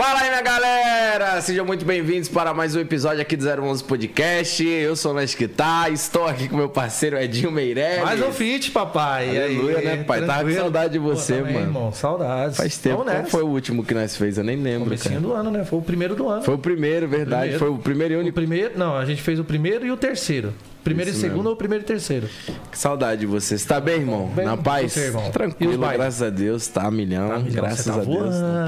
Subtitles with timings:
[0.00, 1.42] Fala aí, minha galera!
[1.42, 4.66] Sejam muito bem-vindos para mais um episódio aqui do 011 Podcast.
[4.66, 8.02] Eu sou o Nesquitá, estou aqui com meu parceiro Edinho Meirelles.
[8.02, 9.28] Mais um feat, papai.
[9.28, 10.24] Aleluia, aí, né, pai?
[10.24, 11.66] Tava com saudade de você, Pô, também, mano.
[11.66, 12.56] Irmão, saudades.
[12.56, 13.04] Faz tempo.
[13.04, 14.38] Qual foi o último que nós fez?
[14.38, 15.66] Eu nem lembro, Comecinho do ano, né?
[15.66, 16.42] Foi o primeiro do ano.
[16.44, 17.50] Foi o primeiro, verdade.
[17.50, 17.58] Primeiro.
[17.58, 18.34] Foi o primeiro e O único.
[18.34, 20.54] primeiro, não, a gente fez o primeiro e o terceiro.
[20.82, 21.50] Primeiro Isso e segundo mesmo.
[21.50, 22.26] ou primeiro e terceiro?
[22.72, 23.58] Que saudade de você.
[23.58, 24.28] Você tá bem, irmão?
[24.28, 24.92] Bem, Na paz?
[24.92, 25.30] você, irmão?
[25.30, 26.66] Tranquilo, graças a Deus.
[26.68, 27.28] Tá a milhão.
[27.28, 27.62] Tá, milhão.
[27.64, 28.06] graças tá a Deus.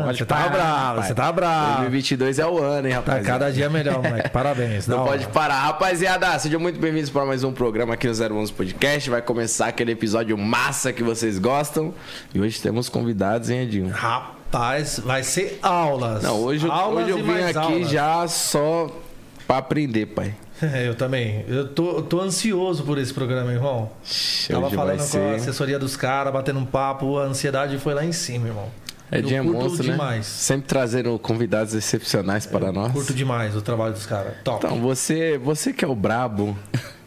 [0.04, 1.08] pode você tá bravo, pai.
[1.08, 1.76] você tá bravo.
[1.78, 3.26] 2022 é o ano, hein, Tá rapaziada?
[3.26, 4.28] cada dia melhor, moleque.
[4.28, 4.86] Parabéns.
[4.86, 5.10] Não hora.
[5.12, 5.60] pode parar.
[5.62, 9.08] Rapaziada, sejam muito bem-vindos para mais um programa aqui no 011 Podcast.
[9.08, 11.94] Vai começar aquele episódio massa que vocês gostam.
[12.34, 13.88] E hoje temos convidados, hein, Edinho?
[13.88, 16.22] Rapaz, vai ser aulas.
[16.22, 17.88] Não, hoje, eu- aulas hoje eu vim aqui aulas.
[17.88, 18.90] já só
[19.46, 20.34] pra aprender, pai.
[20.72, 21.44] É, eu também.
[21.48, 23.90] Eu tô, eu tô ansioso por esse programa, irmão.
[24.48, 28.12] Tava falando com a assessoria dos caras, batendo um papo, a ansiedade foi lá em
[28.12, 28.68] cima, irmão.
[29.10, 29.92] É eu monstro, né?
[29.92, 30.24] demais.
[30.24, 32.92] Sempre trazendo convidados excepcionais para nós.
[32.92, 34.34] Curto demais o trabalho dos caras.
[34.42, 34.64] Top.
[34.64, 36.56] Então, você, você que é o brabo,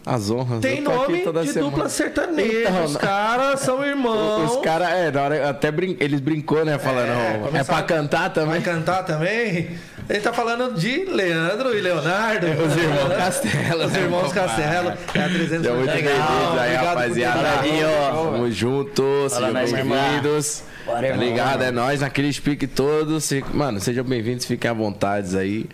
[0.05, 0.59] as honras.
[0.61, 1.71] Tem nome toda de semana.
[1.71, 2.69] dupla sertaneja.
[2.69, 4.51] Então, Os caras são irmãos.
[4.51, 5.97] Os caras, é, na hora, até brin...
[5.99, 6.77] eles brincou, né?
[6.77, 8.51] Falando, É, é, é pra cantar também.
[8.51, 9.69] Vai cantar também?
[10.07, 12.45] Ele tá falando de Leandro e Leonardo.
[12.63, 13.85] Os irmãos Castelo.
[13.85, 14.31] Os né, irmãos?
[14.33, 14.89] Castelo.
[15.15, 17.61] É a 300 Sejam muito Legal, bem-vindos aí, rapaziada.
[17.63, 18.31] vindo.
[18.31, 20.63] Tamo junto, sejam nós, bem-vindos.
[20.85, 21.63] Tá ligado?
[21.63, 23.23] É nóis, naquele pique todos.
[23.23, 25.65] Se- Mano, sejam bem-vindos, fiquem à vontade aí.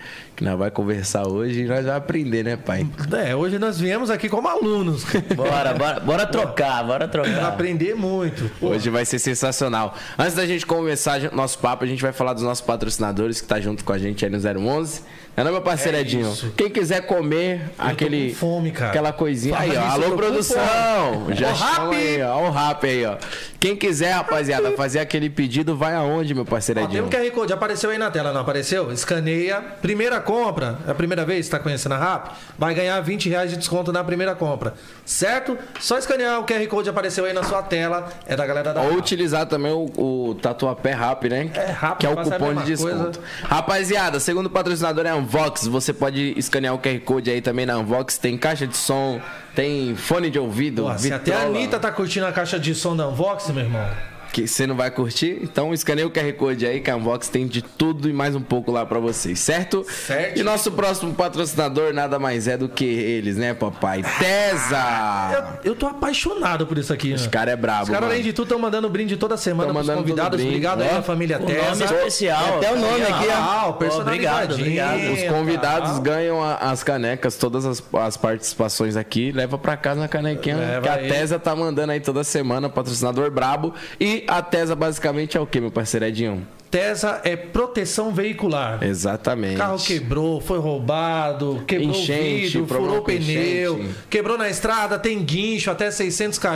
[0.42, 2.84] Que nós vai conversar hoje e nós vamos aprender, né, pai?
[3.23, 5.03] É, hoje nós viemos aqui como alunos.
[5.36, 7.45] Bora, bora, bora trocar, bora Pra trocar.
[7.48, 8.50] aprender muito.
[8.59, 9.95] Pô, Hoje vai ser sensacional.
[10.17, 13.59] Antes da gente começar nosso papo, a gente vai falar dos nossos patrocinadores que tá
[13.59, 15.02] junto com a gente aí no 011.
[15.38, 16.30] Não é, não, meu parceiro É Edinho?
[16.30, 16.52] isso.
[16.58, 18.31] Quem quiser comer tô aquele.
[18.31, 18.89] com fome, cara.
[18.89, 19.55] Aquela coisinha.
[19.55, 19.88] Fala Aí, ó.
[19.88, 21.28] isso, eu Alô, produção!
[21.33, 21.95] Já chama Rappi!
[21.95, 22.48] aí, ó.
[22.48, 23.16] O rap aí, ó.
[23.58, 27.53] Quem quiser, rapaziada, fazer aquele pedido, vai aonde, meu parceiro Ó, tem um QR Code,
[27.53, 28.92] apareceu aí na tela, não apareceu?
[28.92, 29.61] Escaneia.
[29.81, 33.49] Primeira compra, é a primeira vez que está conhecendo a RAP, vai ganhar 20 reais
[33.51, 34.73] de desconto na primeira compra.
[35.05, 35.57] Certo?
[35.79, 38.08] Só escanear o QR Code, apareceu aí na sua tela.
[38.25, 38.99] É da galera da Ou RAP.
[38.99, 41.52] utilizar também o, o Tatuapé Rap, né?
[41.53, 43.20] É, Rap, que é o cupom de desconto.
[43.20, 43.20] coisa.
[43.43, 45.67] Rapaziada, segundo patrocinador é Unvox.
[45.67, 48.17] Você pode escanear o QR Code aí também na Unvox.
[48.17, 49.20] Tem caixa de som,
[49.53, 51.41] tem fone de ouvido, se até a.
[51.41, 54.11] Anitta tá curtindo a caixa de som da Unbox, meu irmão.
[54.31, 57.45] Que você não vai curtir, então escaneia o QR Code aí, que a Unbox tem
[57.47, 59.86] de tudo e mais um pouco lá pra vocês, certo?
[59.89, 60.39] Certo.
[60.39, 64.02] E nosso próximo patrocinador nada mais é do que eles, né, papai?
[64.20, 65.58] Tesa!
[65.64, 67.30] Eu, eu tô apaixonado por isso aqui, Os né?
[67.30, 69.87] caras é brabo, Os caras, além de tudo, estão mandando brinde toda semana Tão pros
[69.87, 70.37] mandando convidados.
[70.37, 70.49] brinde.
[70.49, 71.86] Obrigado aí à família O nome Tesa.
[71.86, 72.58] especial.
[72.58, 73.25] Até o nome aqui.
[73.65, 74.59] Ó, personalizadinho.
[74.61, 75.14] Obrigado, obrigado.
[75.14, 75.99] Os convidados Tá.
[75.99, 80.81] ganham a- as canecas, todas as, as participações aqui, leva pra casa na canequinha Leva
[80.81, 81.08] que a aí.
[81.09, 83.73] Tesa tá mandando aí toda semana, patrocinador brabo.
[83.99, 86.48] E a Tesa basicamente é o que, meu parceiro Edinho?
[86.70, 88.82] Tesa é proteção veicular.
[88.82, 89.58] Exatamente.
[89.58, 93.95] Carro quebrou, foi roubado, quebrou Enchente, vidro, furou pneu, enchente.
[94.09, 96.48] quebrou na estrada, tem guincho até 600 km.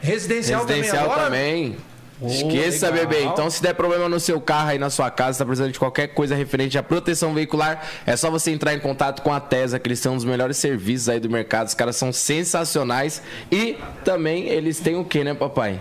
[0.00, 1.24] Residencial, Residencial também agora?
[1.24, 1.76] também.
[2.22, 3.08] Esqueça, legal.
[3.08, 3.24] bebê.
[3.24, 6.08] Então, se der problema no seu carro aí na sua casa, tá precisando de qualquer
[6.08, 9.88] coisa referente à proteção veicular, é só você entrar em contato com a Tesa, que
[9.88, 11.68] eles são um dos melhores serviços aí do mercado.
[11.68, 13.22] Os caras são sensacionais.
[13.50, 15.80] E também eles têm o que, né, papai?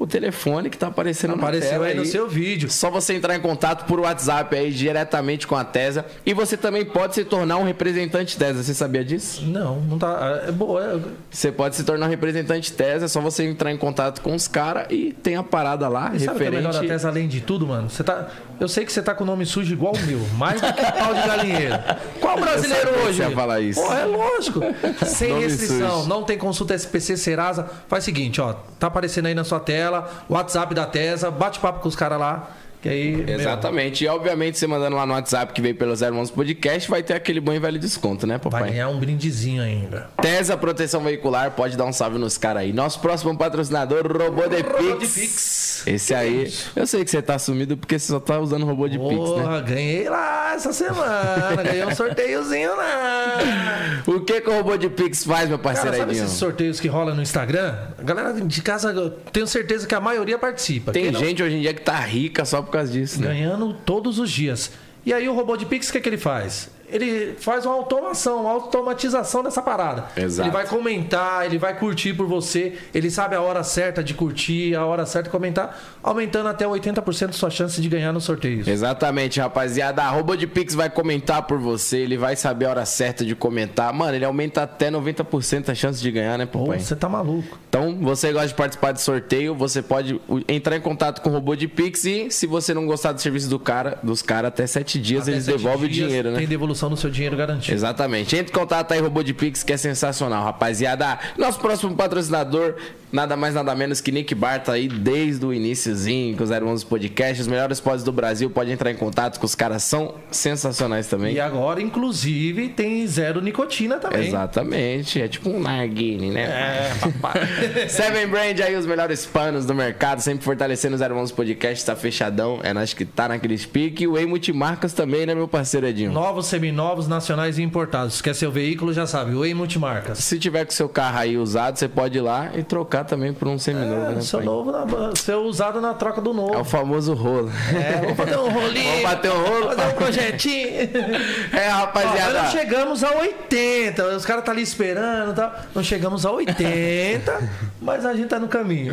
[0.00, 2.70] O telefone que tá aparecendo na Apareceu tela aí no seu vídeo.
[2.70, 6.06] Só você entrar em contato por WhatsApp aí diretamente com a Tesa.
[6.24, 8.62] E você também pode se tornar um representante Tesa.
[8.62, 9.44] Você sabia disso?
[9.44, 10.44] Não, não tá.
[10.48, 10.82] É boa.
[10.82, 10.98] é-
[11.30, 14.48] Você pode se tornar um representante Tesa, é só você entrar em contato com os
[14.48, 16.92] caras e tem a parada lá, E sabe o que é melhor da referente.
[16.94, 17.90] Tesa além de tudo, mano?
[17.90, 18.26] Você tá.
[18.60, 20.92] Eu sei que você tá com o nome sujo igual o meu, mais do que
[20.92, 21.74] pau de galinheiro.
[22.20, 23.22] Qual brasileiro hoje?
[23.24, 23.80] você falar isso.
[23.82, 24.60] Pô, é lógico.
[25.06, 26.08] Sem Nome restrição, sujo.
[26.08, 27.68] não tem consulta SPC Serasa.
[27.88, 28.52] Faz o seguinte, ó.
[28.78, 32.50] Tá aparecendo aí na sua tela, WhatsApp da Tesa, bate papo com os caras lá.
[32.82, 33.16] Que aí.
[33.16, 34.04] meu, Exatamente.
[34.04, 37.40] E obviamente você mandando lá no WhatsApp que veio pelo 011 Podcast, vai ter aquele
[37.40, 38.70] bom e velho desconto, né, Vai papai?
[38.70, 40.08] ganhar um brindezinho ainda.
[40.20, 42.72] Tesa Proteção Veicular, pode dar um salve nos caras aí.
[42.72, 45.14] Nosso próximo patrocinador, Robô de Pix.
[45.14, 45.82] Pix.
[45.86, 48.98] Esse aí, eu sei que você tá sumido porque você só tá usando robô de
[48.98, 49.16] Pix, né?
[49.16, 51.62] Porra, ganhei lá essa semana.
[51.62, 53.38] ganhei um sorteiozinho lá.
[54.06, 56.24] O que que o robô de Pix faz, meu Cara, parceiro sabe Edinho?
[56.24, 57.74] esses sorteios que rolam no Instagram?
[57.98, 60.90] A galera de casa, eu tenho certeza que a maioria participa.
[60.92, 63.28] Tem gente hoje em dia que tá rica só por causa disso, né?
[63.28, 64.70] ganhando todos os dias.
[65.04, 66.70] E aí o robô de Pix, o que, é que ele faz?
[66.92, 70.06] Ele faz uma automação, uma automatização dessa parada.
[70.16, 70.48] Exato.
[70.48, 74.74] Ele vai comentar, ele vai curtir por você, ele sabe a hora certa de curtir,
[74.74, 78.68] a hora certa de comentar, aumentando até 80% sua chance de ganhar no sorteio.
[78.68, 80.02] Exatamente, rapaziada.
[80.02, 83.92] Arroba de Pix vai comentar por você, ele vai saber a hora certa de comentar.
[83.92, 86.80] Mano, ele aumenta até 90% a chance de ganhar, né, Pô, papai?
[86.80, 87.58] você tá maluco.
[87.68, 91.54] Então, você gosta de participar de sorteio, você pode entrar em contato com o robô
[91.54, 94.98] de Pix e, se você não gostar do serviço do cara, dos caras, até sete
[94.98, 96.38] dias Até eles devolvem o dinheiro, né?
[96.38, 97.74] Tem devolução do seu dinheiro garantido.
[97.74, 98.36] Exatamente.
[98.36, 101.18] Entre em contato aí, Robô de Pix, que é sensacional, rapaziada.
[101.36, 102.76] Nosso próximo patrocinador,
[103.12, 106.86] nada mais nada menos que Nick Bar, tá aí desde o iníciozinho com os 011
[106.86, 107.42] Podcast.
[107.42, 111.34] Os melhores pods do Brasil, pode entrar em contato com os caras, são sensacionais também.
[111.34, 114.28] E agora, inclusive, tem zero nicotina também.
[114.28, 116.42] Exatamente, é tipo um narguile, né?
[116.42, 117.88] É, papai.
[117.88, 122.60] Seven Brand aí, os melhores panos do mercado, sempre fortalecendo os 011 Podcast, tá fechadão,
[122.62, 124.04] é nós que tá naqueles pique.
[124.04, 126.12] E o Way Multimarcas também, né, meu parceiro Edinho?
[126.12, 128.14] Novos, seminovos, nacionais e importados.
[128.14, 129.34] Se quer seu veículo, já sabe.
[129.34, 130.18] Oi Multimarcas.
[130.18, 133.48] Se tiver com seu carro aí usado, você pode ir lá e trocar também por
[133.48, 134.46] um seminovo, né, seu, pai?
[134.46, 136.54] novo na- seu usado na troca do novo.
[136.54, 137.50] É o famoso rolo.
[137.74, 138.88] É, vamos fazer um rolinho.
[138.88, 139.66] Vamos bater um rolo.
[139.74, 140.70] Fazer um projetinho.
[141.52, 142.32] É, Ó, rapaziada.
[142.32, 144.04] nós não chegamos a 80.
[144.16, 145.52] Os caras tá ali esperando e tal.
[145.74, 147.48] Não chegamos a 80,
[147.80, 148.92] mas a gente tá no caminho.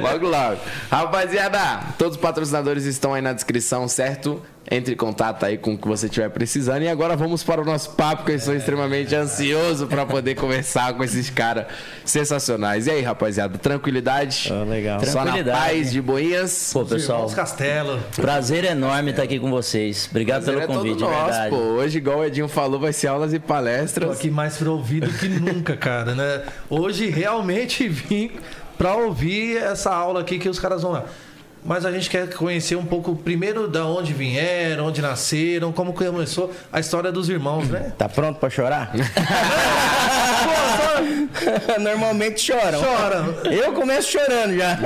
[0.00, 0.60] Logo, logo.
[0.90, 4.40] Rapaziada, todos os patrocinadores estão aí na descrição, certo?
[4.70, 6.82] Entre em contato aí com o que você estiver precisando.
[6.82, 10.92] E agora vamos para o nosso papo, que eu estou extremamente ansioso para poder conversar
[10.94, 11.66] com esses caras
[12.04, 12.86] sensacionais.
[12.86, 14.50] E aí, rapaziada, tranquilidade?
[14.52, 15.04] Ah, legal.
[15.04, 16.70] Só na paz, de boinhas?
[16.72, 17.98] Pô, pessoal, Irmãos Castelo.
[18.16, 20.06] prazer enorme estar aqui com vocês.
[20.10, 21.50] Obrigado Prazer pelo é todo convite, de nosso, verdade.
[21.50, 21.56] pô.
[21.56, 24.10] Hoje, igual o Edinho falou, vai ser aulas e Tô palestras.
[24.18, 26.42] aqui mais pra ouvir do que nunca, cara, né?
[26.68, 28.30] Hoje realmente vim
[28.76, 31.04] pra ouvir essa aula aqui que os caras vão lá.
[31.64, 36.52] Mas a gente quer conhecer um pouco primeiro da onde vieram, onde nasceram, como começou
[36.72, 37.92] a história dos irmãos, né?
[37.98, 38.92] Tá pronto pra chorar?
[41.80, 42.80] Normalmente choram.
[42.80, 43.34] Choram.
[43.50, 44.78] Eu começo chorando já.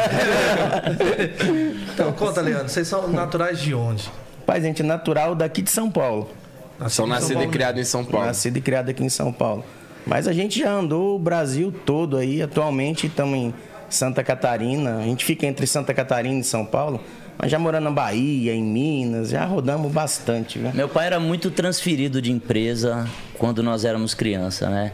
[1.94, 4.10] Então conta, Leandro, vocês são naturais de onde?
[4.46, 6.30] Pai, gente, natural daqui de São Paulo.
[6.78, 7.52] São Nascido São nascidos e Paulo.
[7.52, 8.26] criados em São Paulo.
[8.26, 9.64] Nascido e criado aqui em São Paulo.
[10.04, 12.42] Mas a gente já andou o Brasil todo aí.
[12.42, 13.54] Atualmente estamos em
[13.94, 14.98] Santa Catarina.
[14.98, 17.00] A gente fica entre Santa Catarina e São Paulo.
[17.38, 20.72] Mas já morando na Bahia, em Minas, já rodamos bastante, viu?
[20.72, 23.08] Meu pai era muito transferido de empresa
[23.38, 24.92] quando nós éramos criança, né?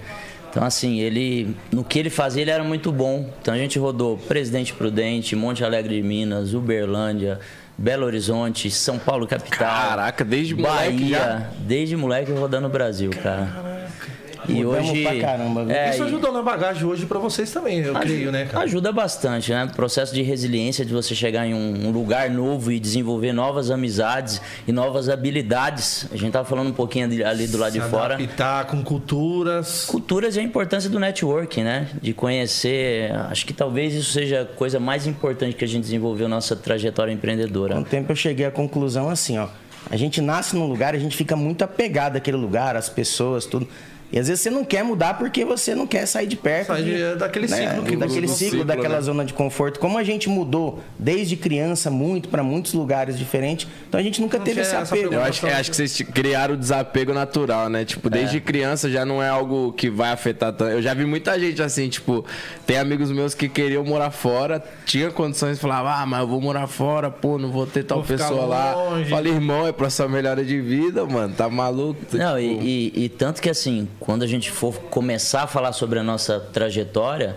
[0.50, 3.29] Então, assim, ele, no que ele fazia, ele era muito bom.
[3.41, 7.39] Então, a gente rodou Presidente Prudente, Monte Alegre de Minas, Uberlândia,
[7.77, 9.59] Belo Horizonte, São Paulo capital.
[9.59, 11.51] Caraca, desde moleque Bahia, já?
[11.61, 13.78] desde moleque rodando o Brasil, cara.
[14.46, 15.02] E Mudamos hoje.
[15.02, 15.75] pra caramba, viu?
[15.75, 18.64] é, Isso ajudou na bagagem hoje pra vocês também, eu creio, né, cara?
[18.64, 19.70] Ajuda bastante, né?
[19.75, 24.40] Processo de resiliência, de você chegar em um um lugar novo e desenvolver novas amizades
[24.67, 26.06] e novas habilidades.
[26.12, 28.14] A gente tava falando um pouquinho ali, ali do lado de Se fora.
[28.14, 29.85] adaptar com culturas.
[29.87, 31.88] Culturas e a importância do networking, né?
[32.02, 33.12] De conhecer.
[33.31, 36.56] Acho que talvez isso seja a coisa mais importante que a gente desenvolveu na nossa
[36.56, 37.75] trajetória empreendedora.
[37.75, 39.49] Com o tempo eu cheguei à conclusão assim, ó.
[39.91, 43.67] A gente nasce num lugar, a gente fica muito apegado àquele lugar, às pessoas, tudo.
[44.10, 46.69] E às vezes você não quer mudar porque você não quer sair de perto.
[46.69, 49.00] Sai de- daquele ciclo que- daquele ciclo, ciclo, daquela né?
[49.02, 49.78] zona de conforto.
[49.78, 54.38] Como a gente mudou desde criança muito para muitos lugares diferentes, então a gente nunca
[54.38, 55.12] Não teve esse apego.
[55.12, 57.84] Eu acho, eu acho que vocês criaram o desapego natural, né?
[57.84, 60.70] Tipo, desde criança já não é algo que vai afetar tanto.
[60.72, 62.25] Eu já vi muita gente assim, tipo,
[62.66, 66.66] tem amigos meus que queriam morar fora, tinha condições, falava, ah, mas eu vou morar
[66.66, 68.75] fora, pô, não vou ter tal Vou pessoa lá.
[68.75, 69.10] longe.
[69.10, 72.00] Falei, irmão, é pra sua melhora de vida, mano, tá maluco?
[72.12, 75.73] Não, Tipo, e, e- e tanto que assim, quando a gente for começar a falar
[75.73, 77.37] sobre a nossa trajetória,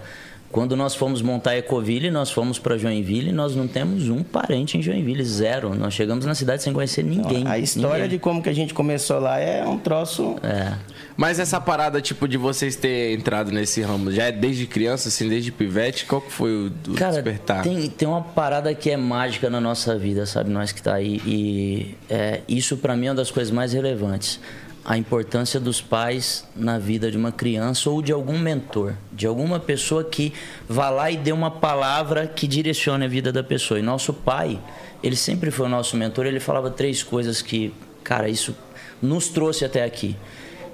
[0.52, 4.78] quando nós fomos montar a Ecoville, nós fomos para Joinville, nós não temos um parente
[4.78, 5.74] em Joinville, zero.
[5.74, 7.48] Nós chegamos na cidade sem conhecer ninguém.
[7.48, 8.10] A história ninguém.
[8.10, 10.36] de como que a gente começou lá é um troço.
[10.44, 10.74] É.
[11.16, 15.30] Mas essa parada, tipo, de vocês ter entrado nesse ramo, já é desde criança, assim,
[15.30, 16.06] desde pivete?
[16.06, 17.64] Qual que foi o, o Cara, despertar?
[17.64, 20.50] tem, tem uma parada que é mágica na nossa vida, sabe?
[20.50, 21.22] Nós que tá aí.
[21.26, 24.38] E é, isso para mim é uma das coisas mais relevantes.
[24.84, 29.60] A importância dos pais na vida de uma criança ou de algum mentor, de alguma
[29.60, 30.34] pessoa que
[30.68, 33.80] vá lá e dê uma palavra que direcione a vida da pessoa.
[33.80, 34.60] E nosso pai,
[35.04, 37.72] ele sempre foi o nosso mentor, ele falava três coisas que,
[38.04, 38.56] cara, isso
[39.00, 40.16] nos trouxe até aqui.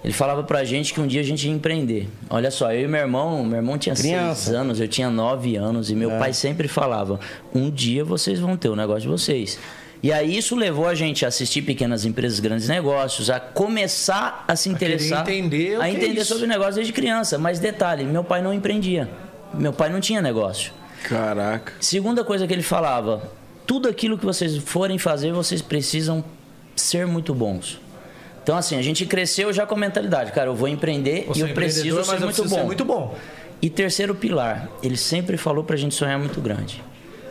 [0.04, 2.08] Ele falava pra gente que um dia a gente ia empreender.
[2.30, 4.42] Olha só, eu e meu irmão, meu irmão tinha Criança.
[4.42, 7.20] seis anos, eu tinha nove anos, e meu pai sempre falava:
[7.54, 9.60] um dia vocês vão ter o negócio de vocês.
[10.02, 14.56] E aí isso levou a gente a assistir pequenas empresas, grandes negócios, a começar a
[14.56, 16.34] se interessar, entender o a é entender isso.
[16.34, 17.38] sobre o negócio desde criança.
[17.38, 19.10] Mas detalhe, meu pai não empreendia.
[19.54, 20.72] Meu pai não tinha negócio.
[21.04, 21.74] Caraca.
[21.80, 23.32] Segunda coisa que ele falava:
[23.66, 26.24] tudo aquilo que vocês forem fazer, vocês precisam
[26.76, 27.80] ser muito bons.
[28.44, 31.44] Então, assim, a gente cresceu já com a mentalidade, cara, eu vou empreender Você e
[31.44, 32.56] é eu preciso empreendedor, ser eu muito preciso bom.
[32.56, 33.18] ser muito bom.
[33.62, 36.82] E terceiro pilar, ele sempre falou pra gente sonhar muito grande.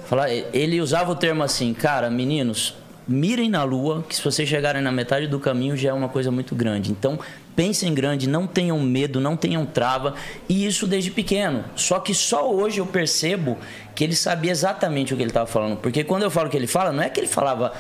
[0.06, 2.74] Falar, ele usava o termo assim, cara, meninos,
[3.08, 6.30] mirem na lua, que se vocês chegarem na metade do caminho já é uma coisa
[6.30, 6.90] muito grande.
[6.92, 7.18] Então,
[7.54, 10.14] pensem grande, não tenham medo, não tenham trava,
[10.48, 11.64] e isso desde pequeno.
[11.74, 13.58] Só que só hoje eu percebo
[13.94, 16.66] que ele sabia exatamente o que ele estava falando, porque quando eu falo que ele
[16.66, 17.72] fala, não é que ele falava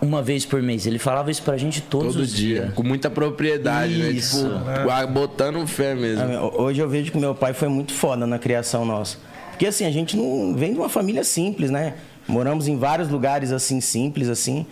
[0.00, 2.60] uma vez por mês, ele falava isso pra gente todos Todo os dia.
[2.62, 2.74] dias.
[2.74, 4.46] Com muita propriedade, Isso.
[4.46, 4.74] né?
[4.78, 6.22] Tipo, ah, botando fé mesmo.
[6.22, 9.16] Ah, Hoje eu vejo que meu pai foi muito foda na criação nossa.
[9.56, 11.94] Porque assim, a gente não vem de uma família simples, né?
[12.28, 14.66] Moramos em vários lugares assim, simples, assim.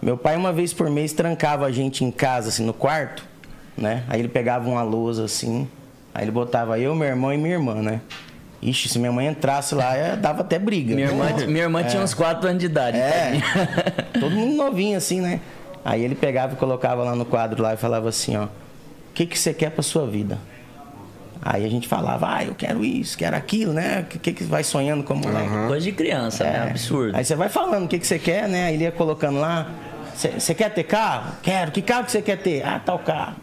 [0.00, 3.22] Meu pai, uma vez por mês, trancava a gente em casa, assim, no quarto,
[3.76, 4.02] né?
[4.08, 5.68] Aí ele pegava uma lousa assim,
[6.14, 8.00] aí ele botava eu, meu irmão e minha irmã, né?
[8.62, 10.94] Ixi, se minha mãe entrasse lá, eh, dava até briga.
[10.94, 12.96] Minha irmã, minha irmã tinha uns 4 anos de idade.
[12.96, 13.42] É,
[14.18, 15.38] todo mundo novinho assim, né?
[15.84, 18.48] Aí ele pegava e colocava lá no quadro lá e falava assim, ó, o
[19.12, 20.38] que, que você quer pra sua vida?
[21.46, 24.00] Aí a gente falava, ah, eu quero isso, quero aquilo, né?
[24.00, 25.50] O que, que vai sonhando como moleque?
[25.66, 26.70] Coisa de criança, né?
[26.70, 27.14] Absurdo.
[27.14, 28.64] Aí você vai falando o que, que você quer, né?
[28.64, 29.68] Aí ele ia colocando lá,
[30.14, 31.34] você quer ter carro?
[31.42, 31.70] Quero.
[31.70, 32.64] Que carro que você quer ter?
[32.64, 33.36] Ah, tal carro.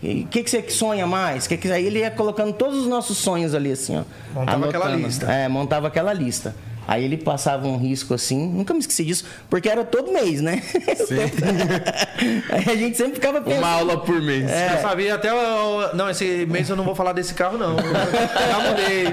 [0.00, 1.48] O que, que você sonha mais?
[1.48, 1.70] Que que...
[1.70, 4.02] Aí ele ia colocando todos os nossos sonhos ali, assim, ó.
[4.34, 5.32] Montava aquela lista.
[5.32, 6.54] É, montava aquela lista.
[6.86, 10.60] Aí ele passava um risco assim, nunca me esqueci disso, porque era todo mês, né?
[12.50, 13.58] Aí a gente sempre ficava pensando.
[13.60, 14.50] Uma aula por mês.
[14.50, 15.32] Eu sabia até.
[15.32, 17.76] o- Não, esse mês eu não vou falar desse carro, não.
[17.78, 19.06] Já mudei.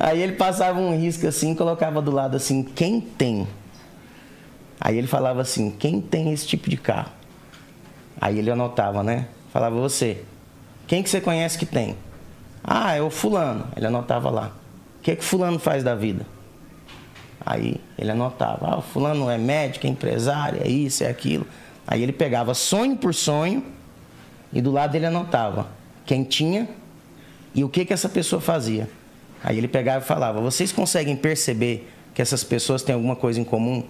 [0.00, 3.46] Aí ele passava um risco assim, colocava do lado assim, quem tem?
[4.80, 7.10] Aí ele falava assim, quem tem esse tipo de carro?
[8.20, 9.26] Aí ele anotava, né?
[9.52, 10.22] Falava você.
[10.86, 11.96] Quem que você conhece que tem?
[12.62, 13.66] Ah, é o fulano.
[13.76, 14.52] Ele anotava lá.
[14.98, 16.26] O que que fulano faz da vida?
[17.46, 21.46] Aí ele anotava, ah, o fulano é médico, é empresário, é isso, é aquilo.
[21.86, 23.62] Aí ele pegava sonho por sonho
[24.52, 25.68] e do lado ele anotava
[26.06, 26.68] quem tinha
[27.54, 28.88] e o que que essa pessoa fazia.
[29.42, 33.44] Aí ele pegava e falava, vocês conseguem perceber que essas pessoas têm alguma coisa em
[33.44, 33.84] comum?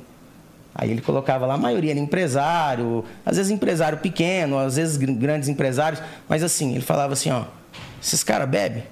[0.75, 5.13] Aí ele colocava lá, a maioria era empresário, às vezes empresário pequeno, às vezes gr-
[5.13, 7.45] grandes empresários, mas assim, ele falava assim, ó,
[8.03, 8.83] esses caras bebem,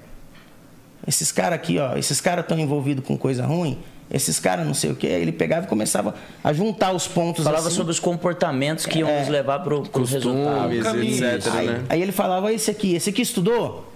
[1.05, 3.79] esses caras aqui, ó, esses caras estão envolvidos com coisa ruim,
[4.13, 5.07] esses caras não sei o quê.
[5.07, 7.75] Aí ele pegava e começava a juntar os pontos Falava assim.
[7.75, 9.19] sobre os comportamentos que iam É.
[9.21, 10.69] nos levar pro, pro resultado.
[10.69, 11.25] Costumes, caminho.
[11.35, 11.81] etc, Aí, né?
[11.89, 13.91] aí ele falava, esse aqui, esse aqui estudou?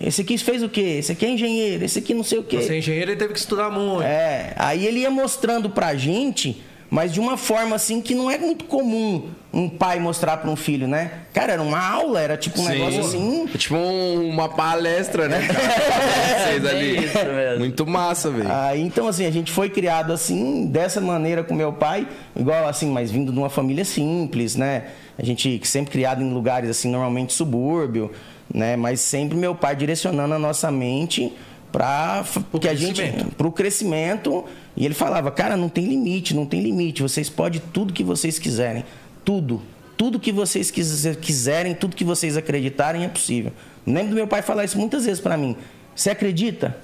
[0.00, 0.98] Esse aqui fez o quê?
[1.00, 2.62] Esse aqui é engenheiro, esse aqui não sei o quê.
[2.62, 4.02] Você é engenheiro, ele teve que estudar muito.
[4.02, 8.38] É, aí ele ia mostrando pra gente, mas de uma forma assim que não é
[8.38, 11.10] muito comum um pai mostrar pra um filho, né?
[11.34, 12.70] Cara, era uma aula, era tipo um Sim.
[12.70, 13.48] negócio assim.
[13.54, 15.58] É tipo um- uma palestra, né, cara?
[16.44, 16.96] Vocês ali.
[16.96, 17.58] É isso mesmo.
[17.60, 18.48] Muito massa, velho.
[18.52, 22.90] Aí, então, assim, a gente foi criado assim, dessa maneira com meu pai, igual assim,
[22.90, 24.84] mas vindo de uma família simples, né?
[25.18, 28.12] A gente sempre criado em lugares assim, normalmente subúrbio,
[28.52, 28.76] né?
[28.76, 31.32] Mas sempre meu pai direcionando a nossa mente
[31.72, 32.24] para
[32.60, 33.34] que a gente crescimento.
[33.36, 34.44] pro crescimento.
[34.76, 37.02] E ele falava cara não tem limite não tem limite.
[37.02, 38.84] Vocês podem tudo que vocês quiserem.
[39.24, 39.60] Tudo.
[39.96, 43.52] Tudo que vocês quis- quiserem tudo que vocês acreditarem é possível.
[43.86, 45.56] Lembro do meu pai falar isso muitas vezes para mim.
[45.94, 46.76] Você acredita?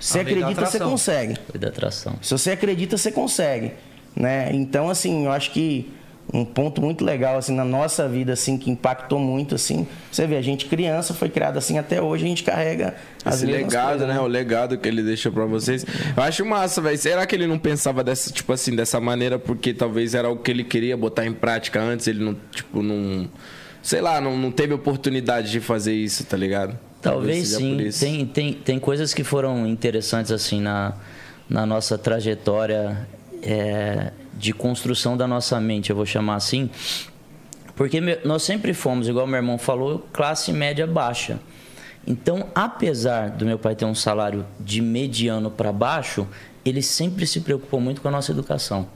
[0.00, 1.38] Você acredita você consegue.
[1.58, 2.14] Da atração.
[2.20, 3.72] se você acredita, você consegue,
[4.16, 4.50] né?
[4.52, 5.88] Então, assim, eu acho que
[6.32, 9.86] um ponto muito legal assim na nossa vida assim que impactou muito assim.
[10.10, 13.46] Você vê, a gente criança foi criada assim até hoje a gente carrega as Esse
[13.46, 14.18] legado, coisas, né?
[14.18, 15.84] O legado que ele deixou pra vocês.
[16.16, 16.96] Eu acho massa, velho.
[16.96, 20.50] Será que ele não pensava dessa, tipo assim, dessa maneira porque talvez era o que
[20.50, 23.28] ele queria botar em prática antes, ele não, tipo, não.
[23.82, 26.78] Sei lá, não, não teve oportunidade de fazer isso, tá ligado?
[27.02, 27.90] Talvez seja sim.
[28.06, 30.94] Tem, tem, tem coisas que foram interessantes assim na,
[31.50, 33.06] na nossa trajetória
[33.42, 36.70] é, de construção da nossa mente, eu vou chamar assim.
[37.74, 41.38] Porque nós sempre fomos, igual meu irmão falou, classe média baixa.
[42.06, 46.26] Então, apesar do meu pai ter um salário de mediano para baixo,
[46.64, 48.86] ele sempre se preocupou muito com a nossa educação.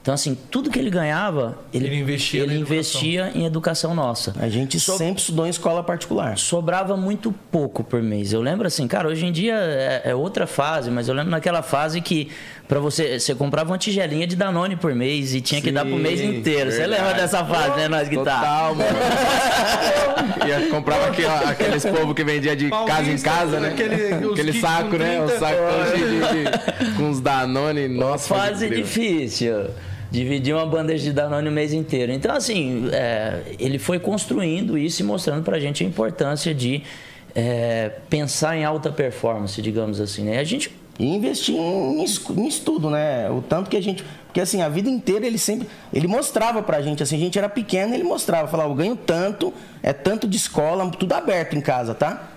[0.00, 2.74] Então, assim, tudo que ele ganhava, ele, Ele investia ele educação.
[2.76, 4.34] investia em educação nossa.
[4.40, 6.36] A gente So- sempre estudou em escola particular.
[6.38, 8.32] sobrava muito pouco por mês.
[8.32, 11.62] Eu lembro assim, cara, hoje em dia é, é outra fase, mas eu lembro naquela
[11.62, 12.28] fase que
[12.68, 15.96] para você você comprava uma tigelinha de Danone por mês e tinha que dar pro
[15.96, 16.70] mês Sim, inteiro.
[16.70, 17.02] Você verdade.
[17.02, 18.36] lembra dessa fase, né, nós que tá?
[18.40, 18.98] Total, mano.
[20.48, 23.68] Ia comprava aquele- aqueles povos que vendia de casa em Paulista, casa, né?
[23.68, 25.20] aquele- Aquele saco, né?
[25.22, 25.38] O 30.
[25.38, 25.56] saco
[25.96, 27.88] de, de- de- com os Danone.
[27.88, 29.66] Nossa, fase difícil.
[30.10, 32.12] Dividir uma bandeja de Danone o mês inteiro.
[32.12, 36.82] Então, assim, é, ele foi construindo isso e mostrando pra gente a importância de
[37.34, 40.24] é, pensar em alta performance, digamos assim.
[40.24, 40.38] Né?
[40.38, 43.30] A gente E investir em, em estudo, né?
[43.30, 44.04] O tanto que a gente.
[44.26, 45.68] Porque assim, a vida inteira ele sempre.
[45.92, 49.52] Ele mostrava pra gente, assim, a gente era pequeno, ele mostrava, falava, eu ganho tanto,
[49.82, 52.28] é tanto de escola, tudo aberto em casa, tá?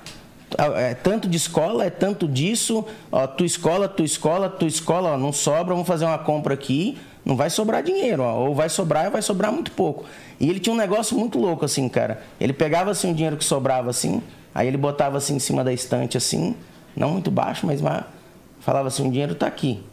[0.75, 5.17] É tanto de escola, é tanto disso, ó, tua escola, tua escola, tua escola, ó,
[5.17, 9.11] não sobra, vamos fazer uma compra aqui, não vai sobrar dinheiro, ó, ou vai sobrar,
[9.11, 10.05] vai sobrar muito pouco.
[10.39, 12.21] E ele tinha um negócio muito louco, assim, cara.
[12.39, 14.21] Ele pegava, assim, o dinheiro que sobrava, assim,
[14.53, 16.55] aí ele botava, assim, em cima da estante, assim,
[16.95, 18.03] não muito baixo, mas, mas
[18.65, 19.83] falava assim, o dinheiro tá aqui.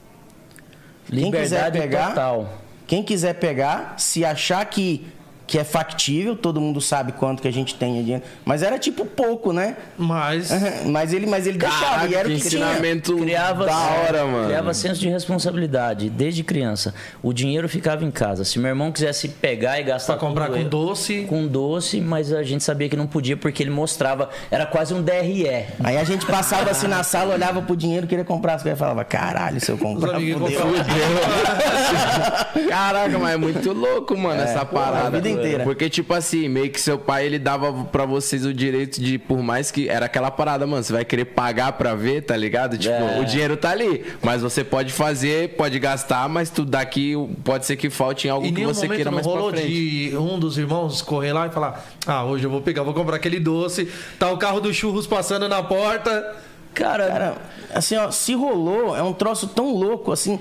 [1.07, 2.59] Quem quiser Liberdade pegar, total.
[2.87, 5.07] quem quiser pegar, se achar que,
[5.52, 8.25] que é factível, todo mundo sabe quanto que a gente tem de dinheiro.
[8.42, 9.76] Mas era tipo pouco, né?
[9.99, 10.49] Mas.
[10.87, 12.64] Mas ele, mas ele deixava, Caraca, e era o que que tinha.
[12.64, 14.47] ensinamento Criava, da hora, mano.
[14.47, 16.94] criava senso de responsabilidade desde criança.
[17.23, 18.47] O dinheiro ficava em casa.
[18.47, 21.26] Se meu irmão quisesse pegar e gastar Pra comprar tudo, com doce.
[21.28, 25.02] com doce, mas a gente sabia que não podia porque ele mostrava, era quase um
[25.02, 25.47] DRE.
[25.85, 28.80] Aí a gente passava assim na sala, olhava pro dinheiro, queria comprar as coisas e
[28.80, 30.38] falava, caralho, se eu comprar, fudeu.
[32.71, 35.18] Caraca, mas é muito louco, mano, essa parada.
[35.18, 35.65] a inteira.
[35.65, 39.43] Porque, tipo assim, meio que seu pai, ele dava pra vocês o direito de, por
[39.43, 42.77] mais que era aquela parada, mano, você vai querer pagar pra ver, tá ligado?
[42.79, 43.21] Tipo, É.
[43.21, 47.77] o dinheiro tá ali, mas você pode fazer, pode gastar, mas tudo daqui pode ser
[47.77, 49.69] que falte em algo E que você queira não mais pra rolou frente.
[50.11, 53.17] de um dos irmãos correr lá e falar: Ah, hoje eu vou pegar, vou comprar
[53.17, 53.89] aquele doce.
[54.19, 56.37] Tá o carro do churros passando na porta.
[56.75, 57.37] Cara, Cara,
[57.75, 60.39] assim, ó, se rolou, é um troço tão louco, assim,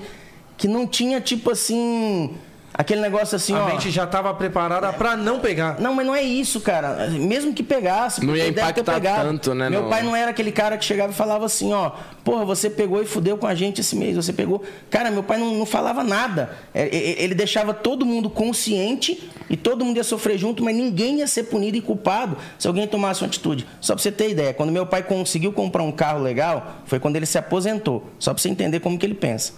[0.56, 2.30] que não tinha, tipo assim,
[2.74, 3.66] aquele negócio assim, a ó...
[3.66, 5.80] mente já tava preparada pra não pegar.
[5.80, 7.08] Não, mas não é isso, cara.
[7.10, 9.28] Mesmo que pegasse, Não porque ia impactar pegado.
[9.28, 9.90] tanto, né, Meu não?
[9.90, 11.92] pai não era aquele cara que chegava e falava assim, ó,
[12.24, 14.62] porra, você pegou e fudeu com a gente esse mês, você pegou.
[14.90, 16.56] Cara, meu pai não, não falava nada.
[16.74, 21.18] É, é, Ele deixava todo mundo consciente e todo mundo ia sofrer junto, mas ninguém
[21.18, 23.66] ia ser punido e culpado se alguém tomasse uma atitude.
[23.80, 27.16] Só pra você ter ideia, quando meu pai conseguiu comprar um carro legal, foi quando
[27.16, 28.04] ele se aposentou.
[28.18, 29.52] Só pra você entender como que ele pensa.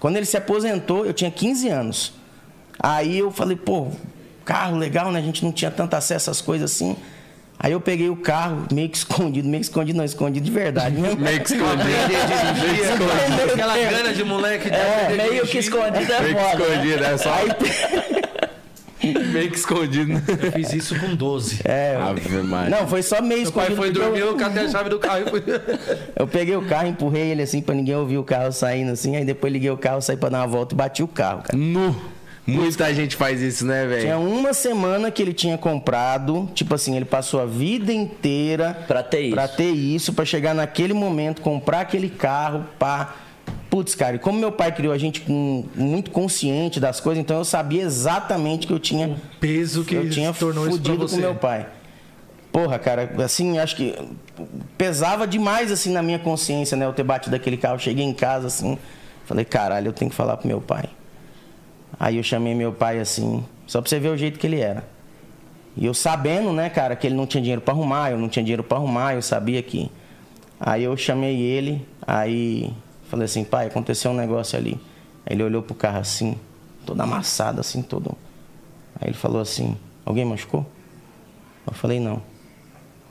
[0.00, 2.17] Quando ele se aposentou, eu tinha 15 anos.
[2.78, 3.88] Aí eu falei, pô,
[4.44, 5.18] carro legal, né?
[5.18, 6.96] A gente não tinha tanto acesso às coisas assim.
[7.60, 10.94] Aí eu peguei o carro meio que escondido, meio que escondido, não, escondido de verdade
[11.00, 11.20] mesmo.
[11.20, 11.84] Meio que escondido.
[11.84, 13.52] meio que escondido.
[13.52, 16.52] Aquela gana de moleque de É, meio que escondido é Meio que né?
[16.52, 17.34] escondido, é só.
[19.32, 20.12] meio que escondido.
[20.12, 20.22] né?
[20.40, 21.60] Eu fiz isso com 12.
[21.64, 22.76] É, Ave Maria.
[22.78, 23.76] não, foi só meio Meu pai escondido.
[23.76, 25.42] foi porque dormir, eu, catei a chave do carro e fui.
[26.16, 29.16] eu peguei o carro, empurrei ele assim pra ninguém ouvir o carro saindo assim.
[29.16, 31.56] Aí depois liguei o carro, saí pra dar uma volta e bati o carro, cara.
[31.58, 31.94] Nu.
[32.50, 34.20] Muita gente faz isso, né, Tinha velho?
[34.20, 39.20] uma semana que ele tinha comprado, tipo assim, ele passou a vida inteira Pra ter
[39.20, 39.34] isso.
[39.34, 43.14] Pra ter isso, pra chegar naquele momento, comprar aquele carro, pá.
[43.68, 47.36] Putz, cara, e como meu pai criou a gente com- muito consciente das coisas, então
[47.36, 51.16] eu sabia exatamente que eu tinha Peso que eu tinha tornou isso fudido você.
[51.16, 51.66] com meu pai.
[52.50, 53.94] Porra, cara, assim, acho que
[54.78, 57.78] pesava demais assim na minha consciência, né, eu ter batido aquele carro.
[57.78, 58.78] Cheguei em casa assim,
[59.26, 60.84] falei, caralho, eu tenho que falar pro meu pai.
[61.98, 64.84] Aí eu chamei meu pai assim, só pra você ver o jeito que ele era.
[65.76, 68.42] E eu sabendo, né, cara, que ele não tinha dinheiro pra arrumar, eu não tinha
[68.42, 69.90] dinheiro pra arrumar, eu sabia que.
[70.60, 72.72] Aí eu chamei ele, aí
[73.08, 74.80] falei assim, pai, aconteceu um negócio ali.
[75.24, 76.36] Aí ele olhou pro carro assim,
[76.84, 78.16] todo amassado assim, todo.
[79.00, 80.66] Aí ele falou assim, alguém machucou?
[81.66, 82.22] Eu falei, não.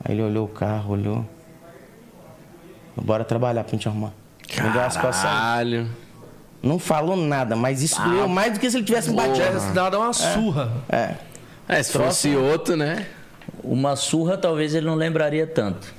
[0.04, 1.26] Aí ele olhou o carro, olhou.
[2.96, 4.12] Bora trabalhar pra gente arrumar.
[5.24, 5.88] Caralho.
[6.68, 9.36] Não falou nada, mas isso doeu mais do que se ele tivesse me batido.
[9.36, 10.72] Tivesse dado uma surra.
[10.90, 11.16] É.
[11.68, 13.06] É, se fosse outro, né?
[13.64, 15.94] Uma surra talvez ele não lembraria tanto.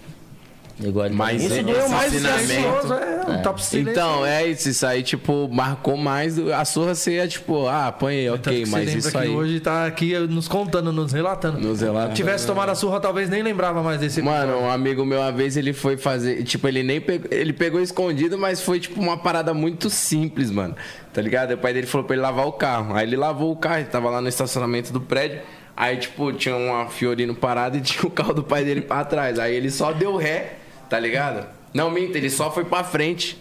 [0.81, 3.91] Igual Mas Isso doeu mais ensinamento- é, um top silêncio.
[3.91, 6.39] Então, é isso, isso aí, tipo, marcou mais.
[6.39, 9.29] A surra seria, tipo, ah, põe aí, Tanto ok, mas isso que aí.
[9.29, 11.59] hoje tá aqui nos contando, nos relatando.
[11.59, 12.15] Nos relatando.
[12.15, 15.57] Tivesse tomado a surra, talvez nem lembrava mais desse Mano, um amigo meu, uma vez,
[15.57, 16.45] ele foi fazer.
[16.45, 17.29] Tipo, ele nem pegou.
[17.31, 20.77] Ele pegou escondido, mas foi, tipo, uma parada muito simples, mano.
[21.13, 21.55] Tá ligado?
[21.55, 22.95] O pai dele falou pra ele lavar o carro.
[22.95, 25.41] Aí ele lavou o carro, ele tava lá no estacionamento do prédio.
[25.77, 29.39] Aí, tipo, tinha uma Fiorino parada e tinha o carro do pai dele pra trás.
[29.41, 30.58] Aí ele só deu ré,
[30.89, 31.47] tá ligado?
[31.73, 33.39] Não, minta, ele só foi pra frente.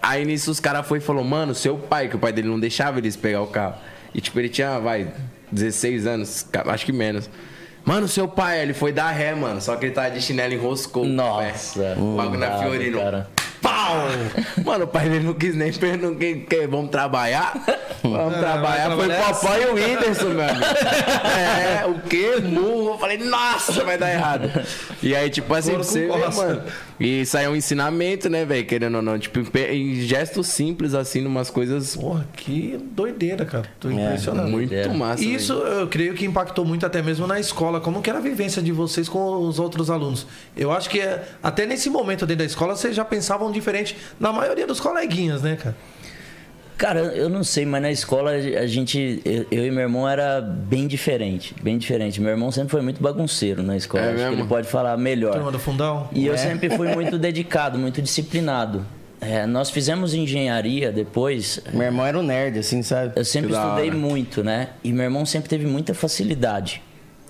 [0.00, 2.58] Aí nisso os caras foi e falou, mano, seu pai, que o pai dele não
[2.58, 3.76] deixava eles pegar o carro.
[4.14, 5.08] E tipo, ele tinha, vai,
[5.50, 7.30] 16 anos, acho que menos.
[7.84, 9.60] Mano, seu pai, ele foi dar ré, mano.
[9.60, 11.04] Só que ele tava de chinelo enroscou.
[11.04, 12.00] Nossa, velho.
[12.00, 12.98] O bagulho na bravo, Fiorino.
[12.98, 13.28] cara.
[13.60, 13.96] Pau!
[14.64, 17.54] Mano, o pai dele não quis nem perguntar, vamos trabalhar?
[18.02, 18.96] Vamos É, trabalhar.
[18.96, 20.64] Foi o Popó e o Whindersson, meu amigo.
[20.64, 22.36] É, o quê?
[22.42, 22.90] Murro.
[22.94, 24.50] Eu falei, nossa, vai dar errado.
[25.02, 26.62] E aí, tipo assim, você vê, mano.
[26.98, 28.64] E isso aí é um ensinamento, né, velho?
[28.66, 29.18] Querendo ou não.
[29.18, 33.64] Tipo, em gestos simples, assim, numas coisas Porra, que doideira, cara.
[33.80, 34.48] Tô É, impressionado.
[34.48, 34.92] muito Doideira.
[34.94, 35.22] massa.
[35.22, 37.80] E Isso eu creio que impactou muito até mesmo na escola.
[37.80, 40.26] Como que era a vivência de vocês com os outros alunos?
[40.56, 44.32] Eu acho que é, até nesse momento dentro da escola vocês já pensavam diferente na
[44.32, 45.76] maioria dos coleguinhas, né, cara?
[46.82, 50.40] Cara, eu não sei, mas na escola a gente, eu, eu e meu irmão era
[50.40, 52.20] bem diferente, bem diferente.
[52.20, 54.40] Meu irmão sempre foi muito bagunceiro na escola, É acho que mesmo?
[54.40, 55.34] ele pode falar melhor.
[55.34, 56.08] Turma do fundão.
[56.10, 56.36] E eu É.
[56.36, 58.84] sempre fui muito dedicado, muito disciplinado.
[59.20, 61.60] É, nós fizemos engenharia depois.
[61.72, 63.12] Meu irmão era um nerd, assim, sabe?
[63.14, 64.70] Eu sempre Que estudei muito, né?
[64.82, 66.82] E meu irmão sempre teve muita facilidade.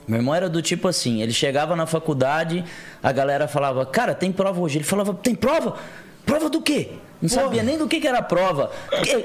[0.08, 2.64] Meu irmão era do tipo assim, ele chegava na faculdade,
[3.02, 4.78] a galera falava, cara, tem prova hoje.
[4.78, 5.76] Ele falava, tem prova?
[6.24, 6.88] Prova do quê?
[7.22, 8.70] Não sabia nem do que, que era a prova.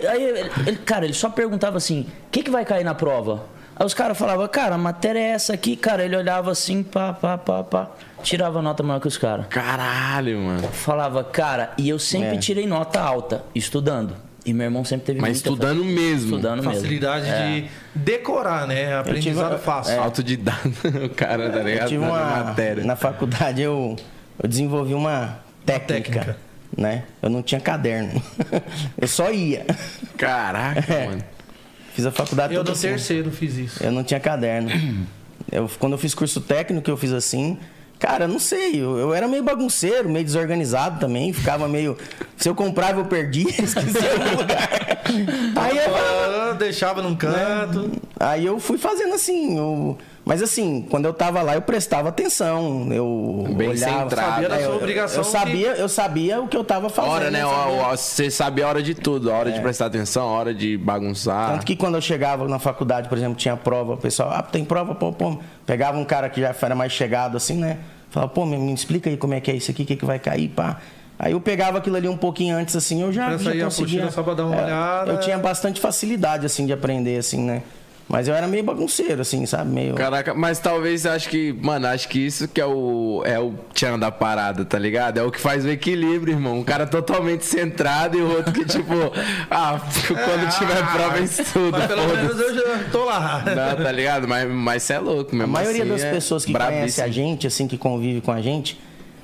[0.10, 0.24] Aí,
[0.68, 3.44] ele- cara, ele só perguntava assim, o que, que vai cair na prova?
[3.76, 6.04] Aí os caras falavam, cara, a matéria é essa aqui, cara.
[6.06, 7.88] Ele olhava assim, pá, pá, pá, pá.
[8.24, 9.46] Tirava nota maior que os caras.
[9.50, 10.68] Caralho, mano.
[10.70, 12.38] Falava, cara, e eu sempre É.
[12.38, 14.16] tirei nota alta, estudando.
[14.46, 16.26] E meu irmão sempre teve Mas muita estudando fa- mesmo.
[16.38, 16.74] Estudando mesmo.
[16.74, 17.46] Facilidade É.
[17.46, 18.96] de decorar, né?
[18.98, 20.02] Aprendizado tive- fácil.
[20.02, 20.70] Autodidata,
[21.06, 21.88] o cara, tá Eu ligado?
[21.90, 22.44] tive Na uma.
[22.46, 22.84] matéria.
[22.86, 23.96] Na faculdade eu,
[24.42, 26.38] eu desenvolvi uma técnica, técnica.
[26.76, 27.04] Né?
[27.22, 28.22] Eu não tinha caderno.
[29.00, 29.66] eu só ia.
[30.18, 31.06] Caraca, É.
[31.08, 31.24] mano.
[31.94, 32.88] Fiz a faculdade Eu toda no assim.
[32.90, 33.84] terceiro fiz isso.
[33.84, 34.70] Eu não tinha caderno.
[35.50, 37.58] Eu, quando eu fiz curso técnico, eu fiz assim.
[38.00, 41.98] Cara, não sei, eu, eu era meio bagunceiro, meio desorganizado também, ficava meio.
[42.36, 44.70] Se eu comprava, eu perdia, esquecia o lugar.
[45.56, 47.90] Aí eu, Ah, deixava num canto.
[48.20, 49.58] aí eu fui fazendo assim.
[49.58, 49.98] eu-
[50.28, 52.88] Mas assim, quando eu tava lá, eu prestava atenção.
[52.92, 54.02] Eu Bem olhava.
[54.10, 54.32] centrado.
[54.34, 57.12] Sabia da É, sua eu- obrigação Eu sabia, eu sabia o que eu tava fazendo.
[57.14, 57.42] Hora, né?
[57.44, 59.32] eu Você sabe a hora de tudo.
[59.32, 61.52] A hora de prestar atenção, a hora de bagunçar.
[61.54, 64.66] Tanto que quando eu chegava na faculdade, por exemplo, tinha prova, o pessoal, ah, tem
[64.66, 65.38] prova, pô, pô.
[65.66, 67.78] Pegava um cara que já era mais chegado assim, né?
[68.10, 70.06] Falava, pô, me, me explica aí como é que é isso aqui, o que, que
[70.06, 70.78] vai cair, pá.
[71.18, 73.64] Aí eu pegava aquilo ali um pouquinho antes, assim, eu já, já conseguia.
[73.66, 75.12] apostila só pra dar uma É, olhada.
[75.14, 77.64] Eu tinha bastante facilidade, assim, de aprender, assim, né?
[78.10, 79.70] Mas eu era meio bagunceiro, assim, sabe?
[79.70, 79.94] Meio.
[79.96, 83.54] Caraca, mas talvez eu acho que, mano, acho que isso que é o é o
[83.74, 85.18] tchan da parada, tá ligado?
[85.18, 86.60] É o que faz o equilíbrio, irmão.
[86.60, 88.94] Um cara totalmente centrado e o outro que, tipo,
[89.52, 91.78] ah, quando tiver prova, estuda.
[91.80, 93.44] Mas pelo menos eu já tô lá.
[93.46, 94.26] Não, tá ligado?
[94.26, 95.58] Mas, mas você é louco mesmo.
[95.58, 96.80] A maioria assim, das é pessoas que brabíssimo.
[96.80, 98.80] conhecem a gente, assim, que convive com a gente,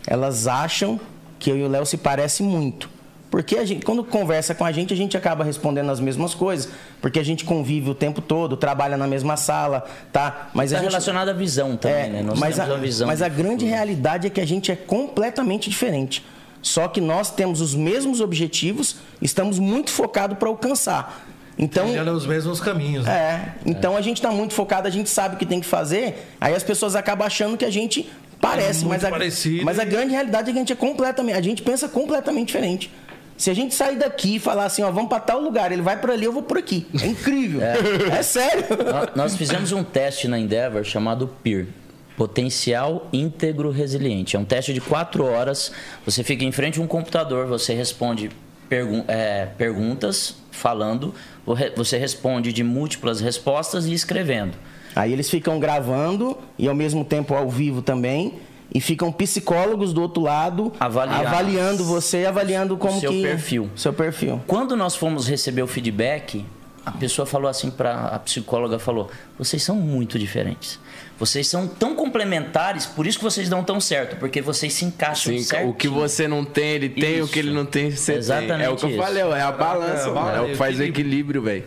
[0.05, 0.99] elas acham
[1.39, 2.89] que eu e o Léo se parecem muito.
[3.33, 6.69] Porque a gente, quando conversa com a gente, a gente acaba respondendo as mesmas coisas.
[7.01, 10.51] Porque a gente convive o tempo todo, trabalha na mesma sala, tá?
[10.53, 12.21] Mas Está a gente, relacionado à visão também, é, né?
[12.21, 13.07] Nós mas temos a, uma visão.
[13.07, 13.71] mas a de grande futuro.
[13.71, 16.23] realidade é que a gente é completamente diferente.
[16.61, 21.25] Só que nós temos os mesmos objetivos, estamos muito focados para alcançar.
[21.57, 23.03] Então, Trilhando os mesmos caminhos.
[23.03, 23.11] né?
[23.11, 26.27] é, então a gente tá muito focado, a gente sabe o que tem que fazer,
[26.39, 28.07] aí as pessoas acabam achando que a gente
[28.39, 30.75] parece, É mas, a, parecido mas a e- grande realidade é que a gente é
[30.75, 32.91] completamente, a gente pensa completamente diferente.
[33.37, 35.99] Se a gente sair daqui e falar assim, ó, vamos para tal lugar, ele vai
[35.99, 36.85] por ali, eu vou por aqui.
[37.01, 37.61] É incrível.
[37.61, 38.63] É, sério.
[38.69, 41.67] Nó- Nós fizemos um teste na Endeavor chamado PIR.
[42.15, 44.35] Potencial íntegro resiliente.
[44.35, 45.71] É um teste de quatro horas.
[46.05, 48.29] Você fica em frente a um computador, você responde
[48.69, 51.13] pergun- é, perguntas falando,
[51.45, 54.53] vo- você responde de múltiplas respostas e escrevendo.
[54.95, 58.35] Aí eles ficam gravando e ao mesmo tempo ao vivo também.
[58.73, 61.27] E ficam psicólogos do outro lado Avaliar.
[61.27, 63.69] avaliando você, avaliando como seu que perfil.
[63.75, 64.41] seu perfil.
[64.47, 66.45] Quando nós fomos receber o feedback,
[66.85, 70.79] a pessoa falou assim para a psicóloga falou: "Vocês são muito diferentes.
[71.19, 75.31] Vocês são tão complementares, por isso que vocês dão tão certo, porque vocês se encaixam
[75.37, 75.69] Sim, certo.
[75.69, 78.65] o que você não tem, ele tem, o que ele não tem, você Exatamente tem.
[78.65, 78.97] É o que eu isso.
[78.99, 80.27] falei, é a balança, É, a mano.
[80.27, 81.63] É o balança, que faz o equilíbrio, velho.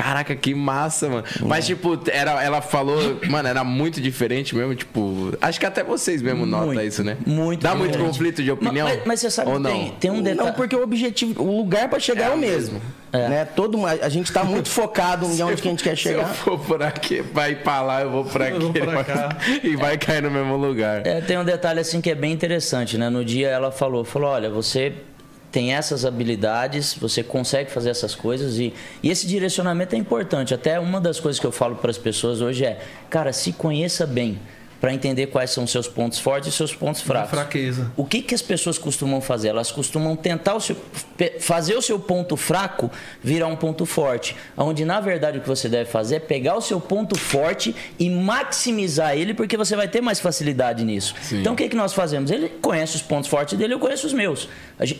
[0.00, 1.24] Caraca, que massa, mano.
[1.42, 5.32] Mas, tipo, era, ela falou, mano, era muito diferente mesmo, tipo.
[5.42, 7.18] Acho que até vocês mesmo notam Muito, isso, né?
[7.26, 8.88] muito Dá muito conflito de opinião?
[8.88, 9.70] Mas, mas você sabe Ou que não?
[9.70, 10.48] tem, tem um detalhe.
[10.48, 12.80] Não, porque o objetivo, o lugar para chegar é, o mesmo.
[13.12, 13.44] Né?
[13.44, 16.28] Todo, a gente tá muito focado em onde que a gente quer Se eu chegar.
[16.28, 18.54] for por aqui, vai pra lá, eu vou por aqui.
[18.54, 19.36] Eu vou pra cá.
[19.62, 21.06] E vai cair no mesmo lugar.
[21.06, 23.10] É, tem um detalhe assim que é bem interessante, né?
[23.10, 24.92] No dia ela falou, falou, olha, você
[25.50, 30.54] tem essas habilidades, você consegue fazer essas coisas e, e esse direcionamento é importante.
[30.54, 34.06] Até uma das coisas que eu falo para as pessoas hoje é, cara, se conheça
[34.06, 34.38] bem.
[34.80, 37.30] Para entender quais são seus pontos fortes e seus pontos fracos.
[37.30, 37.92] fraqueza.
[37.96, 39.48] O que, que as pessoas costumam fazer?
[39.48, 40.76] Elas costumam tentar o seu,
[41.38, 42.90] fazer o seu ponto fraco
[43.22, 44.34] virar um ponto forte.
[44.56, 48.08] Onde, na verdade, o que você deve fazer é pegar o seu ponto forte e
[48.08, 51.14] maximizar ele, porque você vai ter mais facilidade nisso.
[51.32, 52.30] Então, o que, que nós fazemos?
[52.30, 54.48] Ele conhece os pontos fortes dele, eu conheço os meus.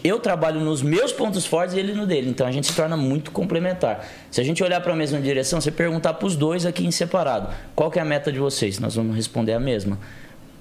[0.04, 2.28] Eu trabalho nos meus pontos fortes e ele no dele.
[2.28, 4.06] Então, a gente se torna muito complementar.
[4.30, 6.90] Se a gente olhar para a mesma direção, você perguntar para os dois aqui em
[6.90, 8.78] separado, qual que é a meta de vocês?
[8.78, 9.69] Nós vamos responder a mesma.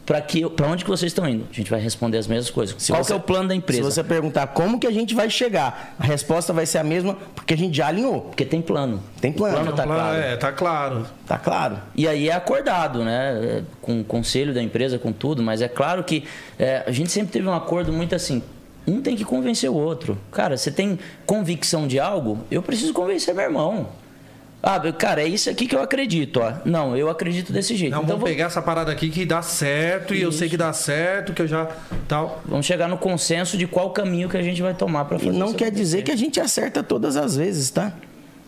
[0.05, 1.45] Para que, para onde que vocês estão indo?
[1.51, 2.75] A gente vai responder as mesmas coisas.
[2.79, 3.83] Se qual você- que é o plano da empresa?
[3.83, 7.15] Se você perguntar como que a gente vai chegar, a resposta vai ser a mesma,
[7.35, 8.21] porque a gente já alinhou.
[8.21, 9.03] Porque tem plano.
[9.21, 9.57] Tem plano.
[9.57, 10.17] O plano tá claro.
[10.17, 11.05] É, tá claro.
[11.27, 11.77] Tá claro?
[11.95, 13.39] E aí é acordado, né?
[13.59, 16.23] É, Com o conselho da empresa, com tudo, mas é claro que
[16.57, 18.41] é, a gente sempre teve um acordo muito assim.
[18.87, 20.17] Um tem que convencer o outro.
[20.31, 22.39] Cara, você tem convicção de algo?
[22.49, 23.89] Eu preciso convencer meu irmão.
[24.61, 26.53] Ah, cara, é isso aqui que eu acredito, ó.
[26.65, 27.91] Não, eu acredito desse jeito.
[27.91, 30.57] Não, então vamos vou- pegar essa parada aqui que dá certo e eu sei que
[30.57, 31.65] dá certo, que eu já.
[32.09, 32.41] tal.
[32.45, 35.31] vamos chegar no consenso de qual caminho que a gente vai tomar para E fazer
[35.37, 37.93] não isso quer dizer que a gente acerta todas as vezes, tá?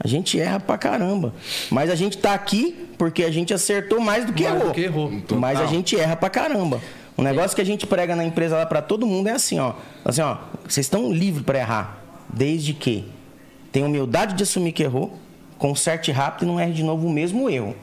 [0.03, 1.33] A gente erra pra caramba.
[1.69, 4.73] Mas a gente tá aqui porque a gente acertou mais do que Mais do errou.
[4.73, 5.11] que errou.
[5.39, 5.67] Mas a Total.
[5.75, 6.81] gente erra pra caramba.
[7.15, 9.73] O negócio que a gente prega na empresa lá pra todo mundo é assim, ó.
[10.03, 12.01] Assim, ó, vocês estão livres pra errar,
[12.33, 13.05] desde que
[13.71, 15.17] tenha humildade de assumir que errou,
[15.61, 17.75] conserte rápido e não erre de novo o mesmo erro.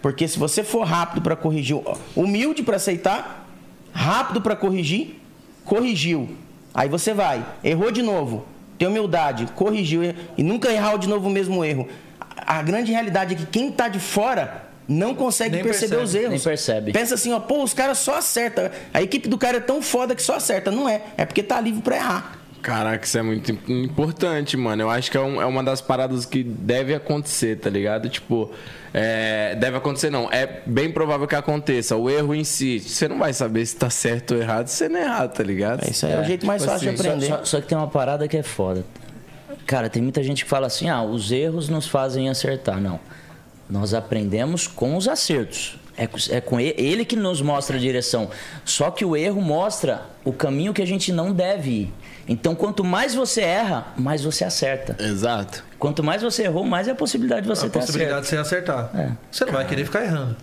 [0.00, 1.76] Porque se você for rápido pra corrigir,
[2.14, 3.44] humilde pra aceitar,
[3.92, 5.20] rápido pra corrigir,
[5.64, 6.28] corrigiu.
[6.72, 8.46] Aí você vai, errou de novo,
[8.78, 10.02] tem humildade, corrigiu
[10.36, 11.88] e nunca errar de novo o mesmo erro.
[12.36, 16.14] A grande realidade é que quem tá de fora não consegue Nem perceber percebe, os
[16.14, 16.30] erros.
[16.30, 16.92] nem percebe.
[16.92, 18.70] Pensa assim, ó, pô, os caras só acertam.
[18.94, 20.70] A equipe do cara é tão foda que só acerta.
[20.70, 22.37] Não é, é porque tá livre pra errar.
[22.68, 24.82] Caraca, isso é muito im- importante, mano.
[24.82, 28.10] Eu acho que é, um- é uma das paradas que deve acontecer, tá ligado?
[28.10, 28.50] Tipo,
[28.92, 30.30] é, deve acontecer não.
[30.30, 31.96] É bem provável que aconteça.
[31.96, 35.00] O erro em si, você não vai saber se tá certo ou errado, se não
[35.00, 35.88] é errado, tá ligado?
[35.88, 37.26] Isso aí é, o jeito mais tipo fácil de assim, aprender.
[37.28, 38.84] Só, só que tem uma parada que é foda.
[39.66, 42.78] Cara, tem muita gente que fala assim: ah, os erros nos fazem acertar.
[42.78, 43.00] Não.
[43.70, 45.78] Nós aprendemos com os acertos.
[45.96, 48.28] É, com- é com ele, ele que nos mostra a direção.
[48.64, 51.92] Só que o erro mostra o caminho que a gente não deve ir.
[52.28, 54.96] Então, quanto mais você erra, mais você acerta.
[55.02, 55.64] Exato.
[55.78, 58.42] Quanto mais você errou, mais é a possibilidade de você a ter possibilidade acerto.
[58.42, 58.90] de você acertar.
[58.94, 59.12] É.
[59.30, 60.36] Você não vai querer ficar errando.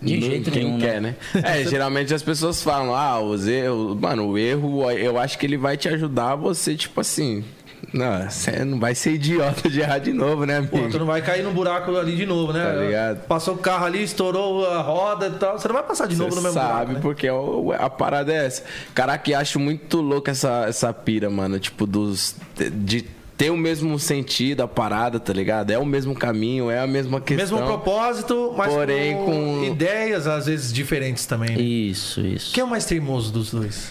[0.00, 0.78] De Não- jeito quem nenhum.
[0.78, 1.14] quer, né?
[1.34, 1.42] né?
[1.60, 3.98] É, geralmente as pessoas falam, ah, os erros.
[3.98, 7.44] Mano, o erro, eu acho que ele vai te ajudar a você, tipo assim.
[7.92, 10.78] Não, você não vai ser idiota de errar de novo, né, amigo?
[10.78, 12.64] Pô, tu não vai cair no buraco ali de novo, né?
[12.64, 13.18] Tá ligado?
[13.26, 15.58] Passou o carro ali, estourou a roda e tal.
[15.58, 16.92] Você não vai passar de novo no mesmo sabe, buraco.
[16.92, 17.00] né?
[17.00, 18.62] porque o- a parada é essa.
[18.94, 21.58] Caraca, eu acho muito louco essa, essa pira, mano.
[21.58, 22.34] Tipo, dos.
[22.56, 23.06] De, de
[23.38, 25.70] ter o mesmo sentido, a parada, tá ligado?
[25.70, 27.56] É o mesmo caminho, é a mesma questão.
[27.58, 29.24] Mesmo propósito, mas Porém, com,
[29.60, 31.50] com- ideias às vezes diferentes também.
[31.56, 31.62] né?
[31.62, 32.52] Isso, isso.
[32.52, 33.90] Quem é o mais teimoso dos dois?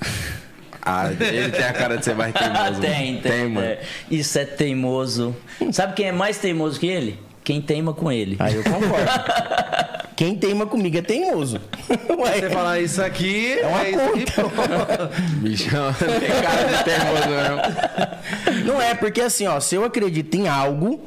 [0.84, 2.80] Ah, ele tem a cara de ser mais teimoso.
[2.82, 3.22] tem, mano.
[3.22, 3.66] tem, mano.
[3.66, 3.80] é.
[4.10, 5.34] Isso é teimoso.
[5.72, 7.18] Sabe quem é mais teimoso que ele?
[7.42, 8.36] Quem teima com ele.
[8.38, 9.10] Aí eu concordo.
[10.16, 11.60] Quem teima comigo é teimoso.
[11.90, 14.42] Ué, Você falar isso aqui, É uma isso aqui, pô.
[15.40, 17.28] Bichão, tem cara de teimoso
[18.54, 18.64] mesmo.
[18.64, 21.04] Não é, porque assim, ó, se eu acredito em algo,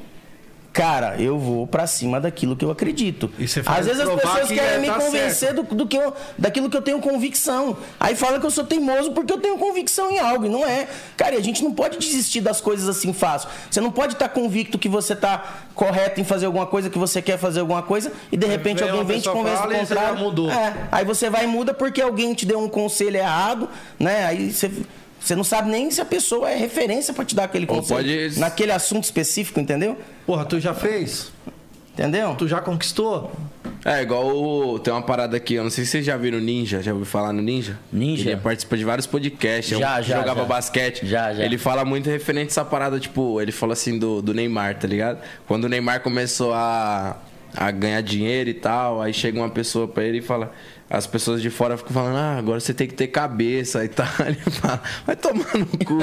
[0.77, 3.31] cara, eu vou pra cima daquilo que eu acredito.
[3.65, 6.69] Às vezes as pessoas que querem é, me tá convencer do, do que eu, daquilo
[6.69, 7.75] que eu tenho convicção.
[7.99, 10.87] Aí fala que eu sou teimoso porque eu tenho convicção em algo, e não é.
[11.17, 13.49] Cara, e a gente não pode desistir das coisas assim fácil.
[13.71, 17.23] Você não pode estar convicto que você tá correto em fazer alguma coisa, que você
[17.23, 19.79] quer fazer alguma coisa, e de repente vem alguém vem e te convence do e
[19.79, 20.19] você contrário.
[20.19, 20.51] mudou.
[20.51, 23.67] É, aí você vai e muda porque alguém te deu um conselho errado,
[23.99, 24.25] né?
[24.25, 24.71] Aí você,
[25.27, 27.97] você não sabe nem se a pessoa é referência pra te dar aquele conselho.
[27.99, 29.97] pode- Naquele assunto específico, entendeu?
[30.25, 31.31] Porra, tu já fez?
[31.93, 32.35] Entendeu?
[32.35, 33.31] Tu já conquistou?
[33.83, 36.41] É, igual o- tem uma parada aqui, eu não sei se vocês já viram o
[36.41, 37.79] Ninja, já ouviu falar no Ninja?
[37.91, 38.29] Ninja?
[38.31, 40.45] Ele participa de vários podcasts, é um Já, já, jogava já.
[40.45, 41.05] basquete.
[41.07, 41.43] Já, já.
[41.43, 44.87] Ele fala muito referente a essa parada, tipo, ele fala assim do, do Neymar, tá
[44.87, 45.19] ligado?
[45.47, 47.17] Quando o Neymar começou a,
[47.55, 50.51] a ganhar dinheiro e tal, aí chega uma pessoa pra ele e fala.
[50.89, 54.07] As pessoas de fora ficam falando, ah, agora você tem que ter cabeça e tal.
[54.25, 55.97] Ele fala, vai tomar no cu.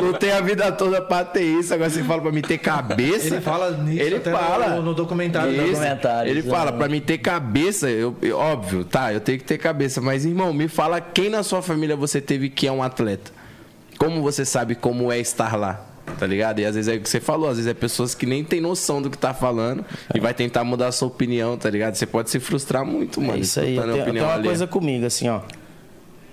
[0.00, 3.26] Lutei a vida toda pra ter isso, agora você fala pra mim ter cabeça.
[3.26, 4.68] Ele fala nisso Ele até fala.
[4.76, 5.50] no, no documentário.
[5.52, 5.72] Isso.
[5.72, 6.78] documentário, Ele fala, exatamente.
[6.78, 10.52] pra mim ter cabeça, eu, eu- óbvio, tá, eu tenho que ter cabeça, mas irmão,
[10.52, 13.32] me fala quem na sua família você teve que é um atleta.
[13.98, 15.84] Como você sabe como é estar lá?
[16.18, 16.60] Tá ligado?
[16.60, 18.60] E às vezes é o que você falou, às vezes é pessoas que nem tem
[18.60, 21.94] noção do que tá falando e vai tentar mudar a sua opinião, tá ligado?
[21.94, 23.38] Você pode se frustrar muito, mano.
[23.38, 23.76] É isso aí.
[23.76, 24.44] Tem, tem uma alheia.
[24.44, 25.40] coisa comigo, assim, ó.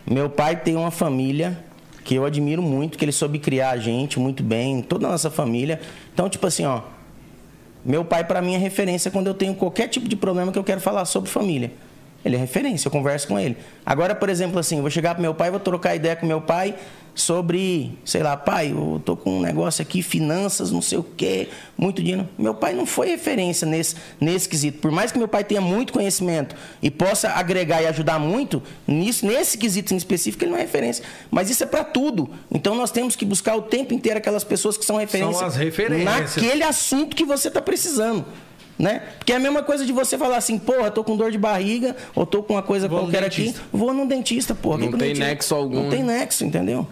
[0.06, 1.64] Meu pai tem uma família
[2.04, 5.32] que eu admiro muito, que ele soube criar a gente muito bem, toda a nossa
[5.32, 5.82] família.
[6.14, 6.82] Então, tipo assim, ó.
[7.84, 10.64] Meu pai, pra mim, é referência quando eu tenho qualquer tipo de problema que eu
[10.64, 11.72] quero falar sobre família.
[12.24, 13.56] Ele é referência, eu converso com ele.
[13.86, 16.42] Agora, por exemplo, assim, eu vou chegar pro meu pai, vou trocar ideia com meu
[16.42, 16.76] pai
[17.15, 21.47] sobre, sei lá, pai, eu tô com um negócio aqui, finanças, não sei o quê,
[21.78, 22.28] muito dinheiro.
[22.38, 24.80] Meu pai não foi referência nesse, nesse quesito.
[24.80, 29.25] Por mais que meu pai tenha muito conhecimento e possa agregar e ajudar muito, nisso,
[29.25, 31.06] nesse quesito em específico, ele não é referência.
[31.32, 32.30] Mas isso é para tudo.
[32.51, 36.36] Então nós temos que buscar o tempo inteiro aquelas pessoas que são referência as referências.
[36.36, 38.25] naquele assunto que você está precisando.
[38.78, 39.04] Né?
[39.17, 41.95] Porque é a mesma coisa de você falar assim, porra, tô com dor de barriga,
[42.13, 44.80] ou tô com uma coisa Vou qualquer aqui, vou num dentista, porra.
[44.80, 45.25] Não tem dentista.
[45.25, 46.19] nexo algum, Não tem né?
[46.19, 46.86] nexo, entendeu?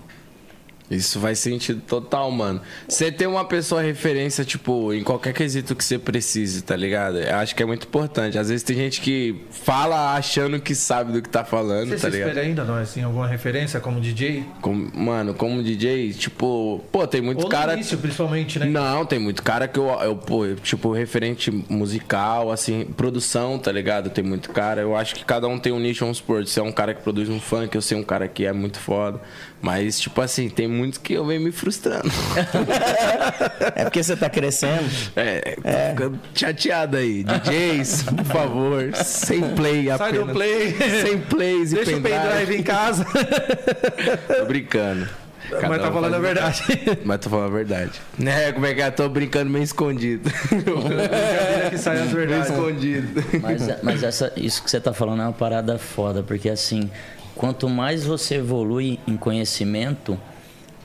[0.96, 2.62] Isso faz sentido total, mano.
[2.88, 7.18] Você ter uma pessoa referência, tipo, em qualquer quesito que você precise, tá ligado?
[7.20, 8.38] Eu acho que é muito importante.
[8.38, 12.02] Às vezes tem gente que fala achando que sabe do que tá falando, Você tá
[12.02, 12.30] se ligado?
[12.30, 14.44] espelha ainda, nós, em alguma referência como DJ?
[14.62, 17.74] Como- mano, como DJ, tipo, pô, tem muito Ou cara.
[17.74, 18.66] início, principalmente, né?
[18.66, 24.10] Não, tem muito cara que eu, eu, pô, tipo, referente musical, assim, produção, tá ligado?
[24.10, 24.82] Tem muito cara.
[24.82, 26.46] Eu acho que cada um tem um nicho, vamos supor.
[26.48, 28.80] Se é um cara que produz um funk, eu sei um cara que é muito
[28.80, 29.20] foda.
[29.64, 32.12] Mas, tipo assim, tem muitos que eu venho me frustrando.
[33.76, 34.84] É porque você tá crescendo.
[35.16, 37.24] É, tô ficando chateado aí.
[37.24, 40.28] DJs, por favor, sem play Sai apenas.
[40.28, 40.76] do play.
[41.02, 42.56] Sem plays e Deixa o pendrive.
[42.58, 43.06] em casa.
[44.38, 45.08] Tô brincando.
[45.50, 46.64] Cada Mas tá um falando a verdade.
[47.06, 48.02] Mas tô falando a verdade.
[48.26, 48.92] É, como é que é?
[48.92, 50.30] Tô brincando meio escondido.
[50.50, 52.50] Brincadeira que sai as meio verdades.
[52.50, 53.24] escondido.
[53.42, 56.90] Mas, mas essa, isso que você tá falando é uma parada foda, porque assim,
[57.36, 60.20] quanto mais você evolui em conhecimento,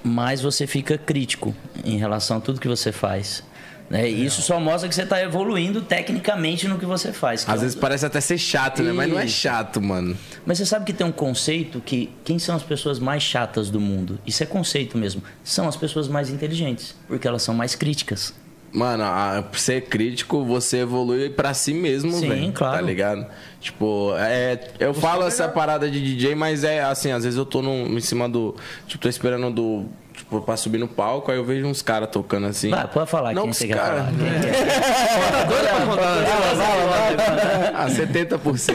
[0.03, 3.43] mais você fica crítico em relação a tudo que você faz.
[3.91, 7.43] E Isso só mostra que você está evoluindo tecnicamente no que você faz.
[7.45, 8.93] que é Às um- vezes parece até ser chato, né?
[8.93, 10.15] Mas não é chato, mano.
[10.45, 13.81] Mas você sabe que tem um conceito que quem são as pessoas mais chatas do
[13.81, 14.19] mundo?
[14.27, 15.23] Isso é conceito mesmo.
[15.43, 18.35] São as pessoas mais inteligentes, porque elas são mais críticas.
[18.73, 22.53] Mano, a, ser crítico, você evolui pra si mesmo, Sim, velho.
[22.53, 22.77] claro.
[22.77, 23.27] Tá ligado?
[23.61, 27.63] Tipo, é, eu falo essa parada de DJ, mas é assim, às vezes eu tô
[27.63, 28.55] num, em cima do.
[28.87, 29.87] Tipo, tô esperando do.
[30.29, 32.69] Tipo, pra subir no palco, aí eu vejo uns caras tocando assim.
[32.69, 34.09] Vai, pode falar Não, quem você quer cara- falar.
[34.11, 35.45] Quem que é?
[35.47, 37.73] Doido pra contar.
[37.75, 38.75] Ah, 70%.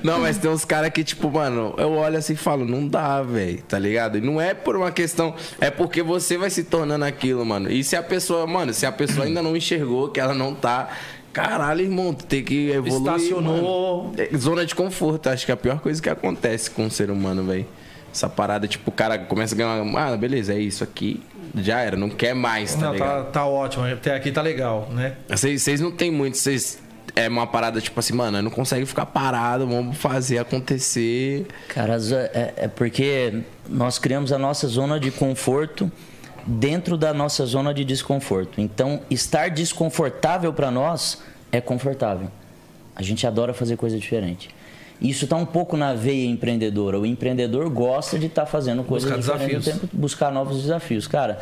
[0.02, 3.20] não, mas tem uns caras que, tipo, mano, eu olho assim e falo, não dá,
[3.22, 4.16] velho, tá ligado?
[4.16, 7.70] E não é por uma questão, é porque você vai se tornando aquilo, mano.
[7.70, 10.88] E se a pessoa, mano, se a pessoa ainda não enxergou que ela não tá.
[11.34, 13.14] Caralho, irmão, tu tem que evoluir.
[13.16, 14.04] Estacionou.
[14.04, 14.14] mano.
[14.16, 17.10] É, Zona de conforto, acho que é a pior coisa que acontece com o ser
[17.10, 17.66] humano, velho.
[18.12, 19.82] Essa parada, tipo, o cara começa a ganhar.
[19.82, 21.22] uma- Ah, beleza, é isso aqui.
[21.54, 23.24] Já era, não quer mais, tá Não, ligado?
[23.26, 23.84] tá, tá ótimo.
[23.84, 25.14] Até aqui tá legal, né?
[25.28, 26.78] Vocês, não tem muito, vocês.
[27.16, 31.46] É uma parada tipo assim, mano, eu não consegue ficar parado, vamos fazer acontecer.
[31.68, 31.96] Cara,
[32.32, 35.90] é, é porque nós criamos a nossa zona de conforto
[36.46, 38.60] dentro da nossa zona de desconforto.
[38.60, 42.30] Então, estar desconfortável para nós é confortável.
[42.94, 44.50] A gente adora fazer coisa diferente.
[45.00, 46.98] Isso está um pouco na veia empreendedora.
[46.98, 49.76] O empreendedor gosta de estar fazendo coisas Buscar diferentes, desafios.
[49.76, 51.06] o tempo- buscar novos desafios.
[51.06, 51.38] Cara,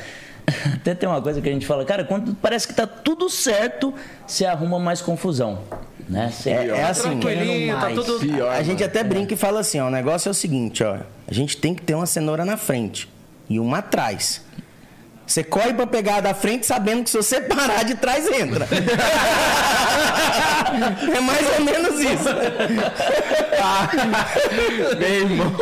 [0.75, 3.95] até tem uma coisa que a gente fala, cara, quando parece que tá tudo certo,
[4.27, 5.59] você arruma mais confusão.
[6.09, 6.31] Né?
[6.33, 8.85] Você É- é assim, Tranquilinho, tá tudo- Pior, A gente mano.
[8.91, 10.99] até brinca e fala assim, ó, o negócio é o seguinte, ó.
[11.27, 13.09] A gente tem que ter uma cenoura na frente
[13.49, 14.45] e uma atrás.
[15.27, 18.69] Você corre pra pegar da frente sabendo que se você parar de trás, entra.
[21.15, 22.29] é mais ou menos isso.
[24.99, 25.57] Meu irmão.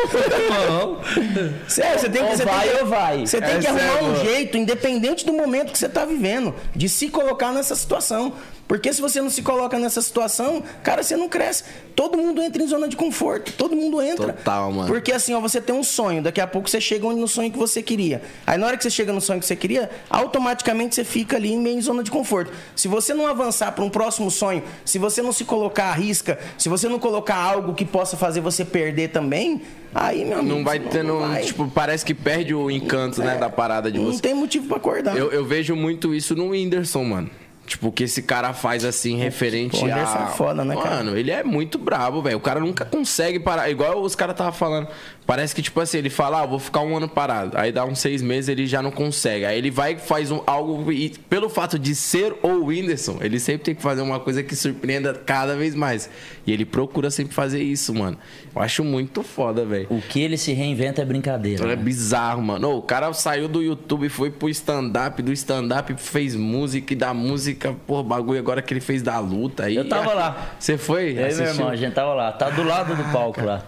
[1.67, 2.29] Sério, você tem que.
[2.29, 3.25] Ou você vai tem que, ou vai.
[3.25, 6.53] Você tem É que arrumar sério, um jeito, independente do momento que você está vivendo,
[6.75, 8.33] de se colocar nessa situação.
[8.67, 11.63] Porque se você não se coloca nessa situação, cara, você não cresce.
[11.95, 13.53] Todo mundo entra em zona de conforto.
[13.53, 14.33] Todo mundo entra.
[14.33, 14.87] Total, mano.
[14.87, 17.57] Porque assim, ó, você tem um sonho, daqui a pouco você chega no sonho que
[17.57, 18.23] você queria.
[18.45, 21.55] Aí na hora que você chega no sonho que você queria, automaticamente você fica ali
[21.55, 22.51] meio em zona de conforto.
[22.75, 26.39] Se você não avançar para um próximo sonho, se você não se colocar à risca,
[26.57, 29.61] se você não colocar algo que possa fazer você perder também,
[29.93, 31.19] aí, meu amigo, Não vai tendo.
[31.19, 31.43] vai.
[31.43, 34.21] Tipo, parece que perde o encanto, né, da parada de Não você.
[34.21, 35.15] tem motivo pra acordar.
[35.15, 37.29] Eu, eu vejo muito isso no Whindersson, mano.
[37.65, 39.89] Tipo, o que esse cara faz assim, referente Pô, a.
[39.89, 40.97] é foda, né, cara?
[40.97, 42.37] Mano, ele é muito brabo, velho.
[42.37, 43.69] O cara nunca consegue parar.
[43.69, 44.87] Igual os caras tava falando.
[45.25, 47.57] Parece que, tipo assim, ele fala, ah, vou ficar um ano parado.
[47.57, 49.43] Aí dá uns seis meses, ele já não consegue.
[49.43, 50.91] Aí ele vai e faz um, algo.
[50.91, 54.55] E pelo fato de ser o Whindersson, ele sempre tem que fazer uma coisa que
[54.55, 56.09] surpreenda cada vez mais.
[56.45, 58.17] E ele procura sempre fazer isso, mano.
[58.55, 59.87] Eu acho muito foda, velho.
[59.89, 61.63] O que ele se reinventa é brincadeira.
[61.63, 61.75] É né?
[61.75, 62.77] bizarro, mano.
[62.77, 67.75] O cara saiu do YouTube, foi pro stand-up, do stand-up fez música e da música,
[67.87, 69.63] pô, bagulho agora que ele fez da luta.
[69.63, 70.55] Aí, Eu tava lá.
[70.59, 71.17] Você foi?
[71.17, 72.31] Eu e meu irmão, a gente tava lá.
[72.31, 73.63] Tá do lado do palco lá.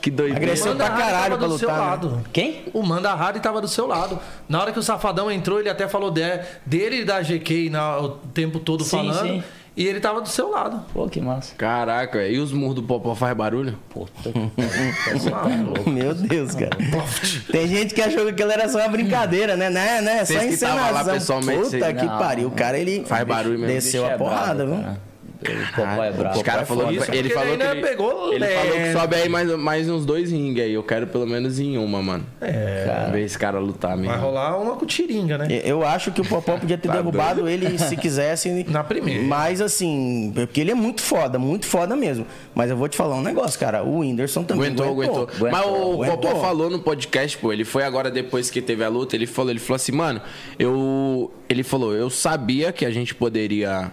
[0.00, 0.40] Que doideira.
[0.40, 1.90] Agressão pra caralho tava pra do seu lutar, né?
[1.90, 2.22] lado.
[2.32, 2.64] Quem?
[2.72, 4.18] O Manda Hardy tava do seu lado.
[4.48, 7.98] Na hora que o Safadão entrou, ele até falou de- dele e da GK na-
[7.98, 9.20] o tempo todo Sim, falando.
[9.28, 9.42] sim.
[9.76, 10.82] E ele tava do seu lado.
[10.92, 11.54] Pô, que massa.
[11.54, 13.78] Caraca, e os murros do Popó faz barulho?
[13.88, 15.30] Puta que pariu.
[15.30, 15.90] Tá louco.
[15.90, 16.70] Meu Deus, cara.
[17.52, 19.70] Tem gente que achou que aquilo era só uma brincadeira, né?
[19.70, 20.24] Né, né?
[20.24, 21.12] Só Vocês que tava lá encenação.
[21.14, 22.18] pessoalmente, Puta que Não.
[22.18, 22.48] pariu.
[22.48, 23.74] O cara, ele Faz barulho mesmo.
[23.74, 24.76] desceu a é porrada, viu?
[24.82, 25.07] cara.
[25.40, 26.36] O Popó é brabo.
[26.36, 29.28] Os caras falou Isso ele falou ele que ele, pegou ele falou que sobe aí
[29.28, 30.72] mais, mais uns dois ringues aí.
[30.72, 32.26] Eu quero pelo menos em uma, mano.
[32.40, 33.08] É.
[33.12, 34.12] Ver esse cara lutar mesmo.
[34.12, 35.46] Vai rolar uma com tiringa, né?
[35.64, 38.64] Eu acho que o Popó podia ter Tá derrubado ele se quisesse.
[38.68, 39.22] Na primeira.
[39.22, 42.26] Mas assim, porque ele é muito foda, muito foda mesmo.
[42.54, 43.82] Mas eu vou te falar um negócio, cara.
[43.82, 45.50] O Whindersson também Aguentou, aguentou, aguentou.
[45.50, 46.18] Mas o Aguentou.
[46.18, 49.50] Popó falou no podcast, pô, ele foi agora depois que teve a luta, ele falou,
[49.50, 50.20] ele falou assim, mano,
[50.58, 51.30] eu.
[51.48, 53.90] Ele falou, eu sabia que a gente poderia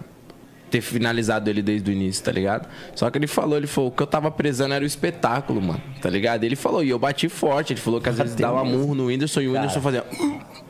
[0.70, 2.68] ter finalizado ele desde o início, tá ligado?
[2.94, 5.80] Só que ele falou, ele falou, o que eu tava prezando era o espetáculo, mano,
[6.00, 6.44] tá ligado?
[6.44, 8.78] Ele falou, e eu bati forte, ele falou que às vezes dava mesmo.
[8.78, 10.04] murro no Whindersson e o Whindersson fazia.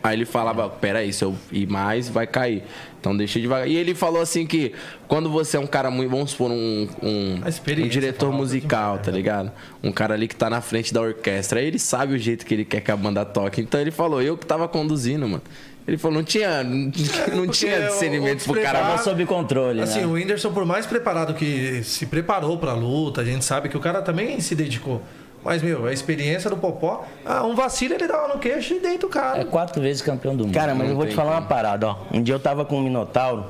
[0.02, 2.62] Aí ele falava, peraí, se eu ir mais, vai cair.
[3.00, 3.68] Então deixa devagar.
[3.68, 4.72] E ele falou assim que
[5.08, 9.50] quando você é um cara muito, vamos supor, um, um, um diretor musical, tá ligado?
[9.82, 11.60] Um cara ali que tá na frente da orquestra.
[11.60, 13.60] Aí ele sabe o jeito que ele quer que a banda toque.
[13.60, 15.42] Então ele falou, eu que tava conduzindo, mano.
[15.86, 18.80] Ele falou, não tinha, não tinha o- discernimento o pro cara.
[18.80, 20.06] Tava sob controle, Assim, né?
[20.06, 23.80] o Whindersson, por mais preparado que se preparou pra luta, a gente sabe que o
[23.80, 25.00] cara também se dedicou.
[25.44, 28.80] Mas, meu, a experiência do Popó, ah, um vacilo ele dá uma no queixo e
[28.80, 29.44] deita o É cara.
[29.44, 30.52] quatro vezes campeão do mundo.
[30.54, 31.96] Cara, mas eu vou te falar uma parada, ó.
[32.12, 33.44] Um dia eu tava com o Minotauro,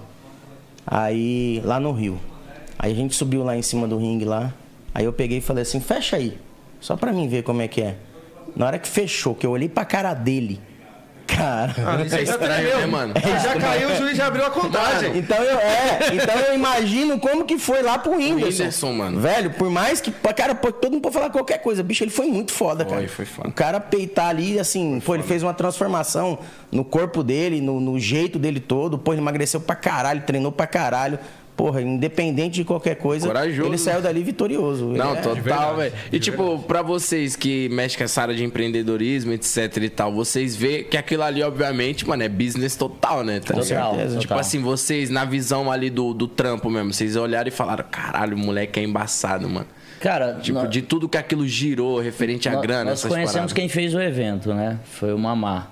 [0.87, 2.18] aí lá no Rio.
[2.78, 4.53] Aí a gente subiu lá em cima do ringue lá.
[4.95, 6.37] Aí eu peguei e falei assim, fecha aí.
[6.80, 7.97] Só pra mim ver como é que é.
[8.55, 10.61] Na hora que fechou, que eu olhei pra cara dele.
[11.27, 11.74] Cara.
[11.79, 12.79] Ah, isso É já estranho, tremeu.
[12.79, 13.14] né, mano?
[13.16, 15.16] Ele já caiu, o juiz já abriu a contagem.
[15.18, 18.62] Então eu, é, então eu imagino como que foi lá pro Whindersson.
[18.62, 19.20] Whindersson, mano.
[19.20, 20.11] Velho, por mais que.
[20.11, 21.83] Cara, todo mundo pode falar qualquer coisa.
[21.83, 23.09] Bicho, ele foi muito foda, Foi, cara.
[23.09, 23.49] foi foda.
[23.49, 26.39] O cara peitar ali, assim, pô, ele fez uma transformação
[26.70, 28.97] no corpo dele, no, no jeito dele todo.
[28.99, 31.18] Pô, ele emagreceu pra caralho, treinou pra caralho.
[31.57, 33.71] Porra, independente de qualquer coisa, Corajoso.
[33.71, 34.89] ele saiu dali vitorioso.
[34.89, 35.93] Não, é- total, velho.
[36.13, 40.55] E tipo, pra vocês que mexem com essa área de empreendedorismo, etc e tal, vocês
[40.55, 43.41] vê que aquilo ali, obviamente, mano, é business total, né?
[43.41, 43.91] Tá Total, ligado?
[43.95, 44.19] certeza.
[44.19, 44.39] Tipo total.
[44.39, 48.39] assim, vocês, na visão ali do, do trampo mesmo, vocês olharam e falaram, caralho, o
[48.39, 49.67] moleque é embaçado, mano.
[49.99, 53.33] Cara, Tipo, nó- de tudo que aquilo girou referente à nó- grana, nós essas conhecemos
[53.35, 53.53] paradas.
[53.55, 54.79] quem fez o evento, né?
[54.85, 55.69] Foi o Mamá.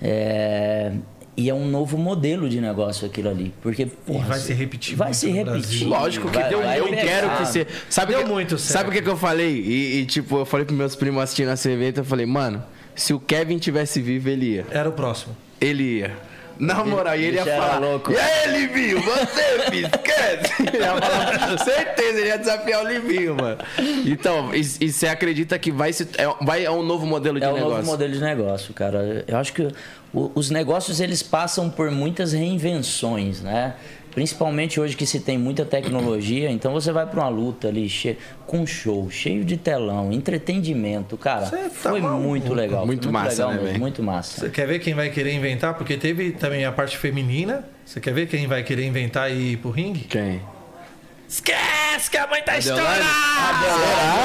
[0.00, 0.92] É,
[1.36, 3.54] E é um novo modelo de negócio aquilo ali.
[3.62, 5.86] Porque, porra, vai se repetir Vai se repetir.
[5.86, 7.02] Lógico que Vai- deu, vai eu pegar.
[7.02, 7.66] quero que você.
[7.88, 8.72] Sabe Deu que, muito certo.
[8.72, 9.50] Sabe o que, que eu falei?
[9.58, 12.62] E, e, tipo, eu falei pros meus primos assistindo esse evento, eu falei, mano,
[12.94, 14.66] se o Kevin tivesse vivo, ele ia.
[14.70, 15.34] Era o próximo.
[15.58, 16.12] Ele ia.
[16.58, 17.78] Na moral, e ele ia falar.
[17.80, 18.12] louco.
[18.12, 20.62] E aí, Livinho, você, filho, esquece.
[20.72, 23.58] Ele ia falar, certeza, ele ia desafiar o Livinho, mano.
[24.06, 27.44] Então, e, e você acredita que vai, se, é, vai é um novo modelo de
[27.46, 27.76] É um negócio?
[27.78, 29.24] novo modelo de negócio, cara.
[29.26, 29.68] Eu acho que
[30.14, 33.74] o- os negócios eles passam por muitas reinvenções, né?
[34.14, 38.16] Principalmente hoje que se tem muita tecnologia, então você vai para uma luta ali che...
[38.46, 41.46] com show, cheio de telão, entretenimento, cara.
[41.46, 42.22] Tá foi maluco.
[42.22, 42.84] muito legal.
[42.84, 43.78] Muito foi massa, legal né, mesmo?
[43.78, 44.40] Muito massa.
[44.40, 45.74] Você quer ver quem vai querer inventar?
[45.74, 47.64] Porque teve também a parte feminina.
[47.84, 50.00] Você quer ver quem vai querer inventar e ir pro ringue?
[50.00, 50.42] Quem?
[51.26, 52.92] Esquece que a mãe tá estourada!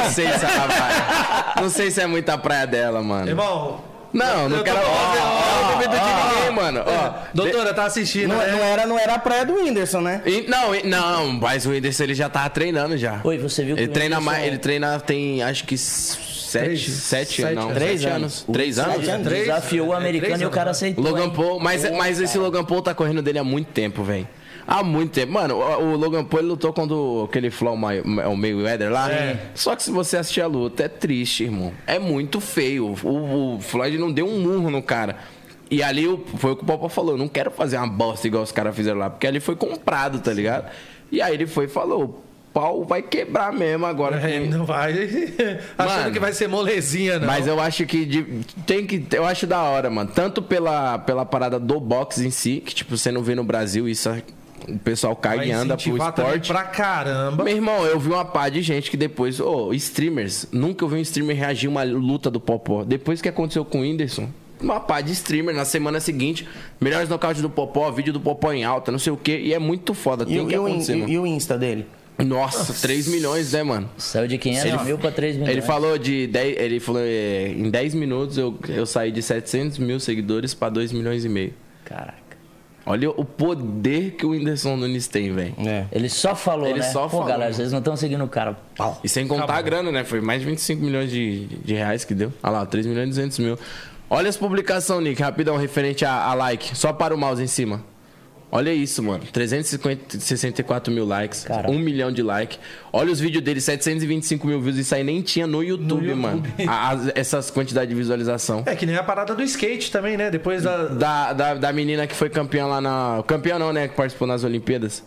[0.04, 1.54] Não sei se ela vai.
[1.64, 3.30] Não sei se é muita praia dela, mano.
[3.30, 3.82] Irmão,
[4.18, 4.80] Não, não quero.
[4.80, 6.84] ó, não tem medo de ninguém, mano.
[6.86, 8.52] Ó, doutora, tá assistindo, Não, né?
[8.52, 10.22] não era, não era a praia do Whindersson, né?
[10.26, 13.22] E- não, e- não, mas o Whindersson ele já tava treinando já.
[13.24, 16.82] Oi, você viu que Ele o treina mais, ele treina tem acho que sete, Três,
[16.82, 18.22] sete, sete, não, três sete anos.
[18.22, 18.46] anos.
[18.54, 18.96] Três anos?
[18.96, 19.28] Sete anos.
[19.28, 19.42] Três?
[19.48, 21.04] Desafiou o É, americano três e o cara aceitou.
[21.04, 21.30] Logan?
[21.30, 24.28] Paul, mas, mas esse Logan Paul tá correndo dele há muito tempo, velho.
[24.68, 25.32] Há muito tempo.
[25.32, 29.10] Mano, o, o Logan Paul lutou contra o- aquele Flow o Mayweather lá.
[29.12, 29.40] É.
[29.56, 31.72] Só que se você assistir a luta, é triste, irmão.
[31.88, 32.94] É muito feio.
[33.04, 35.16] O, o Floyd não deu um murro no cara.
[35.72, 36.04] E ali
[36.38, 38.76] foi o que o Popó falou: eu não quero fazer uma bosta igual os caras
[38.76, 40.70] fizeram lá, porque ali foi comprado, tá ligado?
[41.12, 42.16] E aí ele foi e falou: o
[42.54, 44.18] pau vai quebrar mesmo agora.
[44.18, 44.92] É, que- não vai.
[45.78, 47.28] Achando Mano, que vai ser molezinha, não.
[47.28, 48.24] Mas eu acho que de-
[48.66, 49.06] tem que.
[49.14, 50.10] Eu acho da hora, mano.
[50.14, 53.88] Tanto pela, pela parada do boxe em si, que tipo, você não vê no Brasil,
[53.90, 54.24] isso é-
[54.68, 56.48] o pessoal cai vai e anda pro esporte.
[56.52, 57.44] pra caramba.
[57.44, 59.40] Meu irmão, eu vi uma pá de gente que depois.
[59.40, 60.48] Ô, streamers.
[60.52, 62.84] Nunca eu vi um streamer reagir a uma luta do Popó.
[62.84, 64.30] Depois que aconteceu com o Whindersson.
[64.60, 66.48] Uma pá de streamer na semana seguinte.
[66.82, 69.40] Melhores nocaute do Popó, vídeo do Popó em alta, não sei o quê.
[69.44, 70.24] E é muito foda.
[70.24, 71.12] E, Tem o- que e o, acontecer, e- mano.
[71.14, 71.86] e o Insta dele?
[72.18, 73.88] Nossa, 3 milhões, né, mano?
[73.96, 75.52] Saiu de 500 Ele- mil para 3 milhões.
[75.52, 79.78] Ele falou de 10, ele falou é, em 10 minutos eu, eu saí de 700
[79.78, 81.54] mil seguidores pra 2 milhões e meio.
[81.86, 82.18] Caraca.
[82.90, 85.54] Olha o poder que o Whindersson Nunes tem, velho.
[85.60, 85.86] É.
[85.92, 86.86] Ele só falou, Ele né?
[86.86, 87.26] só Pô, falou.
[87.26, 88.56] galera, vocês não estão seguindo o cara.
[88.78, 88.98] Pau.
[89.04, 90.06] E sem contar a grana, né?
[90.06, 92.32] Foi mais de 25 milhões de, de reais que deu.
[92.42, 93.60] Olha lá, 3 milhões e 200 mil.
[94.10, 96.78] Olha as publicações, Nick, rapidão, referente a, a like.
[96.78, 97.84] Só para o mouse em cima.
[98.50, 99.24] Olha isso, mano.
[99.32, 101.44] 364 mil likes.
[101.44, 101.70] Cara.
[101.70, 102.58] 1 milhão de likes.
[102.94, 104.78] Olha os vídeos dele, 725 mil views.
[104.78, 106.16] Isso aí nem tinha no YouTube, YouTube.
[106.16, 106.44] mano.
[106.68, 108.64] A- as- essas quantidades de visualização.
[108.66, 110.30] É que nem a parada do skate também, né?
[110.32, 110.86] Depois da.
[110.88, 113.24] Da, da, da menina que foi campeã lá na.
[113.28, 113.88] Campeã não, né?
[113.88, 115.04] Que participou nas Olimpíadas.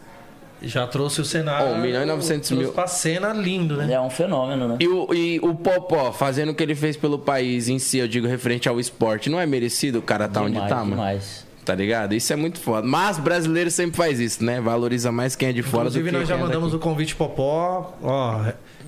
[0.63, 1.69] Já trouxe o cenário.
[1.71, 2.73] Oh, 1 milhão e 900 trouxe mil.
[2.75, 3.95] Pra cena lindo, né?
[3.95, 4.77] É um fenômeno, né?
[4.79, 8.07] E o, e o Popó, fazendo o que ele fez pelo país em si, eu
[8.07, 10.91] digo, referente ao esporte, não é merecido o cara tá onde Demais, tá, mano?
[10.91, 11.47] demais.
[11.71, 12.15] Tá ligado?
[12.17, 12.85] Isso é muito foda.
[12.85, 14.61] Mas brasileiro sempre faz isso, né?
[14.61, 16.77] Valoriza mais quem é de fora Inclusive, do que nós já é mandamos daqui.
[16.77, 17.93] o convite pro Popó.
[18.03, 18.41] Ó,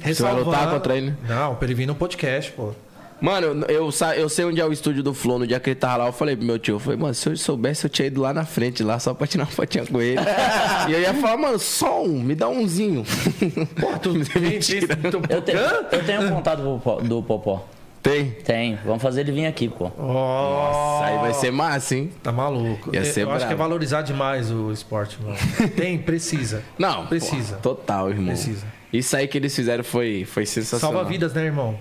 [0.05, 1.15] Você vai lutar contra ele?
[1.29, 2.73] Não, pra ele vir no podcast, pô.
[3.21, 5.39] Mano, eu, sa- eu sei onde é o estúdio do Flow.
[5.39, 7.29] No dia que ele tava lá, eu falei pro meu tio, eu falei, mano, se
[7.29, 10.03] eu soubesse, eu tinha ido lá na frente, lá, só pra tirar uma fotinha com
[10.03, 10.19] ele.
[10.89, 13.05] e eu ia falar, mano, só um, me dá umzinho.
[13.81, 14.99] Pô, tu mentira.
[15.31, 16.61] Eu tenho, eu tenho um contato
[17.05, 17.65] do Popó.
[18.03, 18.31] Tem?
[18.31, 18.79] Tem.
[18.85, 19.91] Vamos fazer ele vir aqui, pô.
[19.97, 22.11] Ó, Aí vai ser massa, hein?
[22.23, 22.93] Tá maluco.
[22.93, 23.47] Ia Eu ser acho brabo.
[23.47, 25.37] que é valorizar demais o esporte, mano.
[25.77, 26.63] Tem, precisa.
[26.77, 27.57] Não, Precisa.
[27.57, 28.27] pô, total, irmão.
[28.35, 28.67] Precisa.
[28.93, 30.95] Isso aí que eles fizeram foi, foi sensacional.
[30.97, 31.79] Salva vidas, né, irmão?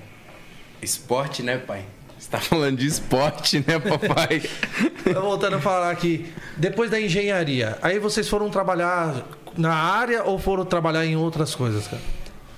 [0.81, 1.83] Esporte, né, pai?
[2.19, 4.43] Você tá falando de esporte, né, papai?
[5.21, 9.25] Voltando a falar aqui, depois da engenharia, aí vocês foram trabalhar
[9.57, 12.01] na área ou foram trabalhar em outras coisas, cara?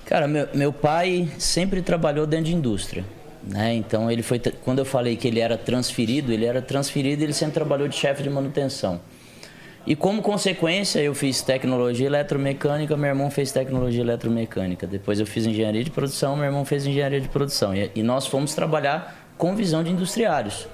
[0.04, 3.04] Cara, meu, meu pai sempre trabalhou dentro de indústria.
[3.46, 3.74] Né?
[3.74, 4.38] Então ele foi.
[4.38, 8.22] Quando eu falei que ele era transferido, ele era transferido ele sempre trabalhou de chefe
[8.22, 9.00] de manutenção.
[9.86, 14.86] E como consequência, eu fiz tecnologia eletromecânica, meu irmão fez tecnologia eletromecânica.
[14.86, 17.74] Depois eu fiz engenharia de produção, meu irmão fez engenharia de produção.
[17.74, 20.66] E, e nós fomos trabalhar com visão de industriários.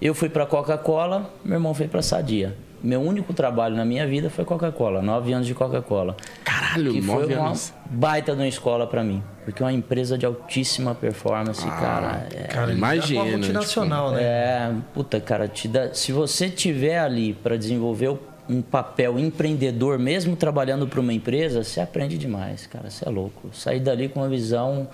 [0.00, 2.56] Eu fui para Coca-Cola, meu irmão foi para Sadia.
[2.84, 6.14] Meu único trabalho na minha vida foi Coca-Cola, nove anos de Coca-Cola.
[6.44, 7.72] Caralho, Que nove foi uma anos.
[7.86, 9.22] baita de uma escola pra mim.
[9.42, 12.26] Porque é uma empresa de altíssima performance, cara.
[12.34, 14.22] É, Cara, imagina, é uma multinacional, né?
[14.22, 18.18] é, puta, cara, te dá, se você tiver ali pra desenvolver
[18.50, 22.90] um papel empreendedor, mesmo trabalhando para uma empresa, você aprende demais, cara.
[22.90, 23.48] Você é louco.
[23.54, 24.86] Sair dali com uma visão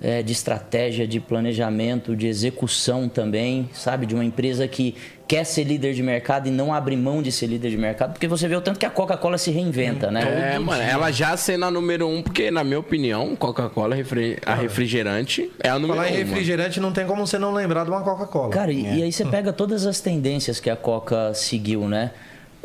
[0.00, 4.06] é, de estratégia, de planejamento, de execução também, sabe?
[4.06, 4.94] De uma empresa que
[5.26, 8.28] quer ser líder de mercado e não abre mão de ser líder de mercado, porque
[8.28, 10.54] você vê o tanto que a Coca-Cola se reinventa, né?
[10.54, 13.96] É, mano, ela já sendo a número um, porque, na minha opinião, Coca-Cola,
[14.44, 16.18] a refrigerante, é a número Falar em um.
[16.18, 16.28] mano.
[16.28, 18.50] refrigerante não tem como você não lembrar de uma Coca-Cola.
[18.50, 22.12] Cara, e, e aí você pega todas as tendências que a Coca seguiu, né?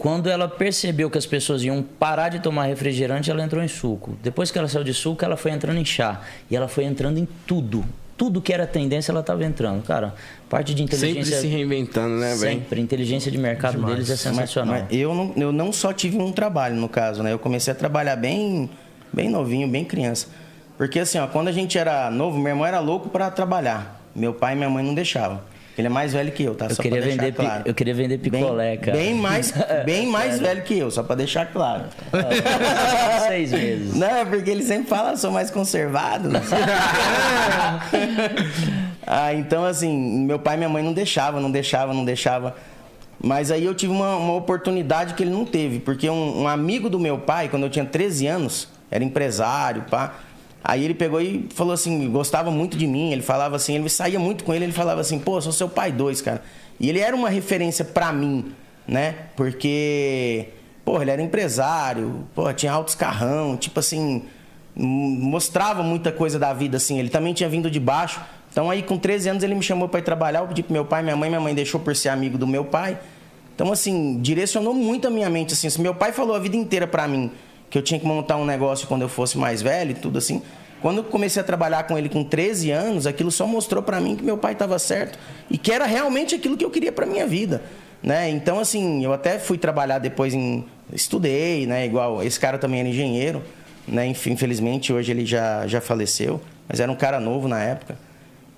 [0.02, 4.18] Quando ela percebeu que as pessoas iam parar de tomar refrigerante, ela entrou em suco.
[4.24, 6.22] Depois que ela saiu de suco, ela foi entrando em chá.
[6.50, 7.86] E ela foi entrando em tudo.
[8.18, 9.84] Tudo que era tendência, ela estava entrando.
[9.84, 10.16] Cara,
[10.50, 11.42] parte de Sempre inteligência...
[11.42, 12.60] se reinventando, né, velho?
[12.62, 12.82] Sempre.
[12.82, 14.74] Inteligência de mercado deles é Mas, sensacional.
[14.74, 17.32] mas eu, não, eu não só tive um trabalho, no caso, né?
[17.32, 18.72] Eu comecei a trabalhar bem,
[19.14, 20.30] bem novinho, bem criança.
[20.80, 24.02] Porque assim, ó, quando a gente era novo, meu irmão era louco para trabalhar.
[24.16, 25.42] Meu pai e minha mãe não deixavam.
[25.78, 26.66] Ele é mais velho que eu, tá?
[26.66, 27.64] Eu só queria vender claro.
[27.66, 28.98] eu queria vender picolé, bem, cara.
[28.98, 29.54] Bem mais,
[29.86, 31.86] bem mais velho que eu, só pra deixar claro.
[33.28, 33.96] Seis meses.
[33.96, 36.30] Não, é porque ele sempre fala, sou mais conservado.
[39.08, 42.56] ah, então assim, meu pai e minha mãe não deixavam, não deixavam, não deixava.
[43.24, 46.90] Mas aí eu tive uma, uma oportunidade que ele não teve, porque um, um amigo
[46.90, 50.16] do meu pai, quando eu tinha 13 anos, era empresário, pá.
[50.64, 54.20] Aí ele pegou e falou assim, gostava muito de mim, ele falava assim, ele saía
[54.20, 56.44] muito com ele, ele falava assim, pô, sou seu pai dois, cara.
[56.80, 58.54] E ele era uma referência pra mim,
[58.88, 59.16] né?
[59.36, 60.50] Porque,
[60.86, 64.24] pô, ele era empresário, pô, tinha altos carrão, tipo assim,
[64.76, 67.00] mostrava muita coisa da vida, assim.
[67.00, 68.22] Ele também tinha vindo de baixo.
[68.52, 70.86] Então aí com 13 anos ele me chamou para ir trabalhar, eu pedi pro meu
[70.86, 73.00] pai, minha mãe, minha mãe deixou por ser amigo do meu pai.
[73.56, 75.82] Então assim, direcionou muito a minha mente, assim.
[75.82, 77.32] Meu pai falou a vida inteira pra mim
[77.72, 80.42] que eu tinha que montar um negócio quando eu fosse mais velho e tudo assim.
[80.82, 84.16] Quando eu comecei a trabalhar com ele com 13 anos, aquilo só mostrou pra mim
[84.16, 85.18] que meu pai estava certo
[85.50, 87.64] e que era realmente aquilo que eu queria pra minha vida,
[88.04, 88.30] né?
[88.30, 92.90] Então assim, eu até fui trabalhar depois em estudei, né, igual esse cara também era
[92.90, 93.42] engenheiro,
[93.88, 94.06] né?
[94.06, 97.98] Infelizmente hoje ele já já faleceu, mas era um cara novo na época.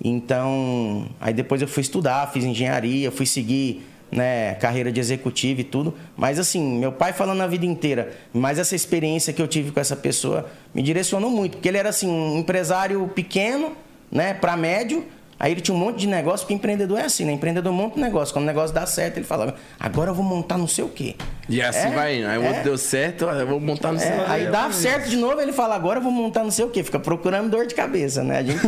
[0.02, 5.64] Então, aí depois eu fui estudar, fiz engenharia, fui seguir né, carreira de executivo e
[5.64, 5.92] tudo.
[6.16, 9.80] Mas assim, meu pai falando a vida inteira, mas essa experiência que eu tive com
[9.80, 13.72] essa pessoa me direcionou muito, porque ele era assim, um empresário pequeno,
[14.10, 15.04] né, para médio.
[15.38, 17.32] Aí ele tinha um monte de negócio, porque empreendedor é assim, né?
[17.32, 18.32] Empreendedor monta um negócio.
[18.32, 21.16] Quando o negócio dá certo, ele fala, agora eu vou montar não sei o quê.
[21.48, 22.26] E assim É, vai indo.
[22.28, 22.48] Aí o é.
[22.48, 24.30] outro deu certo, eu vou montar no É, celular.
[24.30, 26.82] aí dá certo de novo, ele fala, agora eu vou montar não sei o quê.
[26.82, 28.38] Fica procurando dor de cabeça, né?
[28.38, 28.60] A gente,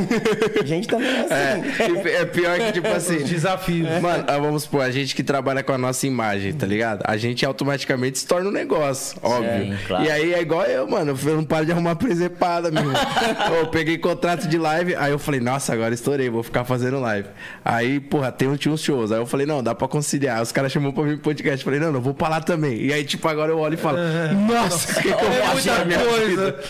[0.60, 2.08] a gente também é assim.
[2.08, 3.18] É, é pior que, tipo assim.
[3.24, 3.88] Desafios.
[4.00, 7.02] Mano, ah, vamos supor, a gente que trabalha com a nossa imagem, tá ligado?
[7.04, 9.72] A gente automaticamente se torna um negócio, óbvio.
[9.72, 10.04] Sim, claro.
[10.04, 11.16] E aí é igual eu, mano.
[11.26, 12.96] Eu não paro de arrumar presepada, meu irmão.
[13.58, 17.28] eu peguei contrato de live, aí eu falei, nossa, agora estourei, vou ficar fazendo live.
[17.64, 19.12] Aí, porra, tem, tinha uns shows.
[19.12, 20.42] Aí eu falei, não, dá pra conciliar.
[20.42, 21.60] Os caras chamou pra mim pro podcast.
[21.60, 22.65] Eu falei, não, não vou pra lá também.
[22.68, 22.86] Também.
[22.86, 23.98] E aí, tipo, agora eu olho e falo,
[24.46, 26.26] nossa, o que, que eu É faço muita na minha coisa.
[26.26, 26.64] vida?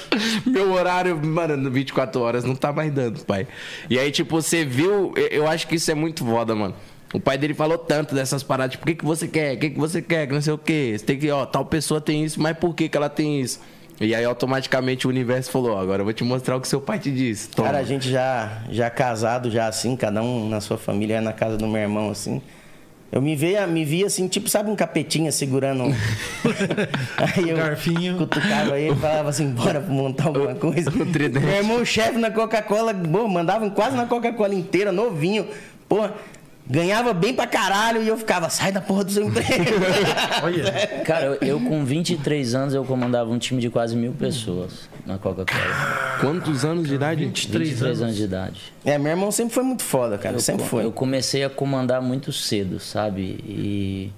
[0.47, 3.47] Meu horário, mano, no 24 horas não tá mais dando, pai.
[3.89, 6.75] E aí, tipo, você viu, eu- acho que isso é muito foda, mano.
[7.15, 9.55] O pai dele falou tanto dessas paradas, tipo, o que, que você quer?
[9.55, 10.27] O que, que você quer?
[10.27, 10.95] Que não sei o quê.
[10.99, 13.61] Você tem que, ó, tal pessoa tem isso, mas por que, que ela tem isso?
[13.99, 16.81] E aí, automaticamente, o universo falou, ó, agora eu vou te mostrar o que seu
[16.81, 17.49] pai te disse.
[17.49, 17.69] Toma.
[17.69, 21.57] Cara, a gente já, já casado, já assim, cada um na sua família, na casa
[21.57, 22.43] do meu irmão, assim.
[23.13, 25.85] Eu me via, me via assim, tipo, sabe um capetinha segurando.
[25.85, 25.95] um-
[27.17, 28.17] Aí eu Garfinho.
[28.19, 30.91] cutucava ele e falava assim, bora montar alguma coisa.
[30.91, 35.47] Meu irmão, chefe na Coca-Cola, mandava quase na Coca-Cola inteira, novinho.
[35.89, 36.09] Pô,
[36.69, 39.49] ganhava bem pra caralho e eu ficava, sai da porra do seu emprego.
[40.43, 40.73] Olha.
[41.05, 45.17] Cara, eu, eu com 23 anos eu comandava um time de quase mil pessoas na
[45.19, 46.19] Coca-Cola.
[46.21, 47.25] Quantos anos de idade?
[47.25, 48.03] 23 23 anos.
[48.03, 48.61] anos de idade.
[48.85, 50.85] é, meu irmão sempre foi muito foda, cara, sempre Eu- foi.
[50.85, 53.23] Eu comecei a comandar muito cedo, sabe?
[53.47, 54.13] E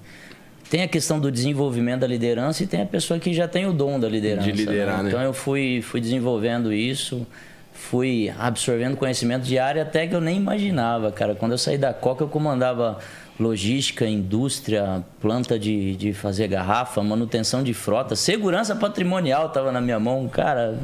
[0.69, 3.73] tem a questão do desenvolvimento da liderança e tem a pessoa que já tem o
[3.73, 4.51] dom da liderança.
[4.51, 5.09] De liderar, né?
[5.09, 7.25] Então eu fui, fui desenvolvendo isso,
[7.79, 11.33] fui absorvendo conhecimento de área até que eu nem imaginava, cara.
[11.33, 12.99] Quando eu saí da Coca, eu comandava
[13.39, 19.99] logística, indústria, planta de, de fazer garrafa, manutenção de frota, segurança patrimonial estava na minha
[19.99, 20.77] mão, cara.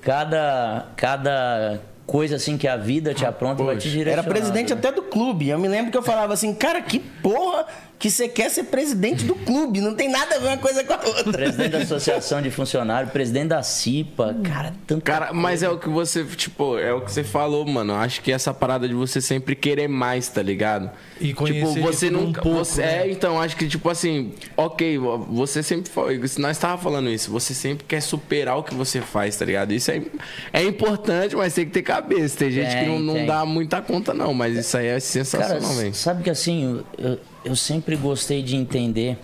[0.00, 4.22] Cada, cada coisa assim que a vida te apronta vai te direcionar.
[4.22, 4.78] Era presidente né?
[4.78, 5.48] até do clube.
[5.48, 7.66] Eu me lembro que eu falava assim, cara, que porra
[8.00, 9.78] que você quer ser presidente do clube.
[9.78, 11.32] Não tem nada a ver uma coisa com a outra.
[11.32, 15.04] Presidente da Associação de Funcionários, presidente da CIPA, cara, tanto.
[15.04, 17.94] Cara, mas é o que você, tipo, é o que você falou, mano.
[17.94, 20.90] Acho que essa parada de você sempre querer mais, tá ligado?
[21.20, 22.40] E conhecer tipo, você tudo um nunca.
[22.40, 23.06] pouco, você, né?
[23.06, 24.96] É, então, acho que, tipo assim, ok,
[25.28, 26.18] você sempre foi.
[26.38, 29.72] Nós tava falando isso, você sempre quer superar o que você faz, tá ligado?
[29.72, 30.00] Isso é,
[30.54, 32.38] é importante, mas tem que ter cabeça.
[32.38, 35.94] Tem gente que não, não dá muita conta, não, mas isso aí é sensacional, velho.
[35.94, 39.18] sabe que assim, eu, eu sempre gostei de entender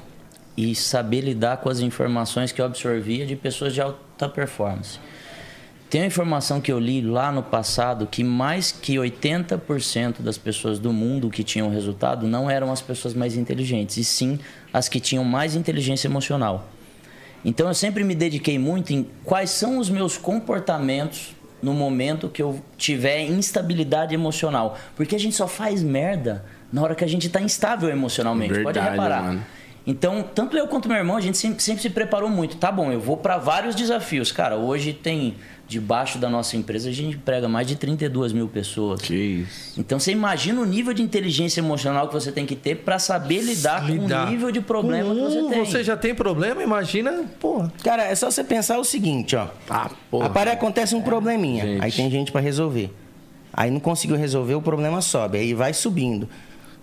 [0.57, 4.99] e saber lidar com as informações que eu absorvia de pessoas de alta performance.
[5.91, 10.79] Tem uma informação que eu li lá no passado que mais que 80% das pessoas
[10.79, 14.39] do mundo que tinham resultado não eram as pessoas mais inteligentes, e sim
[14.73, 16.69] as que tinham mais inteligência emocional.
[17.45, 22.43] Então eu sempre me dediquei muito em quais são os meus comportamentos no momento que
[22.43, 24.77] eu tiver instabilidade emocional.
[24.97, 28.53] Porque a gente só faz merda na hora que a gente está instável emocionalmente.
[28.55, 29.23] Pode Verdade, reparar.
[29.23, 29.45] mano.
[29.89, 32.57] Então, tanto eu quanto meu irmão, a gente sempre, sempre se preparou muito.
[32.57, 34.33] Tá bom, eu vou para vários desafios.
[34.33, 35.37] Cara, hoje tem,
[35.69, 39.01] debaixo da nossa empresa, a gente emprega mais de 32 mil pessoas.
[39.01, 39.79] Que isso.
[39.79, 43.43] Então você imagina o nível de inteligência emocional que você tem que ter para saber
[43.43, 44.27] lidar, com Lidar.
[44.27, 45.65] o nível de problema Com que você um, tem.
[45.65, 47.73] Você já tem problema, imagina, porra.
[47.85, 49.47] Cara, é só você pensar o seguinte, ó.
[49.71, 50.27] Ah, porra.
[50.27, 51.65] Apare- acontece um probleminha.
[51.65, 51.85] Gente.
[51.85, 52.93] Aí tem gente pra resolver.
[53.53, 55.39] Aí não conseguiu resolver, o problema sobe.
[55.39, 56.29] Aí vai subindo.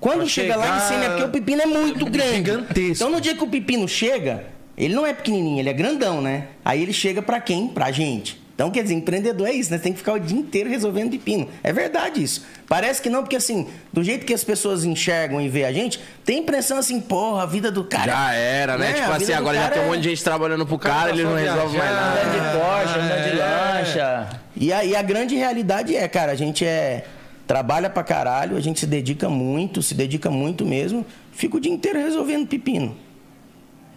[0.03, 2.35] Quando Pra chega lá em cima, é porque o pepino é muito grande.
[2.35, 2.91] Gigantesco.
[2.95, 4.43] Então no dia que o pepino chega,
[4.77, 6.47] ele não é pequenininho, ele é grandão, né?
[6.65, 7.69] Aí ele chega pra quem?
[7.69, 8.43] Pra gente.
[8.55, 9.77] Então, quer dizer, empreendedor é isso, né?
[9.77, 11.47] Você tem que ficar o dia inteiro resolvendo pepino.
[11.63, 12.45] É verdade isso.
[12.67, 15.99] Parece que não, porque assim, do jeito que as pessoas enxergam e vê a gente,
[16.23, 18.11] tem a impressão assim, porra, a vida do cara.
[18.11, 18.89] Já era, né?
[18.89, 18.93] Né?
[18.93, 21.23] Tipo assim, agora já tem um é- monte de gente trabalhando pro cara, cara ele
[21.23, 22.21] não resolve mais nada.
[22.21, 23.43] Andar de Porsche, andar de É.
[23.79, 24.29] lancha.
[24.55, 27.05] E a, e a grande realidade é, cara, a gente é.
[27.45, 31.71] Trabalha pra caralho, a gente se dedica muito, se dedica muito mesmo, fica o dia
[31.71, 32.95] inteiro resolvendo pepino.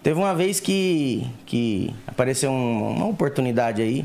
[0.03, 4.05] Teve uma vez que, que apareceu um- uma oportunidade aí,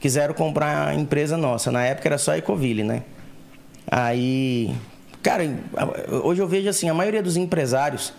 [0.00, 1.70] quiseram comprar a empresa nossa.
[1.70, 3.02] Na época era só a Ecoville, né?
[3.90, 4.74] Aí,
[5.22, 5.44] cara,
[6.24, 8.12] hoje eu vejo assim, a maioria dos empresários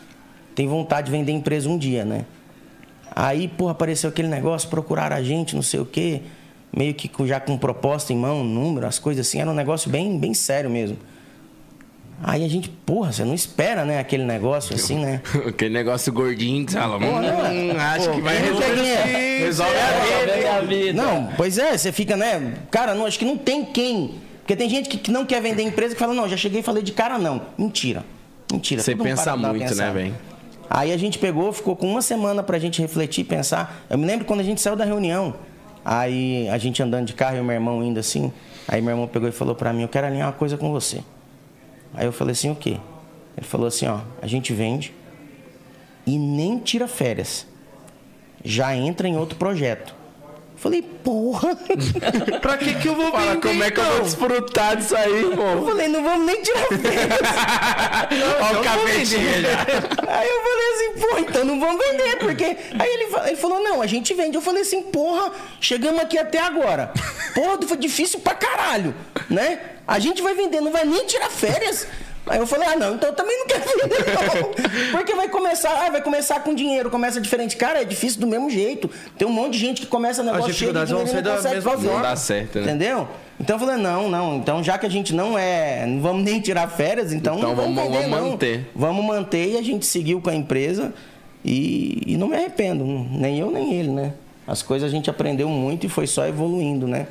[0.55, 2.25] tem vontade de vender empresa um dia, né?
[3.13, 6.21] Aí, porra, apareceu aquele negócio, procuraram a gente, não sei o quê,
[6.71, 10.17] meio que já com proposta em mão, número, as coisas assim, era um negócio bem,
[10.17, 10.97] bem sério mesmo.
[12.23, 15.21] Aí a gente, porra, você não espera, né, aquele negócio assim, né?
[15.47, 17.73] Aquele negócio gordinho que você fala, Pô, né?
[17.73, 18.75] hum, acho Pô, que vai não resolver.
[18.75, 19.05] ganhar?
[19.39, 21.01] Resolve a a vida.
[21.01, 22.53] Não, pois é, você fica, né?
[22.69, 24.15] Cara, não, acho que não tem quem.
[24.39, 26.63] Porque tem gente que, que não quer vender empresa que fala, não, já cheguei e
[26.63, 27.41] falei de cara, não.
[27.57, 28.05] Mentira.
[28.51, 28.83] Mentira.
[28.83, 30.15] Você pensa muito, né, velho?
[30.69, 33.83] Aí a gente pegou, ficou com uma semana pra gente refletir, pensar.
[33.89, 35.35] Eu me lembro quando a gente saiu da reunião,
[35.83, 38.31] aí a gente andando de carro e o meu irmão indo assim.
[38.67, 41.01] Aí meu irmão pegou e falou pra mim, eu quero alinhar uma coisa com você.
[41.93, 42.77] Aí eu falei assim, o quê?
[43.37, 44.93] Ele falou assim, ó, a gente vende
[46.05, 47.45] e nem tira férias.
[48.43, 49.95] Já entra em outro projeto.
[50.61, 51.57] Falei, porra.
[52.39, 54.03] Pra que que eu vou Fala, vender, como é que eu vou então?
[54.05, 55.65] desfrutar disso aí, Eu irmão?
[55.65, 57.19] falei, não vamos nem tirar férias.
[58.39, 59.49] Olha o capetinho já.
[60.19, 62.43] Aí eu falei assim, pô, então não vamos vender, porque.
[62.77, 64.35] Aí ele, ele falou, não, a gente vende.
[64.35, 66.93] Eu falei assim, porra, chegamos aqui até agora.
[67.33, 68.93] Porra, foi difícil pra caralho,
[69.31, 69.59] né?
[69.87, 71.87] A gente vai vender, não vai nem tirar férias.
[72.31, 74.91] Aí eu falei, ah, não, então eu também não quero vender, não.
[74.97, 77.57] Porque vai começar, ah, vai começar com dinheiro, começa diferente.
[77.57, 78.89] Cara, é difícil do mesmo jeito.
[79.17, 81.27] Tem um monte de gente que começa negócio cheio de dificuldades vão dinheiro e ser
[81.27, 81.83] não da consegue mesma fazer.
[81.87, 82.01] forma.
[82.03, 82.63] Não dá certo, né?
[82.63, 83.07] Entendeu?
[83.39, 84.37] Então eu falei, não, não.
[84.37, 85.85] Então, já que a gente não é.
[85.85, 88.31] Não vamos nem tirar férias, então, Então não vamos, vamos- vender, vamos não.
[88.31, 88.69] manter.
[88.73, 90.93] Vamos manter e a gente seguiu com a empresa
[91.43, 92.85] e, e não me arrependo.
[92.85, 94.13] Nem eu, nem ele, né?
[94.47, 97.07] As coisas a gente aprendeu muito e foi só evoluindo, né?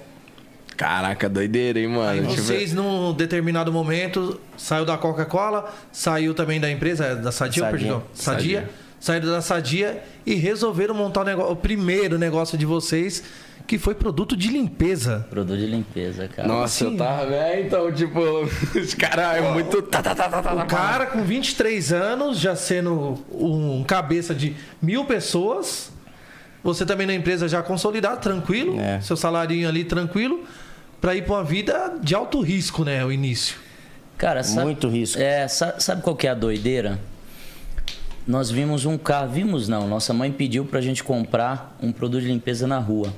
[0.81, 2.09] Caraca, doideira, hein, mano?
[2.09, 2.26] Aí ver.
[2.41, 7.78] vocês, num determinado momento, saiu da Coca-Cola, saiu também da empresa, é da Sadia, Sadia.
[7.78, 8.03] perdão?
[8.14, 8.61] Sadia.
[8.61, 8.70] Sadia.
[8.99, 13.22] Saíram da Sadia e resolveram montar o, negócio, o primeiro negócio de vocês,
[13.66, 15.26] que foi produto de limpeza.
[15.28, 16.49] Produto de limpeza, cara.
[16.49, 16.93] Nossa, assim?
[16.95, 17.35] eu tava.
[17.35, 18.18] É, então, tipo,
[18.74, 19.83] os caras é muito.
[19.83, 24.57] Tá, tá, tá, tá, tá, O cara com 23 anos, já sendo um cabeça de
[24.81, 25.93] mil pessoas,
[26.64, 28.99] você também na empresa já consolidado, tranquilo, É.
[29.03, 30.43] seu salarinho ali tranquilo,
[31.01, 33.05] pra ir pra uma vida de alto risco, né?
[33.05, 33.57] O início.
[34.18, 35.20] Cara, sabe, Muito risco.
[35.20, 36.98] É, sa- sabe qual que é a doideira?
[38.26, 42.28] Nós vimos um carro, vimos não, nossa mãe pediu pra gente comprar um produto de
[42.28, 43.12] limpeza na rua.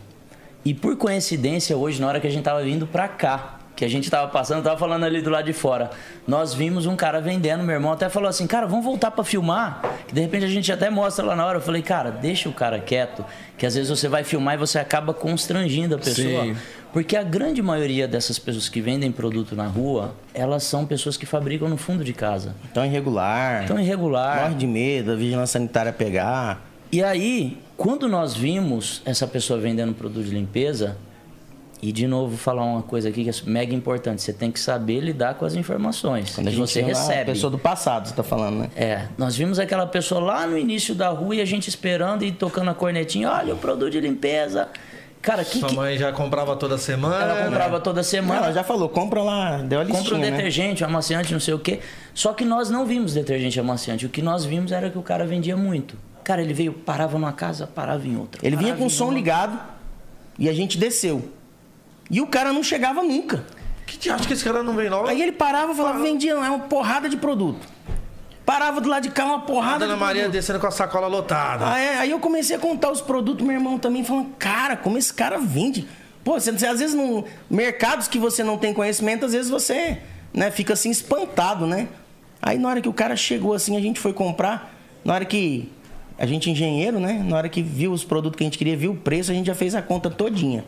[0.64, 3.90] E por coincidência, hoje, na hora que a gente tava vindo pra cá, que a
[3.90, 5.90] gente tava passando, tava falando ali do lado de fora,
[6.24, 9.82] nós vimos um cara vendendo, meu irmão até falou assim, cara, vamos voltar pra filmar,
[10.06, 11.58] que de repente a gente até mostra lá na hora.
[11.58, 13.24] Eu falei, cara, deixa o cara quieto,
[13.58, 16.44] que às vezes você vai filmar e você acaba constrangindo a pessoa.
[16.44, 16.56] Sim.
[16.92, 21.26] Porque a grande maioria dessas pessoas que vendem produto na rua, elas são pessoas que
[21.26, 22.54] fabricam no fundo de casa.
[22.70, 23.64] Então irregular.
[23.64, 24.42] Então, irregular.
[24.42, 26.64] Morre de medo, a vigilância sanitária pegar.
[26.92, 30.96] E aí, quando nós vimos essa pessoa vendendo produto de limpeza,
[31.82, 35.00] e de novo falar uma coisa aqui que é mega importante, você tem que saber
[35.00, 37.32] lidar com as informações Quando a que gente você recebe.
[37.32, 38.70] pessoa do passado, você tá falando, né?
[38.76, 42.30] É, nós vimos aquela pessoa lá no início da rua e a gente esperando e
[42.30, 44.68] tocando a cornetinha, olha o produto de limpeza.
[45.20, 47.16] Cara, que, Sua que mãe já comprava toda semana.
[47.24, 48.40] ela comprava toda Não, semana.
[48.46, 50.30] ela já falou, compra lá, deu a listinha, compra um né?
[50.32, 51.78] detergente, um amaciante, não sei o quê.
[52.12, 54.04] Só que nós não vimos detergente e amaciante.
[54.06, 55.96] O que nós vimos era que o cara vendia muito.
[56.24, 58.40] Cara, ele veio, parava numa casa, parava em outra.
[58.44, 59.14] Ele vinha com o som uma.
[59.14, 59.58] ligado
[60.38, 61.22] e a gente desceu.
[62.12, 63.44] E o cara não chegava nunca.
[63.86, 65.08] Que te acha que esse cara não vem logo?
[65.08, 67.66] Aí ele parava e falava, vendia, é uma porrada de produto.
[68.44, 70.32] Parava do lado de cá, uma a porrada Dona de Maria produto.
[70.32, 71.78] descendo com a sacola lotada.
[71.78, 75.14] É, aí eu comecei a contar os produtos, meu irmão também, falando, cara, como esse
[75.14, 75.88] cara vende.
[76.22, 79.98] Pô, você, você, às vezes, no mercados que você não tem conhecimento, às vezes você
[80.34, 81.88] né, fica assim espantado, né?
[82.42, 85.70] Aí na hora que o cara chegou assim, a gente foi comprar, na hora que
[86.22, 87.20] a gente engenheiro, né?
[87.26, 89.46] Na hora que viu os produtos que a gente queria, viu o preço, a gente
[89.48, 90.64] já fez a conta todinha.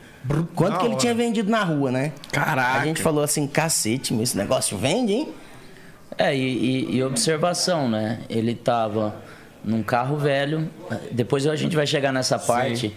[0.57, 1.01] Quanto na que ele hora.
[1.01, 2.13] tinha vendido na rua, né?
[2.33, 2.81] Caraca.
[2.81, 5.29] A gente falou assim, cacete, meu, esse negócio vende, hein?
[6.19, 8.19] É, e, e- e observação, né?
[8.29, 9.15] Ele tava
[9.65, 10.69] num carro velho.
[11.13, 12.93] Depois a gente vai chegar nessa parte,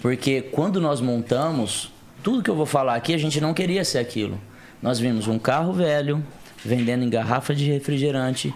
[0.00, 1.92] porque quando nós montamos,
[2.22, 4.40] tudo que eu vou falar aqui, a gente não queria ser aquilo.
[4.80, 6.24] Nós vimos um carro velho
[6.64, 8.54] vendendo em garrafa de refrigerante,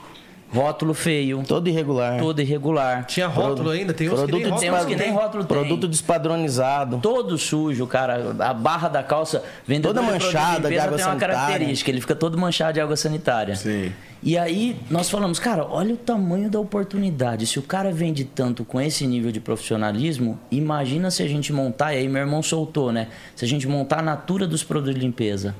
[0.53, 2.18] rótulo feio, Todo irregular.
[2.18, 3.05] todo irregular.
[3.07, 3.92] Tinha rótulo ainda?
[3.94, 5.11] Tem uns que produto nem rótulo Tem uns que não nem tem.
[5.16, 5.57] rótulo tem.
[5.57, 6.98] Produto despadronizado.
[7.03, 8.34] todo sujo, cara.
[8.38, 9.42] A barra da calça
[9.82, 11.34] Toda de manchada de limpeza água tem uma sanitária.
[11.36, 13.57] característica, ele fica todo manchado de água sanitária.
[13.57, 13.92] Sim.
[14.22, 17.44] E aí nós falamos, cara, olha o tamanho da oportunidade.
[17.46, 21.92] Se o cara vende tanto com esse nível de profissionalismo, imagina se a gente montar,
[21.94, 23.09] e aí meu irmão soltou, né?
[23.34, 25.55] Se a gente montar a natura dos produtos de limpeza.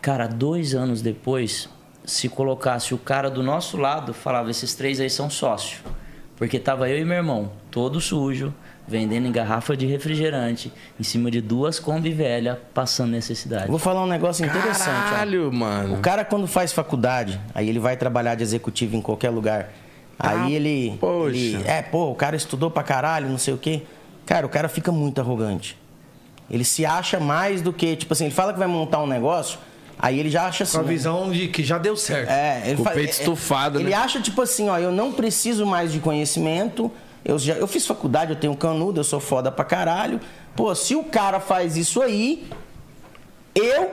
[0.00, 1.68] Cara, dois anos depois,
[2.04, 5.80] se colocasse o cara do nosso lado, falava, esses três aí são sócios.
[6.36, 8.52] Porque tava eu e meu irmão, todo sujo,
[8.88, 13.68] vendendo em garrafa de refrigerante, em cima de duas Kombi velha, passando necessidade.
[13.68, 14.88] Vou falar um negócio interessante.
[14.88, 15.10] ó.
[15.10, 15.94] Caralho, mano.
[15.94, 19.70] O cara, quando faz faculdade, aí ele vai trabalhar de executivo em qualquer lugar.
[20.18, 21.36] Aí Ah, ele, poxa.
[21.36, 23.82] ele- É, pô, o cara estudou pra caralho, não sei o quê.
[24.26, 25.76] Cara, o cara fica muito arrogante.
[26.50, 27.94] Ele se acha mais do que.
[27.96, 29.58] Tipo assim, ele fala que vai montar um negócio,
[30.00, 30.78] aí ele já acha assim.
[30.78, 32.30] Com a visão de que já deu certo.
[32.30, 33.96] É, ele Com o fa- peito é, estufado, Ele né?
[33.96, 36.90] acha, tipo assim, ó, eu não preciso mais de conhecimento.
[37.24, 40.18] Eu, já, eu fiz faculdade, eu tenho canudo, eu sou foda pra caralho.
[40.56, 42.48] Pô, se o cara faz isso aí,
[43.54, 43.90] eu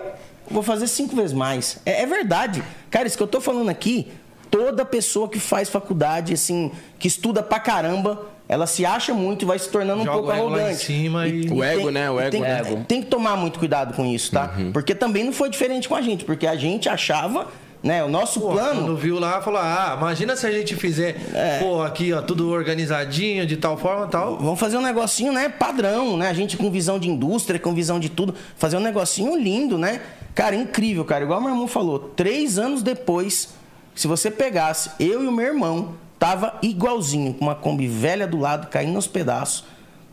[0.49, 1.79] vou fazer cinco vezes mais.
[1.85, 2.63] É, é verdade.
[2.89, 4.07] Cara, isso que eu tô falando aqui,
[4.49, 9.45] toda pessoa que faz faculdade, assim, que estuda pra caramba, ela se acha muito e
[9.45, 10.85] vai se tornando Joga um pouco o ego lá em arrogante.
[10.85, 12.09] cima e- O ego, né?
[12.09, 12.59] O e ego, tem, né?
[12.61, 12.85] Ego.
[12.87, 14.53] tem que tomar muito cuidado com isso, tá?
[14.73, 17.47] Porque também não foi diferente com a gente, porque a gente achava,
[17.83, 21.15] né, o nosso Pô, plano Quando viu lá, falou: Ah, imagina se a gente fizer,
[21.33, 21.59] É.
[21.59, 24.37] pô, aqui, ó, tudo organizadinho, de tal forma e tal.
[24.37, 26.29] Vamos fazer um negocinho, né, padrão, né?
[26.29, 28.33] A gente com visão de indústria, com visão de tudo.
[28.55, 30.01] Fazer um negocinho lindo, né?
[30.33, 31.23] Cara, incrível, cara.
[31.23, 33.49] Igual meu irmão falou, três anos depois,
[33.95, 35.89] se você pegasse eu e o meu irmão,
[36.19, 39.63] tava igualzinho, com uma Kombi velha do lado, caindo aos pedaços.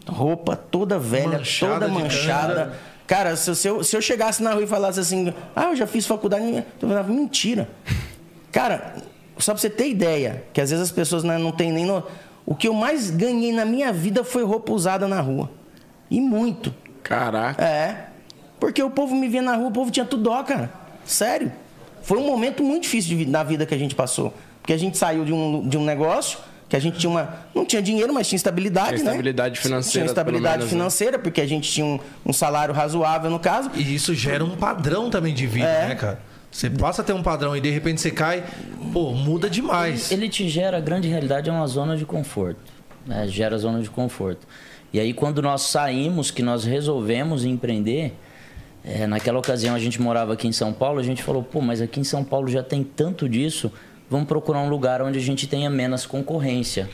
[0.06, 2.74] Roupa toda velha, Manchada toda manchada.
[3.06, 5.76] Cara, se, eu- se eu, se eu chegasse na rua e falasse assim, ah, eu
[5.76, 6.44] já fiz faculdade,
[6.80, 7.68] eu falava, mentira.
[8.52, 8.94] Cara,
[9.38, 11.84] só pra você ter ideia, que às vezes as pessoas né, não têm nem.
[11.86, 12.02] No...
[12.46, 15.50] O que eu mais ganhei na minha vida foi roupa usada na rua.
[16.10, 16.74] E muito.
[17.02, 17.62] Caraca.
[17.64, 18.08] É.
[18.60, 20.70] Porque o povo me via na rua, o povo tinha tudo dó, cara.
[21.04, 21.50] Sério.
[22.02, 24.32] Foi um momento muito difícil de da vida que a gente passou.
[24.64, 26.38] Porque a gente saiu de um, de um negócio
[26.70, 27.34] que a gente tinha uma.
[27.54, 29.10] Não tinha dinheiro, mas tinha estabilidade, Tinha né?
[29.10, 30.70] estabilidade financeira, Tinha estabilidade menos, né?
[30.70, 33.70] financeira, porque a gente tinha um, um salário razoável no caso.
[33.74, 35.88] E isso gera um padrão também de vida, É.
[35.88, 36.18] né, cara?
[36.50, 38.42] Você passa a ter um padrão e de repente você cai,
[38.90, 40.10] pô, muda demais.
[40.10, 42.60] Ele te gera, a grande realidade é uma zona de conforto.
[43.06, 43.28] Né?
[43.28, 44.46] Gera zona de conforto.
[44.94, 48.14] E aí, quando nós saímos, que nós resolvemos empreender,
[48.82, 51.82] é, naquela ocasião a gente morava aqui em São Paulo, a gente falou, pô, mas
[51.82, 53.70] aqui em São Paulo já tem tanto disso,
[54.10, 56.88] vamos procurar um lugar onde a gente tenha menos concorrência.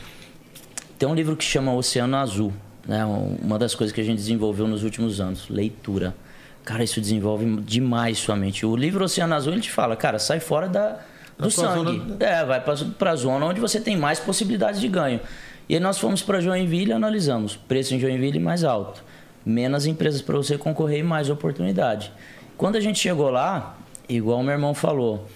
[0.97, 2.53] Tem um livro que chama Oceano Azul,
[2.87, 3.03] né?
[3.41, 6.15] Uma das coisas que a gente desenvolveu nos últimos anos, leitura.
[6.63, 8.65] Cara, isso desenvolve demais sua mente.
[8.65, 10.99] O livro Oceano Azul ele te fala, cara, sai fora da,
[11.37, 11.97] do sangue.
[11.97, 15.19] zona- É, vai para a zona onde você tem mais possibilidades de ganho.
[15.67, 17.55] E aí nós fomos para Joinville e analisamos.
[17.55, 19.03] Preço em Joinville mais alto.
[19.43, 22.11] Menos empresas para você concorrer e mais oportunidade.
[22.57, 23.75] Quando a gente chegou lá,
[24.07, 25.27] igual meu irmão falou,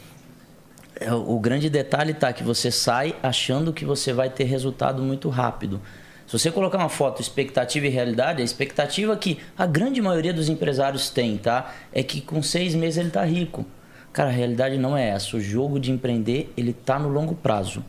[1.27, 5.81] o grande detalhe está que você sai achando que você vai ter resultado muito rápido.
[6.27, 10.49] Se você colocar uma foto expectativa e realidade, a expectativa que a grande maioria dos
[10.49, 11.71] empresários tem, tá?
[11.93, 13.65] É que com seis meses ele tá rico.
[14.11, 15.37] Cara, a realidade não é essa.
[15.37, 17.83] O jogo de empreender, ele tá no longo prazo.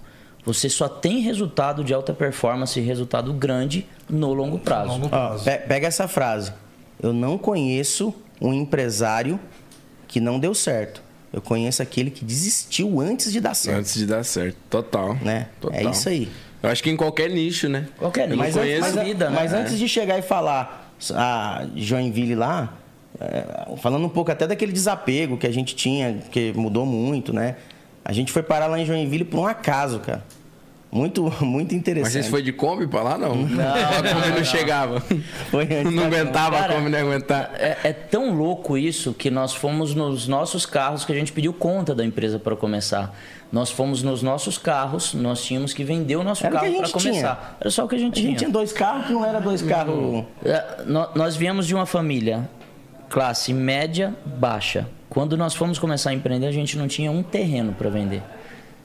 [0.44, 4.88] Você só tem resultado de alta performance e resultado grande no longo prazo.
[4.90, 5.44] Longo prazo.
[5.44, 6.52] pe- pega essa frase.
[7.02, 9.40] Eu não conheço um empresário
[10.06, 11.02] que não deu certo.
[11.32, 13.78] Eu conheço aquele que desistiu antes de dar certo.
[13.78, 14.56] Antes de dar certo.
[14.70, 15.14] Total.
[15.16, 15.48] Né?
[15.60, 15.78] Total.
[15.78, 16.28] É isso aí.
[16.62, 17.86] Eu acho que em qualquer nicho, né?
[17.98, 18.38] Qualquer nicho.
[18.38, 18.84] Mas, conheço.
[18.84, 19.36] antes, mas, vida, né?
[19.36, 22.74] mas antes de chegar e falar a Joinville lá,
[23.20, 27.56] é, falando um pouco até daquele desapego que a gente tinha, que mudou muito, né?
[28.04, 30.24] A gente foi parar lá em Joinville por um acaso, cara.
[30.90, 32.04] Muito, muito interessante.
[32.04, 33.32] Mas vocês foi de Kombi pra lá, não?
[33.32, 35.00] a Kombi não, chegava.
[35.50, 37.50] Foi antes não aguentava Cara, a Kombi não ia aguentar.
[37.54, 41.52] É, é tão louco isso que nós fomos nos nossos carros que a gente pediu
[41.52, 43.14] conta da empresa para começar.
[43.52, 47.56] Nós fomos nos nossos carros, nós tínhamos que vender o nosso Era carro para começar.
[47.60, 48.38] Era só o que a gente A gente tinha.
[48.38, 50.24] tinha dois carros que não era dois carros.
[50.44, 52.48] É, nó- Nós viemos de uma família
[53.08, 54.88] classe média baixa.
[55.08, 58.22] Quando nós fomos começar a empreender, a gente não tinha um terreno para vender.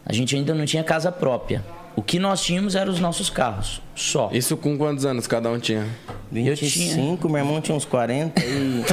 [0.05, 1.63] A gente ainda não tinha casa própria.
[1.95, 4.29] O que nós tínhamos eram os nossos carros, só.
[4.31, 5.85] Isso com quantos anos cada um tinha?
[6.33, 6.55] Eu tinha.
[6.55, 8.45] 25, meu irmão tinha uns 40 e.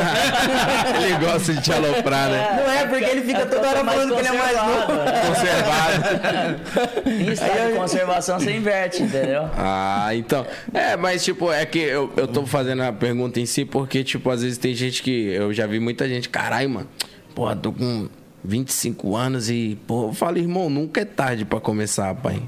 [1.04, 2.62] ele gosta de te aloprar, né?
[2.64, 4.86] Não é porque ele fica toda hora falando que ele é mais novo.
[5.28, 7.08] Conservado.
[7.08, 9.48] Em estado de conservação você inverte, entendeu?
[9.56, 10.44] Ah, então.
[10.74, 14.28] É, mas tipo, é que eu, eu tô fazendo a pergunta em si porque, tipo,
[14.30, 15.28] às vezes tem gente que.
[15.28, 16.88] Eu já vi muita gente, caralho, mano.
[17.34, 18.08] Porra, tô com
[18.42, 22.42] 25 anos e, pô, eu falo, irmão, nunca é tarde pra começar, pai.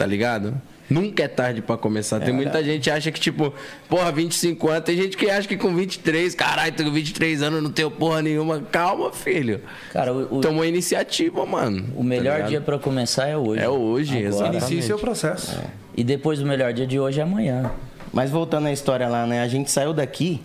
[0.00, 0.54] Tá ligado?
[0.88, 2.20] Nunca é tarde pra começar.
[2.20, 3.52] Tem muita gente que acha que, tipo,
[3.86, 4.84] porra, 25 anos.
[4.84, 8.22] Tem gente que acha que com 23, caralho, tô com 23 anos, não tenho porra
[8.22, 8.62] nenhuma.
[8.72, 9.60] Calma, filho.
[9.92, 11.84] Cara, o, o- Tomou iniciativa, mano.
[11.94, 13.62] o melhor Tá dia para começar é hoje.
[13.62, 14.28] É hoje, Agora.
[14.28, 14.56] exatamente.
[14.72, 15.60] Inicie seu processo.
[15.94, 17.70] E depois do melhor dia de hoje é amanhã.
[18.10, 19.42] Mas voltando à história lá, né?
[19.42, 20.40] A gente saiu daqui,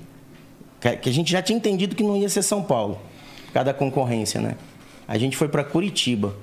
[0.82, 3.00] que que a gente já tinha entendido que não ia ser São Paulo,
[3.48, 4.56] por causa da concorrência, né?
[5.08, 6.36] A gente foi para Curitiba,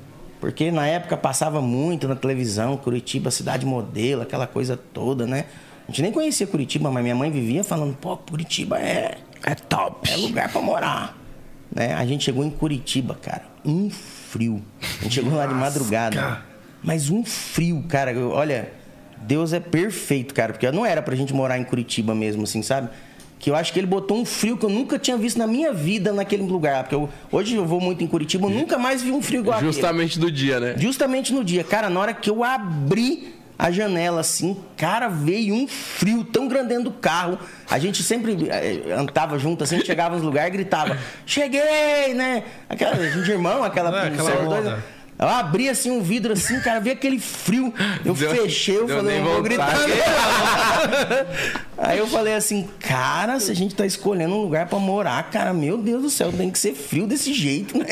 [0.42, 5.44] porque na época passava muito na televisão, Curitiba, cidade modelo, aquela coisa toda, né?
[5.86, 10.10] A gente nem conhecia Curitiba, mas minha mãe vivia falando, pô, Curitiba é, É top.
[10.10, 11.16] é lugar para morar.
[11.72, 11.94] Né?
[11.94, 14.60] A gente chegou em Curitiba, cara, um frio.
[14.98, 16.42] A gente chegou lá de madrugada.
[16.82, 18.12] Mas um frio, cara.
[18.26, 18.72] Olha,
[19.18, 20.52] Deus é perfeito, cara.
[20.52, 22.90] Porque não era pra gente morar em Curitiba mesmo, assim, sabe?
[23.42, 25.72] Que eu acho que ele botou um frio que eu nunca tinha visto na minha
[25.72, 26.84] vida naquele lugar.
[26.84, 29.56] Porque eu- hoje eu vou muito em Curitiba, eu nunca mais vi um frio igual
[29.56, 29.72] aquele.
[29.72, 30.74] Justamente do dia, né?
[30.78, 31.64] Justamente no dia.
[31.64, 36.68] Cara, na hora que eu abri a janela, assim, cara, veio um frio tão grande
[36.68, 37.36] dentro do carro.
[37.68, 42.44] A gente sempre eh, andava junto, assim, chegava nos lugares e gritava, cheguei, né?
[42.68, 43.90] Aquela, a gente irmão, aquela...
[44.04, 44.82] É, aquela
[45.22, 47.72] eu abri assim um vidro assim, cara, veio aquele frio.
[48.04, 49.74] Eu Deu- fechei, eu falei, eu vou gritar.
[51.78, 55.52] Aí eu falei assim, cara, se a gente tá escolhendo um lugar pra morar, cara,
[55.52, 57.86] meu Deus do céu, tem que ser frio desse jeito, né?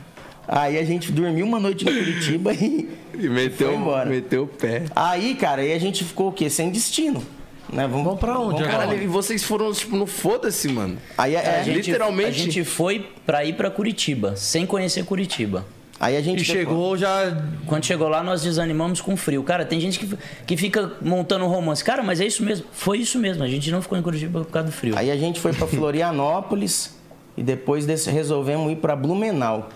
[0.46, 4.10] Aí a gente dormiu uma noite em Curitiba e, E meteu, foi embora.
[4.10, 4.82] meteu o pé.
[4.94, 6.50] Aí, cara, aí a gente ficou o quê?
[6.50, 7.24] Sem destino.
[7.72, 7.86] Né?
[7.88, 8.78] Vamos, Vamos pra onde agora?
[8.86, 10.98] Caralho, e vocês foram, tipo, no foda-se, mano.
[11.16, 15.64] Aí, é, A gente- literalmente- A gente foi para ir para Curitiba, sem conhecer Curitiba.
[16.04, 16.42] Aí a gente.
[16.42, 17.36] E chegou já.
[17.66, 19.42] Quando chegou lá, nós desanimamos com frio.
[19.42, 21.82] Cara, tem gente que, que fica montando romance.
[21.82, 22.66] Cara, mas é isso mesmo.
[22.72, 23.42] Foi isso mesmo.
[23.42, 24.94] A gente não ficou em Curitiba por causa do frio.
[24.96, 26.96] Aí a gente foi pra Florianópolis
[27.36, 29.68] e depois desse, resolvemos ir pra Blumenau.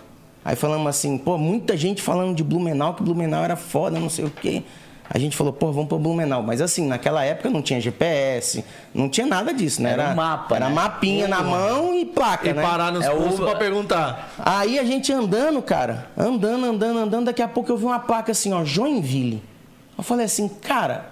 [0.43, 4.25] Aí falamos assim, pô, muita gente falando de Blumenau, que Blumenau era foda, não sei
[4.25, 4.63] o quê.
[5.11, 6.43] A gente falou, pô, vamos para Blumenau.
[6.43, 9.93] Mas assim, naquela época não tinha GPS, não tinha nada disso, né?
[9.93, 10.75] Era um mapa, Era né?
[10.75, 12.61] mapinha na mão e placa, E né?
[12.61, 14.31] parar nos É o- postos pra perguntar.
[14.37, 18.31] Aí a gente andando, cara, andando, andando, andando, daqui a pouco eu vi uma placa
[18.31, 19.41] assim, ó, Joinville.
[19.97, 21.11] Eu falei assim, cara,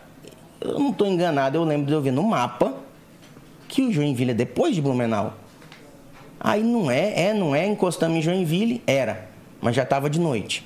[0.62, 2.76] eu não tô enganado, eu lembro de eu ver no mapa
[3.68, 5.34] que o Joinville é depois de Blumenau.
[6.40, 9.28] Aí não é, é, não é, encostamos em Joinville, era,
[9.60, 10.64] mas já tava de noite.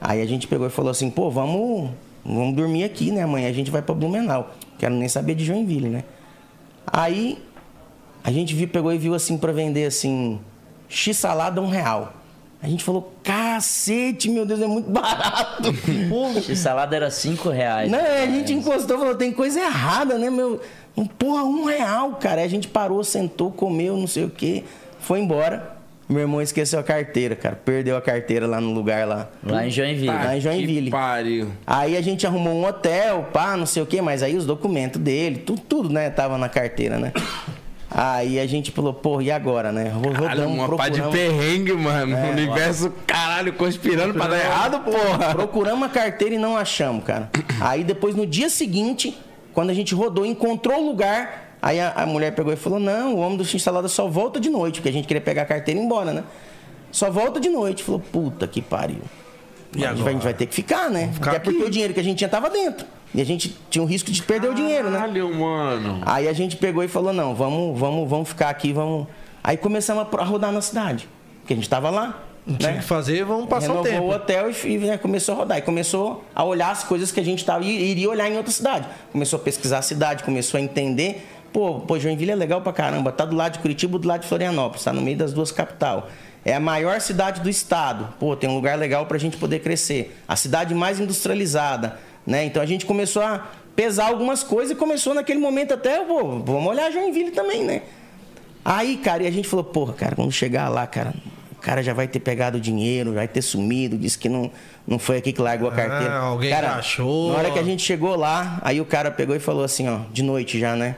[0.00, 1.90] Aí a gente pegou e falou assim, pô, vamos,
[2.24, 3.22] vamos dormir aqui, né?
[3.22, 4.54] Amanhã a gente vai pra Blumenau.
[4.78, 6.04] Quero nem saber de Joinville, né?
[6.86, 7.42] Aí
[8.22, 10.40] a gente viu, pegou e viu assim pra vender assim,
[10.88, 12.14] X salada um real.
[12.62, 15.68] A gente falou, cacete, meu Deus, é muito barato.
[16.38, 17.90] Esse salada era 5 reais.
[17.90, 20.58] Não, a gente encostou e falou, tem coisa errada, né, meu?
[20.96, 22.40] Um, Porra, um real, cara.
[22.40, 24.64] Aí a gente parou, sentou, comeu, não sei o quê,
[24.98, 25.73] foi embora.
[26.08, 27.56] Meu irmão esqueceu a carteira, cara.
[27.64, 29.28] Perdeu a carteira lá no lugar lá.
[29.42, 30.06] Lá em Joinville.
[30.08, 30.84] Lá em Joinville.
[30.86, 31.48] Que pariu.
[31.66, 35.00] Aí a gente arrumou um hotel, pá, não sei o quê, mas aí os documentos
[35.00, 37.10] dele, tudo, tudo, né, tava na carteira, né?
[37.90, 39.88] Aí a gente falou, porra, e agora, né?
[39.88, 42.16] Ro- Caralho, Rodamos, uma pá de perrengue, mano.
[42.16, 45.32] o universo, caralho, conspirando pra dar errado, porra.
[45.34, 47.30] procuramos a carteira e não achamos, cara.
[47.60, 49.16] Aí depois, no dia seguinte,
[49.52, 53.14] quando a gente rodou, encontrou o lugar, aí a, a mulher pegou e falou, não,
[53.14, 55.80] o homem do X-Salada só volta de noite, porque a gente queria pegar a carteira
[55.80, 56.22] e ir embora, né?
[56.92, 57.82] Só volta de noite.
[57.82, 59.02] Falou, puta que pariu.
[59.74, 61.10] E a, gente vai, a gente vai ter que ficar, né?
[61.12, 61.66] ficar Até porque aqui.
[61.66, 62.86] o dinheiro que a gente tinha tava dentro.
[63.12, 64.98] E a gente tinha o risco de perder o dinheiro, né?
[64.98, 66.02] Caralho, mano.
[66.04, 69.06] Aí a gente pegou e falou, não, vamos, vamos, vamos ficar aqui, vamos.
[69.42, 71.08] Aí começamos a rodar na cidade.
[71.40, 72.22] Porque a gente tava lá.
[72.46, 72.78] Não tinha né?
[72.78, 74.04] o que fazer, vamos passar o Renovou tempo.
[74.04, 75.58] o hotel e, e, né, começou a rodar.
[75.58, 78.52] E começou a olhar as coisas que a gente tava, e iria olhar em outra
[78.52, 78.86] cidade.
[79.10, 81.26] Começou a pesquisar a cidade, começou a entender.
[81.54, 83.12] Pô, pô, Joinville é legal pra caramba.
[83.12, 84.82] Tá do lado de Curitiba, do lado de Florianópolis.
[84.82, 86.08] Tá no meio das duas capital.
[86.44, 88.12] É a maior cidade do estado.
[88.18, 90.18] Pô, tem um lugar legal pra gente poder crescer.
[90.26, 91.96] A cidade mais industrializada,
[92.26, 92.44] né?
[92.44, 93.46] Então a gente começou a
[93.76, 97.82] pesar algumas coisas e começou naquele momento até, pô, vamos olhar Joinville também, né?
[98.64, 101.14] Aí, cara, e a gente falou, porra, cara, quando chegar lá, cara,
[101.52, 104.50] o cara já vai ter pegado o dinheiro, vai ter sumido, disse que não,
[104.84, 106.14] não foi aqui que largou a carteira.
[106.14, 107.30] Ah, alguém cara, achou.
[107.30, 110.00] Na hora que a gente chegou lá, aí o cara pegou e falou assim, ó,
[110.12, 110.96] de noite já, né?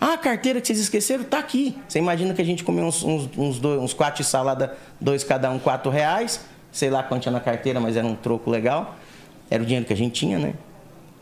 [0.00, 1.76] Ah, a carteira que vocês esqueceram tá aqui.
[1.88, 5.24] Você imagina que a gente comeu uns, uns, uns, dois, uns quatro de salada, dois
[5.24, 6.40] cada um, quatro reais.
[6.70, 8.96] Sei lá quanto tinha na carteira, mas era um troco legal.
[9.50, 10.54] Era o dinheiro que a gente tinha, né?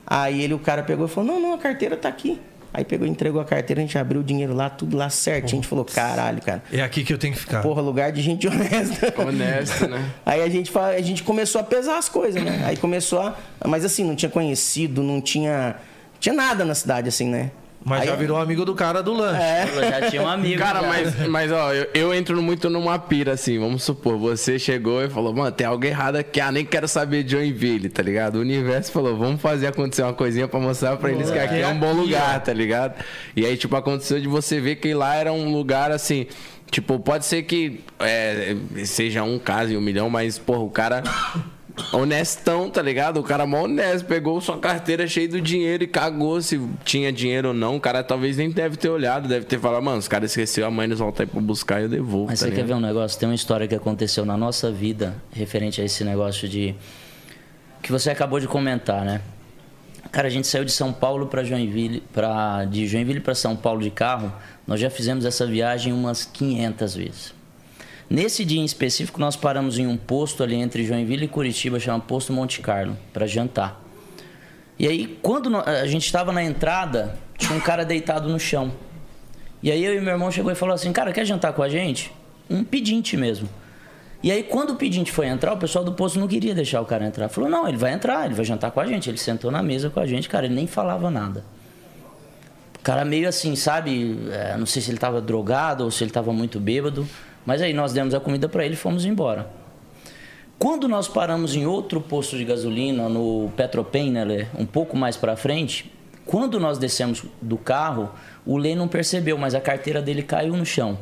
[0.06, 2.40] Aí ele, o cara pegou e falou, não, não, a carteira tá aqui.
[2.72, 5.60] Aí pegou e entregou a carteira, a gente abriu o dinheiro lá, tudo lá certinho.
[5.60, 6.60] A gente falou, caralho, cara.
[6.72, 7.62] É aqui que eu tenho que ficar.
[7.62, 9.14] Porra, lugar de gente honesta.
[9.16, 10.10] Honesto, né?
[10.26, 12.64] Aí a gente, a gente começou a pesar as coisas, né?
[12.66, 13.36] Aí começou a.
[13.64, 15.76] Mas assim, não tinha conhecido, não tinha.
[16.18, 17.52] Tinha nada na cidade, assim, né?
[17.84, 19.42] Mas Aí- já virou amigo do cara do lanche.
[19.42, 19.68] É.
[19.74, 20.58] Eu já tinha um amigo.
[20.58, 20.88] Cara, já.
[20.88, 25.10] mas, mas ó, eu, eu entro muito numa pira assim, vamos supor, você chegou e
[25.10, 28.36] falou, mano, tem algo errado aqui, ah, nem quero saber de Joinville, tá ligado?
[28.36, 31.68] O universo falou, vamos fazer acontecer uma coisinha pra mostrar pra eles que aqui é
[31.68, 32.94] um bom lugar, tá ligado?
[33.36, 36.26] E aí, tipo, aconteceu de você ver que lá era um lugar assim.
[36.70, 41.02] Tipo, pode ser que é, seja um caso em um milhão, mas, porra, o cara.
[41.92, 43.18] Honestão, tá ligado?
[43.18, 47.48] O cara mó honesto, pegou sua carteira cheia do dinheiro e cagou se tinha dinheiro
[47.48, 47.76] ou não.
[47.76, 50.86] O cara talvez nem deve ter olhado, deve ter falado, mano, os caras esqueceu, amanhã
[50.86, 52.26] eles voltam aí pra buscar e eu devolvo.
[52.26, 52.68] Mas tá você quer ligado?
[52.68, 53.18] ver um negócio?
[53.18, 56.76] Tem uma história que aconteceu na nossa vida referente a esse negócio de.
[57.82, 59.20] que você acabou de comentar, né?
[60.12, 63.82] Cara, a gente saiu de São Paulo para Joinville, pra, de Joinville para São Paulo
[63.82, 64.32] de carro.
[64.64, 67.34] Nós já fizemos essa viagem umas 500 vezes.
[68.08, 72.00] Nesse dia em específico, nós paramos em um posto ali entre Joinville e Curitiba, chama
[72.00, 73.82] Posto Monte Carlo, para jantar.
[74.78, 78.72] E aí, quando a gente estava na entrada, tinha um cara deitado no chão.
[79.62, 81.68] E aí eu e meu irmão chegou e falou assim, cara, quer jantar com a
[81.68, 82.12] gente?
[82.50, 83.48] Um pedinte mesmo.
[84.22, 86.84] E aí quando o pedinte foi entrar, o pessoal do posto não queria deixar o
[86.84, 87.28] cara entrar.
[87.28, 89.08] Falou, não, ele vai entrar, ele vai jantar com a gente.
[89.08, 91.44] Ele sentou na mesa com a gente, cara, ele nem falava nada.
[92.78, 94.18] O cara meio assim, sabe?
[94.30, 97.08] é, não sei se ele tava drogado ou se ele tava muito bêbado.
[97.46, 99.50] Mas aí nós demos a comida para ele e fomos embora.
[100.58, 104.46] Quando nós paramos em outro posto de gasolina, no Petropen, né, Lê?
[104.56, 105.92] um pouco mais para frente,
[106.24, 108.10] quando nós descemos do carro,
[108.46, 110.98] o Lê não percebeu, mas a carteira dele caiu no chão.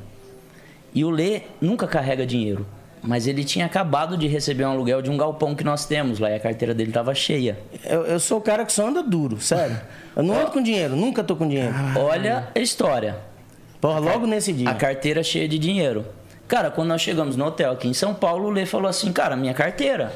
[0.94, 2.66] E o Lê nunca carrega dinheiro,
[3.02, 6.30] mas ele tinha acabado de receber um aluguel de um galpão que nós temos lá
[6.30, 7.58] e a carteira dele estava cheia.
[7.84, 9.78] Eu, eu sou o cara que só anda duro, sério.
[10.16, 11.74] Eu não ando com dinheiro, nunca tô com dinheiro.
[11.96, 13.16] Olha a história.
[13.80, 14.68] Porra, logo nesse dia.
[14.68, 16.04] A carteira cheia de dinheiro.
[16.52, 19.34] Cara, quando nós chegamos no hotel aqui em São Paulo, o Lê falou assim, cara,
[19.34, 20.14] minha carteira.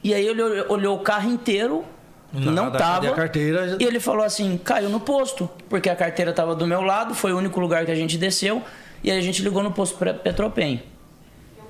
[0.00, 1.84] E aí ele olhou, o carro inteiro,
[2.32, 2.94] não Nada, tava.
[2.94, 3.76] cadê a carteira?
[3.80, 7.32] E ele falou assim, caiu no posto, porque a carteira tava do meu lado, foi
[7.32, 8.62] o único lugar que a gente desceu,
[9.02, 10.84] e aí a gente ligou no posto Petropen.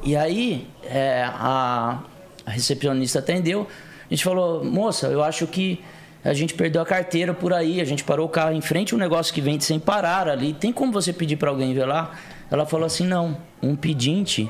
[0.02, 2.00] E aí, é, a,
[2.44, 3.66] a recepcionista atendeu.
[4.10, 5.82] A gente falou, moça, eu acho que
[6.22, 8.98] a gente perdeu a carteira por aí, a gente parou o carro em frente um
[8.98, 10.52] negócio que vende sem parar ali.
[10.52, 12.12] Tem como você pedir para alguém ver lá?
[12.52, 14.48] Ela falou assim: não, um pedinte,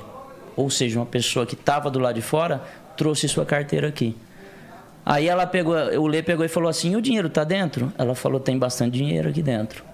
[0.57, 2.61] ou seja, uma pessoa que estava do lado de fora,
[2.97, 4.17] trouxe sua carteira aqui.
[5.07, 7.93] Aí ela pegou, o Lê pegou e falou assim: o dinheiro tá dentro?
[7.97, 9.85] Ela falou: tem bastante dinheiro aqui dentro.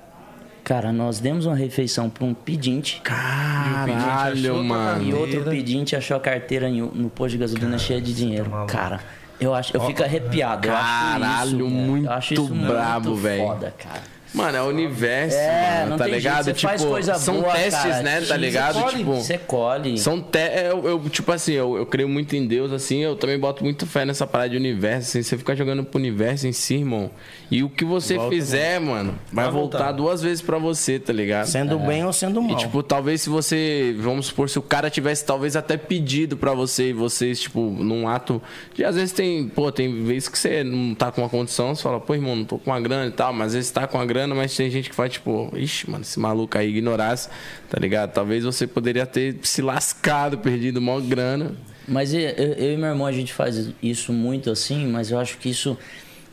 [0.64, 3.00] Cara, nós demos uma refeição para um pedinte.
[3.02, 5.02] Caralho, mano.
[5.02, 8.50] E outro pedinte achou a carteira no posto de gasolina cheia de dinheiro.
[8.66, 9.00] Cara,
[9.40, 10.66] eu acho, eu fico arrepiado.
[10.66, 13.46] eu acho Caralho, isso, muito eu acho isso brabo, muito velho.
[13.46, 14.17] Foda, cara.
[14.35, 16.45] Mano, é o universo, É, mano, não tá tem ligado?
[16.45, 18.03] jeito, você faz tipo, coisa são boa, testes, cara.
[18.03, 18.20] né?
[18.20, 18.83] Tá Você ligado?
[18.83, 19.99] colhe, Tipo, Você colhe.
[19.99, 20.39] São te...
[20.39, 23.87] eu, eu, tipo assim, eu, eu creio muito em Deus, assim, eu também boto muito
[23.87, 27.11] fé nessa parada de universo, assim, você ficar jogando pro universo em si, irmão.
[27.51, 29.79] E o que você fizer, mano, vai, Vai voltar.
[29.79, 29.93] voltar.
[29.93, 31.47] duas vezes pra você, tá ligado?
[31.47, 32.53] Sendo bem ou sendo mal.
[32.53, 36.53] E, tipo, talvez se você, vamos supor, se o cara tivesse talvez até pedido pra
[36.53, 38.43] você e vocês, tipo, num ato.
[38.74, 41.83] De, às vezes tem, pô, tem vezes que você não tá com uma condição, você
[41.83, 43.99] fala, pô, irmão, não tô com uma grana e tal, mas às vezes tá com
[43.99, 47.29] a grana, mas tem gente que faz, tipo, ixi, mano, esse maluco aí ignorasse,
[47.68, 48.12] tá ligado?
[48.12, 51.53] Talvez você poderia ter se lascado, perdido maior grana.
[51.87, 55.18] Mas eu, eu- eu e meu irmão, a gente faz isso muito assim, mas eu
[55.18, 55.76] acho que isso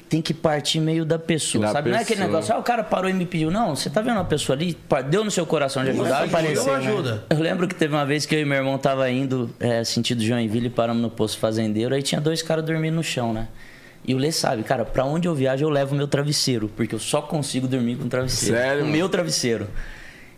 [0.07, 1.89] tem que partir meio da pessoa, Da sabe?
[1.89, 2.27] Não é aquele pessoa.
[2.31, 3.49] negócio, ah, o cara parou e me pediu.
[3.49, 4.77] Não, você tá vendo uma pessoa ali,
[5.09, 6.21] deu no seu coração de ajudar.
[6.23, 7.23] Ajuda, uma ajuda.
[7.29, 10.21] Eu lembro que teve uma vez que eu e meu irmão tava indo é, sentido
[10.23, 13.47] Joinville, paramos no posto fazendeiro, aí tinha dois caras dormindo no chão, né?
[14.07, 16.99] E o Lê sabe, cara, pra onde eu viajo eu levo meu travesseiro, porque eu
[16.99, 18.55] só consigo dormir com travesseiro.
[18.55, 19.67] Sério, Com o meu travesseiro.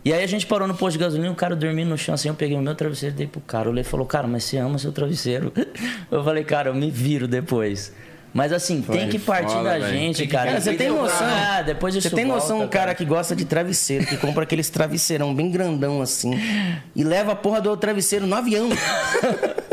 [0.04, 2.28] E aí a gente parou no posto de gasolina, o cara dormindo no chão assim,
[2.28, 3.68] eu peguei o meu travesseiro e dei pro cara.
[3.68, 5.52] O Lê falou, cara, mas você ama seu travesseiro.
[6.10, 7.92] Eu falei, cara, eu me viro depois.
[8.32, 9.88] Mas assim, tem que partir foda, da velho.
[9.88, 10.50] gente, Tem que- cara.
[10.50, 11.26] Cara, você tem Depois- noção?
[11.28, 14.68] Ah, depois Você tem noção volta, um cara que gosta de travesseiro, que compra aqueles
[14.70, 16.32] travesseirão bem grandão assim,
[16.94, 18.68] e leva a porra do travesseiro no avião.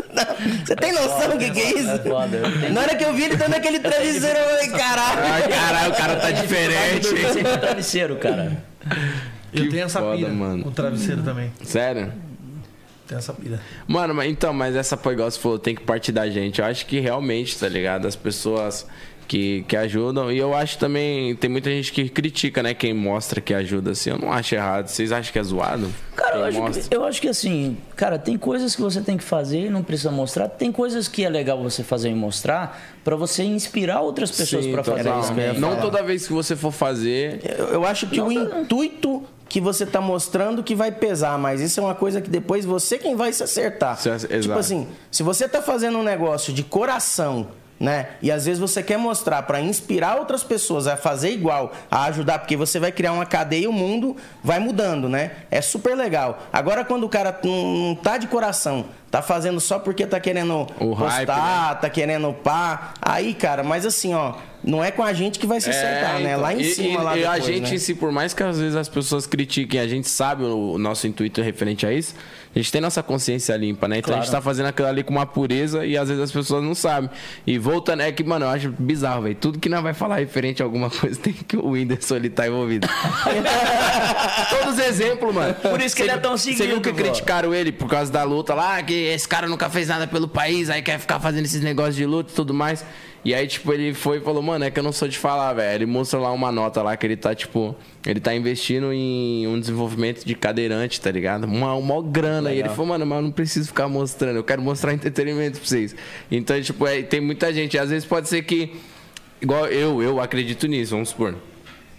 [0.64, 2.02] Você tem noção do que, que é É isso?
[2.02, 5.48] foda, tenho- Na hora que eu vi ele dando aquele travesseiro, eu falei, caralho.
[5.48, 7.02] Caralho, o cara tá diferente.
[7.02, 8.56] Dormir com travesseiro, cara.
[9.52, 10.62] Eu tenho essa foda, pira mano.
[10.64, 11.52] com travesseiro também.
[11.64, 12.12] Sério?
[13.06, 13.60] Tem essa pira.
[13.86, 16.60] Mano, mas então, mas essa pô, igual você falou, tem que partir da gente.
[16.60, 18.06] Eu acho que realmente, tá ligado?
[18.08, 18.86] As pessoas
[19.26, 20.30] que, que ajudam.
[20.30, 22.74] E eu acho também, tem muita gente que critica, né?
[22.74, 24.10] Quem mostra que ajuda, assim.
[24.10, 24.88] Eu não acho errado.
[24.88, 25.88] Vocês acham que é zoado?
[26.14, 29.24] Cara, eu acho, que, eu acho que assim, cara, tem coisas que você tem que
[29.24, 30.48] fazer e não precisa mostrar.
[30.48, 34.82] Tem coisas que é legal você fazer e mostrar pra você inspirar outras pessoas pra
[34.82, 35.60] fazer isso.
[35.60, 37.40] Não toda vez que você for fazer.
[37.58, 41.78] Eu, eu acho que o intuito que você tá mostrando que vai pesar, mas isso
[41.78, 43.96] é uma coisa que depois você quem vai se acertar.
[43.98, 44.40] Se-.
[44.40, 47.48] Tipo assim, se você tá fazendo um negócio de coração,
[47.78, 48.08] né?
[48.22, 52.38] E às vezes você quer mostrar para inspirar outras pessoas a fazer igual, a ajudar,
[52.38, 55.32] porque você vai criar uma cadeia e o mundo vai mudando, né?
[55.50, 56.42] É super legal.
[56.52, 60.96] Agora quando o cara não, tá de coração, tá fazendo só porque tá querendo O
[60.96, 61.28] postar, hype,
[61.74, 61.78] né?
[61.80, 62.94] tá querendo pá.
[63.00, 66.30] Aí, cara, mas assim, ó, não é com a gente que vai se acertar, né?
[66.30, 67.74] então, Lá em cima, e- lá e a depois, gente, né?
[67.74, 70.78] em si, por mais que às vezes as pessoas critiquem, a gente sabe o, o
[70.78, 72.14] nosso intuito referente a isso.
[72.56, 73.98] A gente tem nossa consciência limpa, né?
[73.98, 76.64] Então a gente tá fazendo aquilo ali com uma pureza e às vezes as pessoas
[76.64, 77.10] não sabem.
[77.46, 79.34] E voltando, é que, mano, eu acho bizarro, velho.
[79.34, 82.46] Tudo que nós vai falar referente a alguma coisa tem que o Whindersson ele tá
[82.46, 82.88] envolvido.
[84.48, 85.52] Todos os exemplos, mano.
[85.52, 86.96] Por isso que ele é tão Você viu seguido, que pô.
[86.96, 90.70] criticaram ele por causa da luta lá, que esse cara nunca fez nada pelo país,
[90.70, 92.82] aí quer ficar fazendo esses negócios de luta e tudo mais.
[93.26, 95.52] E aí, tipo, ele foi e falou, mano, é que eu não sou de falar,
[95.52, 95.78] velho.
[95.78, 97.74] Ele mostra lá uma nota lá que ele tá, tipo,
[98.06, 101.42] ele tá investindo em um desenvolvimento de cadeirante, tá ligado?
[101.42, 102.54] Uma, uma grana.
[102.54, 105.66] E ele falou, mano, mas eu não preciso ficar mostrando, eu quero mostrar entretenimento pra
[105.66, 105.96] vocês.
[106.30, 107.76] Então, tipo, é, tem muita gente.
[107.76, 108.76] Às vezes pode ser que,
[109.42, 111.34] igual eu, eu acredito nisso, vamos supor.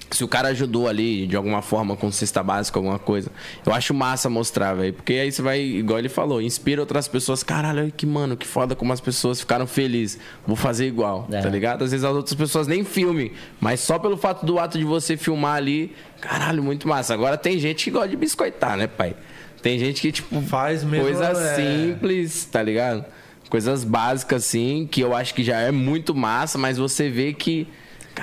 [0.09, 3.29] Se o cara ajudou ali de alguma forma com cesta básica, alguma coisa,
[3.65, 4.93] eu acho massa mostrar, velho.
[4.93, 7.43] Porque aí você vai, igual ele falou, inspira outras pessoas.
[7.43, 10.17] Caralho, olha que mano, que foda como as pessoas ficaram felizes.
[10.45, 11.41] Vou fazer igual, É.
[11.41, 11.83] tá ligado?
[11.83, 15.17] Às vezes as outras pessoas nem filmem, mas só pelo fato do ato de você
[15.17, 17.13] filmar ali, caralho, muito massa.
[17.13, 19.13] Agora tem gente que gosta de biscoitar, né, pai?
[19.61, 21.55] Tem gente que, tipo, Faz mesmo, coisa é.
[21.55, 23.03] simples, tá ligado?
[23.49, 27.67] Coisas básicas, assim, que eu acho que já é muito massa, mas você vê que.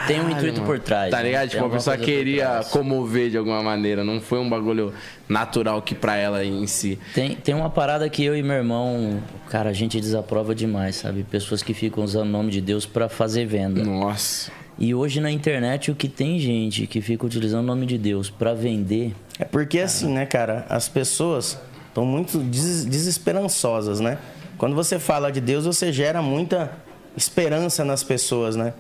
[0.07, 0.66] Tem um Caralho, intuito mano.
[0.72, 1.22] por trás, Tá né?
[1.24, 1.40] ligado?
[1.49, 4.03] Tem Tipo, a pessoa queria comover de alguma maneira.
[4.05, 4.92] Não foi um bagulho
[5.28, 6.99] natural que pra ela em si.
[7.14, 11.22] Tem, tem uma parada que eu e meu irmão, cara, a gente desaprova demais, sabe?
[11.22, 13.82] Pessoas que ficam usando o nome de Deus pra fazer venda.
[13.84, 14.51] Nossa.
[14.78, 18.28] E hoje na internet o que tem gente que fica utilizando o nome de Deus
[18.28, 21.57] pra vender, É porque assim, né, cara, as pessoas
[21.88, 24.18] estão muito des- desesperançosas, né?
[24.59, 26.72] Quando você fala de Deus, você gera muita
[27.16, 28.74] esperança nas pessoas, né?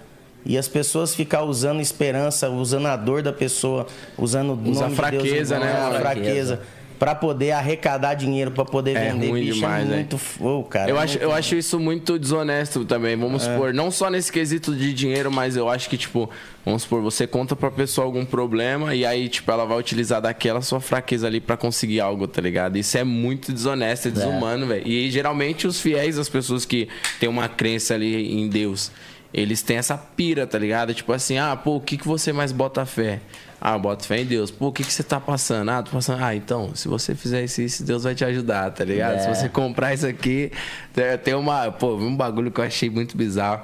[0.46, 3.86] E as pessoas ficam usando esperança, usando a dor da pessoa,
[4.18, 6.60] usando Usa nome fraqueza, de Deus, né, a fraqueza.
[6.98, 9.96] pra poder arrecadar dinheiro pra poder É vender ruim bicho demais, é né?
[9.96, 10.88] muito oh, cara.
[10.90, 13.16] Eu é acho, muito eu acho isso muito desonesto também.
[13.16, 16.30] Vamos supor, não só nesse quesito de dinheiro, mas eu acho que, tipo,
[16.64, 20.60] vamos supor, você conta pra pessoa algum problema e aí, tipo, ela vai utilizar daquela
[20.60, 22.76] sua fraqueza ali pra conseguir algo, tá ligado?
[22.76, 24.86] Isso é muito desonesto, é desumano, velho.
[24.86, 28.92] E geralmente os fiéis, as pessoas que têm uma crença ali em Deus,
[29.34, 30.94] eles têm essa pira, tá ligado?
[30.94, 33.20] Tipo assim, ah, pô, o que, que você mais bota fé?
[33.60, 34.50] Ah, eu boto fé em Deus.
[34.50, 35.70] Pô, o que, que você tá passando?
[35.70, 36.22] Ah, tô passando.
[36.22, 39.18] Ah, então, se você fizer isso, isso, Deus vai te ajudar, tá ligado?
[39.20, 39.34] Se É.
[39.34, 40.52] você comprar isso aqui,
[40.92, 41.72] tem- tem uma.
[41.72, 43.62] Pô, um bagulho que eu achei muito bizarro.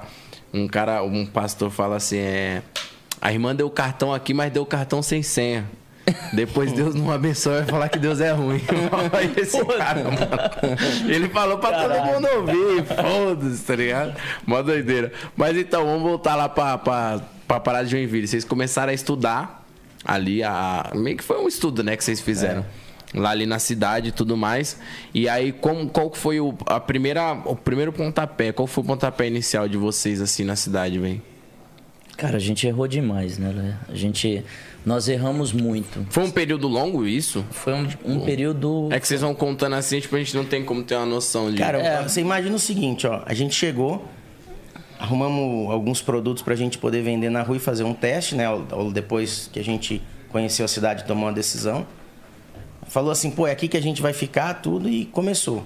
[0.53, 2.61] Um cara, um pastor fala assim: é.
[3.21, 5.65] A irmã deu o cartão aqui, mas deu o cartão sem senha.
[6.33, 8.61] Depois Deus não abençoa vai falar que Deus é ruim.
[9.13, 10.17] Olha esse cara, mano.
[11.07, 12.85] Ele falou pra todo mundo ouvir.
[12.85, 14.15] Foda-se, tá ligado?
[14.45, 15.11] Mó doideira.
[15.35, 18.27] Mas então, vamos voltar lá pra, pra, pra parada de Joinville.
[18.27, 19.65] Vocês começaram a estudar
[20.03, 22.65] ali, a, meio que foi um estudo, né, que vocês fizeram.
[23.13, 24.79] Lá ali na cidade e tudo mais.
[25.13, 28.53] E aí, como, qual foi o, a primeira, o primeiro pontapé?
[28.53, 31.21] Qual foi o pontapé inicial de vocês, assim, na cidade, velho?
[32.21, 33.79] Cara, a gente errou demais, né?
[33.89, 34.45] A gente.
[34.85, 36.05] Nós erramos muito.
[36.11, 37.43] Foi um período longo isso?
[37.49, 38.89] Foi um, um período.
[38.91, 41.49] É que vocês vão contando assim, tipo, a gente não tem como ter uma noção
[41.49, 41.57] de.
[41.57, 42.03] Cara, É.
[42.03, 43.23] você imagina o seguinte, ó.
[43.25, 44.07] A gente chegou,
[44.99, 48.45] arrumamos alguns produtos pra gente poder vender na rua e fazer um teste, né?
[48.93, 49.99] Depois que a gente
[50.29, 51.87] conheceu a cidade e tomou uma decisão.
[52.87, 55.65] Falou assim, pô, é aqui que a gente vai ficar, tudo, e começou.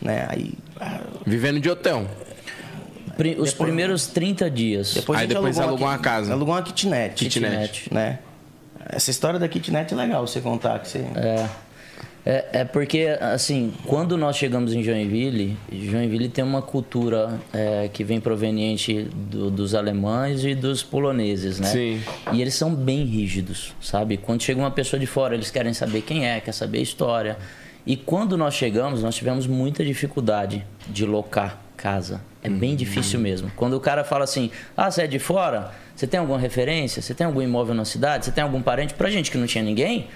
[0.00, 0.24] Né?
[0.28, 2.06] Aí, ah, Vivendo de hotel.
[3.16, 4.94] Pri- os primeiros 30 dias.
[4.94, 6.32] depois a Aí depois alugou uma casa.
[6.32, 7.14] Alugou uma kitnet.
[7.24, 7.92] Kitnet.
[7.92, 8.18] Né?
[8.88, 10.78] Essa história da kitnet é legal você contar.
[10.80, 10.98] Que você...
[11.16, 11.48] É.
[12.28, 18.02] É, é porque, assim, quando nós chegamos em Joinville, Joinville tem uma cultura é, que
[18.02, 21.68] vem proveniente do- dos alemães e dos poloneses, né?
[21.68, 22.02] Sim.
[22.32, 24.16] E eles são bem rígidos, sabe?
[24.16, 27.38] Quando chega uma pessoa de fora, eles querem saber quem é, quer saber a história.
[27.86, 32.20] E quando nós chegamos, nós tivemos muita dificuldade de locar casa.
[32.42, 33.50] É bem difícil mesmo.
[33.56, 35.72] Quando o cara fala assim, ah, você é de fora?
[35.94, 37.00] Você tem alguma referência?
[37.02, 38.24] Você tem algum imóvel na cidade?
[38.24, 38.94] Você tem algum parente?
[38.94, 40.08] Pra gente que não tinha ninguém,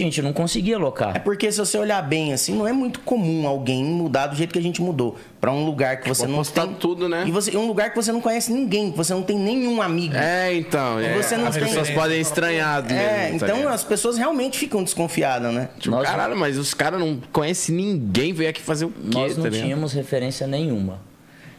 [0.00, 1.22] a gente não conseguia É locar.
[1.22, 4.58] porque se você olhar bem assim, não é muito comum alguém mudar do jeito que
[4.58, 7.24] a gente mudou pra um lugar que você não tem tudo, né?
[7.26, 10.14] E você um lugar que você não conhece ninguém, que você não tem nenhum amigo.
[10.16, 10.98] É, então.
[10.98, 12.98] É, você não as tem- pessoas podem estranhar mesmo.
[12.98, 13.72] É, tá então ligado?
[13.74, 15.68] as pessoas realmente ficam desconfiadas, né?
[15.78, 19.36] Tipo, Nós- caralho, mas os caras não conhecem ninguém, veio aqui fazer o quê, Nós
[19.36, 20.98] não tá tínhamos referência nenhuma.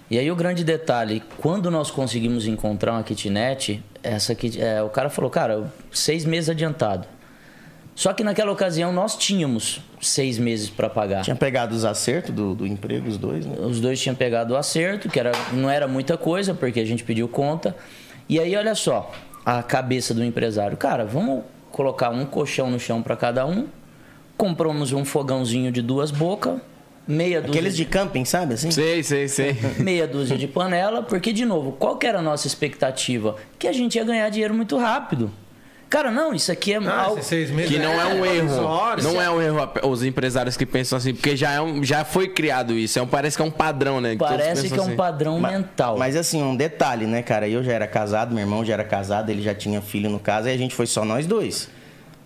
[0.10, 4.90] E aí o grande detalhe, quando nós conseguimos encontrar uma kitnet, essa kit, é, o
[4.90, 7.08] cara falou, cara, seis meses adiantado.
[7.96, 11.24] Só que naquela ocasião nós tínhamos seis meses para pagar.
[11.24, 13.56] Tinha pegado os acertos do, do emprego, os dois, né?
[13.58, 17.06] Os dois tinham pegado o acerto, que era, não era muita coisa, porque a gente
[17.06, 17.74] pediu conta.
[18.28, 19.14] E aí, olha só,
[19.46, 20.76] a cabeça do empresário.
[20.76, 23.68] Cara, vamos colocar um colchão no chão para cada um.
[24.36, 26.60] Compramos um fogãozinho de duas bocas,
[27.08, 28.72] meia dúzia, Aqueles de camping, sabe assim?
[28.72, 29.56] Sei, sei, sei.
[29.80, 33.38] meia dúzia de panela, porque, de novo, qual que era a nossa expectativa?
[33.58, 35.32] Que a gente ia ganhar dinheiro muito rápido.
[35.90, 37.22] Cara, não, isso aqui é Ah, algo...
[37.24, 38.48] seis meses Que não é um erro.
[38.48, 39.04] provisório.
[39.04, 42.28] Não é um erro os empresários que pensam assim, porque já, é um, já foi
[42.28, 42.98] criado isso.
[43.00, 44.16] É um, parece que é um padrão, né?
[44.16, 44.96] todos Parece que é um assim.
[44.96, 45.98] padrão Ma- mental.
[45.98, 47.48] Mas assim, um detalhe, né, cara?
[47.48, 50.48] Eu já era casado, meu irmão já era casado, ele já tinha filho no caso,
[50.48, 51.70] e a gente foi só nós dois.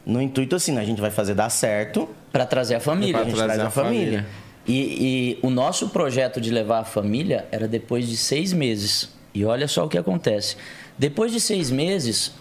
[0.06, 3.18] No intuito assim, a gente vai fazer dar certo, Para trazer a família.
[3.20, 4.04] a gente trazer traz a a família.
[4.24, 4.26] família.
[4.68, 9.10] E, e o nosso projeto de levar a família era depois de seis meses.
[9.34, 10.56] E olha só o que acontece.
[10.98, 12.32] Depois de seis meses,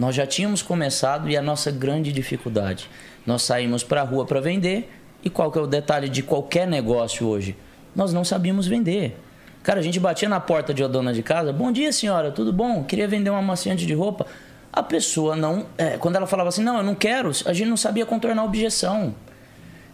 [0.00, 2.88] nós já tínhamos começado e a nossa grande dificuldade.
[3.26, 4.90] Nós saímos para a rua para vender.
[5.22, 7.54] E qual que é o detalhe de qualquer negócio hoje?
[7.94, 9.20] Nós não sabíamos vender.
[9.62, 11.52] Cara, a gente batia na porta de uma dona de casa.
[11.52, 12.82] Bom dia, senhora, tudo bom?
[12.82, 14.24] Queria vender uma amaciante de roupa.
[14.72, 15.66] A pessoa não.
[15.76, 18.44] é, quando ela falava assim, não, eu não quero, a gente não sabia contornar a
[18.46, 19.14] objeção.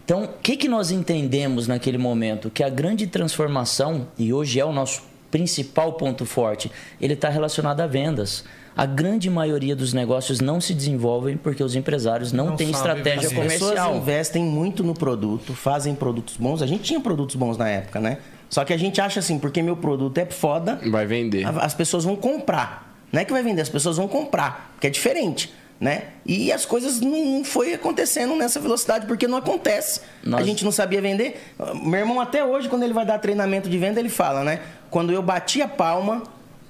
[0.05, 2.49] Então, o que, que nós entendemos naquele momento?
[2.49, 5.03] Que a grande transformação, e hoje é o nosso
[5.33, 6.71] principal ponto forte,
[7.01, 8.45] ele está relacionado a vendas.
[8.77, 13.31] A grande maioria dos negócios não se desenvolvem porque os empresários não, Não têm estratégia
[13.31, 13.41] vender.
[13.47, 13.97] As pessoas comercial.
[13.97, 16.61] investem muito no produto, fazem produtos bons.
[16.61, 18.19] A gente tinha produtos bons na época, né?
[18.51, 21.45] Só que a gente acha assim, porque meu produto é foda, Vai vender.
[21.61, 23.01] as pessoas vão comprar.
[23.11, 26.03] Não é que vai vender, as pessoas vão comprar, porque é diferente, né?
[26.27, 30.03] E as coisas não, foi acontecendo nessa velocidade, porque não acontece.
[30.23, 31.41] Nós- A gente não sabia vender.
[31.83, 34.61] Meu irmão, até hoje, quando ele vai dar treinamento de venda, ele fala, né?
[34.91, 36.23] Quando eu batia a palma,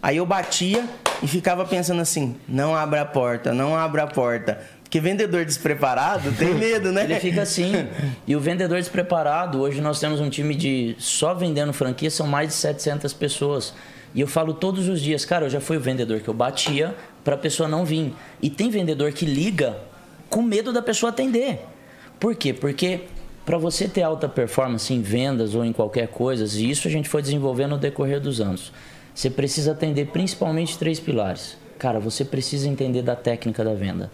[0.07, 0.85] aí eu batia
[1.21, 4.61] e ficava pensando assim: não abra a porta, não abra a porta.
[4.85, 7.03] Porque vendedor despreparado tem medo, né?
[7.03, 7.73] Ele fica assim.
[8.25, 12.51] E o vendedor despreparado, hoje nós temos um time de só vendendo franquia, são mais
[12.51, 13.75] de 700 pessoas.
[14.15, 16.95] E eu falo todos os dias, cara, eu já fui o vendedor que eu batia
[17.25, 18.15] para a pessoa não vir.
[18.41, 19.77] E tem vendedor que liga
[20.31, 21.65] com medo da pessoa atender.
[22.21, 22.53] Por quê?
[22.53, 23.01] Porque
[23.45, 27.09] para você ter alta performance em vendas ou em qualquer coisa, e isso a gente
[27.09, 28.73] foi desenvolvendo no decorrer dos anos,
[29.17, 31.57] você precisa atender principalmente três pilares.
[31.79, 34.11] Cara, você precisa entender da técnica da venda.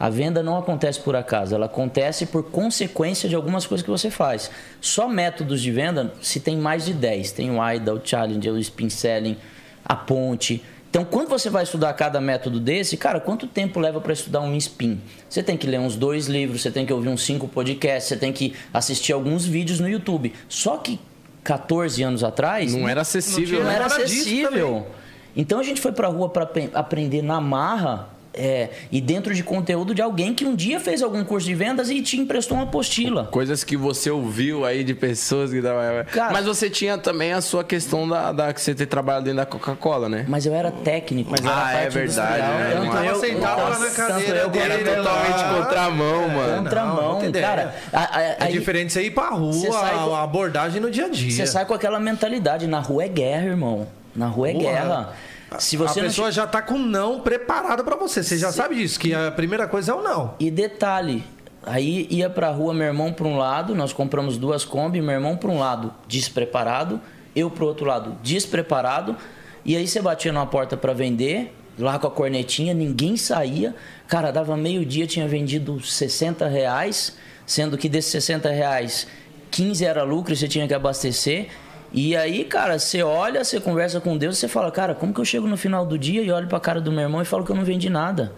[0.00, 4.10] A venda não acontece por acaso, ela acontece por consequência de algumas coisas que você
[4.10, 4.50] faz.
[4.80, 7.32] Só métodos de venda, se tem mais de 10.
[7.32, 9.36] Tem o AIDA, o Challenge, o Spin Selling,
[9.84, 10.64] a ponte.
[10.88, 14.56] Então, quando você vai estudar cada método desse, cara, quanto tempo leva para estudar um
[14.56, 14.98] spin?
[15.28, 18.16] Você tem que ler uns dois livros, você tem que ouvir uns cinco podcasts, você
[18.16, 20.32] tem que assistir alguns vídeos no YouTube.
[20.48, 20.98] Só que
[21.46, 22.74] 14 anos atrás.
[22.74, 23.76] Não era acessível, não, né?
[23.76, 24.86] era acessível.
[25.34, 29.94] Então a gente foi pra rua para aprender na marra é, e dentro de conteúdo
[29.94, 33.24] de alguém que um dia fez algum curso de vendas e te emprestou uma apostila.
[33.26, 36.04] Coisas que você ouviu aí de pessoas que trabalhavam.
[36.12, 39.38] Cara- Mas você tinha também a sua questão da, da que você ter trabalhado dentro
[39.38, 40.24] da Coca-Cola, né?
[40.28, 41.30] Mas eu era técnico.
[41.30, 42.74] Mas era Ah, é parte verdade, né?
[42.74, 42.80] né?
[42.84, 45.62] Não Tava eu- sentado lá na tanto cadeira eu Era totalmente lá.
[45.64, 46.62] contramão, mano.
[46.64, 47.74] Contramão, Não, não cara.
[47.92, 51.08] a- a- É aí diferente você ir pra rua, com- a abordagem no dia a
[51.08, 51.30] dia.
[51.30, 52.66] Você sai com aquela mentalidade.
[52.66, 53.86] Na rua é guerra, irmão.
[54.14, 55.12] Na rua é guerra.
[55.58, 58.22] Se você a não pessoa já tá com não preparado pra você.
[58.22, 60.34] Você já sabe disso, que a primeira coisa é o não.
[60.40, 61.24] E detalhe,
[61.64, 65.36] aí ia pra rua meu irmão pra um lado, nós compramos duas Kombi, meu irmão
[65.36, 67.00] pra um lado despreparado,
[67.34, 69.16] eu pro outro lado despreparado,
[69.64, 73.74] e aí você batia numa porta pra vender, lá com a cornetinha, ninguém saía.
[74.08, 79.06] Cara, dava meio-dia, tinha vendido 60 reais, sendo que desses 60 reais,
[79.50, 81.48] 15 era lucro e você tinha que abastecer.
[81.92, 85.24] E aí, cara, você olha, você conversa com Deus você fala, cara, como que eu
[85.24, 87.50] chego no final do dia e olho pra cara do meu irmão e falo que
[87.50, 88.32] eu não vendi nada?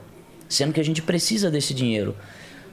[0.49, 2.15] Sendo que a gente precisa desse dinheiro.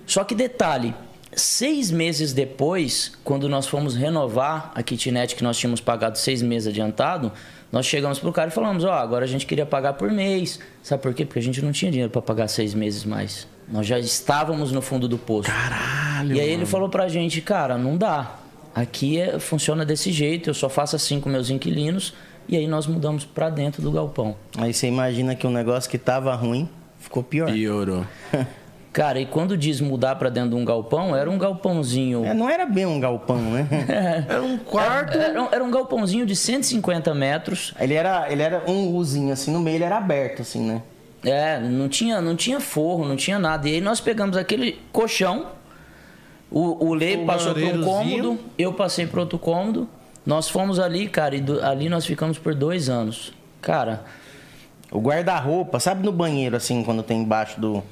[0.06, 0.94] Só que detalhe,
[1.34, 6.68] seis meses depois, quando nós fomos renovar a kitnet que nós tínhamos pagado seis meses
[6.68, 7.32] adiantado,
[7.72, 10.60] nós chegamos pro cara e falamos, ó, agora a gente queria pagar por mês.
[10.82, 11.26] Sabe por quê?
[11.26, 13.48] Porque a gente não tinha dinheiro para pagar seis meses mais.
[13.68, 15.50] Nós já estávamos no fundo do poço.
[15.50, 16.36] Caralho.
[16.36, 18.40] E aí ele falou pra gente, cara, não dá.
[18.76, 22.14] Aqui é- funciona desse jeito, eu só faço assim com meus inquilinos.
[22.48, 24.36] E aí nós mudamos pra dentro do galpão.
[24.58, 26.70] Aí você imagina que um negócio que tava ruim
[27.00, 27.52] ficou pior.
[27.52, 28.06] Piorou.
[28.94, 32.24] Cara, e quando diz mudar pra dentro de um galpão, era um galpãozinho.
[32.24, 33.68] É, não era bem um galpão, né?
[34.30, 35.18] Era um quarto.
[35.18, 37.74] Era, um- era um galpãozinho de 150 metros.
[37.80, 40.82] ele, era, ele era um Uzinho assim, no meio ele era aberto, assim, né?
[41.26, 43.68] É, não tinha, não tinha forro, não tinha nada.
[43.68, 45.48] E aí nós pegamos aquele colchão,
[46.60, 49.88] o, o Lê passou para um cômodo, eu passei para outro cômodo.
[50.26, 53.32] Nós fomos ali, cara, e do- ali nós ficamos por dois anos.
[53.62, 54.04] Cara,
[54.92, 57.84] O guarda-roupa, sabe no banheiro, assim, quando tem embaixo do,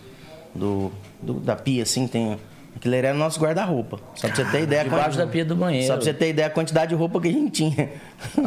[0.55, 0.91] do,
[1.21, 2.37] do- da pia, assim, tem.
[2.75, 3.99] Aquilo era o nosso guarda-roupa.
[4.15, 4.83] Só pra você ter ideia.
[4.83, 5.85] Debaixo quanti- da pia do banheiro.
[5.87, 7.89] Só pra você ter ideia da quantidade de roupa que a gente tinha.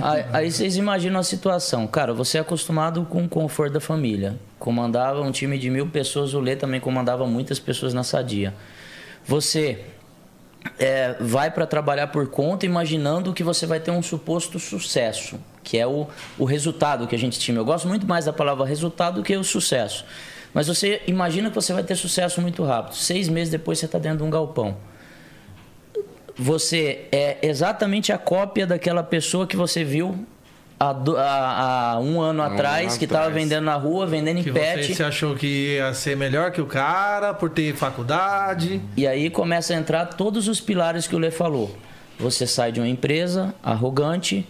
[0.03, 1.87] Aí, aí vocês imaginam a situação.
[1.87, 4.37] Cara, você é acostumado com o conforto da família.
[4.59, 8.53] Comandava um time de mil pessoas, o Lê também comandava muitas pessoas na Sadia.
[9.27, 9.81] Você
[10.79, 15.79] é, vai para trabalhar por conta imaginando que você vai ter um suposto sucesso, que
[15.79, 16.07] é o,
[16.39, 17.57] o resultado que a gente tinha.
[17.57, 20.05] Eu gosto muito mais da palavra resultado do que o sucesso.
[20.53, 22.95] Mas você imagina que você vai ter sucesso muito rápido.
[22.95, 24.77] Seis meses depois você está dentro de um galpão
[26.37, 30.27] você é exatamente a cópia daquela pessoa que você viu
[30.79, 34.43] há, do- há- há um ano atrás, ano que estava vendendo na rua, vendendo em
[34.43, 34.95] Que pet.
[34.95, 38.81] você achou que ia ser melhor que o cara por ter faculdade.
[38.97, 41.77] E aí começa a entrar todos os pilares que o Lê falou.
[42.19, 44.47] Você sai de uma empresa arrogante,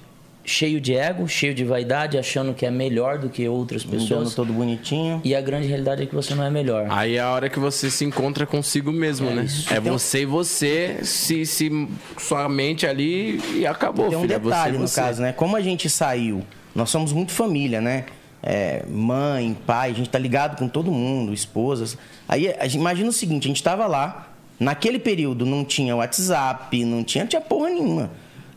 [0.46, 4.34] cheio de ego, cheio de vaidade, achando que é melhor do que outras pessoas.
[4.34, 5.20] todo bonitinho.
[5.24, 6.86] E a grande realidade é que você não é melhor.
[6.88, 9.44] Aí é a hora que você se encontra consigo mesmo, né?
[9.44, 9.74] isso.
[9.74, 14.34] É você e você, se, se sua mente ali e acabou, Tem um filho.
[14.34, 15.00] É detalhe você, e no você.
[15.00, 15.32] caso, né?
[15.32, 16.42] Como a gente saiu,
[16.74, 18.04] nós somos muito família, né?
[18.42, 21.98] É, mãe, pai, a gente tá ligado com todo mundo, esposas.
[22.28, 24.28] Aí imagina o seguinte, a gente tava lá,
[24.60, 28.10] naquele período não tinha WhatsApp, não tinha, não tinha porra nenhuma.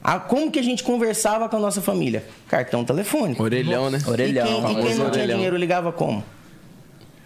[0.03, 2.23] Ah, como que a gente conversava com a nossa família?
[2.47, 3.43] Cartão telefônico.
[3.43, 3.99] Orelhão, né?
[4.07, 5.35] Orelhão, e quem, e quem não tinha orelhão.
[5.37, 6.23] dinheiro ligava como?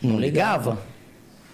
[0.02, 0.80] Não ligava.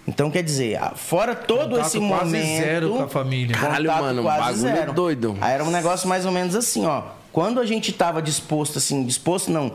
[0.08, 2.64] Então quer dizer, fora todo Contato esse quase momento.
[2.64, 3.54] zero com a família.
[3.54, 4.92] Caralho, mano, quase bagulho zero.
[4.92, 5.38] doido.
[5.40, 7.02] Aí era um negócio mais ou menos assim, ó.
[7.30, 9.74] Quando a gente tava disposto, assim, disposto não,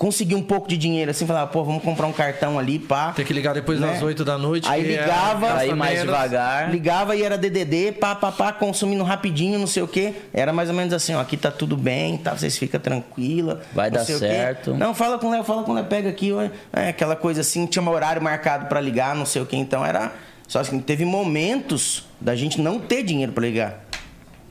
[0.00, 3.12] conseguir um pouco de dinheiro, assim, falar, pô, vamos comprar um cartão ali, pá.
[3.12, 3.86] Ter que ligar depois Né?
[3.86, 4.66] das 8 da noite.
[4.66, 6.70] Aí é- ligava, gasta Aí mais devagar.
[6.70, 10.14] Ligava e era DDD, pá, pá, pá, consumindo rapidinho, não sei o quê.
[10.32, 13.60] Era mais ou menos assim, ó, aqui tá tudo bem, tá, vocês ficam tranquila.
[13.74, 14.72] Vai dar certo.
[14.72, 16.48] Não, fala com o Léo, fala com o Léo, pega aqui, ó.
[16.72, 19.56] É, aquela coisa assim, tinha um horário marcado pra ligar, não sei o quê.
[19.56, 20.12] Então era...
[20.48, 23.84] Só assim, teve momentos da gente não ter dinheiro pra ligar.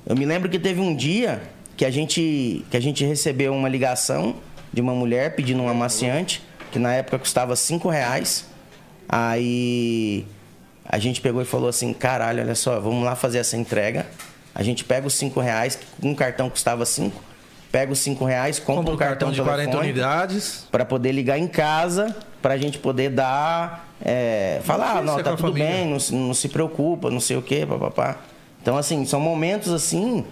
[0.06, 1.42] Eu me lembro que teve um dia
[1.76, 4.36] que a gente, que a gente recebeu uma ligação
[4.74, 6.42] de uma mulher pedindo um amaciante,
[6.72, 8.46] que na época custava cinco reais.
[9.08, 10.26] Aí
[10.92, 14.08] A gente pegou e falou assim, caralho, olha só, vamos lá fazer essa entrega.
[14.56, 17.22] A gente pega os 5 reais, um cartão custava 5,
[17.72, 20.68] pega os 5 reais, compra, Compra um um cartão de 40 telefone unidades.
[20.72, 25.24] para poder ligar em casa, para a gente poder dar, é, falar, ah, não, Notícia
[25.24, 25.68] tá tudo família.
[25.68, 28.18] bem, não, se- não se preocupa, não sei o quê, papapá.
[28.62, 30.26] Então, assim, são momentos assim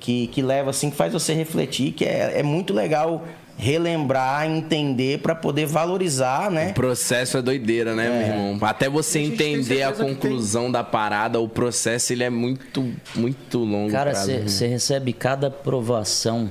[0.00, 3.24] que, que leva assim, que faz você refletir, que é, é muito legal
[3.58, 6.70] relembrar, entender para poder valorizar, né?
[6.70, 8.58] O processo é doideira, né, meu irmão?
[8.68, 13.90] Até você tem entender a conclusão da parada, o processo ele é muito, muito longo.
[13.90, 16.48] Cara, você recebe cada aprovação.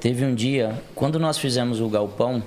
[0.00, 2.42] Teve um dia, quando nós fizemos o galpão,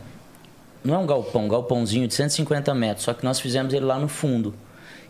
[0.83, 3.97] não é um galpão, um galpãozinho de 150 metros, só que nós fizemos ele lá
[3.97, 4.53] no fundo.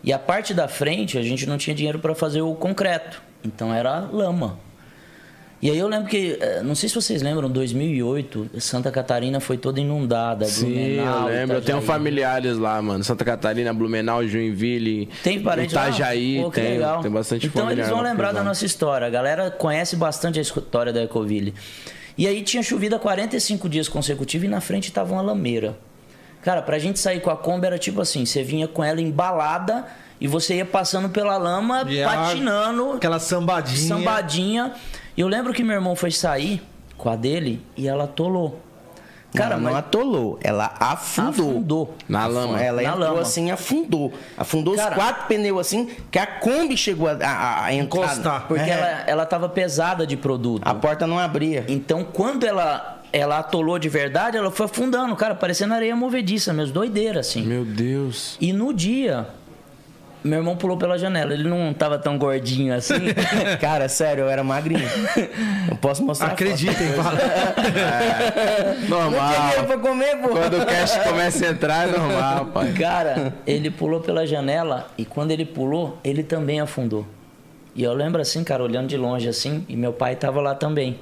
[0.02, 3.72] E a parte da frente, a gente não tinha dinheiro para fazer o concreto, então
[3.72, 4.58] era lama.
[5.62, 9.56] E aí eu lembro que, eh, não sei se vocês lembram, 2008, Santa Catarina foi
[9.56, 10.44] toda inundada.
[10.46, 11.56] Sim, eu Blumenau, lembro.
[11.56, 11.86] Eu tenho Itajaí.
[11.86, 13.04] familiares lá, mano.
[13.04, 15.08] Santa Catarina, Blumenau, Joinville.
[15.22, 15.88] Tem parente lá?
[15.88, 17.00] Itajaí, Pô, que tem, legal.
[17.00, 18.44] tem bastante Então familiar eles vão lá lembrar da lá.
[18.44, 19.06] nossa história.
[19.06, 21.54] A galera conhece bastante a história da Ecoville.
[22.18, 25.78] E aí tinha chovido há 45 dias consecutivos e na frente tava uma lameira.
[26.42, 29.86] Cara, pra gente sair com a Kombi era tipo assim, você vinha com ela embalada
[30.20, 33.78] e você ia passando pela lama, E a- patinando, Aquela sambadinha.
[33.88, 34.72] sambadinha.
[35.16, 36.62] E eu lembro que meu irmão foi sair
[36.96, 38.60] com a dele e ela atolou.
[39.34, 41.50] Cara, não, mas atolou, ela afundou.
[41.52, 41.94] afundou.
[42.06, 42.60] Na lama.
[42.62, 43.20] Ela Na entrou lama.
[43.22, 44.12] assim, afundou.
[44.36, 48.02] Afundou Cara- os quatro pneus assim, que a Kombi chegou a, a, a entrar.
[48.04, 48.46] Encostar.
[48.46, 48.74] Porque É.
[48.74, 50.62] ela, ela tava pesada de produto.
[50.66, 51.64] A porta não abria.
[51.68, 56.72] Então, quando ela ela atolou de verdade, ela foi afundando, cara, parecendo areia movediça mesmo,
[56.72, 57.42] doideira, assim.
[57.42, 58.38] Meu Deus.
[58.40, 59.26] E no dia,
[60.24, 61.32] meu irmão pulou pela janela.
[61.32, 62.94] Ele não tava tão gordinho assim.
[63.60, 64.88] Cara, sério, eu era magrinho.
[65.68, 66.28] Eu posso mostrar.
[66.28, 67.18] Acreditem, fala.
[68.88, 69.64] Não tinha dinheiro Normal.
[69.66, 70.28] pra comer, pô.
[70.28, 72.72] Quando o cash começa a entrar, é normal, pai.
[72.72, 77.06] cara, ele pulou pela janela e quando ele pulou, ele também afundou.
[77.74, 80.98] E eu lembro assim, cara, olhando de longe assim, e meu pai tava lá também.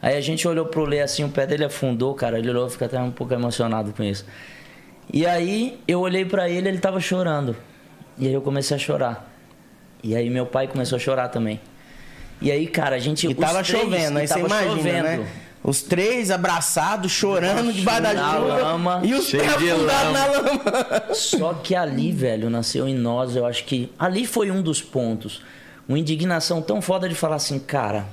[0.00, 2.38] Aí a gente olhou pro Lê assim, o pé dele afundou, cara.
[2.38, 4.24] Ele olhou, fica até um pouco emocionado com isso.
[5.12, 7.54] E aí eu olhei pra ele, ele tava chorando.
[8.18, 9.28] E aí eu comecei a chorar.
[10.02, 11.60] E aí meu pai começou a chorar também.
[12.40, 13.26] E aí, cara, a gente.
[13.28, 15.02] E tava três- chovendo, aí você imagina, chovendo.
[15.04, 15.26] né?
[15.64, 18.56] Os três abraçados, chorando debaixo da Na chuva.
[18.62, 19.00] lama.
[19.04, 21.14] e os pés de afundados na lama.
[21.14, 23.92] Só que ali, velho, nasceu em nós, eu acho que.
[23.96, 25.40] Ali foi um dos pontos.
[25.88, 28.06] Uma indignação tão foda de falar assim, cara,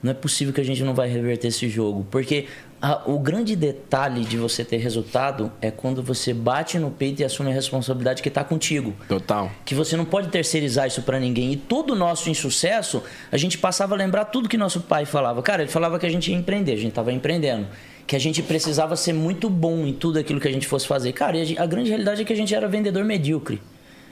[0.00, 2.06] não é possível que a gente não vai reverter esse jogo.
[2.12, 2.46] Porque
[2.80, 7.24] a- o grande detalhe de você ter resultado é quando você bate no peito e
[7.24, 8.94] assume a responsabilidade que tá contigo.
[9.08, 9.50] Total.
[9.64, 11.52] Que você não pode terceirizar isso pra ninguém.
[11.52, 13.02] E todo o nosso insucesso,
[13.32, 15.42] a gente passava a lembrar tudo que nosso pai falava.
[15.42, 17.66] Cara, ele falava que a gente ia empreender, a gente tava empreendendo.
[18.06, 21.12] Que a gente precisava ser muito bom em tudo aquilo que a gente fosse fazer.
[21.12, 23.60] Cara, e a, gente- a grande realidade é que a gente era vendedor medíocre.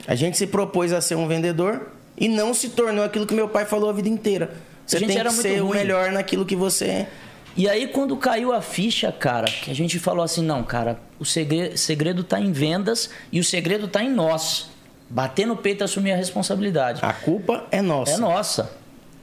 [0.06, 1.88] A gente se propôs a ser um vendedor
[2.18, 4.51] e não se tornou aquilo que meu pai falou a vida inteira.
[4.86, 5.78] Você A gente tem era que muito ser o ruim.
[5.78, 7.09] melhor naquilo que você é.
[7.57, 11.24] E aí, quando caiu a ficha, cara, que a gente falou assim: não, cara, o
[11.24, 14.70] segredo, segredo tá em vendas e o segredo tá em nós.
[15.09, 17.01] Bater no peito e assumir a responsabilidade.
[17.03, 18.12] A culpa é nossa.
[18.12, 18.70] É nossa.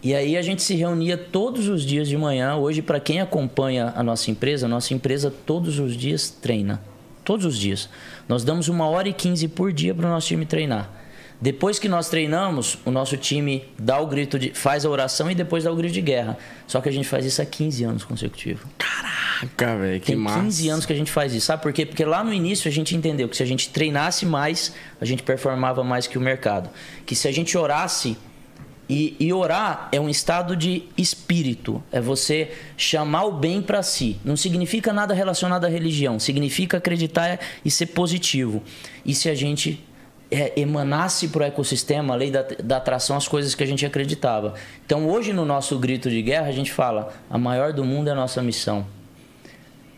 [0.01, 2.55] E aí a gente se reunia todos os dias de manhã.
[2.55, 6.81] Hoje, para quem acompanha a nossa empresa, a nossa empresa todos os dias treina.
[7.23, 7.89] Todos os dias.
[8.27, 10.89] Nós damos uma hora e quinze por dia para o nosso time treinar.
[11.43, 14.51] Depois que nós treinamos, o nosso time dá o grito de.
[14.51, 16.37] faz a oração e depois dá o grito de guerra.
[16.65, 18.63] Só que a gente faz isso há 15 anos consecutivos.
[18.77, 20.39] Caraca, velho, que Tem massa.
[20.39, 21.47] 15 anos que a gente faz isso.
[21.47, 21.85] Sabe por quê?
[21.85, 25.21] Porque lá no início a gente entendeu que se a gente treinasse mais, a gente
[25.21, 26.69] performava mais que o mercado.
[27.05, 28.15] Que se a gente orasse.
[28.87, 31.83] E, e orar é um estado de espírito.
[31.91, 34.17] É você chamar o bem para si.
[34.23, 36.19] Não significa nada relacionado à religião.
[36.19, 38.63] Significa acreditar e ser positivo.
[39.05, 39.83] E se a gente
[40.33, 43.85] é, emanasse para o ecossistema, a lei da, da atração, as coisas que a gente
[43.85, 44.55] acreditava.
[44.85, 48.11] Então, hoje, no nosso grito de guerra, a gente fala: a maior do mundo é
[48.11, 48.85] a nossa missão.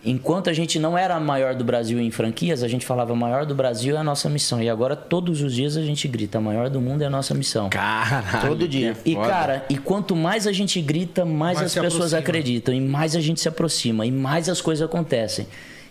[0.07, 3.15] Enquanto a gente não era a maior do Brasil em franquias, a gente falava: a
[3.15, 4.61] maior do Brasil é a nossa missão.
[4.61, 7.33] E agora, todos os dias, a gente grita: a maior do mundo é a nossa
[7.33, 7.69] missão.
[7.69, 8.49] Caralho.
[8.49, 8.95] Todo dia.
[9.05, 9.27] E foda.
[9.27, 12.19] cara, e quanto mais a gente grita, mais, Mais as pessoas aproxima.
[12.19, 15.47] acreditam, e mais a gente se aproxima, e mais as coisas acontecem.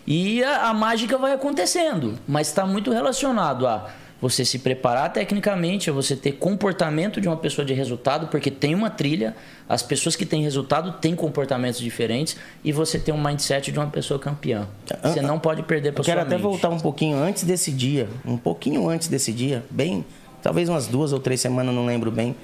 [0.07, 3.89] E a, a mágica vai acontecendo, mas está muito relacionado a
[4.25, 8.73] você se preparar tecnicamente, a você ter comportamento de uma pessoa de resultado, porque tem
[8.73, 9.35] uma trilha,
[9.69, 13.85] as pessoas que têm resultado têm comportamentos diferentes, e você tem um mindset de uma
[13.85, 14.67] pessoa campeã.
[15.03, 16.43] Você não pode perder para Eu quero sua até mente.
[16.43, 20.03] voltar um pouquinho antes desse dia, um pouquinho antes desse dia, bem,
[20.41, 22.35] talvez umas duas ou três semanas, não lembro bem.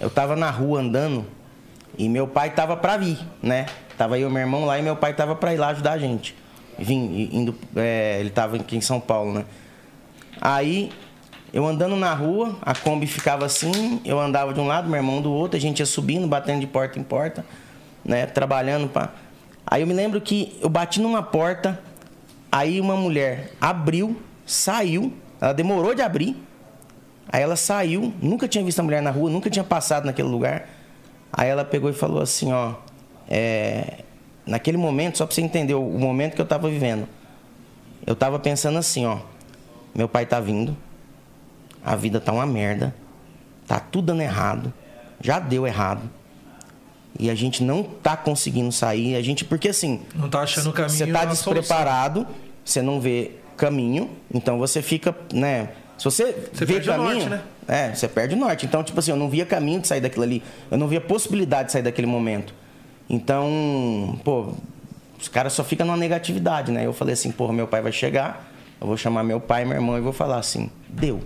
[0.00, 1.26] Eu tava na rua andando
[1.98, 3.66] e meu pai tava pra vir, né?
[3.98, 5.98] Tava eu e meu irmão lá e meu pai tava pra ir lá ajudar a
[5.98, 6.34] gente.
[6.78, 9.44] Vim, indo, é, ele tava aqui em São Paulo, né?
[10.40, 10.90] Aí
[11.52, 15.22] Eu andando na rua, a Kombi ficava assim, eu andava de um lado, meu irmão
[15.22, 17.44] do outro, a gente ia subindo, batendo de porta em porta,
[18.04, 18.26] né?
[18.26, 19.14] Trabalhando para.
[19.66, 21.80] Aí eu me lembro que eu bati numa porta,
[22.52, 26.36] aí uma mulher abriu, saiu, ela demorou de abrir.
[27.30, 30.68] Aí ela saiu, nunca tinha visto a mulher na rua, nunca tinha passado naquele lugar.
[31.32, 32.74] Aí ela pegou e falou assim, ó,
[33.28, 33.98] é,
[34.46, 37.06] naquele momento, só para você entender o momento que eu estava vivendo,
[38.06, 39.18] eu estava pensando assim, ó,
[39.94, 40.74] meu pai tá vindo,
[41.88, 42.94] a vida tá uma merda,
[43.66, 44.72] tá tudo dando errado,
[45.22, 46.02] já deu errado.
[47.18, 50.72] E a gente não tá conseguindo sair, a gente porque assim, Não tá achando o
[50.72, 50.96] caminho.
[50.98, 52.26] você tá despreparado,
[52.62, 55.70] você não vê caminho, então você fica, né?
[55.96, 57.42] Se você, Você vê perde o caminho, norte, né?
[57.66, 58.66] é, você perde o norte.
[58.66, 61.66] Então, tipo assim, eu não via caminho de sair daquilo ali, eu não via possibilidade
[61.68, 62.54] de sair daquele momento.
[63.10, 64.52] Então, pô,
[65.18, 66.84] os caras só ficam numa negatividade, né?
[66.84, 68.46] Eu falei assim, pô, meu pai vai chegar,
[68.80, 71.20] eu vou chamar meu pai e meu irmão e vou falar assim, deu.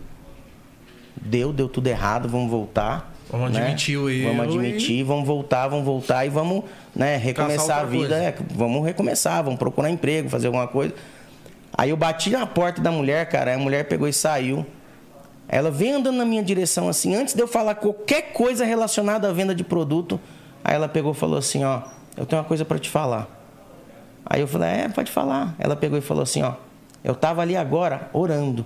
[1.16, 3.12] Deu, deu tudo errado, vamos voltar.
[3.30, 3.62] Vamos né?
[3.62, 6.64] admitir o erro Vamos admitir, vamos voltar, vamos voltar e vamos
[6.94, 8.14] né, recomeçar a vida.
[8.16, 10.94] É, vamos recomeçar, vamos procurar emprego, fazer alguma coisa.
[11.76, 14.66] Aí eu bati na porta da mulher, cara, a mulher pegou e saiu.
[15.48, 19.32] Ela veio andando na minha direção assim, antes de eu falar qualquer coisa relacionada à
[19.32, 20.20] venda de produto,
[20.62, 21.82] aí ela pegou e falou assim, ó,
[22.16, 23.28] eu tenho uma coisa para te falar.
[24.24, 25.55] Aí eu falei, é, pode falar.
[25.59, 26.55] Ela pegou e falou assim, ó,
[27.02, 28.64] eu tava ali agora orando.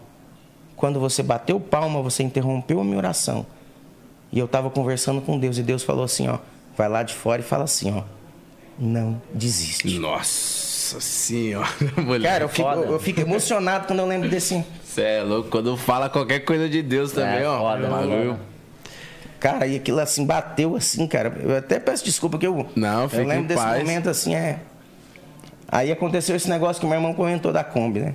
[0.77, 3.47] Quando você bateu palma, você interrompeu a minha oração.
[4.33, 6.39] E eu tava conversando com Deus e Deus falou assim, ó,
[6.77, 8.03] vai lá de fora e fala assim, ó,
[8.79, 9.99] não desiste.
[9.99, 12.25] Nossa senhora, moleque.
[12.27, 12.87] Cara, eu fico, foda.
[12.87, 14.63] eu fico emocionado quando eu lembro desse.
[14.85, 15.49] Você é louco.
[15.49, 17.59] Quando fala qualquer coisa de Deus também, É, ó.
[17.59, 18.39] foda, o bagulho.
[19.41, 21.35] Cara, e aquilo assim bateu assim, cara.
[21.43, 22.67] Eu até peço desculpa que eu.
[22.75, 23.79] Não, Eu lembro em desse paz.
[23.83, 24.59] momento assim, é.
[25.69, 28.15] Aí aconteceu esse negócio que meu irmão comentou da Kombi, né?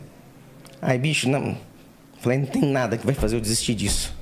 [0.82, 1.56] Aí, bicho, não.
[2.22, 4.14] Falei, não tem nada que vai fazer eu desistir disso.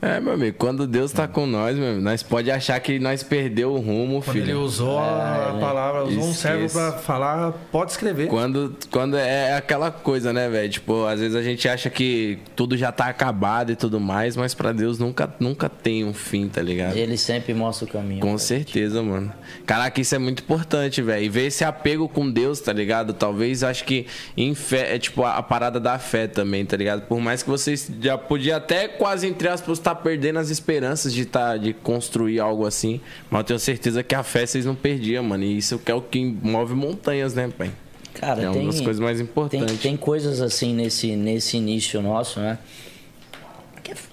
[0.00, 3.24] É, meu amigo, quando Deus tá com nós, meu amigo, nós pode achar que nós
[3.24, 4.60] perdeu o rumo, Quando ele filho.
[4.60, 8.28] usou a É, palavra, usou um servo pra falar, pode escrever.
[8.28, 10.68] Quando, quando é aquela coisa, né, velho?
[10.70, 14.54] Tipo, às vezes a gente acha que tudo já tá acabado e tudo mais, mas
[14.54, 16.96] pra Deus nunca, nunca tem um fim, tá ligado?
[16.96, 18.20] Ele sempre mostra o caminho.
[18.20, 19.32] Com certeza, mano.
[19.66, 21.24] Caraca, isso é muito importante, velho.
[21.24, 23.12] E ver esse apego com Deus, tá ligado?
[23.14, 24.06] Talvez acho que
[24.36, 27.02] em fé, é tipo a, a parada da fé também, tá ligado?
[27.08, 31.24] Por mais que vocês já podia até quase entre aspas estar perdendo as esperanças de
[31.24, 33.00] tá, de construir algo assim,
[33.30, 35.44] mas eu tenho certeza que a fé vocês não perdiam, mano.
[35.44, 37.70] E isso é o que move montanhas, né, pai?
[38.14, 39.80] Cara, é uma tem, das coisas mais tem, importantes.
[39.80, 42.58] tem coisas assim nesse, nesse início nosso, né?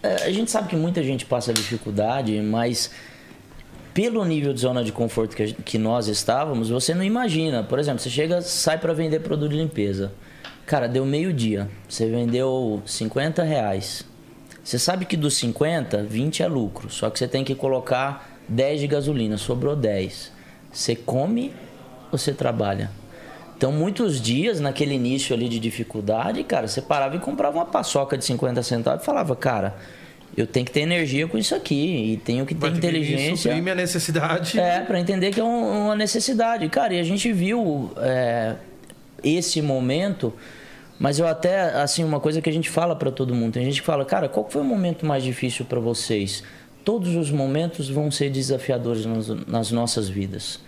[0.01, 2.91] É, a gente sabe que muita gente passa dificuldade, mas
[3.93, 7.63] pelo nível de zona de conforto que, gente- que nós estávamos, você não imagina.
[7.63, 10.13] Por exemplo, você chega, sai para vender produto de limpeza.
[10.65, 11.69] Cara, deu meio-dia.
[11.87, 14.05] Você vendeu 50 reais.
[14.65, 16.89] Você sabe que dos 50, 20 é lucro.
[16.89, 19.37] Só que você tem que colocar 10 de gasolina.
[19.37, 20.31] Sobrou 10.
[20.73, 21.53] Você come
[22.11, 22.89] ou você trabalha?
[23.55, 28.17] Então, muitos dias, naquele início ali de dificuldade, cara, você parava e comprava uma paçoca
[28.17, 29.75] de 50 centavos e falava, cara,
[30.35, 33.37] eu tenho que ter energia com isso aqui e tenho que ter Vai que inteligência.
[33.51, 34.59] suprir minha necessidade.
[34.59, 36.67] É, pra entender que é um- uma necessidade.
[36.69, 38.55] Cara, e a gente viu é,
[39.23, 40.33] esse momento,
[40.99, 43.53] mas eu até, assim, uma coisa que a gente fala pra todo mundo.
[43.53, 46.43] Tem gente que fala, cara, qual foi o momento mais difícil pra vocês?
[46.83, 50.59] Todos os momentos vão ser desafiadores nas, nas nossas vidas.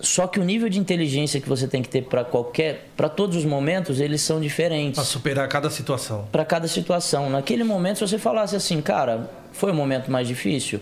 [0.00, 3.36] Só que o nível de inteligência que você tem que ter pra qualquer, para todos
[3.36, 6.28] os momentos, eles são diferentes Pra superar cada situação.
[6.30, 7.28] para cada situação.
[7.28, 10.78] Naquele momento, se você falasse assim, cara, foi o momento mais difícil?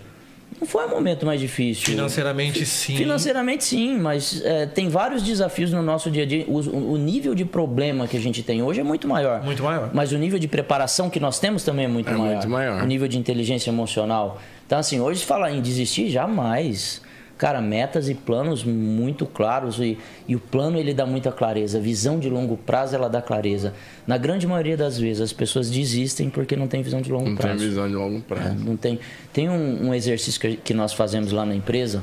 [0.61, 1.85] Não foi o momento mais difícil.
[1.85, 2.97] Financeiramente, sim.
[2.97, 6.45] Financeiramente, sim, mas é, tem vários desafios no nosso dia a dia.
[6.49, 9.43] O, o nível de problema que a gente tem hoje é muito maior.
[9.43, 9.91] Muito maior.
[9.93, 12.33] Mas o nível de preparação que nós temos também é muito É maior.
[12.33, 12.83] muito maior.
[12.83, 14.41] O nível de inteligência emocional.
[14.67, 17.01] Então, assim, hoje falar em desistir, jamais.
[17.39, 21.77] Cara, metas e planos muito claros e, e o plano ele dá muita clareza.
[21.77, 23.75] A visão de longo prazo ela dá clareza.
[24.07, 27.37] Na grande maioria das vezes as pessoas desistem porque não tem visão de longo Não
[27.37, 27.59] tem prazo.
[27.65, 28.55] visão de longo É, prazo.
[28.65, 28.99] não tem.
[29.35, 32.03] Tem um, um exercício que, que nós fazemos lá na empresa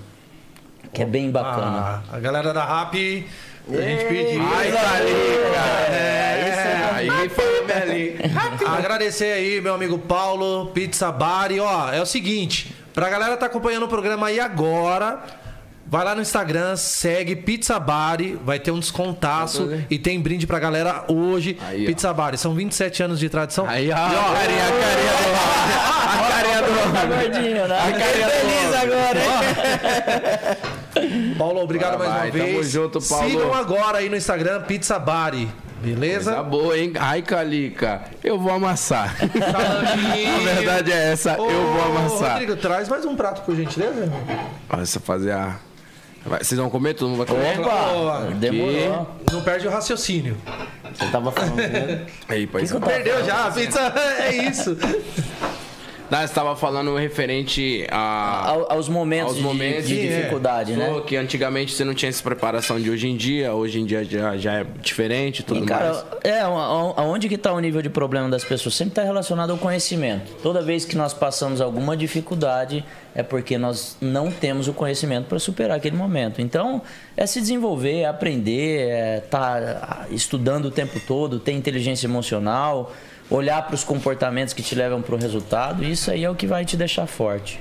[0.93, 1.77] que é bem bacana.
[1.77, 4.41] Ah, a galera da RAP, a gente pediu.
[4.43, 5.11] Ai, tá ali,
[5.55, 5.95] cara.
[5.95, 8.15] É, isso aí foi ali.
[8.77, 11.51] Agradecer aí, meu amigo Paulo, Pizza Bar.
[11.51, 15.19] E ó, é o seguinte: pra galera tá acompanhando o programa aí agora,
[15.85, 20.59] vai lá no Instagram, segue Pizza Bari, vai ter um descontaço e tem brinde pra
[20.59, 21.57] galera hoje.
[21.67, 21.85] Aí, ó.
[21.87, 23.67] Pizza Bari, são 27 anos de tradição.
[23.67, 25.23] Aí, ó, a carinha, a carinha do
[26.13, 27.77] A carinha do Tá gordinho, né?
[27.79, 29.27] A carinha Feliz agora, hein?
[31.37, 32.69] Paulo, obrigado Vai, mais uma vai, tamo vez.
[32.69, 33.29] junto, Paulo.
[33.29, 35.49] Sigam agora aí no Instagram, Pizza Bari.
[35.83, 36.31] Beleza?
[36.31, 36.93] Coisa boa, hein?
[36.97, 39.15] Ai, Calica, eu vou amassar.
[39.19, 42.31] a verdade é essa, eu vou Ô, amassar.
[42.31, 44.09] Rodrigo, traz mais um prato, por gentileza,
[44.69, 45.57] você fazer a.
[46.39, 46.93] Vocês vão comer?
[46.93, 47.57] Todo mundo vai comer?
[47.57, 48.31] Boa.
[48.35, 49.09] Demorou.
[49.29, 50.37] Não perde o raciocínio.
[50.93, 52.05] Você tava falando mesmo.
[52.29, 52.63] Aí, pai.
[52.85, 53.81] Perdeu já, a pizza
[54.19, 54.77] é isso.
[56.13, 58.47] Não, você tava falando referente a.
[58.49, 60.17] Ao- aos momentos, Aos de- momentos, de, é.
[60.17, 60.85] dificuldade, né?
[60.85, 64.03] Falou que antigamente você não tinha essa preparação de hoje em dia, hoje em dia
[64.03, 66.05] já, já é diferente tudo E, cara, mais.
[66.23, 68.75] é, a- a- aonde que está o nível de problema das pessoas?
[68.75, 70.31] Sempre está relacionado ao conhecimento.
[70.43, 72.85] Toda vez que nós passamos alguma dificuldade,
[73.15, 76.39] é porque nós não temos o conhecimento para superar aquele momento.
[76.41, 76.83] Então,
[77.17, 82.93] é se desenvolver, é aprender, é estar estudando o tempo todo, ter inteligência emocional,
[83.35, 85.83] olhar para os comportamentos que te levam para o resultado.
[85.83, 87.59] Isso aí é o que vai te deixar forte.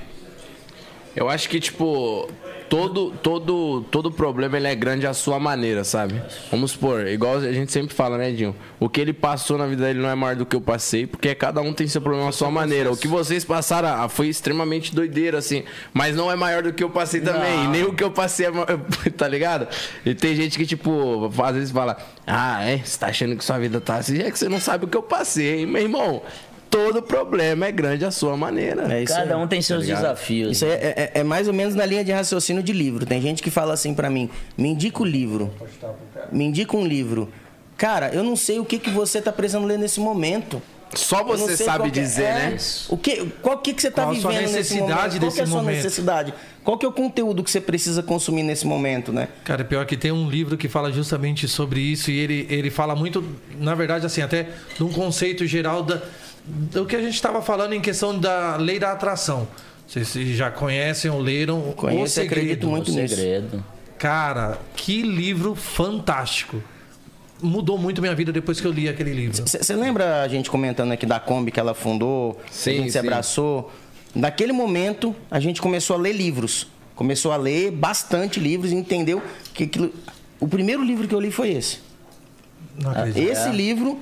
[1.15, 2.29] Eu acho que, tipo,
[2.73, 6.19] todo, todo, todo problema ele é grande à sua maneira, sabe?
[6.49, 8.55] Vamos supor, igual a gente sempre fala, né, Dinho?
[8.79, 11.35] O que ele passou na vida dele não é maior do que eu passei, porque
[11.35, 12.91] cada um tem seu problema à sua maneira.
[12.91, 15.63] O que vocês passaram ah, foi extremamente doideira, assim,
[15.93, 17.65] mas não é maior do que eu passei também.
[17.65, 18.65] E nem o que eu passei é ma-
[19.15, 19.67] tá ligado?
[20.03, 21.95] E tem gente que, tipo, às vezes fala,
[22.25, 24.85] ah, é, você tá achando que sua vida tá assim, é que você não sabe
[24.85, 26.23] o que eu passei, hein, meu irmão.
[26.73, 28.91] Todo problema é grande à sua maneira.
[28.91, 29.41] É isso Cada aí.
[29.43, 30.01] um tem seus ligado?
[30.01, 30.53] desafios.
[30.53, 33.05] Isso aí é, é- é mais ou menos na linha de raciocínio de livro.
[33.05, 34.27] Tem gente que fala assim pra mim:
[34.57, 35.53] me indica o livro.
[36.31, 37.31] Me indica um livro.
[37.77, 40.59] Cara, eu não sei o que, que você tá precisando ler nesse momento.
[40.95, 42.57] Só você sabe dizer, é, né?
[42.89, 45.19] O que, qual que, que você tá Qual a sua vivendo nesse necessidade momento?
[45.21, 45.75] Qual que é a sua momento?
[45.75, 46.33] necessidade?
[46.63, 49.27] Qual que é o conteúdo que você precisa consumir nesse momento, né?
[49.43, 52.95] Cara, pior que tem um livro que fala justamente sobre isso e ele, ele fala
[52.95, 53.23] muito,
[53.59, 55.99] na verdade, assim, até de um conceito geral da,
[56.45, 59.47] do que a gente estava falando em questão da lei da atração.
[59.87, 62.33] Vocês já conhecem ou leram O Conheço e Segredo.
[62.33, 63.15] acredito muito o nisso.
[63.15, 63.63] segredo.
[63.97, 66.61] Cara, que livro fantástico.
[67.41, 69.43] Mudou muito minha vida depois que eu li aquele livro.
[69.45, 72.39] Você lembra a gente comentando aqui da Kombi que ela fundou?
[72.49, 72.99] Sim, a gente se sim.
[72.99, 73.71] abraçou.
[74.15, 76.67] Naquele momento, a gente começou a ler livros.
[76.95, 79.21] Começou a ler bastante livros e entendeu
[79.53, 79.93] que aquilo...
[80.39, 81.79] O primeiro livro que eu li foi esse.
[82.79, 83.29] Não acredito.
[83.29, 83.99] Esse livro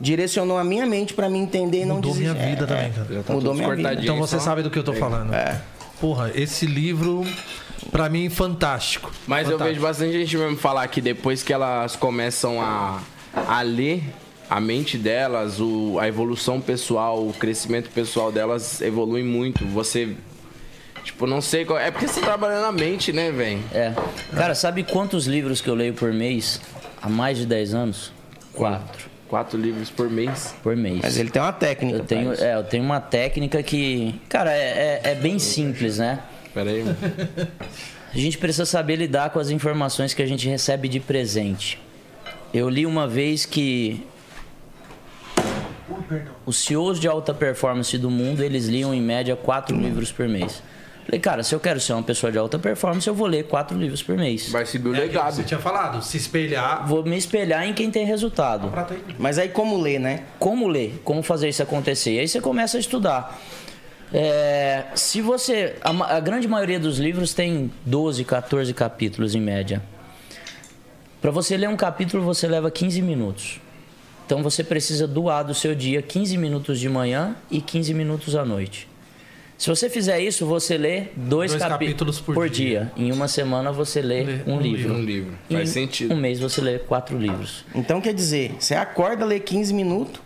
[0.00, 2.34] direcionou a minha mente para me entender e não Mudou desistir.
[2.34, 2.90] minha vida É, também, é.
[2.90, 3.22] cara.
[3.22, 3.94] Tá Mudou minha vida.
[3.94, 5.32] Então você só- sabe do que eu tô falando.
[5.34, 5.60] É.
[6.00, 7.24] Porra, esse livro,
[7.90, 9.10] pra mim, fantástico.
[9.26, 9.68] Mas eu Fantástico.
[9.74, 13.00] vejo bastante gente mesmo falar que depois que elas começam a,
[13.34, 14.02] a ler
[14.50, 19.64] a mente delas, o, a evolução pessoal, o crescimento pessoal delas evolui muito.
[19.68, 20.14] Você,
[21.02, 21.78] tipo, não sei qual.
[21.78, 23.60] É porque você trabalha na mente, né, velho?
[23.72, 23.92] É.
[24.36, 26.60] Cara, sabe quantos livros que eu leio por mês
[27.02, 28.12] há mais de 10 anos?
[28.52, 29.15] Quatro.
[29.28, 30.54] Quatro livros por mês.
[30.62, 31.00] Por mês.
[31.02, 31.98] Mas ele tem uma técnica.
[31.98, 36.20] Eu tenho, é, eu tenho uma técnica que, cara, é, é- é bem simples, né?
[36.54, 36.96] Pera aí, mano.
[38.14, 41.78] A gente precisa saber lidar com as informações que a gente recebe de presente.
[42.54, 44.06] Eu li uma vez que
[46.46, 50.62] os CEOs de alta performance do mundo, eles liam em média quatro livros por mês.
[51.06, 53.78] Falei, cara, se eu quero ser uma pessoa de alta performance, eu vou ler quatro
[53.78, 54.50] livros por mês.
[54.50, 55.34] Vai subir o É legado.
[55.36, 56.84] você tinha falado, se espelhar.
[56.86, 58.72] Vou me espelhar em quem tem resultado.
[59.16, 60.24] Mas aí como ler, né?
[60.40, 62.14] como ler, como fazer isso acontecer.
[62.14, 63.40] E aí você começa a estudar.
[64.12, 65.76] É, se você.
[65.80, 69.80] A, a grande maioria dos livros tem 12, 14 capítulos em média.
[71.22, 73.60] Para você ler um capítulo, você leva 15 minutos.
[74.24, 78.44] Então você precisa doar do seu dia 15 minutos de manhã e 15 minutos à
[78.44, 78.88] noite.
[79.58, 82.92] Se você fizer isso, você lê dois, Dois capi- capítulos por dia.
[82.96, 84.92] Em uma semana você lê, Lê um, um livro.
[84.94, 85.32] Um livro.
[85.48, 86.12] Em Faz sentido.
[86.12, 87.64] um mês você lê quatro livros.
[87.74, 90.20] Então quer dizer, você acorda, lê 15 minutos.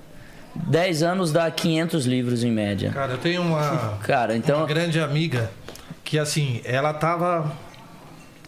[0.52, 2.90] 10 anos dá 500 livros em média.
[2.90, 4.58] Cara, eu tenho uma, Cara, então.
[4.58, 5.48] uma grande amiga
[6.02, 7.56] que, assim, ela tava,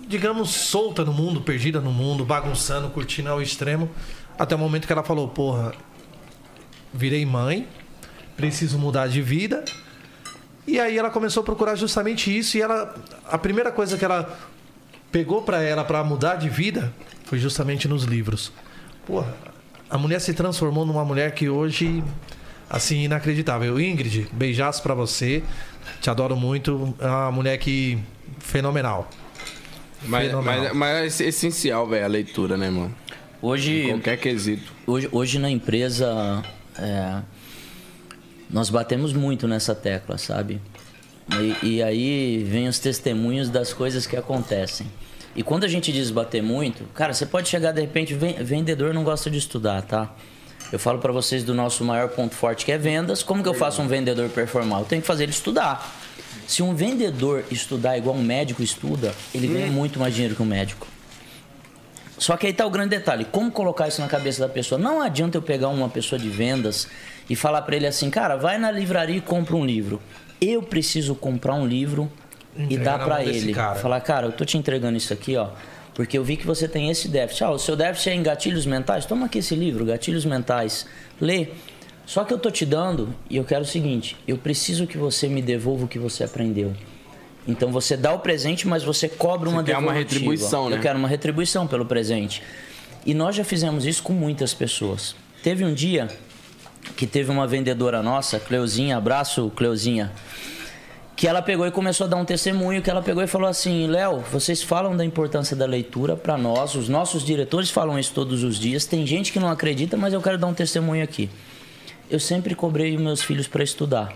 [0.09, 3.89] digamos, solta no mundo, perdida no mundo, bagunçando, curtindo ao extremo,
[4.37, 5.73] até o momento que ela falou: Porra,
[6.93, 7.69] virei mãe,
[8.37, 9.65] preciso mudar de vida.
[10.67, 12.95] E aí ela começou a procurar justamente isso e ela
[13.29, 14.39] a primeira coisa que ela
[15.11, 16.93] pegou pra ela pra mudar de vida
[17.25, 18.53] foi justamente nos livros.
[19.07, 19.35] Porra,
[19.91, 22.03] a mulher se transformou numa mulher que hoje
[22.71, 23.79] assim inacreditável.
[23.81, 25.43] Ingrid, beijaço pra você.
[26.01, 26.95] Te adoro muito.
[27.01, 27.99] É uma mulher que
[28.39, 29.11] fenomenal.
[30.05, 30.61] Mas, Fenomenal.
[30.65, 32.93] mas, mas é essencial, velho, a leitura, né, mano?
[33.09, 34.73] Em Hoje, qualquer quesito.
[34.87, 36.43] hoje, hoje na empresa,
[36.79, 37.21] é,
[38.53, 40.61] nós batemos muito nessa tecla, sabe?
[41.63, 44.87] E, e aí vem os testemunhos das coisas que acontecem.
[45.35, 48.93] E quando a gente diz bater muito, cara, você pode chegar de repente, ven- vendedor
[48.93, 50.15] não gosta de estudar, tá?
[50.71, 53.23] Eu falo pra vocês do nosso maior ponto forte que é vendas.
[53.23, 54.81] Como que eu faço um vendedor performar?
[54.81, 55.91] Eu tenho que fazer ele estudar.
[56.47, 60.47] Se um vendedor estudar igual um médico estuda, ele ganha muito mais dinheiro que um
[60.47, 60.87] médico.
[62.19, 64.79] Só que aí tá o grande detalhe, como colocar isso na cabeça da pessoa?
[64.79, 66.87] Não adianta eu pegar uma pessoa de vendas
[67.29, 70.01] e falar para ele assim, cara, vai na livraria e compra um livro.
[70.41, 72.11] Eu preciso comprar um livro
[72.57, 73.53] e Entrega dar na para ele.
[73.53, 73.79] cara.
[73.79, 75.49] Falar, cara, eu tô te entregando isso aqui, ó,
[75.95, 77.45] porque eu vi que você tem esse déficit.
[77.45, 79.07] Ah, o seu déficit é em gatilhos mentais?
[79.07, 80.87] Toma aqui esse livro, Gatilhos Mentais.
[81.21, 81.49] Lê.
[82.05, 85.29] Só que eu tô te dando e eu quero o seguinte, eu preciso que você
[85.29, 86.75] me devolva o que você aprendeu.
[87.47, 90.77] Então você dá o presente, mas você cobra uma quer uma retribuição, né?
[90.77, 92.43] Eu quero uma retribuição pelo presente.
[93.05, 95.15] E nós já fizemos isso com muitas pessoas.
[95.43, 96.09] Teve um dia
[96.97, 100.13] que teve uma vendedora nossa, Cleuzinha, abraço Cleuzinha,
[101.15, 103.87] que ela pegou e começou a dar um testemunho, que ela pegou e falou assim,
[103.87, 108.43] Léo, vocês falam da importância da leitura para nós, os nossos diretores falam isso todos
[108.43, 111.31] os dias, tem gente que não acredita, mas eu quero dar um testemunho aqui.
[112.11, 114.13] Eu sempre cobrei meus filhos para estudar.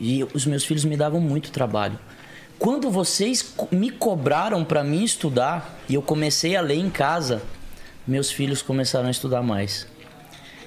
[0.00, 1.98] E os meus filhos me davam muito trabalho.
[2.58, 7.42] Quando vocês me cobraram para mim estudar e eu comecei a ler em casa,
[8.06, 9.86] meus filhos começaram a estudar mais.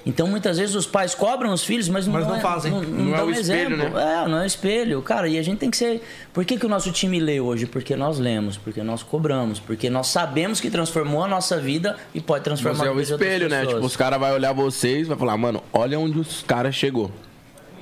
[0.08, 2.70] Então muitas vezes os pais cobram os filhos, mas não, Mas não é- fazem.
[2.70, 3.94] Não, Não é dão o espelho, exemplo.
[3.98, 4.22] né?
[4.24, 5.02] É, não é o espelho.
[5.02, 6.00] Cara, e a gente tem que ser.
[6.32, 7.66] Por que, que o nosso time lê hoje?
[7.66, 12.20] Porque nós lemos, porque nós cobramos, porque nós sabemos que transformou a nossa vida e
[12.20, 13.66] pode transformar Você é a o vida de outras espelho, né?
[13.66, 17.10] Tipo, os caras vão olhar vocês e vai falar, mano, olha onde os caras chegou.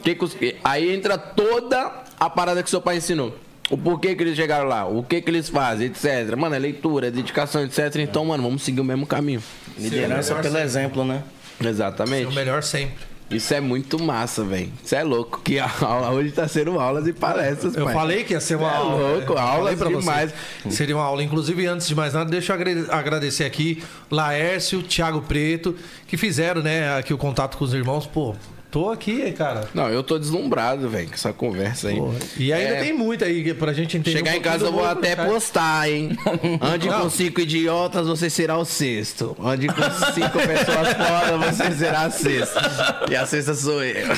[0.03, 0.35] Que que os-
[0.65, 3.37] Aí entra toda a parada que seu pai ensinou.
[3.71, 6.35] O porquê que eles chegaram lá, o que que eles fazem, etc.
[6.37, 7.97] Mano, é leitura, é dedicação, etc.
[7.97, 9.43] Então, mano, vamos seguir o mesmo caminho.
[9.79, 11.23] Liderança pelo exemplo, né?
[11.61, 12.35] É o Exatamente.
[12.35, 13.15] melhor sempre.
[13.31, 14.71] Isso é muito massa, velho.
[14.85, 15.41] Isso é louco.
[15.43, 17.95] Que a aula hoje tá sendo aulas e palestras, Eu pai.
[17.95, 18.95] falei que ia ser uma É aula.
[19.15, 19.99] louco, aulas falei pra você.
[20.01, 20.35] demais.
[20.69, 21.23] Seria uma aula.
[21.23, 25.75] Inclusive, antes de mais nada, deixa eu agradecer aqui Laércio, Thiago Preto,
[26.07, 28.07] que fizeram, né, aqui o contato com os irmãos.
[28.07, 28.37] Pô,
[28.75, 29.69] tô aqui, cara.
[29.73, 32.03] Não, eu tô deslumbrado, velho, com essa conversa aí.
[32.37, 32.81] E ainda É.
[32.83, 34.17] tem muito aí pra gente entender.
[34.19, 35.31] Chegar um em casa eu vou até cara.
[35.31, 36.19] postar, hein?
[36.61, 37.03] Ande Não.
[37.03, 39.37] com cinco idiotas, você será o sexto.
[39.41, 39.75] Ande com
[40.13, 43.05] cinco pessoas fora, você será a sexta.
[43.09, 44.09] E a sexta sou eu.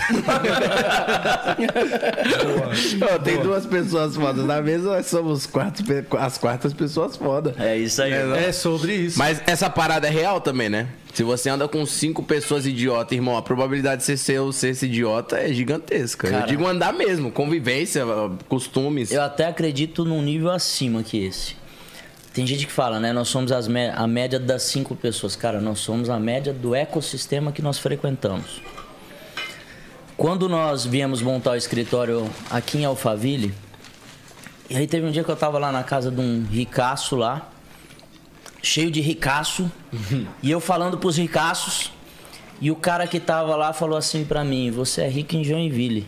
[3.15, 5.85] Ô, tem duas pessoas fodas na mesa, nós somos quatro,
[6.19, 7.53] as quartas pessoas fodas.
[7.61, 8.13] É isso aí.
[8.13, 9.19] É sobre isso.
[9.19, 10.87] Mas essa parada é real também, né?
[11.17, 14.69] Se você anda com cinco pessoas idiotas, irmão, a probabilidade de você ser, o- ser
[14.73, 16.27] esse idiota é gigantesca.
[16.27, 16.47] Eu Cara.
[16.47, 18.05] digo andar mesmo, convivência,
[18.51, 19.11] costumes.
[19.11, 21.57] Eu até acredito num nível acima que esse.
[22.35, 23.15] Tem gente que fala, né?
[23.15, 25.35] Nós somos a média das cinco pessoas.
[25.35, 28.61] Cara, nós somos a média do ecossistema que nós frequentamos.
[30.19, 33.55] Quando nós viemos montar o escritório aqui em Alphaville,
[34.69, 37.51] e aí teve um dia que eu tava lá na casa de um ricaço lá,
[38.63, 39.71] cheio de ricaço,
[40.43, 41.93] e eu falando pros ricaços,
[42.61, 46.07] e o cara que tava lá falou assim pra mim: Você é rico em Joinville.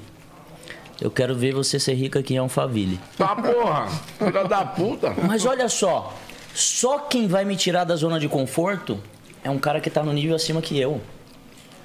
[1.01, 2.99] Eu quero ver você ser rico aqui em Alphaville.
[3.16, 3.87] Tá porra,
[4.19, 5.15] filha da puta.
[5.27, 6.12] Mas olha só,
[6.53, 8.99] só quem vai me tirar da zona de conforto
[9.45, 11.01] é um cara que tá no nível acima que eu.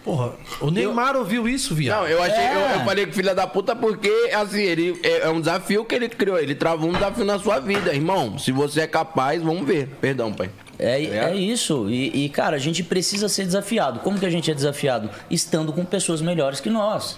[0.04, 2.02] Porra, o Neymar ouviu isso, viado.
[2.02, 2.56] Não, eu achei, É.
[2.56, 5.96] eu, eu falei que filha da puta porque, assim, ele é, é um desafio que
[5.96, 6.38] ele criou.
[6.38, 8.38] Ele travou um desafio na sua vida, irmão.
[8.38, 9.88] Se você é capaz, vamos ver.
[10.02, 10.50] Perdão, pai.
[10.78, 11.30] É, ligado?
[11.30, 11.90] é isso.
[11.90, 14.00] E, e, cara, a gente precisa ser desafiado.
[14.02, 15.10] Como que a gente é desafiado?
[15.30, 17.18] Estando com pessoas melhores que nós.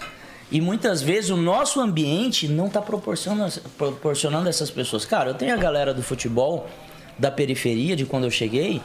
[0.52, 5.04] E muitas vezes o nosso ambiente não está proporcionando, proporcionando essas pessoas.
[5.06, 6.70] Cara, eu tenho a galera do futebol,
[7.18, 8.80] da periferia, de quando eu cheguei.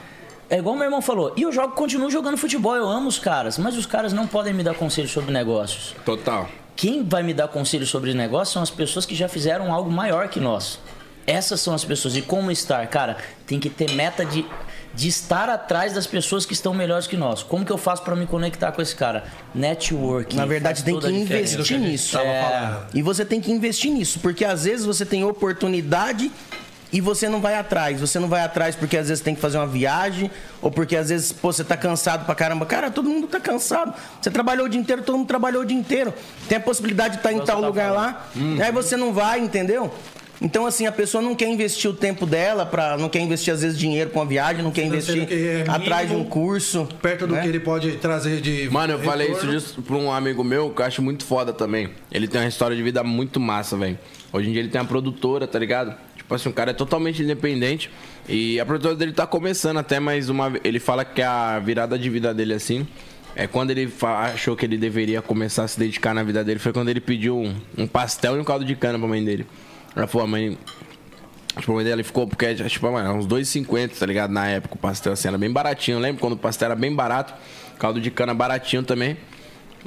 [0.51, 1.33] É igual meu irmão falou.
[1.37, 3.57] E eu jogo, continuo jogando futebol, eu amo os caras.
[3.57, 5.95] Mas os caras não podem me dar conselho sobre negócios.
[6.05, 6.49] Total.
[6.75, 10.29] Quem vai me dar conselho sobre negócio são as pessoas que já fizeram algo maior
[10.29, 10.81] que nós.
[11.25, 12.17] Essas são as pessoas.
[12.17, 12.85] E como estar?
[12.89, 14.45] Cara, tem que ter meta de,
[14.93, 17.45] de estar atrás das pessoas que estão melhores que nós.
[17.45, 19.23] Como que eu faço para me conectar com esse cara?
[19.55, 20.35] Network.
[20.35, 22.19] Na verdade, tem que investir nisso.
[22.19, 22.81] É.
[22.93, 26.33] E você tem que investir nisso, porque às vezes você tem oportunidade
[26.93, 28.01] e você não vai atrás.
[28.01, 30.31] Você não vai atrás porque às vezes tem que fazer uma viagem,
[30.61, 32.67] ou porque às vezes pô, você tá cansado pra caramba.
[32.67, 33.95] Cara, todo mundo tá cansado.
[34.21, 36.13] Você trabalhou o dia inteiro, todo mundo trabalhou o dia inteiro.
[36.49, 38.59] Tem a possibilidade de estar em Você tal tá lugar falando.
[38.59, 39.93] lá, aí você não vai, entendeu?
[40.43, 43.61] Então, assim, a pessoa não quer investir o tempo dela, pra, não quer investir, às
[43.61, 46.89] vezes, dinheiro com a viagem, não quer investir que é atrás de um curso.
[47.03, 47.43] Perto do né?
[47.43, 48.71] que ele pode trazer de.
[48.71, 49.61] Mano, eu falei isso retorno.
[49.61, 51.91] disso pra um amigo meu que eu acho muito foda também.
[52.11, 53.99] Ele tem uma história de vida muito massa, velho.
[54.33, 55.95] Hoje em dia ele tem uma produtora, tá ligado?
[56.31, 57.91] Tipo assim, o cara é totalmente independente.
[58.29, 60.53] E a produtora dele tá começando até mais uma.
[60.63, 62.87] Ele fala que a virada de vida dele, assim,
[63.35, 66.61] é quando ele achou que ele deveria começar a se dedicar na vida dele.
[66.61, 69.45] Foi quando ele pediu um, um pastel e um caldo de cana pra mãe dele.
[69.97, 70.57] Ela falou, a mãe.
[71.59, 74.31] Tipo, a mãe dela ficou, porque, tipo, mano, uns 2,50, tá ligado?
[74.31, 75.97] Na época, o pastel, assim, era bem baratinho.
[75.97, 77.35] Eu lembro quando o pastel era bem barato,
[77.77, 79.17] caldo de cana baratinho também.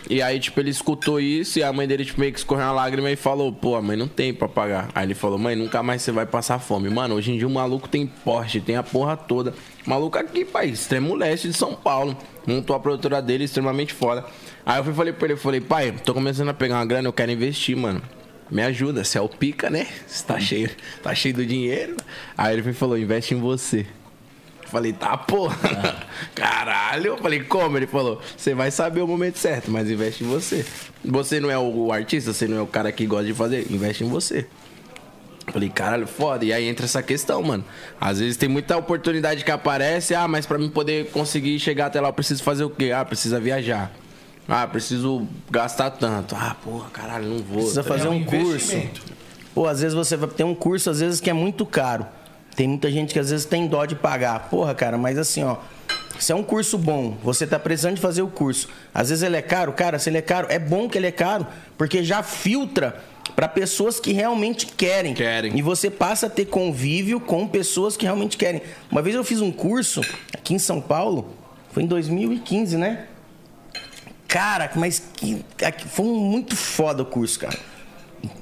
[0.10, 2.74] E aí, tipo, ele escutou isso e a mãe dele, tipo, meio que escorreu uma
[2.74, 4.90] lágrima e falou, pô, a mãe não tem pra pagar.
[4.94, 6.90] Aí ele falou, mãe, nunca mais você vai passar fome.
[6.90, 9.54] Mano, hoje em dia o maluco tem Porsche, tem a porra toda.
[9.86, 12.18] Maluco aqui, pai, extremo leste de São Paulo.
[12.46, 14.26] Montou a produtora dele extremamente foda.
[14.66, 17.14] Aí eu fui, falei pra ele, falei, pai, tô começando a pegar uma grana, eu
[17.14, 18.02] quero investir, mano.
[18.52, 19.88] Me ajuda, você é o pica, né?
[20.06, 20.70] Você tá cheio,
[21.02, 21.96] tá cheio do dinheiro.
[22.38, 23.86] Aí ele falou, investe em você.
[24.74, 25.56] Falei, tá, porra.
[26.34, 27.10] Caralho.
[27.10, 27.78] Eu falei, como?
[27.78, 30.66] Ele falou, você vai saber o momento certo, mas investe em você.
[31.06, 34.04] Você não é o artista, você não é o cara que gosta de fazer, investe
[34.04, 34.48] em você.
[35.52, 36.44] Falei, caralho, foda.
[36.44, 37.64] E aí entra essa questão, mano.
[38.02, 42.02] Às vezes tem muita oportunidade que aparece, ah, mas pra mim poder conseguir chegar até
[42.02, 42.92] lá, eu preciso fazer o quê?
[42.92, 43.92] Ah, precisa viajar.
[44.50, 46.36] Ah, preciso gastar tanto.
[46.36, 47.58] Ah, porra, caralho, não vou.
[47.58, 48.38] Precisa tá fazer ligado?
[48.40, 48.82] um curso.
[49.54, 52.08] Pô, às vezes você vai ter um curso, às vezes que é muito caro.
[52.56, 54.50] Tem muita gente que às vezes tem dó de pagar.
[54.50, 55.58] Porra, cara, mas assim, ó.
[56.20, 58.70] Se é um curso bom, você tá precisando de fazer o curso.
[58.94, 61.12] Às vezes ele é caro, cara, se ele é caro, é bom que ele é
[61.12, 61.46] caro,
[61.78, 63.02] porque já filtra
[63.36, 65.14] para pessoas que realmente querem.
[65.14, 65.58] Querem.
[65.58, 68.62] E você passa a ter convívio com pessoas que realmente querem.
[68.92, 70.02] Uma vez eu fiz um curso
[70.34, 71.34] aqui em São Paulo,
[71.72, 73.08] foi em 2015, né?
[74.28, 75.44] Cara, mas que,
[75.90, 77.58] foi muito foda o curso, cara.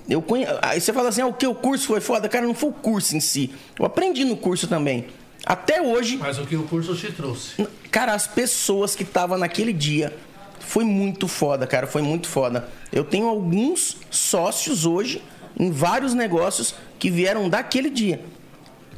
[0.10, 0.46] Eu conhe...
[0.62, 1.48] Aí você fala assim, ah, o que?
[1.48, 2.28] O curso foi foda?
[2.30, 3.54] Cara, não foi o curso em si.
[3.78, 5.08] Eu aprendi no curso também.
[5.46, 7.68] Até hoje, Mas o que o curso te trouxe?
[7.90, 10.16] cara, as pessoas que estavam naquele dia
[10.60, 12.70] foi muito foda, cara, foi muito foda.
[12.92, 15.22] Eu tenho alguns sócios hoje
[15.60, 18.24] em vários negócios que vieram daquele dia.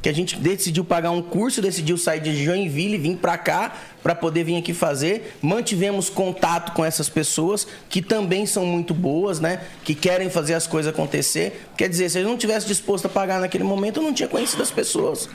[0.04, 4.14] Que a gente decidiu pagar um curso, decidiu sair de Joinville, vir pra cá para
[4.14, 5.34] poder vir aqui fazer.
[5.40, 9.62] Mantivemos contato com essas pessoas que também são muito boas, né?
[9.82, 11.64] Que querem fazer as coisas acontecer.
[11.74, 14.62] Quer dizer, se eu não tivesse disposto a pagar naquele momento, eu não tinha conhecido
[14.62, 15.26] as pessoas.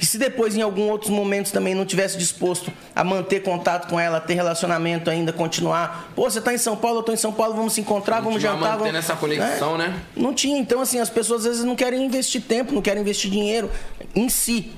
[0.00, 3.98] E se depois, em algum outros momentos, também não tivesse disposto a manter contato com
[3.98, 6.12] ela, ter relacionamento ainda, continuar.
[6.14, 8.40] Pô, você tá em São Paulo, eu tô em São Paulo, vamos se encontrar, vamos
[8.40, 8.58] jantar.
[8.58, 8.94] mantendo vamos...
[8.96, 10.00] essa conexão, né?
[10.16, 10.58] Não tinha.
[10.58, 13.70] Então, assim, as pessoas às vezes não querem investir tempo, não querem investir dinheiro
[14.14, 14.72] em si.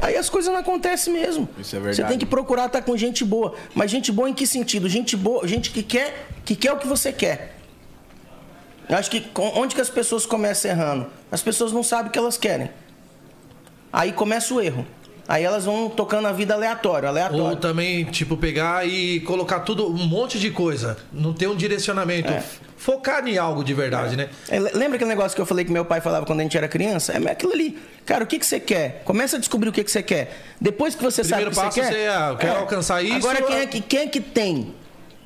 [0.00, 1.48] Aí as coisas não acontecem mesmo.
[1.58, 1.96] Isso é verdade.
[1.96, 3.54] Você tem que procurar estar com gente boa.
[3.74, 4.88] Mas gente boa em que sentido?
[4.88, 7.56] Gente boa, gente que quer, que quer o que você quer.
[8.88, 11.06] Eu acho que onde que as pessoas começam errando?
[11.30, 12.70] As pessoas não sabem o que elas querem.
[13.92, 14.86] Aí começa o erro.
[15.28, 17.42] Aí elas vão tocando a vida aleatória, aleatória.
[17.44, 20.96] Ou também, tipo, pegar e colocar tudo, um monte de coisa.
[21.12, 22.32] Não ter um direcionamento.
[22.76, 24.28] Focar em algo de verdade, né?
[24.48, 26.56] É, le- Lembra aquele negócio que eu falei que meu pai falava quando a gente
[26.56, 27.12] era criança?
[27.12, 27.78] É aquilo ali.
[28.06, 29.02] Cara, o que, que você quer?
[29.04, 30.36] Começa a descobrir o que, que você quer.
[30.60, 32.00] Depois que você Primeiro sabe o que você passo quer.
[32.00, 34.74] é, ah, eu quero alcançar isso, Agora, quem é, que, quem é que tem?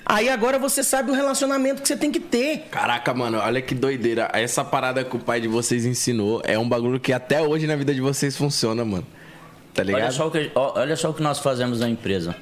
[0.06, 2.66] Aí agora você sabe o relacionamento que você tem que ter.
[2.70, 4.28] Caraca, mano, olha que doideira.
[4.35, 7.74] Essa parada que o pai de vocês ensinou é um bagulho que até hoje na
[7.74, 9.06] vida de vocês funciona, mano.
[9.72, 10.02] Tá ligado?
[10.02, 12.36] Olha só, o que, olha só o que nós fazemos na empresa.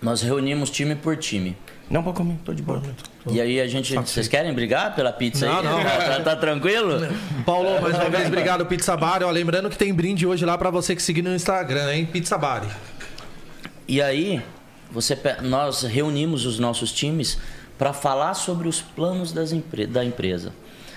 [0.00, 1.56] Nós reunimos time por time.
[1.88, 2.82] Não pode comer, tô de boa.
[3.30, 3.94] E aí a gente.
[3.94, 5.64] Vocês querem brigar pela pizza Não, aí?
[5.64, 5.84] não.
[5.84, 6.98] Tá, tá tranquilo?
[7.44, 9.22] Paulo, mais uma vez, obrigado, Pizza Bar.
[9.22, 12.08] Ó, lembrando que tem brinde hoje lá pra você que seguir no Instagram, hein?
[12.10, 12.64] Pizza Bar.
[13.86, 14.42] E aí,
[14.94, 17.36] você, nós reunimos os nossos times
[17.76, 19.52] para falar sobre os planos das
[19.88, 20.52] da empresa.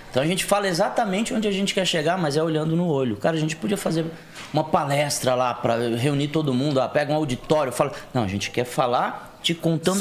[0.09, 3.17] Então a gente fala exatamente onde a gente quer chegar, mas é olhando no olho.
[3.17, 4.05] Cara, a gente podia fazer
[4.53, 7.91] uma palestra lá para reunir todo mundo, ah, pega um auditório, fala.
[8.13, 9.99] Não, a gente quer falar te contando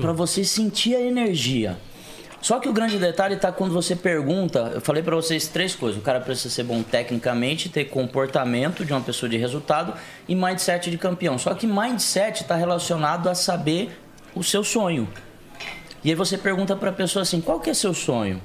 [0.00, 1.78] para você sentir a energia.
[2.40, 4.70] Só que o grande detalhe está quando você pergunta.
[4.74, 6.00] Eu falei para vocês três coisas.
[6.00, 9.92] O cara precisa ser bom tecnicamente, ter comportamento de uma pessoa de resultado
[10.26, 11.38] e mindset de campeão.
[11.38, 13.90] Só que mindset está relacionado a saber
[14.34, 15.06] o seu sonho.
[16.02, 18.40] E aí você pergunta para a pessoa assim: qual que é seu sonho?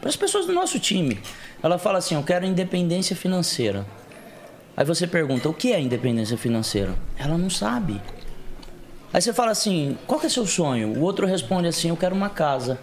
[0.00, 1.20] Para as pessoas do nosso time.
[1.62, 3.86] Ela fala assim: eu quero independência financeira.
[4.76, 6.92] Aí você pergunta: o que é independência financeira?
[7.16, 8.00] Ela não sabe.
[9.12, 10.98] Aí você fala assim: qual que é seu sonho?
[10.98, 12.80] O outro responde assim: eu quero uma casa.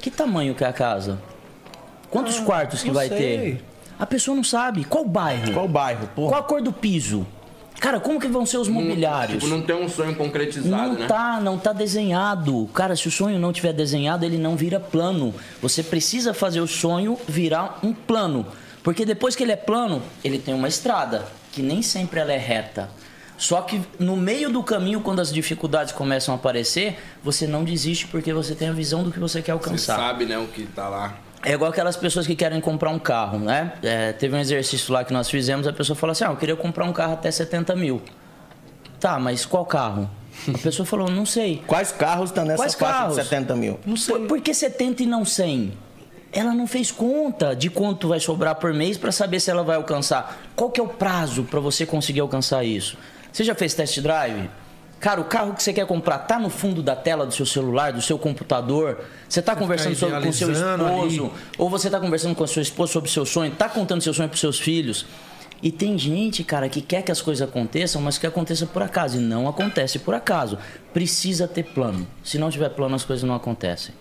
[0.00, 1.18] Que tamanho que é a casa?
[2.10, 3.18] Quantos quartos que não vai sei.
[3.18, 3.64] ter?
[3.98, 4.84] A pessoa não sabe.
[4.84, 5.52] Qual bairro?
[5.52, 6.08] Qual bairro?
[6.14, 6.30] Porra.
[6.30, 7.26] Qual a cor do piso?
[7.78, 9.42] Cara, como que vão ser os mobiliários?
[9.42, 11.06] Tipo, não tem um sonho concretizado, Não né?
[11.06, 12.68] tá, não tá desenhado.
[12.74, 15.34] Cara, se o sonho não tiver desenhado, ele não vira plano.
[15.62, 18.46] Você precisa fazer o sonho virar um plano.
[18.82, 22.38] Porque depois que ele é plano, ele tem uma estrada, que nem sempre ela é
[22.38, 22.90] reta.
[23.40, 28.06] Só que no meio do caminho, quando as dificuldades começam a aparecer, você não desiste
[28.06, 29.96] porque você tem a visão do que você quer Você alcançar.
[29.96, 31.14] sabe, né, o que tá lá.
[31.42, 33.72] É igual aquelas pessoas que querem comprar um carro, né?
[33.82, 36.54] É, teve um exercício lá que nós fizemos, a pessoa falou assim: ah, eu queria
[36.54, 38.02] comprar um carro até 70 mil.
[39.00, 40.10] Tá, mas qual carro?
[40.54, 41.62] A pessoa falou, não sei.
[41.66, 43.16] Quais carros estão nessa Quais faixa carros?
[43.16, 43.80] de 70 mil?
[43.86, 44.16] Não sei.
[44.18, 45.72] Por, por que 70 e não 100?
[46.30, 49.76] Ela não fez conta de quanto vai sobrar por mês para saber se ela vai
[49.76, 50.42] alcançar.
[50.54, 52.98] Qual que é o prazo para você conseguir alcançar isso?
[53.32, 54.50] Você já fez test drive?
[55.00, 57.90] Cara, o carro que você quer comprar tá no fundo da tela do seu celular,
[57.92, 59.02] do seu computador.
[59.26, 61.32] Você tá conversando sobre, com seu esposo, ali.
[61.56, 64.28] ou você tá conversando com a sua esposa sobre seu sonho, tá contando seu sonho
[64.28, 65.06] pros seus filhos.
[65.62, 69.16] E tem gente, cara, que quer que as coisas aconteçam, mas que aconteça por acaso.
[69.16, 70.58] E não acontece por acaso.
[70.92, 72.06] Precisa ter plano.
[72.22, 73.94] Se não tiver plano, as coisas não acontecem.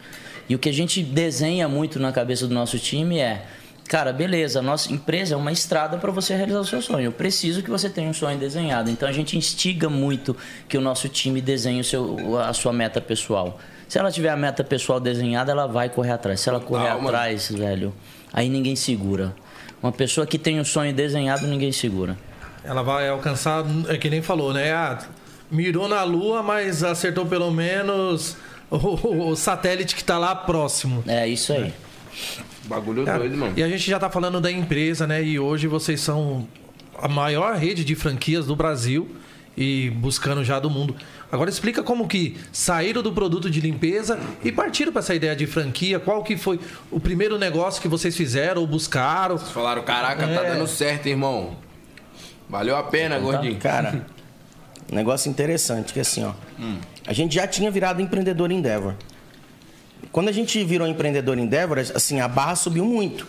[0.49, 3.45] E o que a gente desenha muito na cabeça do nosso time é.
[3.89, 7.05] Cara, beleza, a nossa empresa é uma estrada para você realizar o seu sonho.
[7.05, 8.91] Eu preciso que você tenha um sonho desenhado.
[8.91, 10.37] Então a gente instiga muito
[10.67, 13.59] que o nosso time desenhe o seu, a sua meta pessoal.
[13.87, 16.39] Se ela tiver a meta pessoal desenhada, ela vai correr atrás.
[16.39, 17.07] Se ela correr mano.
[17.07, 17.91] atrás, velho,
[18.31, 19.33] aí ninguém segura.
[19.81, 22.15] Uma pessoa que tem o sonho desenhado, ninguém segura.
[22.63, 24.71] Ela vai alcançar, é que nem falou, né?
[24.71, 24.99] Ah,
[25.49, 28.37] mirou na lua, mas acertou pelo menos
[28.69, 31.03] o, o satélite que tá lá próximo.
[31.07, 31.73] É isso aí.
[32.69, 33.53] Bagulho Cara, doido, mano.
[33.57, 35.23] E a gente já tá falando da empresa, né?
[35.23, 36.47] E hoje vocês são
[37.01, 39.09] a maior rede de franquias do Brasil
[39.57, 40.95] e buscando já do mundo.
[41.31, 45.45] Agora explica como que saíram do produto de limpeza e partiram para essa ideia de
[45.47, 45.99] franquia.
[45.99, 46.59] Qual que foi
[46.91, 49.37] o primeiro negócio que vocês fizeram ou buscaram?
[49.37, 50.53] Falaram, caraca, tá É.
[50.53, 51.57] dando certo, irmão.
[52.49, 53.57] Valeu a pena, gordinho.
[53.57, 54.05] Cara,
[54.91, 56.33] um negócio interessante que assim, ó.
[57.05, 58.93] A gente já tinha virado empreendedor Endeavor.
[60.11, 63.27] Quando a gente virou empreendedor Endeavor, assim, a barra subiu muito.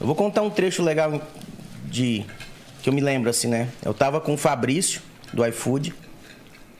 [0.00, 1.20] Eu vou contar um trecho legal
[1.84, 2.24] de
[2.82, 3.68] que eu me lembro assim, né?
[3.84, 5.00] Eu tava com o Fabrício
[5.32, 5.94] do iFood.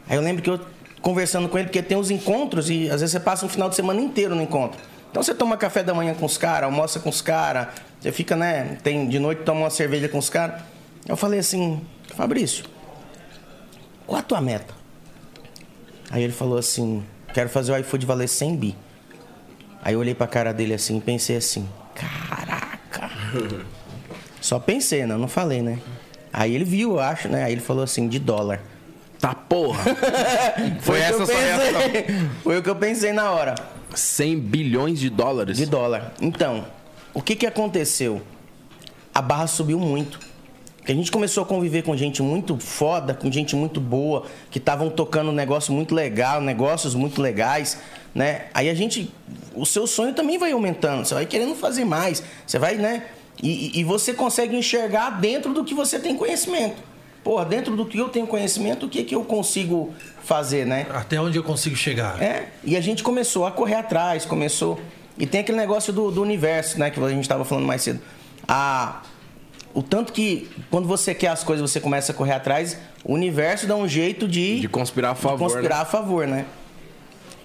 [0.09, 0.61] Aí eu lembro que eu
[1.01, 3.77] conversando com ele, porque tem os encontros e às vezes você passa um final de
[3.77, 4.81] semana inteiro no encontro.
[5.11, 7.69] Então você toma café da manhã com os caras, almoça com os caras,
[8.01, 8.77] você fica, né?
[8.83, 10.63] Tem de noite toma uma cerveja com os caras.
[11.07, 11.81] Eu falei assim,
[12.15, 12.65] Fabrício,
[14.07, 14.75] qual a tua meta?
[16.11, 18.77] Aí ele falou assim, quero fazer o iFood valer 100 bi.
[19.83, 23.11] Aí eu olhei pra cara dele assim e pensei assim, caraca.
[24.41, 25.17] Só pensei, né?
[25.17, 25.79] Não falei, né?
[26.33, 27.45] Aí ele viu, eu acho, né?
[27.45, 28.61] Aí ele falou assim, de dólar.
[29.19, 29.83] Tá porra.
[30.81, 31.81] Foi que essa sua reação.
[32.45, 33.55] Foi o que eu pensei na hora.
[33.95, 35.57] 100 bilhões de dólares.
[35.57, 36.13] De dólar.
[36.21, 36.67] Então,
[37.15, 38.21] o que que aconteceu?
[39.15, 40.21] A barra subiu muito.
[40.77, 44.59] Porque a gente começou a conviver com gente muito foda, com gente muito boa, que
[44.59, 47.81] estavam tocando um negócio muito legal, negócios muito legais,
[48.17, 48.47] né?
[48.55, 49.13] Aí a gente.
[49.55, 53.05] O seu sonho também vai aumentando, você vai querendo fazer mais, você vai, né?
[53.43, 56.83] E, e- você consegue enxergar dentro do que você tem conhecimento.
[57.23, 60.87] Porra, dentro do que eu tenho conhecimento, o que, que eu consigo fazer, né?
[60.91, 62.23] Até onde eu consigo chegar?
[62.23, 64.81] É, e a gente começou a correr atrás, começou.
[65.19, 68.01] E tem aquele negócio do, do universo, né, que a gente estava falando mais cedo.
[68.47, 69.03] A,
[69.75, 73.67] o tanto que quando você quer as coisas, você começa a correr atrás, o universo
[73.67, 74.61] dá um jeito de.
[74.61, 75.83] De conspirar a de favor, conspirar né?
[75.83, 76.47] a favor, né?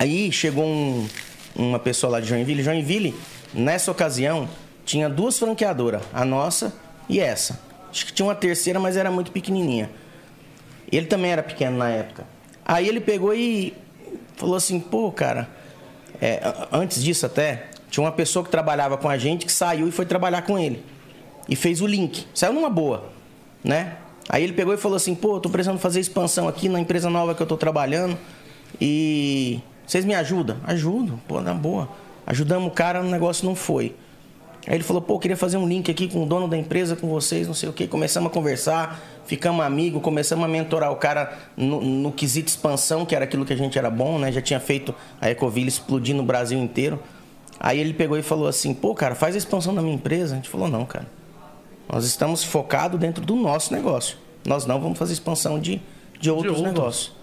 [0.02, 1.08] Aí chegou um-
[1.56, 2.64] uma pessoa lá de Joinville.
[2.64, 3.14] Joinville,
[3.54, 4.50] nessa ocasião,
[4.84, 6.74] tinha duas franqueadoras, a nossa
[7.08, 7.60] e essa.
[7.92, 9.92] Acho que tinha uma terceira, mas era muito pequenininha.
[10.92, 12.26] Ele também era pequeno na época.
[12.66, 13.76] Aí ele pegou e
[14.38, 15.48] falou assim: pô, cara,
[16.20, 16.42] é,
[16.72, 20.08] antes disso até, tinha uma pessoa que trabalhava com a gente que saiu e foi
[20.08, 20.84] trabalhar com ele.
[21.48, 22.26] E fez o link.
[22.34, 23.04] Saiu numa boa,
[23.64, 23.98] né?
[24.28, 27.36] Aí ele pegou e falou assim: pô, tô precisando fazer expansão aqui na empresa nova
[27.36, 28.18] que eu tô trabalhando.
[28.80, 29.60] E
[29.92, 30.56] vocês me ajudam?
[30.64, 31.90] Ajudo, pô, na boa.
[32.26, 33.94] Ajudamos o cara, o negócio não foi.
[34.66, 37.10] Aí ele falou, pô, queria fazer um link aqui com o dono da empresa, com
[37.10, 37.88] vocês, não sei o quê.
[37.88, 43.14] Começamos a conversar, ficamos amigos, começamos a mentorar o cara no, no quesito expansão, que
[43.14, 44.32] era aquilo que a gente era bom, né?
[44.32, 46.98] Já tinha feito a Ecoville explodir no Brasil inteiro.
[47.60, 50.36] Aí ele pegou e falou assim, pô, cara, faz a expansão da minha empresa.
[50.36, 51.08] A gente falou, não, cara.
[51.92, 54.16] Nós estamos focados dentro do nosso negócio.
[54.48, 55.82] Nós não vamos fazer expansão de,
[56.18, 56.74] de outros outros.
[56.74, 57.21] negócios.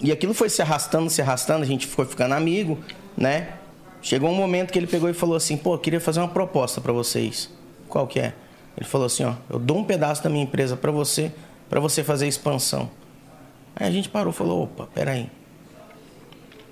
[0.00, 2.78] E aquilo foi se arrastando, se arrastando, a gente foi ficando amigo,
[3.16, 3.54] né?
[4.02, 6.80] Chegou um momento que ele pegou e falou assim: pô, eu queria fazer uma proposta
[6.80, 7.50] para vocês.
[7.88, 8.34] Qual que é?
[8.76, 11.32] Ele falou assim: ó, eu dou um pedaço da minha empresa para você,
[11.68, 12.90] para você fazer expansão.
[13.74, 15.30] Aí a gente parou falou: opa, peraí.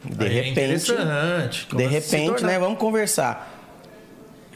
[0.04, 0.50] De É repente.
[0.52, 1.66] interessante.
[1.74, 2.58] De repente, né?
[2.58, 3.50] Vamos conversar.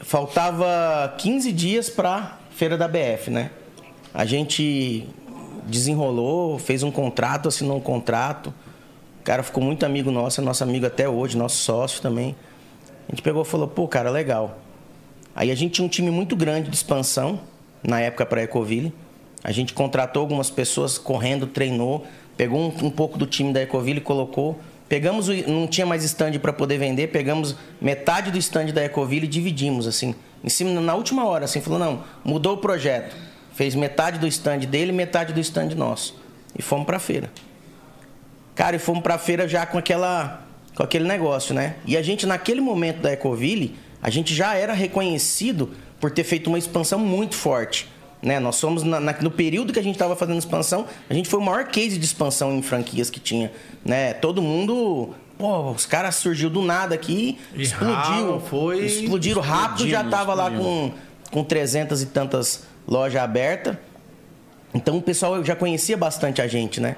[0.01, 3.49] Faltava 15 dias pra feira da BF, né?
[4.13, 5.07] A gente
[5.69, 8.53] desenrolou, fez um contrato, assinou um contrato.
[9.21, 12.35] O cara ficou muito amigo nosso, é nosso amigo até hoje, nosso sócio também.
[13.07, 14.59] A gente pegou e falou, pô, cara, legal.
[15.35, 17.39] Aí a gente tinha um time muito grande de expansão,
[17.83, 18.93] na época para a Ecoville.
[19.43, 22.05] A gente contratou algumas pessoas correndo, treinou,
[22.35, 24.59] pegou um, um pouco do time da Ecoville e colocou.
[24.87, 29.25] Pegamos, o, não tinha mais stand para poder vender, pegamos metade do stand da Ecoville
[29.25, 30.15] e dividimos, assim.
[30.43, 33.15] Em cima, na última hora, assim, falou, não, mudou o projeto.
[33.59, 36.15] Fez metade do stand dele, metade do stand nosso.
[36.57, 37.29] E fomos para a feira.
[38.55, 40.45] Cara, e fomos pra feira já com aquela
[40.75, 41.75] com aquele negócio, né?
[41.85, 46.47] E a gente naquele momento da Ecoville, a gente já era reconhecido por ter feito
[46.47, 47.85] uma expansão muito forte.
[48.23, 48.39] Né?
[48.39, 51.41] Nós somos, na- na- no período que a gente estava fazendo expansão, a gente foi
[51.41, 53.51] o maior case de expansão em franquias que tinha.
[53.83, 54.13] Né?
[54.13, 55.13] Todo mundo.
[55.37, 57.93] Pô, os caras surgiu do nada aqui, E explodiu.
[57.93, 60.93] ralo, foi- Explodiram rápido, já tava lá com,
[61.29, 63.77] com 300 e tantas lojas abertas.
[64.73, 66.95] Então o pessoal já conhecia bastante a gente, né?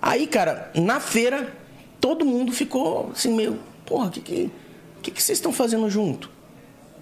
[0.00, 1.52] Aí, cara, na feira,
[2.00, 4.50] todo mundo ficou assim, meio, porra, o que, que,
[5.02, 6.30] que, que vocês estão fazendo junto?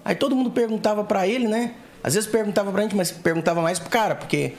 [0.03, 1.75] Aí todo mundo perguntava pra ele, né?
[2.03, 4.53] Às vezes perguntava pra gente, mas perguntava mais pro cara, porque.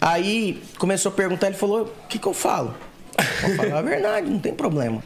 [0.00, 2.74] Aí começou a perguntar, ele falou: o que, que eu falo?
[3.42, 5.02] Eu falar a verdade, não tem problema.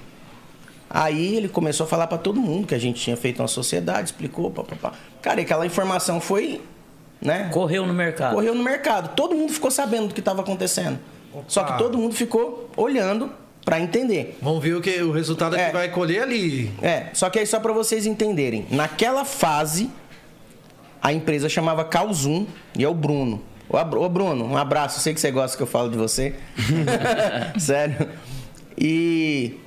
[0.88, 4.10] Aí ele começou a falar pra todo mundo que a gente tinha feito uma sociedade,
[4.10, 4.92] explicou, papapá.
[5.22, 6.60] Cara, e aquela informação foi,
[7.22, 7.48] né?
[7.52, 8.34] Correu no mercado.
[8.34, 9.14] Correu no mercado.
[9.14, 10.98] Todo mundo ficou sabendo do que estava acontecendo.
[11.48, 13.30] Só que todo mundo ficou olhando
[13.64, 14.36] para entender.
[14.42, 15.66] Vamos ver o, que, o resultado É.
[15.66, 16.70] que vai colher ali.
[16.82, 18.66] É, só que aí só para vocês entenderem.
[18.70, 19.90] Naquela fase,
[21.00, 22.46] a empresa chamava Calzum
[22.76, 23.40] e é o Bruno.
[23.68, 24.98] Ô, Bruno, um abraço.
[24.98, 26.34] Eu sei que você gosta que eu falo de você.
[27.58, 28.08] Sério.
[28.76, 29.58] E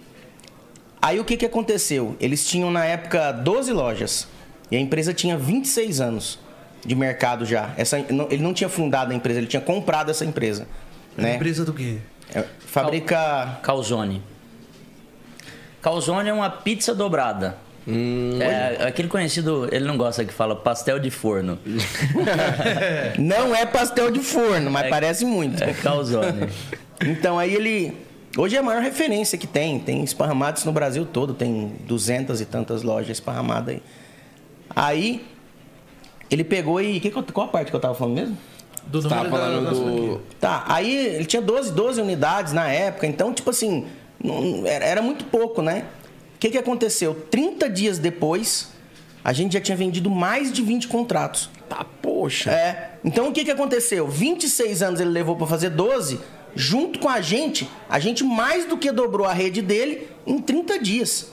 [1.01, 2.15] aí o que, que aconteceu?
[2.19, 4.27] Eles tinham na época 12 lojas
[4.69, 6.39] e a empresa tinha 26 anos
[6.85, 7.71] de mercado já.
[7.77, 10.67] Essa, não- ele não tinha fundado a empresa, ele tinha comprado essa empresa.
[11.17, 11.35] Né?
[11.35, 11.97] Empresa do quê?
[12.33, 13.59] É, Fabrica.
[13.63, 14.21] Calzone.
[15.81, 17.57] Calzone é uma pizza dobrada.
[17.87, 21.59] é aquele conhecido, ele não gosta que fala pastel de forno.
[23.19, 25.63] Não é pastel de forno, mas É- parece muito.
[25.63, 26.49] É calzone.
[27.05, 27.93] Então aí ele.
[28.37, 29.79] Hoje é a maior referência que tem.
[29.79, 31.33] Tem esparramados no Brasil todo.
[31.33, 33.83] Tem duzentas e tantas lojas esparramadas aí.
[34.73, 35.25] Aí
[36.35, 36.99] ele pegou e.
[36.99, 38.37] que qual a parte que eu tava falando mesmo?
[38.85, 40.21] Do Você tava falando da do.
[40.39, 43.87] Tá, aí ele tinha 12, 12 unidades na época, então, tipo assim,
[44.23, 45.85] não- era, era muito pouco, né?
[46.35, 47.15] O que, que aconteceu?
[47.31, 48.69] 30 dias depois,
[49.23, 51.49] a gente já tinha vendido mais de 20 contratos.
[51.67, 52.51] Tá, poxa.
[52.51, 52.91] É.
[53.03, 54.07] Então o que, que aconteceu?
[54.07, 56.19] 26 anos ele levou para fazer 12,
[56.53, 60.77] junto com a gente, a gente mais do que dobrou a rede dele em 30
[60.77, 61.31] dias.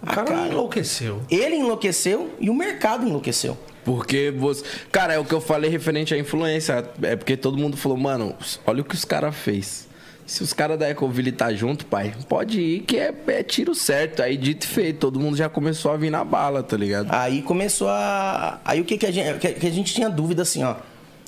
[0.00, 0.46] O cara, cara.
[0.48, 1.22] enlouqueceu.
[1.30, 3.56] Ele enlouqueceu e o mercado enlouqueceu.
[3.84, 4.64] Porque você.
[4.90, 6.84] Cara, é o que eu falei referente à influência.
[7.02, 8.34] É porque todo mundo falou, mano,
[8.66, 9.88] olha o que os caras fez.
[10.24, 14.22] Se os caras da Ecoville tá junto, pai, pode ir que é, é tiro certo.
[14.22, 17.08] Aí dito e feito, todo mundo já começou a vir na bala, tá ligado?
[17.10, 18.60] Aí começou a.
[18.64, 20.76] Aí o que, que, a, gente, que, a gente tinha dúvida assim, ó.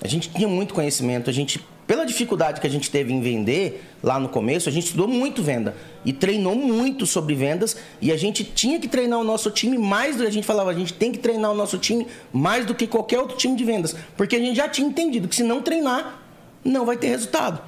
[0.03, 1.61] A gente tinha muito conhecimento, a gente.
[1.87, 5.43] Pela dificuldade que a gente teve em vender lá no começo, a gente estudou muito
[5.43, 9.77] venda e treinou muito sobre vendas e a gente tinha que treinar o nosso time
[9.77, 12.65] mais do que a gente falava, a gente tem que treinar o nosso time mais
[12.65, 15.43] do que qualquer outro time de vendas, porque a gente já tinha entendido que se
[15.43, 16.23] não treinar,
[16.65, 17.61] não vai ter resultado,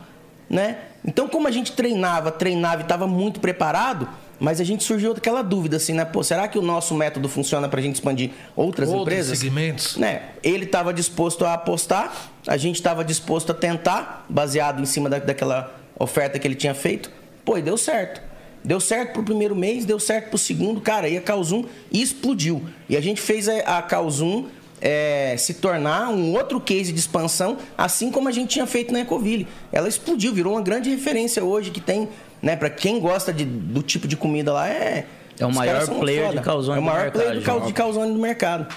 [0.48, 0.78] né?
[1.04, 4.08] Então, como a gente treinava, treinava e estava muito preparado,
[4.38, 6.04] mas a gente surgiu aquela dúvida assim, né?
[6.04, 9.38] Pô, será que o nosso método funciona para a gente expandir outras Outros empresas?
[9.38, 9.96] segmentos.
[9.96, 10.22] Né?
[10.42, 15.18] Ele estava disposto a apostar, a gente estava disposto a tentar, baseado em cima da,
[15.18, 17.10] daquela oferta que ele tinha feito.
[17.44, 18.20] Pô, e deu certo.
[18.62, 22.64] Deu certo pro primeiro mês, deu certo pro segundo, cara, e a Calzum explodiu.
[22.88, 24.46] E a gente fez a, a Calzum
[24.80, 29.00] é, se tornar um outro case de expansão, assim como a gente tinha feito na
[29.00, 29.46] Ecoville.
[29.72, 32.08] Ela explodiu, virou uma grande referência hoje que tem,
[32.46, 35.04] né, para quem gosta de- do tipo de comida lá, é.
[35.38, 36.38] É o maior player foda.
[36.38, 37.66] de calzone É o do maior mercado, player João.
[37.66, 38.74] de calzone do mercado.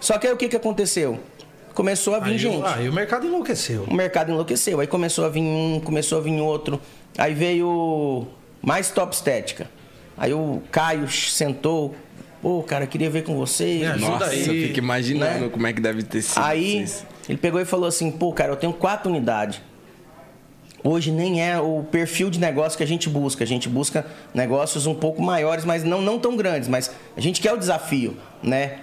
[0.00, 1.18] Só que aí o que, que aconteceu?
[1.74, 2.56] Começou a vir Aí, gente.
[2.58, 3.84] o- aí o mercado enlouqueceu.
[3.84, 4.78] O mercado enlouqueceu.
[4.80, 6.80] Aí começou a vir um, começou a vir outro.
[7.18, 8.26] Aí veio
[8.62, 9.66] mais top estética.
[10.16, 11.94] Aí o Caio sentou.
[12.42, 13.64] Pô, cara, queria ver com você.
[13.80, 15.48] Me ajuda Nossa, aí, eu fico imaginando né?
[15.50, 16.38] como é que deve ter sido.
[16.42, 17.04] Aí vocês.
[17.28, 19.60] ele pegou e falou assim: pô, cara, eu tenho quatro unidades.
[20.84, 23.42] Hoje nem é o perfil de negócio que a gente busca.
[23.42, 26.68] A gente busca negócios um pouco maiores, mas não, não tão grandes.
[26.68, 28.78] Mas a gente quer o desafio, né?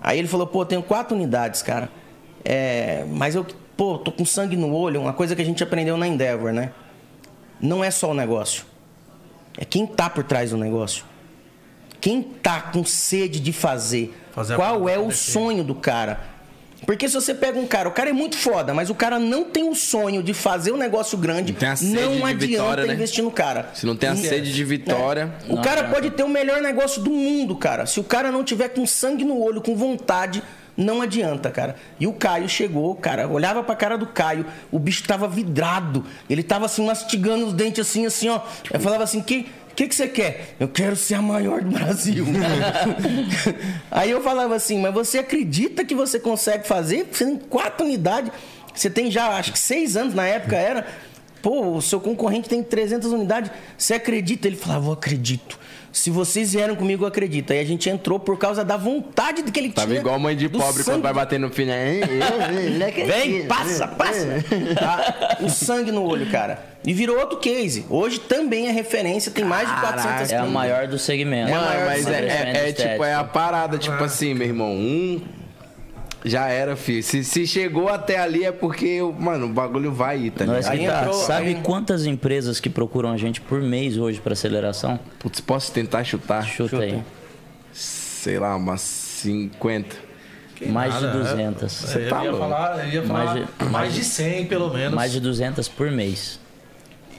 [0.00, 1.90] Aí ele falou: pô, eu tenho quatro unidades, cara.
[2.44, 3.46] É, mas eu,
[3.76, 5.00] pô, tô com sangue no olho.
[5.00, 6.72] Uma coisa que a gente aprendeu na Endeavor, né?
[7.60, 8.64] Não é só o negócio.
[9.58, 11.04] É quem tá por trás do negócio.
[12.00, 14.16] Quem tá com sede de fazer.
[14.32, 15.32] Fazer Qual é o acontecer.
[15.32, 16.20] sonho do cara?
[16.86, 19.44] Porque se você pega um cara, o cara é muito foda, mas o cara não
[19.44, 22.94] tem o sonho de fazer um negócio grande, Não não adianta vitória, né?
[22.94, 23.70] investir no cara.
[23.74, 25.32] Se não tem a sede de vitória.
[25.48, 25.94] O Não cara adianta.
[25.94, 27.86] pode ter o melhor negócio do mundo, cara.
[27.86, 30.42] Se o cara não tiver com sangue no olho, com vontade,
[30.76, 31.76] não adianta, cara.
[31.98, 36.04] E o Caio chegou, cara, olhava pra cara do Caio, o bicho tava vidrado.
[36.28, 38.40] Ele tava assim, mastigando os dentes assim, assim, ó.
[38.72, 39.48] Eu falava assim, que.
[39.80, 40.56] O que, que você quer?
[40.60, 42.26] Eu quero ser a maior do Brasil.
[43.90, 47.08] Aí eu falava assim, mas você acredita que você consegue fazer?
[47.10, 48.30] Você tem quatro unidades,
[48.74, 50.86] você tem já, acho que seis anos na época era.
[51.40, 53.50] Pô, o seu concorrente tem 300 unidades.
[53.78, 54.46] Você acredita?
[54.46, 55.58] Ele falava, eu acredito.
[55.92, 57.52] Se vocês vieram comigo, eu acredito.
[57.52, 59.98] Aí a gente entrou por causa da vontade de que ele Tava tinha.
[60.00, 60.84] igual mãe de pobre sangue.
[60.84, 61.68] quando vai bater no filho.
[61.74, 62.90] né?
[63.06, 64.26] Vem, passa, passa.
[64.78, 65.36] Tá?
[65.40, 66.62] O sangue no olho, cara.
[66.84, 67.84] E virou outro case.
[67.90, 70.50] Hoje também é referência, tem mais de 400 É a clínicas.
[70.50, 71.50] maior do segmento.
[71.50, 72.12] Mano, maior mas é,
[72.54, 74.70] é- é tipo, é a parada, tipo assim, meu irmão.
[74.72, 75.20] Um.
[76.24, 77.02] Já era, filho.
[77.02, 80.66] Se, se chegou até ali é porque, mano, o bagulho vai ir, tá ligado?
[80.68, 80.98] Aí que tá.
[81.00, 85.00] entrou- Sabe aí- quantas empresas que procuram a gente por mês hoje para aceleração?
[85.18, 86.44] Putz, posso tentar chutar?
[86.46, 86.92] Chuta, Chuta aí.
[86.92, 87.02] aí.
[87.72, 89.96] Sei lá, umas 50.
[90.68, 91.22] Mais de Nada, é.
[91.22, 91.94] 200.
[91.96, 94.94] Eu tá ia falar, eu ia falar Mais mais de- de, 100, pelo menos.
[94.94, 96.38] Mais de 200 por mês.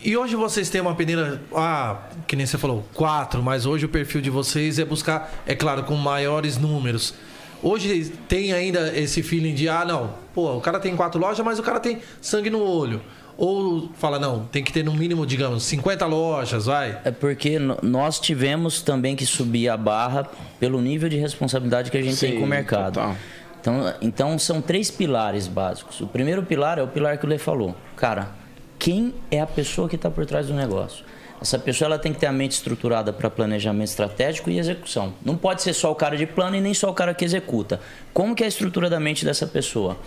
[0.04, 1.98] E hoje vocês têm uma peneira, ah,
[2.28, 5.84] que nem você falou, quatro, mas hoje o perfil de vocês é buscar, é claro,
[5.84, 7.16] com maiores números.
[7.64, 11.60] Hoje tem ainda esse feeling de, ah, não, pô, o cara tem quatro lojas, mas
[11.60, 13.02] o cara tem sangue no olho.
[13.38, 17.00] Ou fala, não, tem que ter no mínimo, digamos, 50 lojas, vai.
[17.04, 20.30] É porque nós tivemos também que subir a barra
[20.60, 22.94] pelo nível de responsabilidade que a gente tem Sim, com o mercado.
[22.94, 23.16] total.
[23.60, 26.02] Então, então são três pilares básicos.
[26.02, 27.76] O primeiro pilar é o pilar que o Lê falou.
[27.96, 28.30] Cara,
[28.80, 31.06] quem é a pessoa que está por trás do negócio?
[31.42, 35.14] Essa pessoa ela tem que ter a mente estruturada para planejamento estratégico e execução.
[35.26, 37.80] Não pode ser só o cara de plano e nem só o cara que executa.
[38.14, 39.98] Como que é a estrutura da mente dessa pessoa?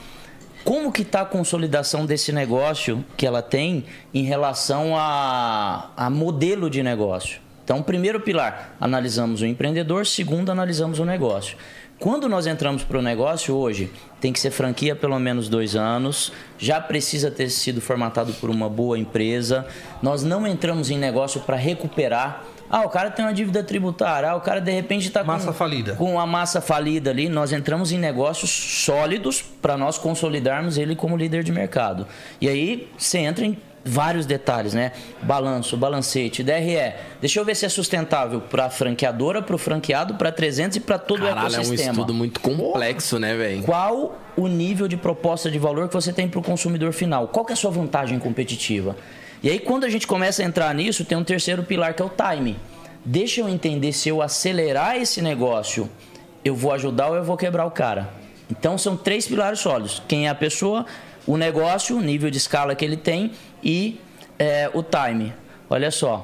[0.64, 3.84] Como que está a consolidação desse negócio que ela tem
[4.14, 7.40] em relação a, a modelo de negócio?
[7.64, 10.06] Então, primeiro pilar, analisamos o empreendedor.
[10.06, 11.56] Segundo, analisamos o negócio.
[11.98, 13.90] Quando nós entramos para o negócio hoje,
[14.20, 18.68] tem que ser franquia pelo menos dois anos, já precisa ter sido formatado por uma
[18.68, 19.66] boa empresa.
[20.02, 22.44] Nós não entramos em negócio para recuperar.
[22.68, 25.52] Ah, o cara tem uma dívida tributária, ah, o cara de repente está com, Massa
[25.52, 25.94] falida.
[25.94, 27.28] com a massa falida ali.
[27.28, 32.06] Nós entramos em negócios sólidos para nós consolidarmos ele como líder de mercado.
[32.40, 34.92] E aí você entra em vários detalhes, né?
[35.22, 36.94] Balanço, balancete, DRE.
[37.20, 40.80] Deixa eu ver se é sustentável para a franqueadora, para o franqueado, para 300 e
[40.80, 41.92] para todo o Caralho, é um ecossistema.
[41.92, 43.62] estudo muito complexo, né, velho?
[43.62, 47.28] Qual o nível de proposta de valor que você tem para o consumidor final?
[47.28, 48.96] Qual que é a sua vantagem competitiva?
[49.42, 52.04] E aí, quando a gente começa a entrar nisso, tem um terceiro pilar que é
[52.04, 52.56] o time.
[53.04, 55.90] Deixa eu entender se eu acelerar esse negócio,
[56.42, 58.08] eu vou ajudar ou eu vou quebrar o cara.
[58.50, 60.86] Então, são três pilares sólidos: quem é a pessoa,
[61.26, 63.32] o negócio, o nível de escala que ele tem
[63.64, 64.00] e
[64.38, 65.32] é, o time.
[65.70, 66.22] Olha só,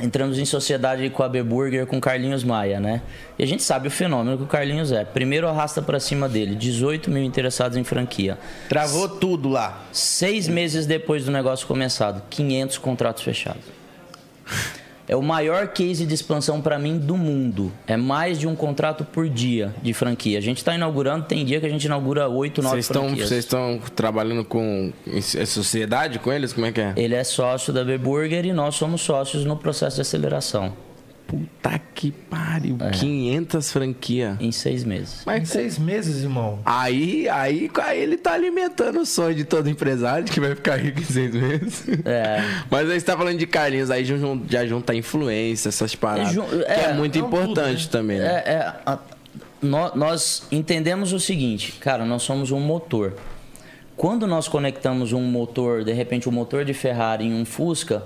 [0.00, 3.02] entramos em sociedade com a B-Burger com Carlinhos Maia, né?
[3.38, 5.04] E a gente sabe o fenômeno que o Carlinhos é.
[5.04, 8.38] Primeiro arrasta para cima dele, 18 mil interessados em franquia.
[8.68, 9.82] Travou tudo lá.
[9.92, 13.64] Seis meses depois do negócio começado, 500 contratos fechados.
[15.08, 17.72] É o maior case de expansão para mim do mundo.
[17.86, 20.38] É mais de um contrato por dia de franquia.
[20.38, 23.28] A gente está inaugurando, tem dia que a gente inaugura 8, 9 Vocês estão, franquias.
[23.28, 26.52] vocês estão trabalhando com em sociedade com eles?
[26.52, 26.92] Como é que é?
[26.96, 30.72] Ele é sócio da B-Burger e nós somos sócios no processo de aceleração,
[31.30, 32.76] Puta que pariu.
[32.80, 32.90] É.
[32.90, 34.36] 500 franquias.
[34.40, 35.20] em seis meses.
[35.20, 36.58] Em Mas seis meses, irmão.
[36.64, 41.00] aí, aí, aí ele tá alimentando o sonho de todo empresário que vai ficar rico
[41.00, 41.84] em seis meses.
[42.04, 42.38] É.
[42.68, 46.32] Mas aí você tá falando de Carlinhos, aí já jun- já junta influência, essas paradas.
[46.32, 47.88] ju- que é, é muito é um tudo, importante né?
[47.92, 48.26] também, né?
[48.44, 48.98] É, é, a-
[49.62, 53.14] nó- nós entendemos o seguinte, cara, nós somos um motor.
[53.96, 58.02] Quando nós conectamos um motor, de repente um motor de Ferrari em um Fusca,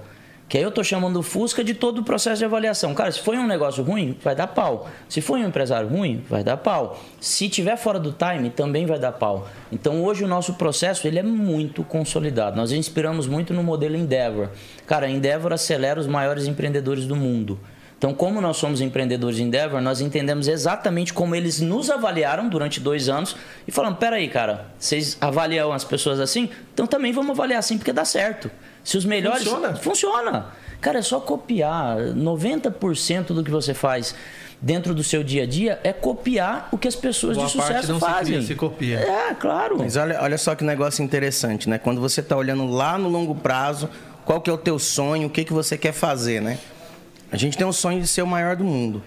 [0.49, 2.95] que aí eu tô chamando o Fusca de todo o processo de avaliação.
[2.95, 4.89] Cara, se foi um negócio ruim, vai dar pau.
[5.09, 7.01] Se foi um empresário ruim, vai dar pau.
[7.21, 9.49] Se tiver fora do time, também vai dar pau.
[9.73, 12.57] Então hoje o nosso processo ele é muito consolidado.
[12.57, 14.51] Nós inspiramos muito no modelo Endeavor.
[14.87, 17.59] Cara, Endeavor acelera os maiores empreendedores do mundo.
[17.97, 22.79] Então, como nós somos empreendedores de Endeavor, nós entendemos exatamente como eles nos avaliaram durante
[22.79, 23.35] dois anos
[23.67, 26.51] e falamos: peraí, cara, vocês avaliam as pessoas assim?
[26.75, 28.51] Então também vamos avaliar assim, porque dá certo.
[28.85, 29.43] Se os melhores.
[29.45, 29.75] Funciona.
[29.77, 30.47] Funciona.
[30.81, 31.97] Cara, é só copiar.
[31.97, 34.15] 90% do que você faz
[34.61, 37.69] dentro do seu dia a dia é copiar o que as pessoas Boa de parte
[37.69, 38.35] sucesso não se fazem.
[38.35, 38.99] cria, se copia.
[38.99, 39.79] É, claro.
[39.79, 41.79] Mas olha, olha só que negócio interessante, né?
[41.79, 43.89] Quando você está olhando lá no longo prazo,
[44.25, 46.59] qual que é o teu sonho, o que, que você quer fazer, né?
[47.33, 49.03] A gente tem um sonho de ser o maior do mundo,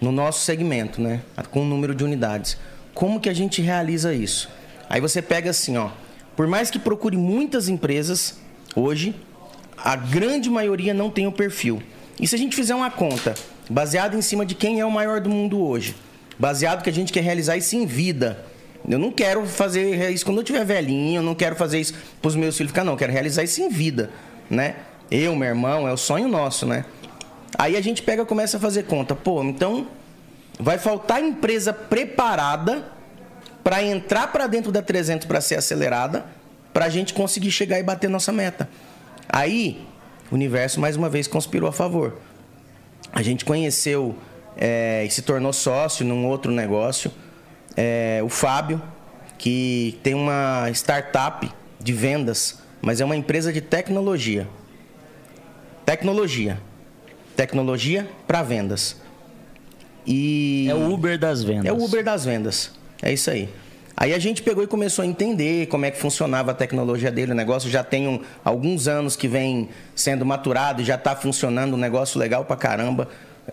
[0.00, 1.20] no nosso segmento, né?
[1.50, 2.58] Com o número de unidades.
[2.92, 4.50] Como que a gente realiza isso?
[4.88, 5.90] Aí você pega assim, ó.
[6.34, 8.38] Por mais que procure muitas empresas,
[8.74, 9.14] hoje,
[9.76, 11.82] a grande maioria não tem o perfil.
[12.18, 13.34] E se a gente fizer uma conta
[13.68, 15.94] baseada em cima de quem é o maior do mundo hoje,
[16.38, 18.44] baseado que a gente quer realizar isso em vida,
[18.88, 22.28] eu não quero fazer isso quando eu tiver velhinho, eu não quero fazer isso para
[22.28, 24.10] os meus filhos ficar, não, eu quero realizar isso em vida,
[24.48, 24.76] né?
[25.10, 26.84] Eu, meu irmão, é o sonho nosso, né?
[27.58, 29.14] Aí a gente pega e começa a fazer conta.
[29.14, 29.88] Pô, então
[30.58, 32.84] vai faltar empresa preparada
[33.62, 36.26] para entrar para dentro da 300 para ser acelerada,
[36.72, 38.68] para a gente conseguir chegar e bater nossa meta.
[39.28, 39.84] Aí,
[40.30, 42.18] o universo mais uma vez conspirou a favor.
[43.12, 44.16] A gente conheceu
[44.56, 47.10] é, e se tornou sócio num outro negócio,
[47.76, 48.80] é, o Fábio,
[49.38, 54.46] que tem uma startup de vendas, mas é uma empresa de tecnologia.
[55.84, 56.60] Tecnologia.
[57.34, 58.96] Tecnologia para vendas.
[60.06, 61.66] E É o Uber das vendas.
[61.66, 62.70] é o Uber das vendas.
[63.02, 63.48] É isso aí.
[64.00, 67.32] Aí a gente pegou e começou a entender como é que funcionava a tecnologia dele.
[67.32, 71.74] O negócio já tem um- alguns anos que vem sendo maturado e já está funcionando
[71.74, 73.08] um negócio legal pra caramba.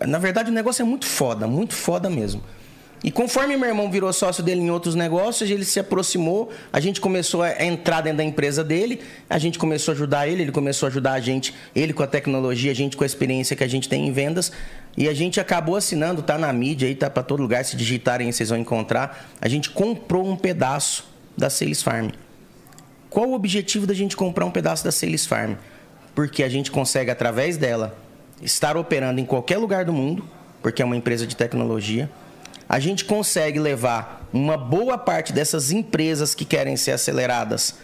[0.06, 2.42] Na verdade, o negócio é muito foda, muito foda mesmo.
[3.04, 6.98] E conforme meu irmão virou sócio dele em outros negócios, ele se aproximou, a gente
[6.98, 10.86] começou a entrar dentro da empresa dele, a gente começou a ajudar ele, ele começou
[10.86, 13.68] a ajudar a gente, ele com a tecnologia, a gente com a experiência que a
[13.68, 14.50] gente tem em vendas,
[14.98, 18.32] e a gente acabou assinando, tá na mídia aí, tá para todo lugar, se digitarem
[18.32, 19.28] vocês vão encontrar.
[19.40, 21.04] A gente comprou um pedaço
[21.36, 22.08] da Sales Farm.
[23.08, 25.52] Qual o objetivo da gente comprar um pedaço da Sales Farm?
[26.16, 27.96] Porque a gente consegue, através dela,
[28.42, 30.28] estar operando em qualquer lugar do mundo,
[30.60, 32.10] porque é uma empresa de tecnologia.
[32.68, 37.76] A gente consegue levar uma boa parte dessas empresas que querem ser aceleradas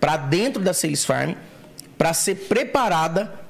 [0.00, 1.34] para dentro da Sales Farm,
[1.98, 3.41] para ser preparada,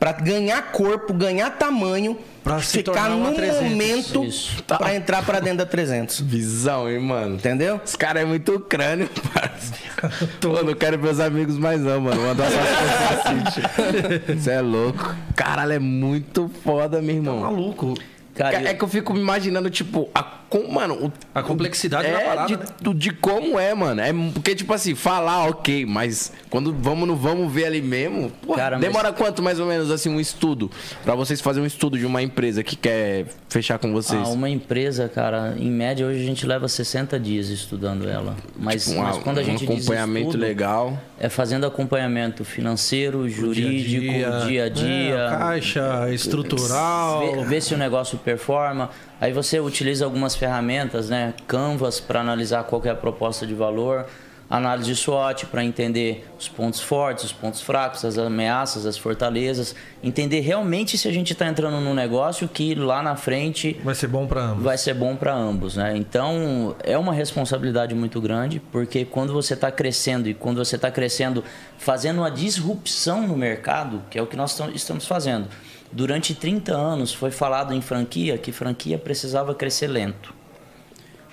[0.00, 3.62] para ganhar corpo, ganhar tamanho, Pra se ficar no 300.
[3.70, 4.64] momento Isso.
[4.64, 6.20] para entrar para dentro da 300.
[6.24, 7.34] Visão, hein, mano?
[7.34, 7.78] Entendeu?
[7.84, 10.26] Os caras é muito crânio, parceiro.
[10.40, 12.22] Pô, não quero meus amigos mais não, mano.
[12.22, 15.14] Mandar só Você é louco.
[15.36, 17.40] Caralho, é muito foda, meu irmão.
[17.40, 17.94] Maluco.
[18.34, 22.12] Cara, é que eu fico me imaginando, tipo, a, com, mano, o, A complexidade é
[22.12, 22.64] da parada, de, né?
[22.94, 24.00] de como é, mano.
[24.00, 28.54] É porque, tipo assim, falar, ok, mas quando vamos no vamos ver ali mesmo, pô,
[28.54, 30.70] Cara, mas- demora quanto mais ou menos assim um estudo
[31.04, 34.20] pra vocês fazerem um estudo de uma empresa que quer fechar com vocês?
[34.26, 38.34] Ah, uma empresa, cara, em média hoje a gente leva 60 dias estudando ela.
[38.58, 40.98] Mas, Um- mas quando a gente um diz acompanhamento estudo, legal.
[41.18, 45.14] É fazendo acompanhamento financeiro, jurídico, dia a dia.
[45.14, 47.20] É, caixa, estrutural.
[47.20, 48.90] Ver, ver se o negócio performa.
[49.20, 51.34] Aí você utiliza algumas ferramentas, né?
[51.46, 54.06] Canvas para analisar qual é a proposta de valor,
[54.48, 60.40] análise SWOT para entender os pontos fortes, os pontos fracos, as ameaças, as fortalezas, entender
[60.40, 64.26] realmente se a gente está entrando num negócio que lá na frente Vai ser bom
[64.26, 64.64] pra ambos.
[64.64, 65.92] vai ser bom para ambos, né?
[65.96, 70.90] Então é uma responsabilidade muito grande, porque quando você está crescendo e quando você está
[70.90, 71.44] crescendo
[71.78, 75.46] fazendo uma disrupção no mercado, que é o que nós tam- estamos fazendo.
[75.92, 80.32] Durante 30 anos foi falado em franquia que franquia precisava crescer lento.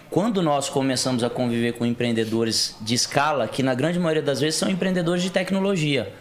[0.09, 4.57] Quando nós começamos a conviver com empreendedores de escala, que na grande maioria das vezes
[4.57, 6.11] são empreendedores de tecnologia.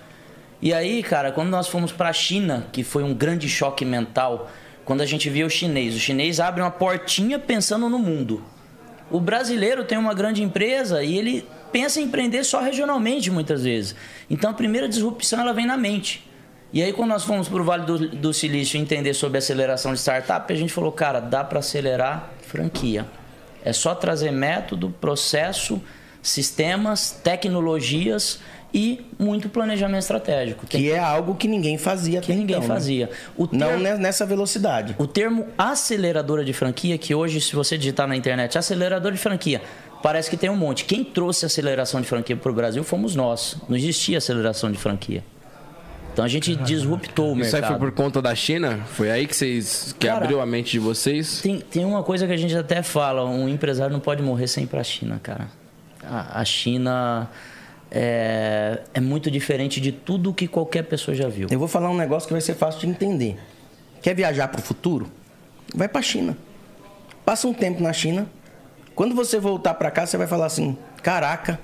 [0.60, 4.50] E aí, cara, quando nós fomos para a China, que foi um grande choque mental,
[4.84, 8.44] quando a gente via o chinês, o chinês abre uma portinha pensando no mundo.
[9.10, 13.94] O brasileiro tem uma grande empresa e ele pensa em empreender só regionalmente muitas vezes.
[14.28, 16.25] Então a primeira disrupção ela vem na mente.
[16.76, 19.98] E aí quando nós fomos para o Vale do, do Silício entender sobre aceleração de
[19.98, 23.06] startup, a gente falou, cara, dá para acelerar franquia.
[23.64, 25.80] É só trazer método, processo,
[26.22, 28.40] sistemas, tecnologias
[28.74, 30.66] e muito planejamento estratégico.
[30.66, 32.74] Tem Que é algo que ninguém fazia que até ninguém então, né?
[32.74, 33.08] fazia.
[33.38, 34.94] O Não termo- nessa velocidade.
[34.98, 39.62] o termo aceleradora de franquia, que hoje, se você digitar na internet, acelerador de franquia,
[40.02, 40.84] parece que tem um monte.
[40.84, 43.56] Quem trouxe aceleração de franquia para o Brasil fomos nós.
[43.66, 45.24] Não existia aceleração de franquia.
[46.16, 47.78] Então a gente disruptou o Isso aí mercado.
[47.78, 48.80] foi por conta da China?
[48.86, 51.42] Foi aí que vocês que Cara, abriu a mente de vocês?
[51.42, 54.64] Tem, tem uma coisa que a gente até fala: um empresário não pode morrer sem
[54.64, 55.46] ir para a China, cara.
[56.02, 57.28] A, a China
[57.90, 61.48] é, é muito diferente de tudo que qualquer pessoa já viu.
[61.50, 63.38] Eu vou falar um negócio que vai ser fácil de entender.
[64.00, 65.12] Quer viajar para o futuro?
[65.74, 66.34] Vai para a China.
[67.26, 68.26] Passa um tempo na China.
[68.94, 71.60] Quando você voltar para cá, você vai falar assim: caraca,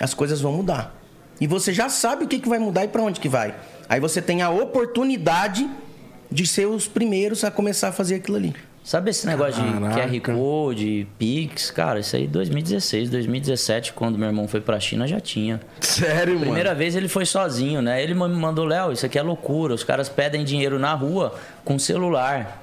[0.00, 0.96] as coisas vão mudar.
[1.38, 3.54] E você já sabe o que, que vai mudar e para onde que vai.
[3.90, 5.68] Aí você tem a oportunidade
[6.30, 8.54] de ser os primeiros a começar a fazer aquilo ali.
[8.84, 10.08] Sabe esse negócio Caraca.
[10.08, 11.72] de QR Code, Pix?
[11.72, 15.60] Cara, isso aí 2016, 2017, quando meu irmão foi pra China, já tinha.
[15.80, 16.46] Sério, mano?
[16.46, 18.00] Primeira vez ele foi sozinho, né?
[18.00, 19.74] Ele me mandou, Léo, isso aqui é loucura.
[19.74, 21.34] Os caras pedem dinheiro na rua
[21.64, 22.62] com celular.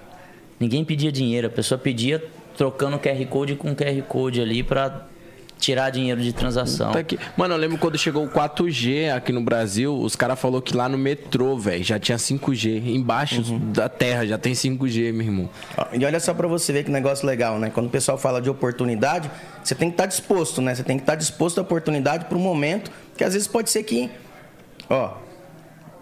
[0.57, 2.23] Ninguém pedia dinheiro, a pessoa pedia
[2.55, 5.05] trocando QR Code com QR Code ali pra
[5.57, 6.91] tirar dinheiro de transação.
[6.91, 7.19] Tá aqui.
[7.35, 10.88] Mano, eu lembro quando chegou o 4G aqui no Brasil, os caras falaram que lá
[10.88, 12.95] no metrô, velho, já tinha 5G.
[12.95, 15.49] Embaixo da terra já tem 5G, meu irmão.
[15.77, 17.69] Ó, E olha só pra você ver que negócio legal, né?
[17.69, 19.29] Quando o pessoal fala de oportunidade,
[19.63, 20.73] você tem que estar disposto, né?
[20.75, 23.84] Você tem que estar disposto à oportunidade para um momento que às vezes pode ser
[23.84, 24.09] que,
[24.89, 25.13] ó,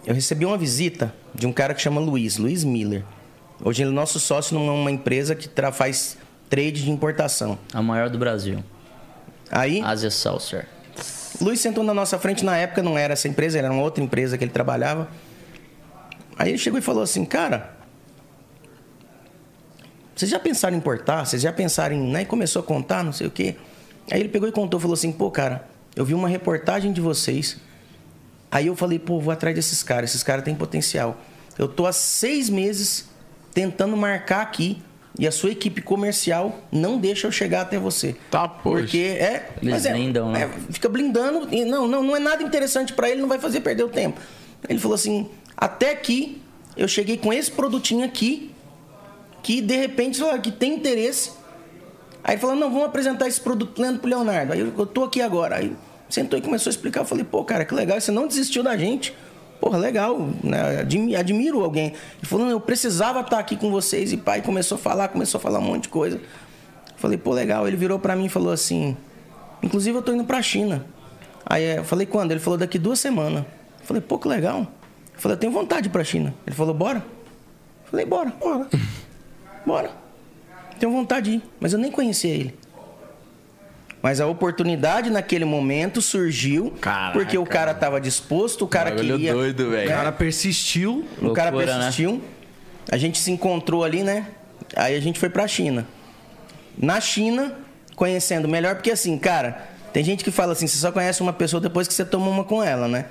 [0.05, 3.03] eu recebi uma visita de um cara que chama Luiz, Luiz Miller.
[3.63, 6.17] Hoje ele é nosso sócio numa empresa que faz
[6.49, 7.57] trade de importação.
[7.73, 8.63] A maior do Brasil.
[9.55, 10.67] Aí, Asia Saucer.
[11.39, 14.03] O Luiz sentou na nossa frente, na época não era essa empresa, era uma outra
[14.03, 15.07] empresa que ele trabalhava.
[16.37, 17.73] Aí ele chegou e falou assim, cara,
[20.13, 21.25] vocês já pensaram em importar?
[21.25, 22.11] Vocês já pensaram em.
[22.11, 22.23] Né?
[22.23, 23.55] E começou a contar, não sei o quê.
[24.11, 25.65] Aí ele pegou e contou, falou assim, pô, cara,
[25.95, 27.55] eu vi uma reportagem de vocês.
[28.51, 31.17] Aí eu falei, pô, vou atrás desses caras, esses caras têm potencial.
[31.57, 33.07] Eu tô há seis meses
[33.53, 34.83] tentando marcar aqui
[35.17, 38.15] e a sua equipe comercial não deixa eu chegar até você.
[38.29, 38.81] Tá, poxa.
[38.81, 39.49] Porque é.
[39.61, 40.43] Eles é, blindam, né?
[40.43, 41.47] é, fica blindando.
[41.53, 44.19] E não, não, não é nada interessante para ele, não vai fazer perder o tempo.
[44.67, 46.41] Ele falou assim: até aqui
[46.75, 48.51] eu cheguei com esse produtinho aqui,
[49.41, 51.31] que de repente falou que tem interesse.
[52.23, 54.51] Aí ele falou: não, vamos apresentar esse produto lendo pro Leonardo.
[54.51, 55.57] Aí eu, eu tô aqui agora.
[55.57, 55.75] Aí
[56.09, 57.01] sentou e começou a explicar.
[57.01, 59.15] Eu falei: pô, cara, que legal, você não desistiu da gente.
[59.59, 60.79] Porra, legal, né?
[60.81, 61.87] Admi- admiro alguém.
[61.87, 64.11] Ele falou, não, eu precisava estar aqui com vocês.
[64.11, 66.17] E pai começou a falar, começou a falar um monte de coisa.
[66.17, 67.67] Eu falei, pô, legal.
[67.67, 68.95] Ele virou pra mim e falou assim,
[69.63, 70.85] inclusive eu tô indo pra China.
[71.45, 72.31] Aí eh, eu falei, quando?
[72.31, 73.43] Ele falou, daqui duas semanas.
[73.79, 74.59] Eu falei, pô, que legal.
[74.59, 76.33] Eu falei, eu tenho vontade de ir pra China.
[76.45, 76.99] Ele falou, bora?
[77.85, 78.67] Eu falei, bora, bora.
[79.65, 79.89] Bora.
[80.79, 82.55] Tenho vontade de ir, mas eu nem conhecia ele.
[84.05, 87.13] Mas a oportunidade naquele momento surgiu Caraca.
[87.13, 89.33] porque o cara tava disposto, o cara Bagulho queria.
[89.33, 89.89] doido, velho.
[89.89, 91.03] O cara persistiu.
[91.19, 91.79] O cara Loucura, né?
[91.85, 92.21] persistiu.
[92.91, 94.27] A gente se encontrou ali, né?
[94.75, 95.87] Aí a gente foi pra China.
[96.77, 97.55] Na China,
[97.95, 101.59] conhecendo melhor, porque assim, cara, tem gente que fala assim, você só conhece uma pessoa
[101.59, 103.05] depois que você toma uma com ela, né?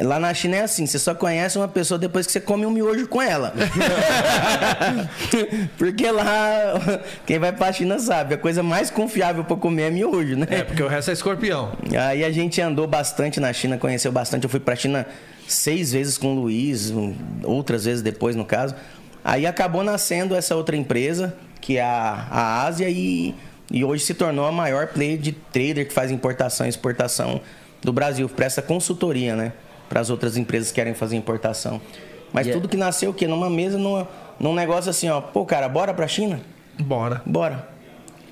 [0.00, 2.70] Lá na China é assim, você só conhece uma pessoa depois que você come um
[2.70, 3.52] miojo com ela.
[5.76, 10.36] porque lá, quem vai pra China sabe, a coisa mais confiável pra comer é miojo,
[10.36, 10.46] né?
[10.48, 11.72] É, porque o resto é escorpião.
[11.98, 14.44] Aí a gente andou bastante na China, conheceu bastante.
[14.44, 15.06] Eu fui pra China
[15.46, 16.90] seis vezes com o Luiz,
[17.44, 18.74] outras vezes depois, no caso.
[19.22, 23.34] Aí acabou nascendo essa outra empresa, que é a, a Ásia, e,
[23.70, 27.42] e hoje se tornou a maior player de trader que faz importação e exportação
[27.82, 28.26] do Brasil.
[28.30, 29.52] Presta consultoria, né?
[29.90, 31.80] Para as outras empresas que querem fazer importação.
[32.32, 33.26] Mas E é- tudo que nasceu o quê?
[33.26, 34.08] Numa mesa, numa,
[34.38, 35.20] num negócio assim, ó.
[35.20, 36.40] Pô, cara, bora pra China?
[36.78, 37.20] Bora.
[37.26, 37.68] Bora.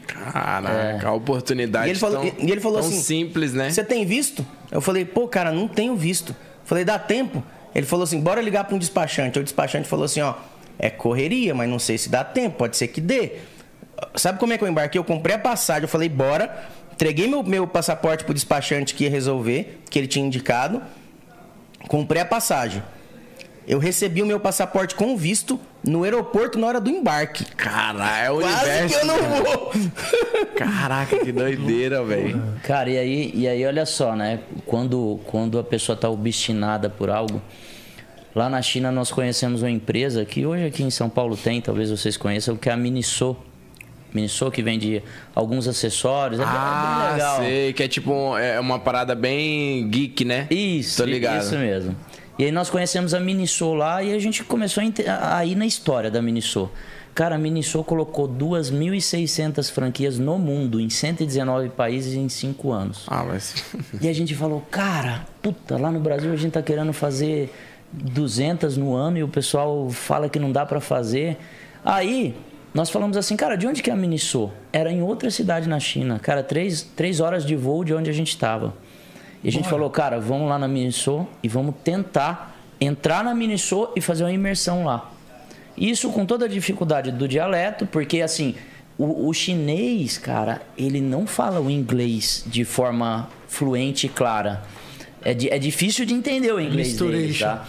[0.06, 3.70] Caraca, a oportunidade E ele falou, tão, e ele falou tão assim: simples, né?
[3.70, 4.46] Você tem visto?
[4.70, 6.34] Eu falei, pô, cara, não tenho visto.
[6.64, 7.42] Falei, dá tempo?
[7.74, 9.38] Ele falou assim: bora ligar para um despachante.
[9.38, 10.34] O despachante falou assim: ó,
[10.78, 13.32] é correria, mas não sei se dá tempo, pode ser que dê.
[14.14, 14.98] Sabe como é que eu embarquei?
[14.98, 16.68] Eu comprei a passagem, eu falei, bora.
[16.92, 20.82] Entreguei meu, meu passaporte pro despachante que ia resolver, que ele tinha indicado.
[21.88, 22.82] Comprei a passagem.
[23.66, 27.44] Eu recebi o meu passaporte com visto no aeroporto na hora do embarque.
[27.44, 28.94] Caralho, é o Quase universo.
[28.94, 29.72] que eu não vou.
[30.56, 32.42] Caraca, que doideira, velho.
[32.62, 34.40] Cara, e aí, e aí olha só, né?
[34.64, 37.42] Quando, quando a pessoa está obstinada por algo,
[38.34, 41.90] lá na China nós conhecemos uma empresa que hoje aqui em São Paulo tem, talvez
[41.90, 43.36] vocês conheçam, que é a Miniso.
[44.12, 45.02] Miniso que vende
[45.34, 47.36] alguns acessórios, é bem- é bem Ah, legal.
[47.40, 50.46] sei, que é tipo um- é uma parada bem geek, né?
[50.50, 51.42] Isso, Tô ligado.
[51.42, 51.94] isso mesmo.
[52.38, 55.66] E aí nós conhecemos a Miniso lá e a gente começou a, a ir na
[55.66, 56.70] história da Miniso.
[57.14, 63.04] Cara, a Miniso colocou 2.600 franquias no mundo, em 119 países em 5 anos.
[63.08, 63.64] Ah, mas.
[64.00, 67.52] E a gente falou, cara, puta, lá no Brasil a gente tá querendo fazer
[67.92, 71.36] 200 no ano e o pessoal fala que não dá pra fazer.
[71.84, 72.36] Aí
[72.74, 74.50] nós falamos assim, cara, de onde que é a Miniso?
[74.72, 78.12] Era em outra cidade na China, cara, três, três horas de voo de onde a
[78.12, 78.74] gente tava.
[79.42, 83.88] E a gente falou, cara, vamos lá na Miniso e vamos tentar entrar na Miniso
[83.96, 85.10] e fazer uma imersão lá.
[85.76, 88.54] Isso com toda a dificuldade do dialeto, porque assim,
[88.98, 94.62] o, o chinês, cara, ele não fala o inglês de forma fluente e clara.
[95.22, 97.68] É, di- é difícil de entender o inglês deles, tá?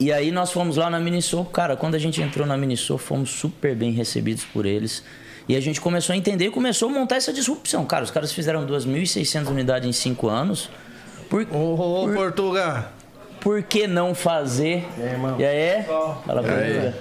[0.00, 3.28] E aí nós fomos lá na Miniso, cara, quando a gente entrou na Miniso, fomos
[3.30, 5.04] super bem recebidos por eles.
[5.46, 7.84] E a gente começou a entender e começou a montar essa disrupção.
[7.84, 10.70] Cara, os caras fizeram 2.600 unidades em 5 anos.
[11.28, 12.88] Por, Ô, ô, ô, Portuga.
[13.40, 14.88] por que não fazer?
[14.96, 15.36] E aí, irmão?
[15.38, 15.82] E aí?
[15.82, 16.94] Fala mim.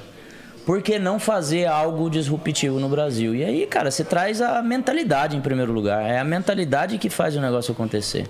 [0.66, 3.34] Por que não fazer algo disruptivo no Brasil?
[3.34, 6.04] E aí, cara, você traz a mentalidade em primeiro lugar.
[6.04, 8.28] É a mentalidade que faz o negócio acontecer.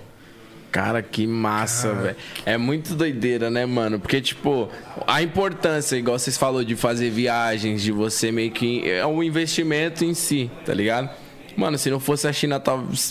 [0.70, 2.16] Cara, que massa, velho.
[2.46, 3.98] É muito doideira, né, mano?
[3.98, 4.68] Porque, tipo,
[5.06, 8.88] a importância, igual vocês falou, de fazer viagens, de você meio que.
[8.88, 11.10] É um investimento em si, tá ligado?
[11.56, 12.62] Mano, se não fosse a China,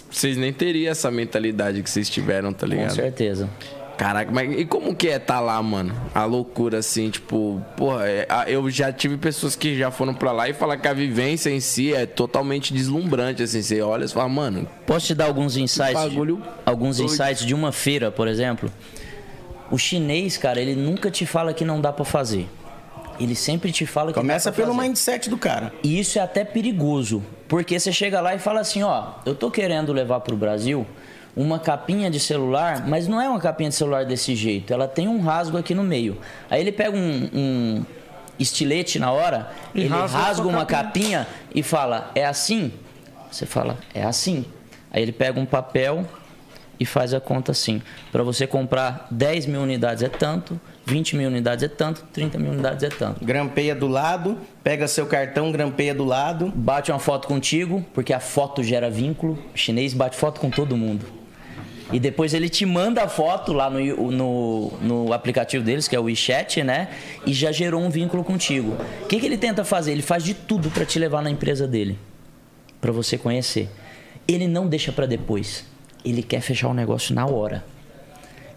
[0.10, 2.96] vocês nem teriam essa mentalidade que vocês tiveram, tá Com ligado?
[2.96, 3.50] certeza.
[4.00, 5.94] Caraca, mas e como que é tá lá, mano?
[6.16, 10.32] A loucura, assim, tipo, porra, é- a- eu já tive pessoas que já foram pra
[10.32, 13.62] lá e falaram que a vivência em si é totalmente deslumbrante, assim.
[13.62, 15.94] Você olha e fala, mano, Posso te dar alguns insights?
[15.96, 17.12] bagulho de, alguns doido.
[17.12, 18.72] insights de uma feira, por exemplo?
[19.70, 22.48] O chinês, cara, ele nunca te fala que não dá pra fazer.
[23.20, 24.88] Ele sempre te fala que Começa dá pra pelo fazer.
[24.88, 25.74] mindset do cara.
[25.84, 29.52] E isso é até perigoso, porque você chega lá e fala assim, ó, eu tô
[29.52, 30.88] querendo levar pro Brasil
[31.36, 34.74] uma capinha de celular, mas não é uma capinha de celular desse jeito.
[34.74, 36.18] Ela tem um rasgo aqui no meio.
[36.50, 37.86] Aí ele pega um, um
[38.38, 41.26] estilete na hora, E ele rasga rasga uma capinha.
[41.26, 42.72] capinha e fala: é assim?
[43.32, 44.46] Você fala: é assim.
[44.92, 46.06] Aí ele pega um papel
[46.80, 47.82] e faz a conta assim.
[48.12, 52.52] Para você comprar 10 mil unidades é tanto, 20 mil unidades é tanto, 30 mil
[52.54, 53.24] unidades é tanto.
[53.24, 56.52] Grampeia do lado, pega seu cartão, grampeia do lado.
[56.56, 59.38] Bate uma foto contigo, porque a foto gera vínculo.
[59.54, 61.19] O chinês bate foto com todo mundo.
[61.92, 66.00] E depois ele te manda a foto lá no, no, no aplicativo deles, que é
[66.00, 66.90] o WeChat, né?
[67.26, 68.78] E já gerou um vínculo contigo.
[69.04, 69.92] O que, que ele tenta fazer?
[69.94, 71.98] Ele faz de tudo para te levar na empresa dele.
[72.80, 73.70] para você conhecer.
[74.28, 75.66] Ele não deixa para depois.
[76.06, 77.64] Ele quer fechar o negócio na hora.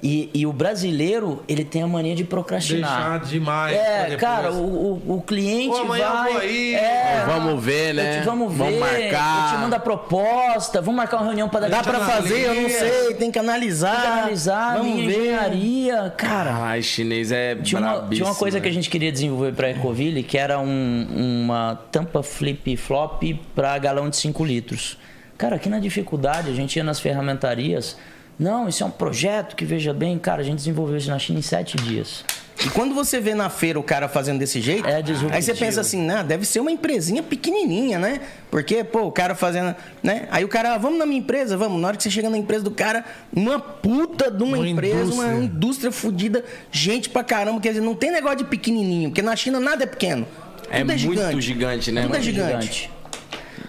[0.04, 3.20] E, e o brasileiro, ele tem a mania de procrastinar.
[3.20, 6.32] Deixar demais É, cara, o, o, o cliente Pô, amanhã eu vai...
[6.32, 6.74] vou aí.
[6.74, 8.18] É, Vamos ver, eu né?
[8.20, 9.44] te- vamos ver, Vamos marcar.
[9.44, 12.46] eu te mando a proposta, vamos marcar uma reunião para Dá gente pra fazer?
[12.46, 13.92] Eu não sei, tem que analisar.
[13.92, 15.18] Tem que analisar, Vamos minha ver.
[15.20, 16.52] engenharia, cara.
[16.52, 18.74] Ai, chinês é Tinha uma, tinha uma coisa que a né?
[18.74, 21.06] gente queria desenvolver para a Ecoville, que era um-
[21.44, 23.22] uma tampa flip-flop
[23.54, 24.98] para galão de 5 litros.
[25.38, 27.96] Cara, aqui na dificuldade, a gente ia nas ferramentarias.
[28.38, 31.38] Não, isso é um projeto que, veja bem, cara, a gente desenvolveu isso na China
[31.38, 32.24] em 7 dias.
[32.64, 35.02] E quando você vê na feira o cara fazendo desse jeito, É
[35.32, 38.20] aí você pensa assim, né, deve ser uma empresinha pequenininha, né?
[38.50, 40.28] Porque, pô, o cara fazendo, né?
[40.30, 41.80] Aí o cara, ah, vamos na minha empresa, vamos.
[41.80, 43.04] Na hora que você chega na empresa do cara,
[43.34, 45.28] uma puta de uma, Uma empresa, indústria.
[45.28, 49.34] uma indústria fodida, gente pra caramba, quer dizer, não tem negócio de pequenininho, porque na
[49.34, 50.26] China nada é pequeno.
[50.70, 51.40] É Tudo é, muito gigante.
[51.40, 52.90] gigante, né, Tudo é gigante.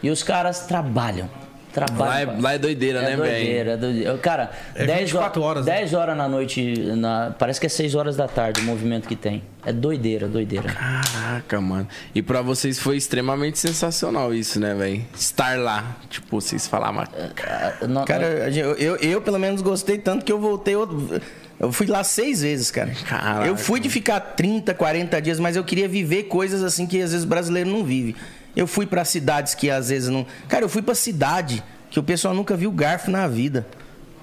[0.04, 1.30] E os caras trabalham.
[1.76, 2.38] Lá Trabalham.
[2.38, 3.22] é, lá é doideira, É né, velho?
[3.22, 4.18] doideira, é doideira.
[4.20, 5.74] Cara, É 10 24 horas, né?
[5.76, 9.16] 10 horas na noite, na- parece que é 6 horas da tarde o movimento que
[9.16, 9.44] tem.
[9.66, 10.70] É doideira, doideira.
[10.72, 11.88] Caraca, mano.
[12.14, 15.04] E pra vocês foi extremamente sensacional isso, né, velho?
[15.16, 15.96] Estar lá.
[16.10, 17.04] Tipo, vocês falavam.
[17.48, 20.76] Ah, no- Cara, eu, eu, eu, pelo menos gostei tanto que eu voltei.
[20.76, 21.22] outro-
[21.60, 22.92] Eu fui lá seis vezes, cara.
[23.08, 23.48] Caraca.
[23.48, 27.12] Eu fui de ficar 30, 40 dias, mas eu queria viver coisas assim que às
[27.12, 28.16] vezes o brasileiro não vive.
[28.56, 30.26] Eu fui pra cidades que às vezes não.
[30.48, 33.66] Cara, eu fui pra cidade que o pessoal nunca viu garfo na vida.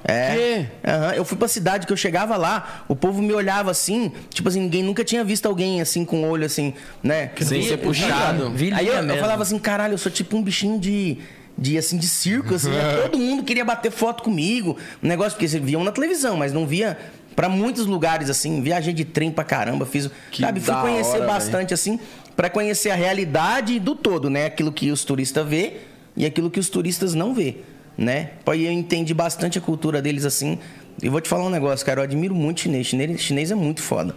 [0.05, 0.67] É.
[0.87, 4.49] Aham, Eu fui pra cidade que eu chegava lá, o povo me olhava assim, tipo
[4.49, 7.31] assim, ninguém nunca tinha visto alguém assim com o olho assim, né?
[7.41, 8.53] Sem ser puxado.
[8.75, 11.19] Aí eu, eu falava assim, caralho, eu sou tipo um bichinho de.
[11.59, 13.01] De, assim, de circo, assim, né?
[13.05, 14.79] todo mundo queria bater foto comigo.
[15.03, 16.97] Um negócio, porque vocês viam na televisão, mas não via
[17.37, 18.63] pra muitos lugares, assim.
[18.63, 20.09] Viajei de trem pra caramba, fiz.
[20.31, 22.01] Que sabe, fui conhecer hora, bastante, assim,
[22.41, 24.47] pra conhecer a realidade do todo, né?
[24.47, 25.75] Aquilo que os turistas vê
[26.17, 27.57] e aquilo que os turistas não vê,
[27.99, 28.31] né?
[28.47, 30.59] Aí eu entendi bastante a cultura deles, assim.
[31.03, 32.87] E vou te falar um negócio, cara, eu admiro muito chinês.
[32.87, 34.17] Chinês, chinês é muito foda.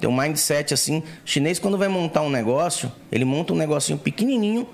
[0.00, 1.04] Tem um mindset assim.
[1.24, 4.66] Chinês, quando vai montar um negócio, ele monta um negocinho pequenininho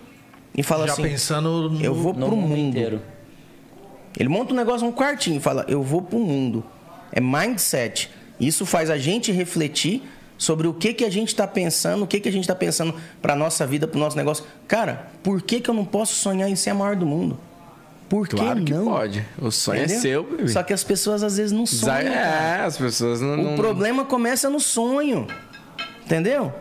[0.56, 1.85] e fala Já assim: pensando no...
[1.85, 2.56] Eu vou pro mundo mundo.
[2.56, 3.02] inteiro.
[4.19, 6.65] Ele monta um negócio, um quartinho, e fala: Eu vou pro mundo.
[7.12, 8.09] É mindset.
[8.40, 10.05] Isso faz a gente refletir
[10.39, 12.94] sobre o que, que a gente está pensando, o que, que a gente está pensando
[13.20, 14.44] para nossa vida, para o nosso negócio.
[14.66, 17.39] Cara, por que, que eu não posso sonhar em ser a maior do mundo?
[18.09, 18.85] Por que Claro que não?
[18.86, 19.23] pode.
[19.39, 19.97] O sonho Entendeu?
[19.98, 20.48] é seu, bebê.
[20.48, 22.15] Só que as pessoas às vezes não sonham.
[22.15, 22.60] cara.
[22.60, 23.35] É, as pessoas não.
[23.35, 25.27] O não- problema começa no sonho.
[26.06, 26.52] Entendeu?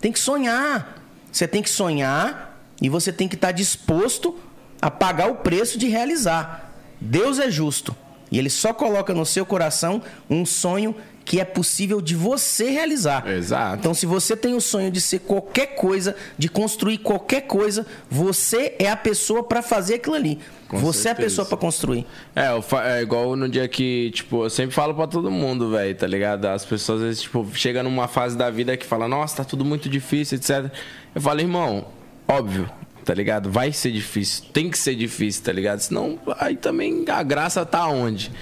[0.00, 1.02] Tem que sonhar.
[1.32, 4.38] Você tem que sonhar e você tem que estar disposto
[4.80, 6.72] a pagar o preço de realizar.
[7.00, 7.96] Deus é justo.
[8.30, 13.28] E ele só coloca no seu coração um sonho que é possível de você realizar.
[13.28, 13.78] Exato.
[13.78, 18.74] Então, se você tem o sonho de ser qualquer coisa, de construir qualquer coisa, você
[18.78, 20.38] é a pessoa para fazer aquilo ali.
[20.68, 21.28] Com você é a certeza.
[21.28, 22.06] pessoa para construir.
[22.34, 22.48] É,
[22.96, 26.46] é igual no dia que, tipo, eu sempre falo pra todo mundo, velho, tá ligado?
[26.46, 29.64] As pessoas às vezes, tipo, chegam numa fase da vida que fala, nossa, tá tudo
[29.64, 30.72] muito difícil, etc.
[31.14, 31.86] Eu falo, irmão,
[32.26, 32.68] óbvio,
[33.04, 33.50] tá ligado?
[33.50, 35.80] Vai ser difícil, tem que ser difícil, tá ligado?
[35.80, 38.32] Senão, aí também a graça tá onde?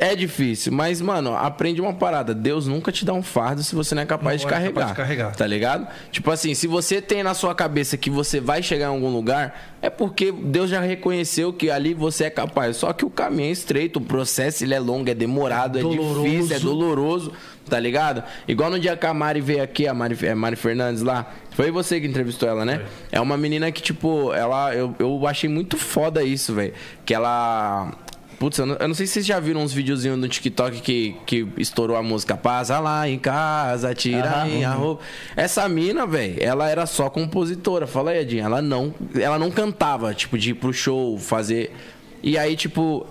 [0.00, 2.34] É difícil, mas, mano, aprende uma parada.
[2.34, 4.72] Deus nunca te dá um fardo se você não é capaz, Não de, é carregar,
[4.74, 5.36] capaz de carregar.
[5.36, 5.86] Tá ligado?
[6.10, 9.76] Tipo assim, se você tem na sua cabeça que você vai chegar em algum lugar,
[9.80, 12.76] é porque Deus já reconheceu que ali você é capaz.
[12.76, 16.22] Só que o caminho é estreito, o processo ele é longo, é demorado, é, Doloroso.
[16.22, 17.32] difícil, é doloroso,
[17.70, 18.24] tá ligado?
[18.48, 21.32] Igual no dia que a Mari veio aqui, a Mari, é Mari Fernandes lá.
[21.52, 22.82] Foi você que entrevistou ela, né?
[23.12, 24.74] É uma menina que, tipo, ela.
[24.74, 26.72] Eu, eu achei muito foda isso, velho.
[27.06, 27.92] Que ela.
[28.38, 31.16] Putz, eu não, eu não sei se vocês já viram uns videozinhos no TikTok que,
[31.24, 34.44] que estourou a música Passa lá em casa, tira Aham.
[34.46, 35.02] minha roupa.
[35.36, 37.86] Essa mina, velho, ela era só compositora.
[37.86, 38.44] Fala aí, Edinho.
[38.44, 41.74] Ela não, ela não cantava, tipo, de ir pro show, fazer.
[42.22, 43.06] E aí, tipo,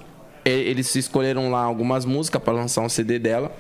[0.46, 3.56] eles escolheram lá algumas músicas pra lançar um CD dela.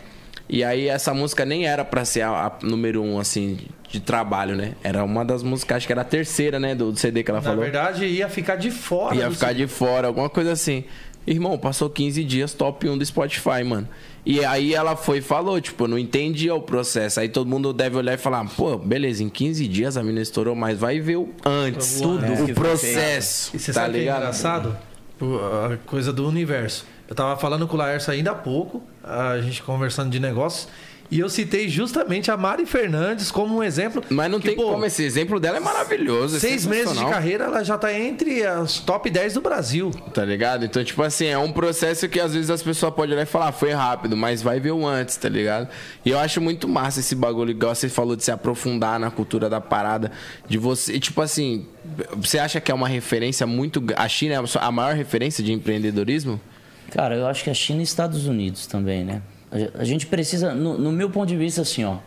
[0.50, 3.58] E aí essa música nem era pra ser a, a número um, assim,
[3.90, 4.74] de trabalho, né?
[4.84, 7.44] Era uma das músicas, acho que era a terceira, né, do CD que ela Na
[7.46, 7.62] falou.
[7.64, 9.16] verdade, ia ficar de fora.
[9.16, 10.84] Ia do ficar de fora, alguma coisa assim.
[11.26, 13.88] Irmão, passou 15 dias, top 1 do Spotify, mano.
[14.26, 17.20] E aí ela foi e falou, tipo, não entendia o processo.
[17.20, 20.56] Aí todo mundo deve olhar e falar, pô, beleza, em 15 dias a mina estourou,
[20.56, 22.30] mas vai ver o antes, tudo, É.
[22.44, 23.56] o processo.
[23.56, 24.18] E você tá sabe o que é ligado?
[24.20, 24.78] engraçado?
[25.22, 26.86] A coisa do universo.
[27.08, 30.68] Eu tava falando com o Laércio ainda há pouco, a gente conversando de negócios,
[31.14, 34.04] e eu citei justamente a Mari Fernandes como um exemplo.
[34.10, 36.38] Mas não que, tem pô, como, esse exemplo dela é maravilhoso.
[36.38, 39.92] é Seis meses de carreira, ela já tá entre as top 10 do Brasil.
[40.12, 40.66] Tá ligado?
[40.66, 43.50] Então, tipo assim, é um processo que às vezes as pessoas podem olhar e falar,
[43.50, 45.68] "Ah, foi rápido, mas vai ver o antes, tá ligado?
[46.04, 49.48] E eu acho muito massa esse bagulho, igual você falou de se aprofundar na cultura
[49.48, 50.12] da parada,
[50.50, 51.68] de você, tipo assim,
[52.16, 53.84] você acha que é uma referência muito.
[53.96, 56.42] A China é a maior referência de empreendedorismo?
[56.90, 59.22] Cara, eu acho que a China e Estados Unidos também, né?
[59.54, 61.98] A ge- A gente precisa, no, no meu ponto de vista, assim, ó.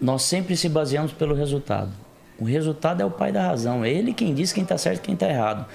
[0.00, 1.90] Nós sempre se baseamos pelo resultado.
[2.38, 3.84] O resultado é o pai da razão.
[3.84, 5.66] É ele quem diz quem está certo e quem está errado.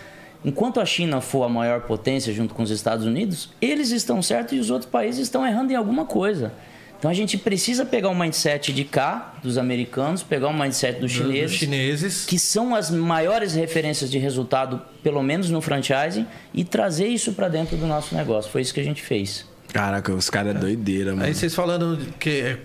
[0.44, 4.54] Enquanto a China for a maior potência junto com os Estados Unidos, eles estão certos
[4.58, 6.52] e os outros países estão errando em alguma coisa.
[6.98, 11.12] Então a gente precisa pegar o mindset de cá, dos americanos, pegar o mindset dos
[11.14, 12.26] Dos chineses, chineses.
[12.26, 17.48] que são as maiores referências de resultado, pelo menos no franchising, e trazer isso para
[17.48, 18.52] dentro do nosso negócio.
[18.52, 19.46] Foi isso que a gente fez.
[19.74, 21.24] Caraca, os caras é doideira, mano.
[21.26, 22.58] Aí vocês falando que.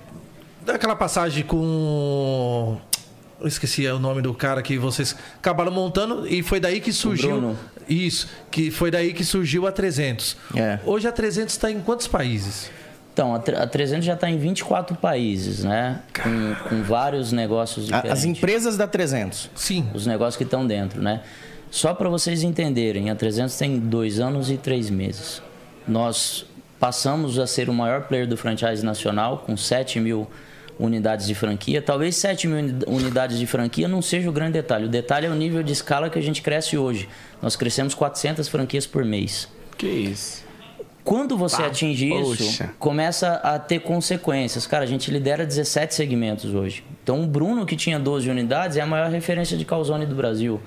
[0.64, 2.78] Daquela passagem com.
[3.40, 7.31] Eu esqueci o nome do cara que vocês acabaram montando e foi daí que surgiu.
[7.32, 7.59] Bruno.
[7.86, 10.36] Isso, que foi daí que surgiu a 300.
[10.56, 10.78] É.
[10.86, 12.70] Hoje a 300 está em quantos países?
[13.12, 16.01] Então, a tre- a 300 já está em 24 países, né?
[16.22, 18.10] Com, com vários negócios diferentes.
[18.12, 19.51] As empresas da 300.
[19.55, 19.86] Sim.
[19.93, 21.20] Os negócios que estão dentro, né?
[21.70, 25.43] Só para vocês entenderem, a 300 tem dois anos e três meses.
[25.86, 26.47] Nós
[26.89, 30.27] passamos a ser o maior player do franchise nacional, com 7 mil
[30.78, 31.81] unidades de franquia.
[31.81, 34.85] Talvez 7 mil uni- unidades de franquia não seja o grande detalhe.
[34.85, 37.09] O detalhe é o nível de escala que a gente cresce hoje.
[37.40, 39.48] Nós crescemos 400 franquias por mês.
[39.78, 40.44] Que isso?
[41.02, 42.70] Quando você Pá, atinge isso, poxa.
[42.78, 44.66] começa a ter consequências.
[44.66, 46.85] Cara, a gente lidera 17 segmentos hoje.
[47.02, 50.61] Então, o Bruno, que tinha 12 unidades, é a maior referência de calzone do Brasil.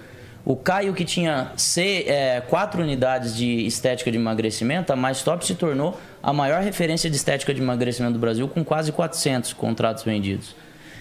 [0.49, 5.55] O Caio, que tinha é, 4 unidades de estética de emagrecimento, a Mais Top se
[5.55, 10.55] tornou a maior referência de estética de emagrecimento do Brasil, com quase 400 contratos vendidos.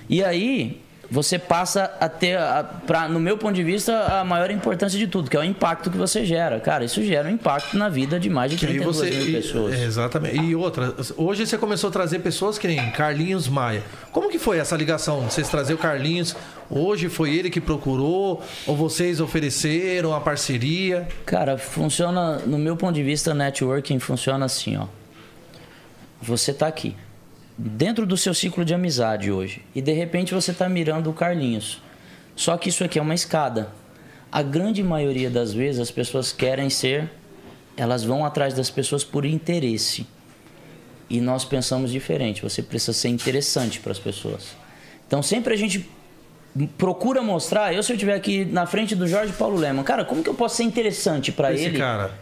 [0.08, 4.50] E aí, você passa a ter, a, pra, no meu ponto de vista, a maior
[4.50, 6.58] importância de tudo, que é o impacto que você gera.
[6.58, 9.10] Cara, isso gera um impacto na vida de mais de Que aí 32 você.
[9.10, 9.74] mil e- pessoas.
[9.74, 10.36] é, exatamente.
[10.38, 13.82] E outra, hoje você começou a trazer pessoas que nem Carlinhos Maia.
[14.10, 15.22] Como que foi essa ligação?
[15.22, 16.34] Vocês trazer o Carlinhos,
[16.68, 21.06] hoje foi ele que procurou, ou vocês ofereceram a parceria?
[21.24, 24.86] Cara, funciona, no meu ponto de vista, networking funciona assim, ó.
[26.20, 26.96] Você tá aqui,
[27.56, 31.80] dentro do seu ciclo de amizade hoje, e de repente você tá mirando o Carlinhos.
[32.34, 33.70] Só que isso aqui é uma escada.
[34.30, 37.10] A grande maioria das vezes as pessoas querem ser,
[37.76, 40.06] elas vão atrás das pessoas por interesse.
[41.08, 42.42] E nós pensamos diferente.
[42.42, 44.54] Você precisa ser interessante para as pessoas.
[45.06, 45.88] Então sempre a gente
[46.76, 47.72] procura mostrar.
[47.72, 50.34] Eu se eu estiver aqui na frente do Jorge Paulo Leman, cara, como que eu
[50.34, 51.78] posso ser interessante para ele?
[51.78, 52.12] cara.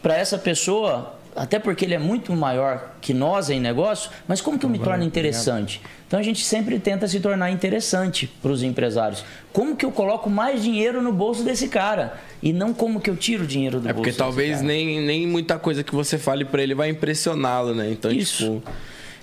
[0.00, 4.58] para essa pessoa, até porque ele é muito maior que nós em negócio, mas como
[4.58, 5.80] que eu me torno interessante?
[6.06, 9.24] Então a gente sempre tenta se tornar interessante para os empresários.
[9.52, 12.18] Como que eu coloco mais dinheiro no bolso desse cara?
[12.42, 14.66] E não como que eu tiro dinheiro do É bolso porque desse talvez cara.
[14.66, 17.88] nem, nem muita coisa que você fale pra ele vai impressioná-lo, né?
[17.92, 18.60] Então, Isso.
[18.60, 18.72] tipo.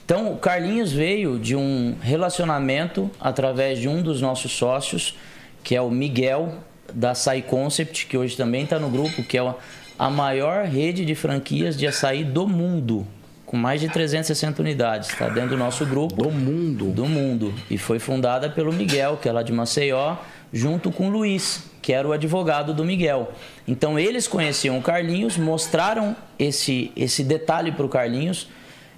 [0.05, 5.17] Então, o Carlinhos veio de um relacionamento através de um dos nossos sócios,
[5.63, 6.59] que é o Miguel,
[6.93, 9.55] da Sai Concept, que hoje também está no grupo, que é
[9.97, 13.07] a maior rede de franquias de açaí do mundo,
[13.45, 15.09] com mais de 360 unidades.
[15.09, 16.15] Está dentro do nosso grupo.
[16.15, 16.91] Do mundo.
[16.91, 17.53] Do mundo.
[17.69, 20.17] E foi fundada pelo Miguel, que é lá de Maceió,
[20.51, 23.31] junto com o Luiz, que era o advogado do Miguel.
[23.67, 28.47] Então eles conheciam o Carlinhos, mostraram esse, esse detalhe para o Carlinhos.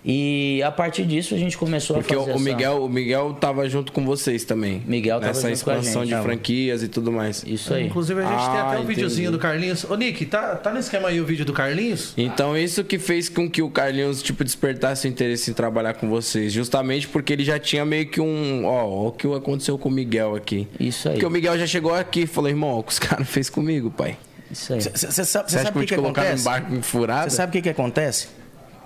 [0.09, 2.87] E a partir disso a gente começou Porque a o, fazer o essa- Miguel, o
[2.89, 4.81] Miguel tava junto com vocês também.
[4.87, 6.07] Miguel tava Nessa junto com a expansão gente.
[6.09, 6.23] de Tava.
[6.23, 7.43] franquias e tudo mais.
[7.45, 7.85] Isso aí.
[7.87, 8.95] Inclusive a gente tem Ah, até um entendi.
[8.95, 9.83] videozinho do Carlinhos.
[9.83, 12.13] Ô, Nick, tá, tá no esquema aí o vídeo do Carlinhos?
[12.15, 16.07] Então, isso que fez com que o Carlinhos, tipo, despertasse o interesse em trabalhar com
[16.07, 16.53] vocês.
[16.53, 18.63] Justamente porque ele já tinha meio que um...
[18.65, 20.69] Ó, ó o que aconteceu com o Miguel aqui.
[20.79, 21.15] Isso aí.
[21.15, 23.49] Porque o Miguel já chegou aqui e falou, irmão, ó, o que os caras fez
[23.49, 24.17] comigo, pai.
[24.49, 24.79] Isso aí.
[24.79, 26.43] Você sabe, Você cê sabe que o que, te que colocar acontece?
[26.43, 28.27] Você sabe o que, que acontece?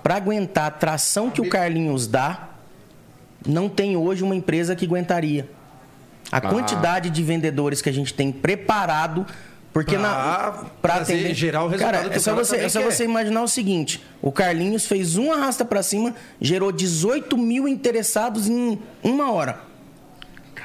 [0.02, 2.48] Para aguentar a tração que o Carlinhos dá,
[3.46, 5.48] não tem hoje uma empresa que aguentaria.
[6.30, 9.26] A quantidade de vendedores que a gente tem preparado.
[9.72, 12.68] Porque Pra na pra trazer, gerar o resultado Cara, que é só, cara você, é
[12.68, 17.66] só você imaginar o seguinte: o Carlinhos fez um arrasta pra cima, gerou 18 mil
[17.66, 19.71] interessados em uma hora.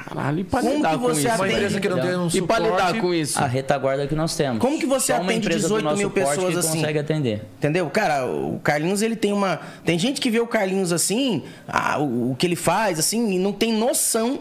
[0.07, 1.27] Caralho, e pra Como lidar que com você isso?
[1.27, 1.53] Uma atende?
[1.55, 2.63] empresa que não tem um E pra suporte...
[2.63, 3.39] lidar com isso?
[3.39, 4.59] A retaguarda que nós temos.
[4.59, 6.77] Como que você Só uma atende empresa do 18 nosso mil porte pessoas que assim?
[6.79, 7.45] consegue atender.
[7.57, 7.89] Entendeu?
[7.89, 9.59] Cara, o Carlinhos, ele tem uma.
[9.83, 13.37] Tem gente que vê o Carlinhos assim, ah, o, o que ele faz, assim, e
[13.39, 14.39] não tem noção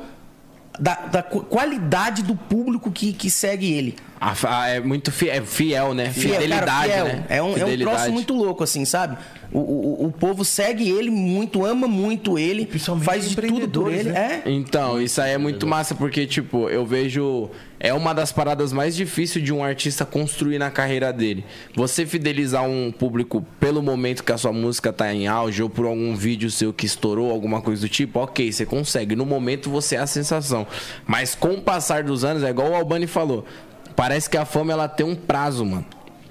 [0.78, 3.96] da, da qu- qualidade do público que, que segue ele.
[4.18, 6.10] A fa- é muito fiel, é fiel né?
[6.10, 7.04] Fiel, Fidelidade, cara, fiel.
[7.04, 7.24] né?
[7.28, 7.96] É um, é um Fidelidade.
[7.96, 9.18] troço muito louco, assim, sabe?
[9.52, 13.92] O, o, o povo segue ele muito, ama muito ele, Principalmente faz de tudo por
[13.92, 14.10] ele.
[14.10, 14.42] né?
[14.44, 14.50] É.
[14.50, 17.50] Então, isso aí é muito massa, porque, tipo, eu vejo.
[17.78, 21.44] É uma das paradas mais difíceis de um artista construir na carreira dele.
[21.74, 25.84] Você fidelizar um público pelo momento que a sua música tá em auge, ou por
[25.84, 29.14] algum vídeo seu que estourou, alguma coisa do tipo, ok, você consegue.
[29.14, 30.66] No momento você é a sensação.
[31.06, 33.44] Mas com o passar dos anos, é igual o Albani falou.
[33.96, 35.86] Parece que a fama ela tem um prazo, mano.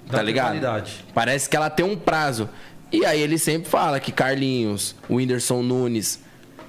[0.07, 0.53] Tá Dá ligado?
[0.53, 1.05] temporalidade.
[1.13, 2.47] Parece que ela tem um prazo.
[2.91, 6.19] E aí ele sempre fala que Carlinhos, o Whindersson Nunes,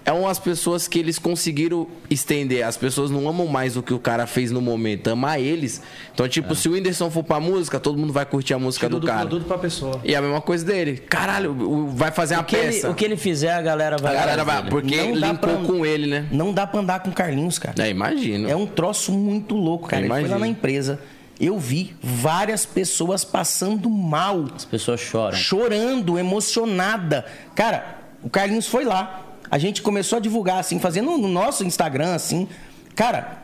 [0.06, 2.64] é umas pessoas que eles conseguiram estender.
[2.64, 5.82] As pessoas não amam mais o que o cara fez no momento, ama eles.
[6.14, 8.98] Então, tipo, se o Whindersson for pra música, todo mundo vai curtir a música Tira
[8.98, 9.20] do do cara.
[9.20, 10.00] produto pra pessoa.
[10.04, 10.96] E é a mesma coisa dele.
[10.98, 12.88] Caralho, o- vai fazer uma O que, ele, peça.
[12.90, 14.56] o que ele fizer, a galera A vai galera atrás vai.
[14.58, 14.70] dele.
[14.70, 16.26] Porque Não linkou pra- com ele, né?
[16.30, 17.74] Não dá pra andar com o Carlinhos, cara.
[17.84, 18.48] É, imagino.
[18.48, 20.02] É um troço muito louco, cara.
[20.06, 21.00] Eu Ele foi lá na empresa.
[21.38, 25.36] Eu vi várias pessoas passando mal, As pessoas choram.
[25.36, 27.26] chorando, emocionada.
[27.54, 29.22] Cara, o Carlinhos foi lá.
[29.50, 32.48] A gente começou a divulgar, assim, fazendo no nosso Instagram, assim.
[32.94, 33.42] Cara,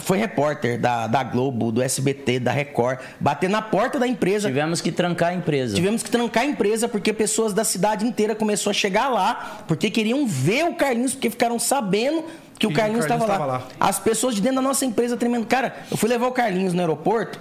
[0.00, 4.48] foi repórter da, da Globo, do SBT, da Record, bater na porta da empresa.
[4.48, 5.74] Tivemos que trancar a empresa.
[5.74, 9.90] Tivemos que trancar a empresa porque pessoas da cidade inteira começou a chegar lá porque
[9.90, 12.24] queriam ver o Carlinhos, porque ficaram sabendo
[12.58, 13.32] que o Que o Carlinhos estava lá.
[13.32, 13.68] tava lá.
[13.78, 15.46] As pessoas de dentro da nossa empresa tremendo.
[15.46, 17.38] Cara, eu fui levar o Carlinhos no aeroporto,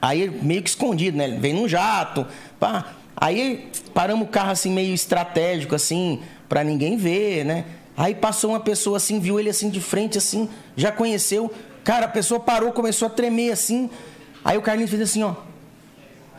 [0.00, 1.24] aí meio que escondido, né?
[1.24, 2.26] Ele veio num jato,
[2.60, 2.92] pá.
[3.16, 6.20] Aí paramos o carro assim meio estratégico assim,
[6.52, 7.64] pra ninguém ver, né?
[7.96, 11.50] Aí passou uma pessoa assim, viu ele assim de frente assim, já conheceu.
[11.82, 13.88] Cara, a pessoa parou, começou a tremer assim.
[14.44, 15.34] Aí o Carlinhos fez assim, ó.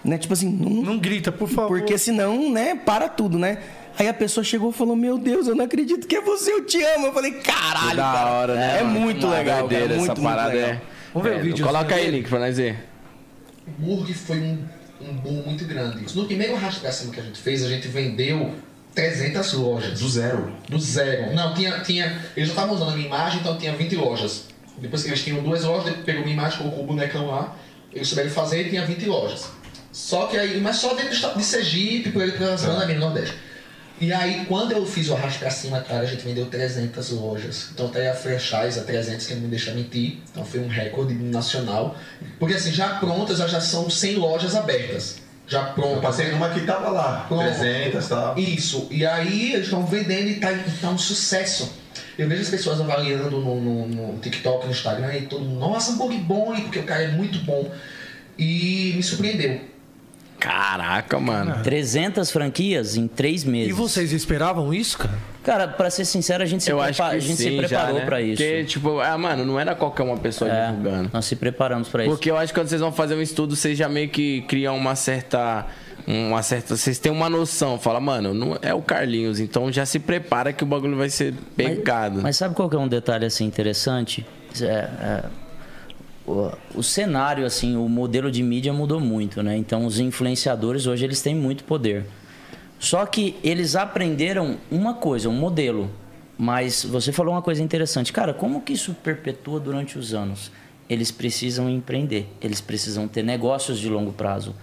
[0.05, 0.19] Né?
[0.19, 1.79] Tipo assim, não, Não grita, por favor.
[1.79, 3.57] porque senão, né, para tudo, né?
[3.97, 6.63] Aí a pessoa chegou e falou: Meu Deus, eu não acredito que é você, eu
[6.63, 7.07] te amo.
[7.07, 8.31] Eu falei: Caralho, da cara.
[8.33, 8.79] hora, né?
[8.81, 8.99] É mano?
[8.99, 9.79] muito legal, cara.
[9.79, 10.69] Muito, essa muito parada legal.
[10.69, 10.81] é.
[11.11, 12.17] Vamos ver o é, vídeo Coloca aí, dele?
[12.17, 12.87] Link, pra nós ver.
[13.67, 14.59] O Burg foi um,
[15.01, 16.15] um boom muito grande.
[16.15, 18.53] No primeiro arrasto que a gente fez, a gente vendeu
[18.93, 19.99] 300 lojas.
[19.99, 20.51] Do zero.
[20.69, 21.33] Do zero.
[21.33, 22.05] Não, tinha, tinha.
[22.35, 24.45] Eles já estavam usando a minha imagem, então tinha 20 lojas.
[24.77, 27.55] Depois que eles tinham duas lojas, pegou minha imagem, colocou o bonecão lá.
[27.91, 29.49] Eles souberam fazer e tinha 20 lojas.
[29.91, 32.95] Só que aí, mas só dentro do estado de Sergipe, por ele pela zona ali
[32.95, 33.35] no Nordeste.
[34.01, 37.69] E aí, quando eu fiz o arrasto pra cima, cara, a gente vendeu 300 lojas.
[37.71, 40.17] Então até a franchise a 300, que não me deixa mentir.
[40.31, 41.95] Então foi um recorde nacional.
[42.39, 45.22] Porque assim, já prontas, já são 100 lojas abertas.
[45.47, 46.01] Já Eu prontas.
[46.01, 47.43] passei numa que tava lá, Pronto.
[47.43, 48.39] 300 e tal.
[48.39, 48.87] Isso.
[48.89, 51.73] E aí eles estão vendendo e tá, e tá um sucesso.
[52.17, 55.91] Eu vejo as pessoas avaliando no, no, no TikTok, no Instagram, e todo mundo, nossa,
[55.91, 57.69] um pouco bom, porque o cara é muito bom.
[58.37, 59.61] E me surpreendeu.
[60.43, 61.63] Caraca, mano.
[61.63, 63.69] 300 franquias em três meses.
[63.69, 65.13] E vocês esperavam isso, cara?
[65.43, 67.57] Cara, pra ser sincero, a gente se, Eu prepa- acho que a gente sim, se
[67.57, 68.05] preparou já, né?
[68.05, 68.41] pra isso.
[68.41, 71.09] Porque, tipo, ah, mano, não era qualquer uma pessoa É, divulgando.
[71.13, 72.13] nós se preparamos pra isso.
[72.13, 74.75] Porque eu acho que quando vocês vão fazer um estudo, vocês já meio que criam
[74.77, 75.65] uma certa.
[76.05, 76.75] Uma certa.
[76.75, 77.79] Vocês têm uma noção.
[77.79, 81.33] Fala, mano, não é o Carlinhos, então já se prepara que o bagulho vai ser
[81.55, 82.21] pegado.
[82.21, 84.25] Mas sabe qual que é um detalhe assim interessante?
[84.61, 85.23] É, é,
[86.25, 89.57] o, o cenário assim, o modelo de mídia mudou muito, né?
[89.57, 92.05] Então os influenciadores hoje eles têm muito poder.
[92.79, 95.89] Só que eles aprenderam uma coisa, um modelo.
[96.37, 100.51] Mas você falou uma coisa interessante, cara, como que isso perpetua durante os anos?
[100.89, 104.53] Eles precisam empreender, eles precisam ter negócios de longo prazo.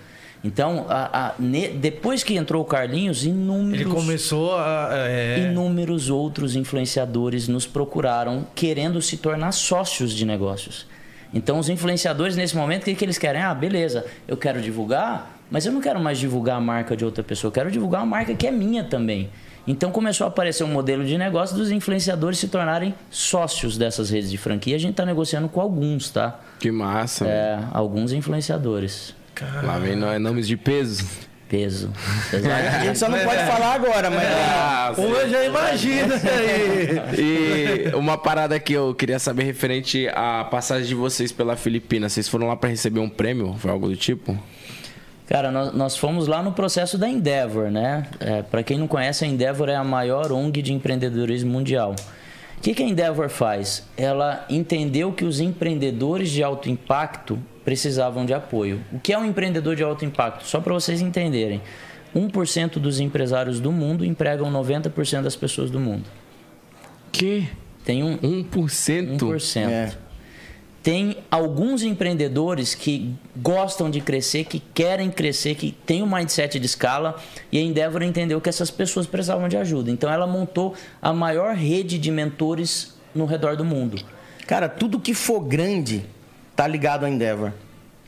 [0.42, 4.88] Então, a- a- ne- depois que entrou o Carlinhos, inúmeros Ele começou a.
[4.92, 5.48] É...
[5.50, 10.86] Inúmeros outros influenciadores nos procuraram querendo se tornar sócios de negócios.
[11.32, 13.40] Então, os influenciadores, nesse momento, o que, que eles querem?
[13.40, 17.22] Ah, beleza, eu quero divulgar, mas eu não quero mais divulgar a marca de outra
[17.22, 19.30] pessoa, eu quero divulgar a marca que é minha também.
[19.66, 24.30] Então, começou a aparecer um modelo de negócio dos influenciadores se tornarem sócios dessas redes
[24.30, 24.74] de franquia.
[24.74, 26.40] A gente está negociando com alguns, tá?
[26.58, 27.26] Que massa.
[27.28, 29.14] É, alguns influenciadores.
[29.62, 31.06] Lá vem nó- nomes de peso.
[31.50, 31.90] Peso.
[31.92, 32.84] A Pesado.
[32.84, 34.22] gente só não pode falar agora, mas.
[34.24, 37.90] Ah, Pô, já imagina aí.
[37.90, 42.08] E uma parada que eu queria saber referente à passagem de vocês pela Filipina.
[42.08, 43.56] Vocês foram lá pra receber um prêmio?
[43.58, 44.38] Foi algo do tipo?
[45.26, 48.06] Cara, nós, nós fomos lá no processo da Endeavor, né?
[48.20, 51.96] É, para quem não conhece, a Endeavor é a maior ONG de empreendedorismo mundial.
[52.58, 53.84] O que, que a Endeavor faz?
[53.96, 57.38] Ela entendeu que os empreendedores de alto impacto
[57.70, 58.80] precisavam de apoio.
[58.92, 60.44] O que é um empreendedor de alto impacto?
[60.44, 61.62] Só para vocês entenderem.
[62.12, 66.02] 1% dos empresários do mundo empregam 90% das pessoas do mundo.
[67.12, 67.48] Que?
[67.84, 69.18] Tem um 1%?
[69.18, 69.68] 1%.
[69.68, 69.92] É.
[70.82, 76.66] Tem alguns empreendedores que gostam de crescer, que querem crescer, que têm um mindset de
[76.66, 79.92] escala e a Endeavor entendeu que essas pessoas precisavam de ajuda.
[79.92, 84.02] Então ela montou a maior rede de mentores no redor do mundo.
[84.44, 86.04] Cara, tudo que for grande
[86.60, 87.52] tá ligado à Endeavor.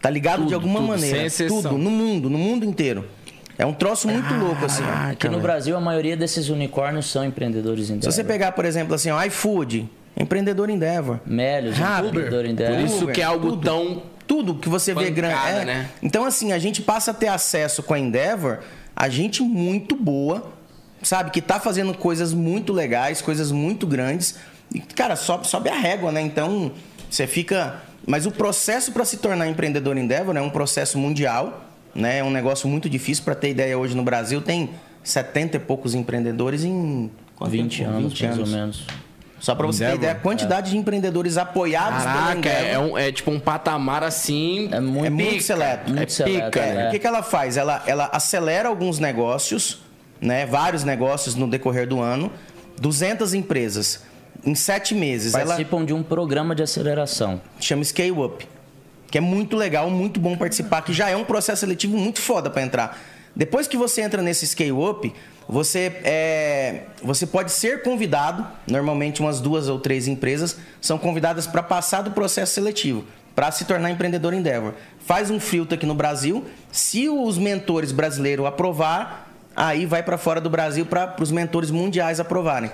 [0.03, 1.17] Tá ligado Tudo, de alguma tudo, maneira.
[1.17, 1.63] sem exceção.
[1.63, 3.09] Tudo, no mundo, no mundo inteiro.
[3.57, 4.83] É um troço muito louco, assim.
[5.11, 8.13] Aqui no Brasil, a maioria desses unicórnios são empreendedores Se Endeavor.
[8.13, 11.19] você pegar, por exemplo, assim, ó, iFood, empreendedor Endeavor.
[11.25, 12.81] Melios, empreendedor Por Endeavor.
[12.81, 13.65] isso Uber, que é algo tudo.
[13.65, 14.03] tão.
[14.27, 15.61] Tudo que você vê Pancada, grande.
[15.61, 15.65] É.
[15.65, 15.91] né?
[16.03, 18.59] Então, assim, a gente passa a ter acesso com a Endeavor,
[18.95, 20.53] a gente muito boa,
[21.03, 21.31] sabe?
[21.31, 24.37] Que tá fazendo coisas muito legais, coisas muito grandes.
[24.75, 26.21] E, cara, sobe, sobe a régua, né?
[26.21, 26.73] Então,
[27.11, 27.83] você fica.
[28.07, 31.65] Mas o processo para se tornar empreendedor Endeavor é um processo mundial,
[31.95, 32.19] né?
[32.19, 33.25] É um negócio muito difícil.
[33.25, 34.71] Para ter ideia, hoje no Brasil tem
[35.05, 37.11] 70 e poucos empreendedores em.
[37.37, 37.91] quanto 20 tempo?
[37.91, 38.55] anos, 20 mais ou anos.
[38.55, 38.87] menos.
[39.41, 42.69] Só para você ter ideia, a quantidade de empreendedores apoiados pela Caraca, Endeavor.
[42.69, 44.69] é, um- é tipo um patamar assim.
[44.71, 45.91] É muito, É muito seleto.
[45.91, 46.89] Muito é seleto, pica, É, né?
[46.89, 47.57] O que, que ela faz?
[47.57, 49.81] Ela, ela acelera alguns negócios,
[50.21, 50.47] né?
[50.47, 52.31] Vários negócios no decorrer do ano.
[52.81, 54.03] 200 empresas.
[54.45, 55.35] Em sete meses.
[55.35, 57.41] Ela Participam de um programa de aceleração.
[57.61, 58.47] chama Scale Up.
[59.11, 60.83] Que é muito legal, muito bom participar.
[60.83, 62.99] Que já é um processo seletivo muito foda para entrar.
[63.35, 65.12] Depois que você entra nesse Scale Up,
[65.49, 68.47] você, é, você pode ser convidado.
[68.67, 73.05] Normalmente, umas duas ou três empresas são convidadas para passar do processo seletivo.
[73.35, 74.75] Para se tornar empreendedor Endeavor.
[74.99, 76.45] Faz um filtro aqui no Brasil.
[76.71, 82.21] Se os mentores brasileiros aprovar, aí vai para fora do Brasil para os mentores mundiais
[82.21, 82.71] aprovarem.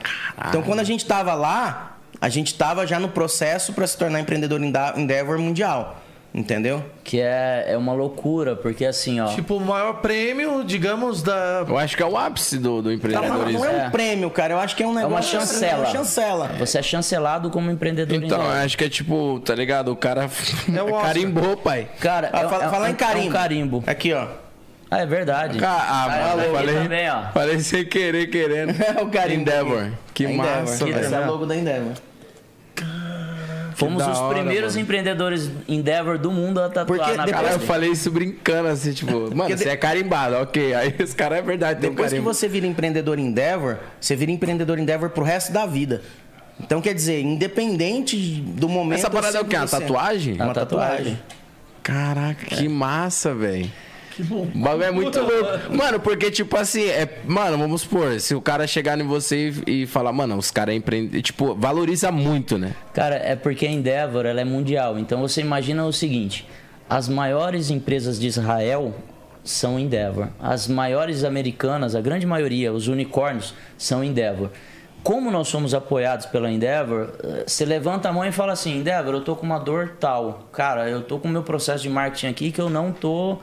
[0.48, 4.20] Então, quando a gente estava lá, a gente estava já no processo para se tornar
[4.20, 4.60] empreendedor
[4.96, 6.02] Endeavor mundial.
[6.34, 6.84] Entendeu?
[7.02, 9.28] Que é, é uma loucura, porque assim, ó.
[9.28, 11.64] Tipo, o maior prêmio, digamos, da.
[11.66, 13.58] Eu acho que é o ápice do, do Não, empreendedorismo.
[13.60, 13.90] não é um É.
[13.90, 14.52] prêmio, cara.
[14.52, 15.16] Eu acho que é um É negócio.
[15.38, 15.72] uma chancela.
[15.72, 16.50] É uma chancela.
[16.58, 19.90] Você é chancelado como empreendedor Então, eu acho que é tipo, tá ligado?
[19.90, 20.28] O cara
[20.76, 21.88] É o carimbou, pai.
[21.98, 23.24] Cara, Ah, é, fala, é- falar é- em carimbo.
[23.26, 23.84] É um carimbo.
[23.86, 24.26] Aqui, ó.
[24.90, 25.58] Ah, é verdade.
[25.62, 27.22] Ah, Ah, eu falei, também, ó.
[27.32, 28.72] falei sem querer, querendo.
[28.80, 29.42] É o carimbo.
[29.42, 29.90] Endeavor.
[30.14, 31.22] Que massa, Aqui, Esse é velho.
[31.24, 31.92] o logo da Endeavor.
[33.74, 34.82] Fomos os hora, primeiros mano.
[34.82, 38.92] empreendedores Endeavor do mundo a tatuar Porque na depois- Cara, eu falei isso brincando, assim,
[38.92, 40.74] tipo, mano, de- você é carimbado, ok.
[40.74, 45.10] Aí os caras é verdade, Depois que você vira empreendedor Endeavor, você vira empreendedor Endeavor
[45.10, 46.02] pro resto da vida.
[46.60, 48.98] Então, quer dizer, independente do momento.
[48.98, 49.56] Essa parada é o quê?
[49.56, 50.34] Uma tatuagem?
[50.34, 50.96] Uma tatuagem.
[50.96, 51.18] tatuagem.
[51.84, 53.70] Caraca, que massa, velho.
[54.20, 55.74] O bagulho é muito louco.
[55.74, 57.20] Mano, porque, tipo assim, é.
[57.26, 60.74] Mano, vamos supor, se o cara chegar em você e, e falar, mano, os caras
[60.74, 61.20] empreendem.
[61.20, 62.74] Tipo, valoriza muito, né?
[62.92, 64.98] Cara, é porque a Endeavor ela é mundial.
[64.98, 66.46] Então você imagina o seguinte:
[66.88, 68.94] as maiores empresas de Israel
[69.44, 70.28] são Endeavor.
[70.40, 74.50] As maiores americanas, a grande maioria, os unicórnios, são Endeavor.
[75.02, 79.14] Como nós somos apoiados pela Endeavor, eh, você levanta a mão e fala assim: Endeavor,
[79.14, 80.48] eu tô com uma dor tal.
[80.52, 83.38] Cara, eu tô com o meu processo de marketing aqui que eu não tô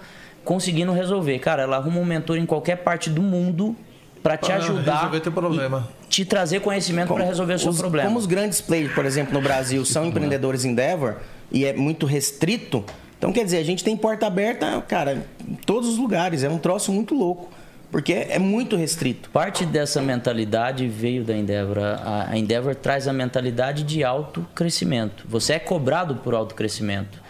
[0.45, 1.39] conseguindo resolver.
[1.39, 3.75] Cara, ela arruma um mentor em qualquer parte do mundo
[4.23, 5.89] para te ajudar resolver teu problema.
[6.03, 8.07] e te trazer conhecimento para resolver o seu os, problema.
[8.07, 11.17] Como os grandes players, por exemplo, no Brasil, são empreendedores Endeavor
[11.51, 12.83] e é muito restrito,
[13.17, 16.43] então quer dizer, a gente tem porta aberta, cara, em todos os lugares.
[16.43, 17.49] É um troço muito louco.
[17.91, 19.29] Porque é muito restrito.
[19.29, 21.77] Parte dessa mentalidade veio da Endeavor.
[21.79, 25.25] A a Endeavor traz a mentalidade de alto crescimento.
[25.29, 27.21] Você é cobrado por alto crescimento.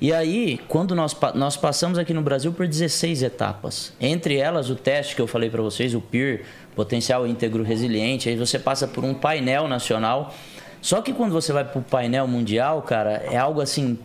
[0.00, 4.74] E aí, quando nós, nós passamos aqui no Brasil por 16 etapas, entre elas o
[4.74, 6.44] teste que eu falei para vocês, o PIR,
[6.74, 10.34] Potencial Íntegro Resiliente, aí você passa por um painel nacional.
[10.82, 13.98] Só que quando você vai para o painel mundial, cara, é algo assim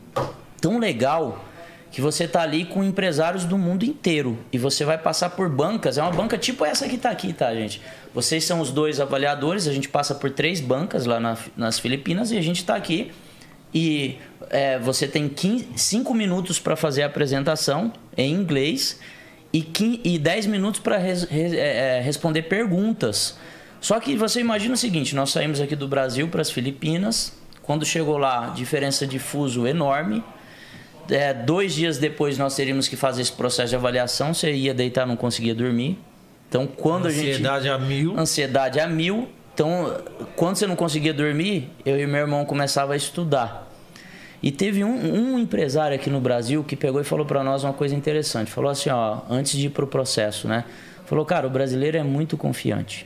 [0.62, 1.44] tão legal
[1.92, 5.98] que você tá ali com empresários do mundo inteiro e você vai passar por bancas.
[5.98, 7.82] É uma banca tipo essa que tá aqui, tá, gente?
[8.14, 12.32] Vocês são os dois avaliadores, a gente passa por três bancas lá na- nas Filipinas
[12.32, 13.12] e a gente tá aqui
[13.74, 14.18] e
[14.50, 19.00] é, você tem 15, 5 minutos para fazer a apresentação em inglês
[19.54, 23.38] e, 15, e 10 minutos para é, responder perguntas.
[23.80, 27.34] Só que você imagina o seguinte: nós saímos aqui do Brasil para as Filipinas.
[27.64, 30.24] Quando chegou lá, diferença de fuso enorme.
[31.10, 34.34] É, dois dias depois nós teríamos que fazer esse processo de avaliação.
[34.34, 35.98] Você ia deitar, não conseguia dormir.
[36.48, 38.20] Então, quando a gente Ansiedade a mil.
[38.20, 39.30] ansiedade a mil.
[39.54, 39.96] Então,
[40.36, 43.68] quando você não conseguia dormir, eu e meu irmão começava a estudar.
[44.42, 44.90] E teve um,
[45.36, 48.50] um empresário aqui no Brasil que pegou e falou para nós uma coisa interessante.
[48.50, 50.64] Falou assim, ó, antes de ir pro processo, né?
[51.06, 53.06] Falou, cara, o brasileiro é muito confiante.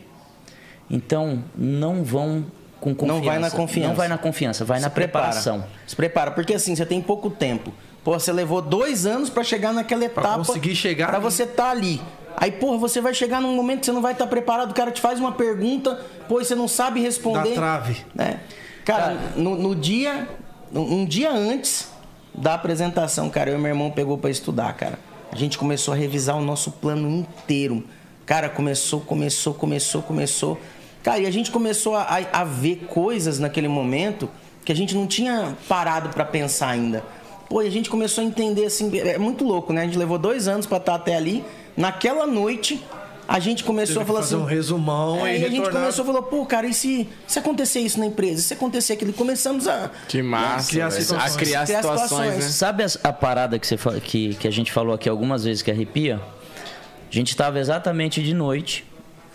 [0.90, 2.46] Então, não vão
[2.80, 3.20] com confiança.
[3.20, 3.88] Não vai na confiança.
[3.90, 5.26] Não vai na confiança, vai na Se prepara.
[5.26, 5.66] preparação.
[5.88, 7.74] Se prepara, porque assim, você tem pouco tempo.
[8.04, 10.38] Pô, você levou dois anos pra chegar naquela etapa.
[10.38, 11.24] conseguir chegar Pra ali.
[11.24, 12.00] você estar ali.
[12.38, 14.92] Aí, porra, você vai chegar num momento que você não vai estar preparado, o cara
[14.92, 17.50] te faz uma pergunta, pô, você não sabe responder.
[17.50, 17.98] Dá trave.
[18.14, 18.40] né?
[18.84, 20.28] Cara, no, no dia,
[20.74, 21.90] um dia antes
[22.34, 25.00] da apresentação, cara, eu e meu irmão pegou pra estudar, cara.
[25.32, 27.84] A gente começou a revisar o nosso plano inteiro.
[28.26, 30.60] Cara, começou, começou, começou, começou.
[31.04, 34.30] Cara, e a gente começou a, a- a ver coisas naquele momento
[34.64, 37.04] que a gente não tinha parado pra pensar ainda.
[37.50, 39.82] Pô, e a gente começou a entender assim, é muito louco, né?
[39.82, 41.44] A gente levou dois anos pra estar até ali.
[41.78, 42.84] Naquela noite,
[43.28, 44.36] a gente começou Teve a falar assim.
[44.36, 47.40] um resumão É, e e a gente começou a falar, pô, cara, e se, se
[47.40, 48.40] acontecer isso na empresa?
[48.40, 49.12] E se acontecer aquilo?
[49.14, 49.90] Começamos a.
[50.08, 50.70] Que massa.
[50.70, 51.34] Criar situações.
[51.36, 52.36] A criar Criar situações, situações.
[52.46, 52.52] né?
[52.52, 55.72] Sabe as- a, parada que, você, que, que a gente falou aqui algumas vezes que
[55.72, 56.20] arrepia?
[57.12, 58.86] A gente estava exatamente de noite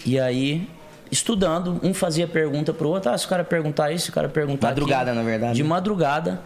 [0.06, 0.68] e aí
[1.10, 4.28] estudando, um fazia pergunta pro outro, ah, se o cara perguntar isso, se o cara
[4.28, 5.16] perguntar Madrugada, aquilo.
[5.24, 5.54] na verdade.
[5.54, 6.40] De madrugada.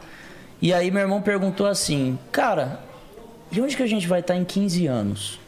[0.62, 2.80] E aí meu irmão perguntou assim, cara,
[3.52, 5.38] e onde que a gente vai estar em 15 anos?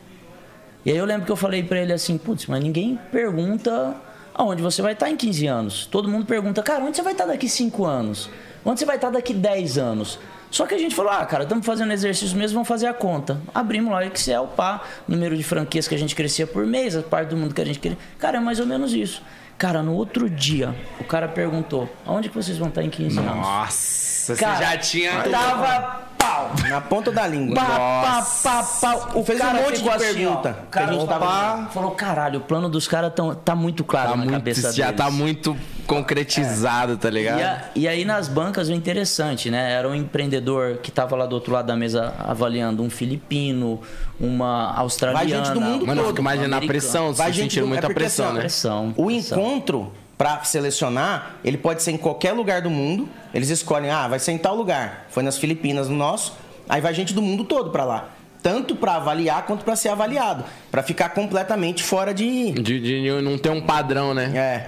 [0.86, 3.96] E aí eu lembro que eu falei pra ele assim, putz, mas ninguém pergunta
[4.32, 5.86] aonde você vai estar em 15 anos.
[5.86, 8.30] Todo mundo pergunta, cara, onde você vai estar daqui 5 anos?
[8.64, 10.16] Onde você vai estar daqui 10 anos?
[10.48, 13.40] Só que a gente falou, ah, cara, estamos fazendo exercício mesmo, vamos fazer a conta.
[13.52, 17.02] Abrimos lá o Excel, pá, número de franquias que a gente crescia por mês, a
[17.02, 17.98] parte do mundo que a gente queria.
[18.16, 19.22] Cara, é mais ou menos isso.
[19.58, 23.34] Cara, no outro dia, o cara perguntou, aonde que vocês vão estar em 15 anos?
[23.34, 25.22] Nossa, Cara, você já tinha.
[25.30, 26.50] Tava pau.
[26.68, 27.54] Na ponta da língua.
[27.54, 29.08] Pá, pá, pá, pá.
[29.14, 30.52] O Fez um cara monte ficou de assim, pergunta ó.
[30.52, 33.54] que O cara a gente falou, tava- falou, caralho, o plano dos caras tão- tá
[33.54, 34.98] muito claro Tá na muito, cabeça já deles.
[35.00, 35.56] tá muito
[35.86, 37.40] concretizado, tá E, ligado?
[37.40, 39.72] a- e aí nas bancas o interessante, né?
[39.72, 43.80] Era um empreendedor que tava lá do outro lado da mesa avaliando um filipino,
[44.18, 45.24] uma australiana.
[45.24, 47.68] Vai gente do mundo Mano, eu todo, fico imaginando a pressão, Vai sentindo do- é
[47.68, 48.40] muita porque, pressão, assim, né?
[48.40, 48.94] Pressão.
[48.96, 49.38] O pressão.
[49.38, 53.08] encontro, pra selecionar, ele pode ser em qualquer lugar do mundo.
[53.34, 55.06] Eles escolhem, ah, vai ser em tal lugar.
[55.10, 56.34] Foi nas Filipinas, no nosso.
[56.68, 58.10] Aí vai gente do mundo todo pra lá.
[58.42, 60.44] Tanto pra avaliar quanto pra ser avaliado.
[60.70, 62.52] Pra ficar completamente fora de.
[62.52, 64.32] De, de não ter um padrão, né?
[64.36, 64.66] É.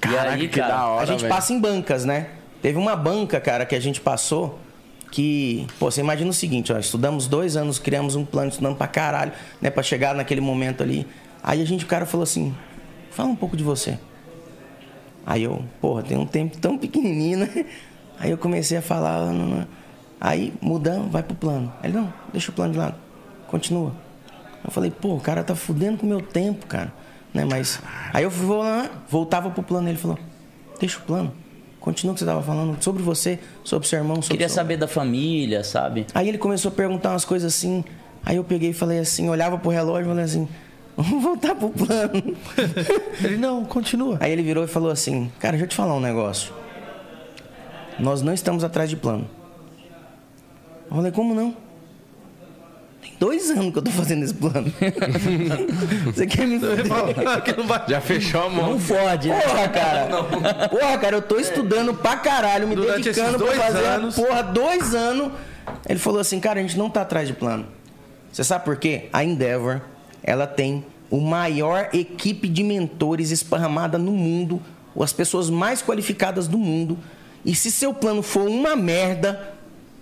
[0.00, 1.34] Caraca, aí, cara, da hora, a gente velho.
[1.34, 2.28] passa em bancas, né?
[2.62, 4.58] Teve uma banca, cara, que a gente passou
[5.10, 8.86] que, pô, você imagina o seguinte, ó, estudamos dois anos, criamos um plano, estudando pra
[8.86, 11.06] caralho, né, pra chegar naquele momento ali.
[11.42, 12.54] Aí a gente, o cara falou assim,
[13.10, 13.98] fala um pouco de você.
[15.28, 17.66] Aí eu, porra, tem um tempo tão pequenininho, né?
[18.18, 19.66] Aí eu comecei a falar, não, não.
[20.18, 21.70] aí mudamos, vai pro plano.
[21.84, 22.94] Ele, não, deixa o plano de lado,
[23.46, 23.92] continua.
[24.64, 26.90] Eu falei, pô, o cara tá fudendo com o meu tempo, cara.
[27.34, 27.78] Né, mas.
[28.10, 30.18] Aí eu vou lá, voltava pro plano, ele falou,
[30.80, 31.30] deixa o plano.
[31.78, 34.56] Continua o que você tava falando sobre você, sobre seu irmão, sobre Queria seu...
[34.56, 36.06] saber da família, sabe?
[36.14, 37.84] Aí ele começou a perguntar umas coisas assim.
[38.24, 40.48] Aí eu peguei e falei assim, olhava pro relógio e falei assim,
[41.02, 42.36] vamos voltar pro plano.
[43.22, 44.16] Ele, não, continua.
[44.20, 46.52] Aí ele virou e falou assim, cara, deixa eu te falar um negócio.
[47.98, 49.28] Nós não estamos atrás de plano.
[50.90, 51.54] Eu falei, como não?
[53.00, 54.72] Tem dois anos que eu tô fazendo esse plano.
[56.06, 57.84] Você quer me não vai...
[57.88, 58.70] Já fechou a mão.
[58.72, 59.40] Não fode, né?
[59.40, 60.68] Porra, cara.
[60.68, 64.14] Porra, cara, eu tô estudando pra caralho, me Durante dedicando pra fazer anos.
[64.16, 65.32] porra dois anos.
[65.88, 67.66] Ele falou assim, cara, a gente não tá atrás de plano.
[68.32, 69.08] Você sabe por quê?
[69.12, 69.80] A Endeavor,
[70.22, 74.60] ela tem o maior equipe de mentores esparramada no mundo,
[75.00, 76.98] as pessoas mais qualificadas do mundo.
[77.44, 79.54] E se seu plano for uma merda,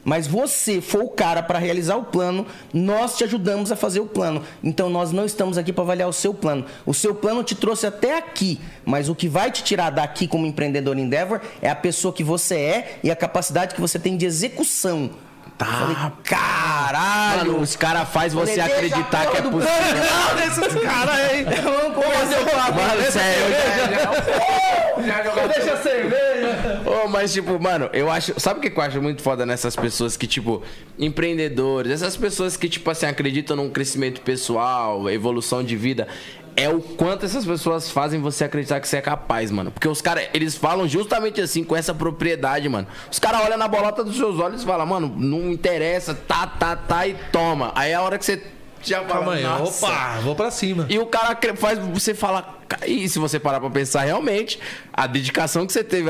[0.06, 4.06] mas você for o cara para realizar o plano, nós te ajudamos a fazer o
[4.06, 4.42] plano.
[4.62, 6.64] Então nós não estamos aqui para avaliar o seu plano.
[6.86, 10.46] O seu plano te trouxe até aqui, mas o que vai te tirar daqui como
[10.46, 14.24] empreendedor Endeavor é a pessoa que você é e a capacidade que você tem de
[14.24, 15.10] execução.
[15.58, 15.66] Tá.
[15.66, 17.52] Falei, caralho!
[17.52, 19.66] Mano, os caras fazem você acreditar que é possível.
[19.66, 21.44] Não, desses caras aí.
[21.44, 22.74] Vamos conversar o papo.
[22.74, 26.82] Mano, sério, já, já, já Deixa a cerveja.
[26.84, 28.38] Ô, mas, tipo, mano, eu acho.
[28.38, 30.62] Sabe o que eu acho muito foda nessas pessoas que, tipo,
[30.98, 36.08] empreendedores, essas pessoas que, tipo assim, acreditam num crescimento pessoal, evolução de vida.
[36.56, 39.70] É o quanto essas pessoas fazem você acreditar que você é capaz, mano.
[39.70, 42.86] Porque os caras, eles falam justamente assim, com essa propriedade, mano.
[43.12, 46.74] Os caras olham na bolota dos seus olhos e falam, mano, não interessa, tá, tá,
[46.74, 47.72] tá e toma.
[47.74, 48.42] Aí é a hora que você
[48.82, 50.86] já Calma aí, opa, vou pra cima.
[50.88, 52.62] E o cara faz você falar.
[52.86, 54.58] E se você parar pra pensar realmente,
[54.92, 56.08] a dedicação que você teve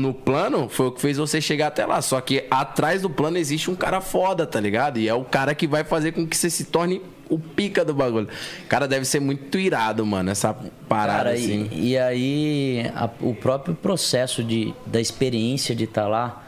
[0.00, 2.00] no plano foi o que fez você chegar até lá.
[2.00, 4.98] Só que atrás do plano existe um cara foda, tá ligado?
[4.98, 7.94] E é o cara que vai fazer com que você se torne o pica do
[7.94, 8.28] bagulho.
[8.68, 10.54] Cara deve ser muito irado, mano, essa
[10.88, 11.68] parada Cara, assim.
[11.72, 16.42] e, e aí a- o próprio processo de, da experiência de estar lá,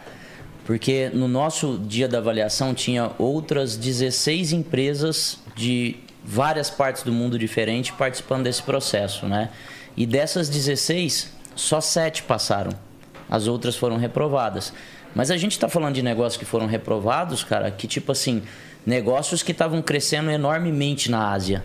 [0.65, 7.39] porque no nosso dia da avaliação tinha outras 16 empresas de várias partes do mundo
[7.39, 9.51] diferente participando desse processo, né?
[9.97, 12.73] E dessas 16, só sete passaram.
[13.31, 14.73] As outras foram reprovadas.
[15.15, 18.43] Mas a gente está falando de negócios que foram reprovados, cara, que tipo assim,
[18.87, 21.65] negócios que estavam crescendo enormemente na Ásia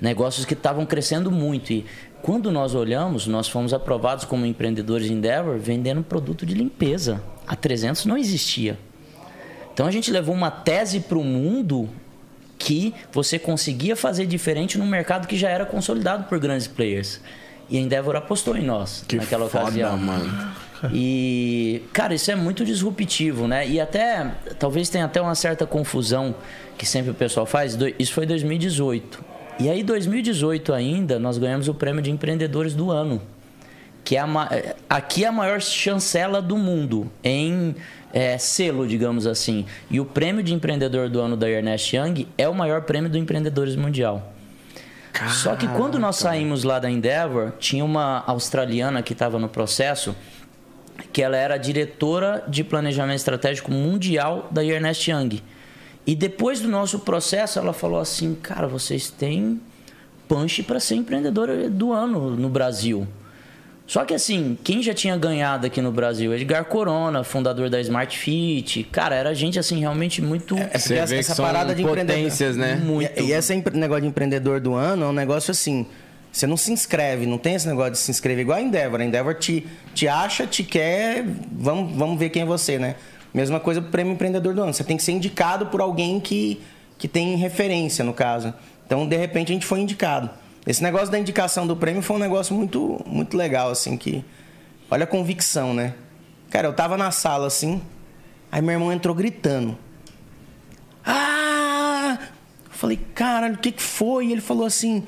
[0.00, 1.72] negócios que estavam crescendo muito.
[1.72, 1.84] E
[2.22, 7.22] quando nós olhamos, nós fomos aprovados como empreendedores Endeavor vendendo produto de limpeza.
[7.46, 8.78] A 300 não existia.
[9.72, 11.88] Então a gente levou uma tese para o mundo
[12.58, 17.20] que você conseguia fazer diferente num mercado que já era consolidado por grandes players.
[17.68, 19.96] E a Endeavor apostou em nós Que naquela foda, ocasião.
[19.96, 20.54] mano.
[20.92, 23.66] E, cara, isso é muito disruptivo, né?
[23.66, 26.34] E até, talvez tenha até uma certa confusão
[26.76, 27.78] que sempre o pessoal faz.
[27.98, 29.24] Isso foi 2018.
[29.60, 33.22] E aí, 2018 ainda, nós ganhamos o prêmio de empreendedores do ano.
[34.02, 37.74] Que é a, é, aqui é a maior chancela do mundo em
[38.12, 39.64] é, selo, digamos assim.
[39.90, 43.16] E o prêmio de empreendedor do ano da Ernest Young é o maior prêmio do
[43.16, 44.32] empreendedores mundial.
[45.28, 50.14] Só que quando nós saímos lá da Endeavor, tinha uma australiana que estava no processo,
[51.12, 55.42] que ela era diretora de planejamento estratégico mundial da Ernest Young.
[56.06, 59.60] E depois do nosso processo, ela falou assim: "Cara, vocês têm
[60.28, 63.06] punch para ser empreendedora do ano no Brasil".
[63.86, 66.34] Só que assim, quem já tinha ganhado aqui no Brasil?
[66.34, 68.82] Edgar Corona, fundador da Smart Fit.
[68.84, 72.16] Cara, era gente assim realmente muito É essa, vê que essa são parada de empreendedor.
[72.16, 72.76] potências, né?
[72.76, 75.86] muito E, e esse negócio de empreendedor do ano é um negócio assim.
[76.34, 79.00] Você não se inscreve, não tem esse negócio de se inscrever igual a Endeavor.
[79.00, 82.96] A Endeavor te, te acha, te quer, vamos, vamos ver quem é você, né?
[83.32, 84.74] Mesma coisa pro prêmio empreendedor do ano.
[84.74, 86.60] Você tem que ser indicado por alguém que,
[86.98, 88.52] que tem referência, no caso.
[88.84, 90.28] Então, de repente, a gente foi indicado.
[90.66, 94.24] Esse negócio da indicação do prêmio foi um negócio muito, muito legal, assim, que.
[94.90, 95.94] Olha a convicção, né?
[96.50, 97.80] Cara, eu tava na sala assim,
[98.50, 99.78] aí meu irmão entrou gritando.
[101.06, 102.18] Ah!
[102.64, 104.26] Eu falei, caralho, o que, que foi?
[104.26, 105.06] E ele falou assim: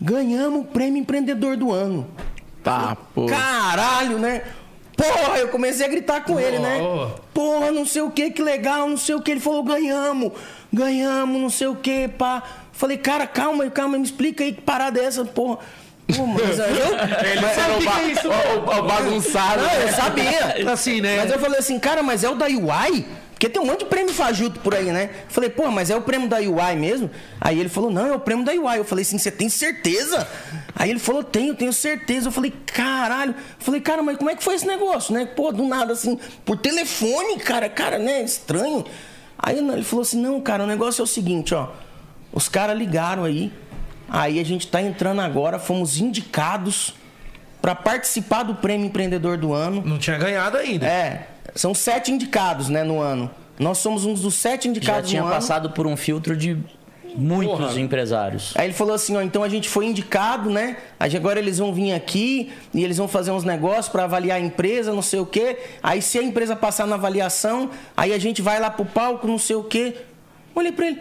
[0.00, 2.06] ganhamos o prêmio empreendedor do ano.
[2.62, 3.26] Tá, pô.
[3.26, 4.42] Caralho, né?
[4.96, 6.78] Porra, eu comecei a gritar com ele, né?
[6.78, 7.14] Boa.
[7.32, 9.30] Porra, não sei o que, que legal, não sei o que.
[9.30, 10.32] Ele falou, ganhamos,
[10.72, 12.42] ganhamos, não sei o que, pá.
[12.72, 15.58] Falei, cara, calma, calma, me explica aí que parada é essa, porra.
[16.16, 18.28] Pô, mas eu, Ele mas, sabe ba- é isso?
[18.28, 19.62] o- o- o bagunçado.
[19.62, 19.92] Não, eu né?
[19.92, 20.56] sabia.
[20.72, 21.16] Assim, né?
[21.18, 23.06] Mas eu falei assim, cara, mas é o da UI?
[23.40, 25.08] Porque tem um monte de prêmio fajuto por aí, né?
[25.30, 27.10] Falei, pô, mas é o prêmio da UI mesmo?
[27.40, 28.76] Aí ele falou, não, é o prêmio da UI.
[28.76, 30.28] Eu falei assim, você tem certeza?
[30.76, 32.28] Aí ele falou, tenho, tenho certeza.
[32.28, 33.34] Eu falei, caralho.
[33.34, 35.24] Eu falei, cara, mas como é que foi esse negócio, né?
[35.24, 38.22] Pô, do nada, assim, por telefone, cara, cara, né?
[38.22, 38.84] Estranho.
[39.38, 41.68] Aí ele falou assim, não, cara, o negócio é o seguinte, ó.
[42.30, 43.50] Os caras ligaram aí.
[44.06, 46.92] Aí a gente tá entrando agora, fomos indicados
[47.62, 49.82] para participar do prêmio empreendedor do ano.
[49.82, 50.86] Não tinha ganhado ainda.
[50.86, 53.30] É, são sete indicados, né, no ano.
[53.58, 55.34] Nós somos um dos sete já indicados tinha no ano.
[55.36, 56.56] passado por um filtro de
[57.14, 57.80] muitos Porra.
[57.80, 58.52] empresários.
[58.56, 60.76] Aí ele falou assim, ó, então a gente foi indicado, né?
[60.98, 64.40] Aí agora eles vão vir aqui e eles vão fazer uns negócios para avaliar a
[64.40, 65.58] empresa, não sei o quê.
[65.82, 69.38] Aí se a empresa passar na avaliação, aí a gente vai lá pro palco, não
[69.38, 69.94] sei o quê.
[70.54, 70.98] Olhei pra ele.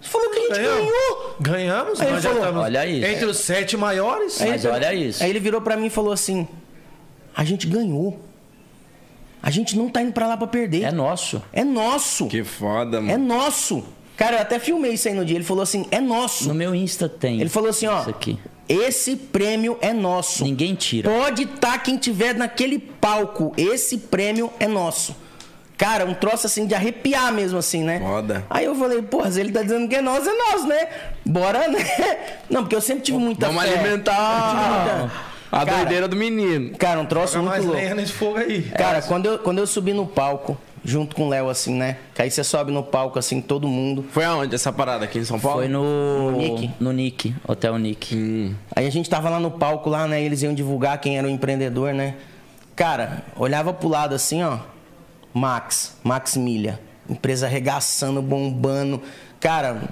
[0.00, 0.78] Você falou que a gente Ganhamos.
[0.78, 1.36] ganhou.
[1.40, 3.06] Ganhamos, Aí nós ele já falou, estamos olha isso.
[3.06, 4.40] entre os sete maiores.
[4.40, 5.22] Mas olha isso.
[5.22, 6.48] Aí ele virou pra mim e falou assim:
[7.36, 8.18] "A gente ganhou.
[9.42, 10.84] A gente não tá indo pra lá pra perder.
[10.84, 11.42] É nosso.
[11.52, 12.26] É nosso.
[12.28, 13.24] Que foda, É mano.
[13.26, 13.84] nosso.
[14.16, 15.36] Cara, eu até filmei isso aí no dia.
[15.36, 16.46] Ele falou assim: é nosso.
[16.48, 17.40] No meu Insta tem.
[17.40, 18.00] Ele falou assim: ó.
[18.02, 18.38] Isso aqui.
[18.68, 20.44] Esse prêmio é nosso.
[20.44, 21.10] Ninguém tira.
[21.10, 23.52] Pode estar quem tiver naquele palco.
[23.56, 25.14] Esse prêmio é nosso.
[25.76, 27.98] Cara, um troço assim de arrepiar mesmo, assim, né?
[27.98, 28.46] Foda.
[28.48, 30.88] Aí eu falei, porra, se ele tá dizendo que é nosso, é nosso, né?
[31.26, 31.84] Bora, né?
[32.48, 33.68] Não, porque eu sempre tive muita Vamos fé.
[33.68, 36.76] Eu tive alimentar muita- a Cara, doideira do menino.
[36.78, 37.80] Cara, um troço Joga muito mais louco.
[37.80, 38.62] lenha nesse fogo aí.
[38.62, 41.98] Cara, quando eu, quando eu subi no palco, junto com o Léo, assim, né?
[42.14, 44.04] Que aí você sobe no palco, assim, todo mundo.
[44.10, 45.04] Foi aonde essa parada?
[45.04, 45.58] Aqui em São Paulo?
[45.58, 46.30] Foi no.
[46.32, 46.70] No Nick?
[46.80, 48.56] No Nick, Hotel Nick.
[48.74, 50.22] Aí a gente tava lá no palco, lá, né?
[50.22, 52.14] Eles iam divulgar quem era o empreendedor, né?
[52.74, 54.58] Cara, olhava pro lado assim, ó.
[55.34, 56.80] Max, Max Milha.
[57.08, 59.02] Empresa arregaçando, bombando.
[59.38, 59.82] Cara,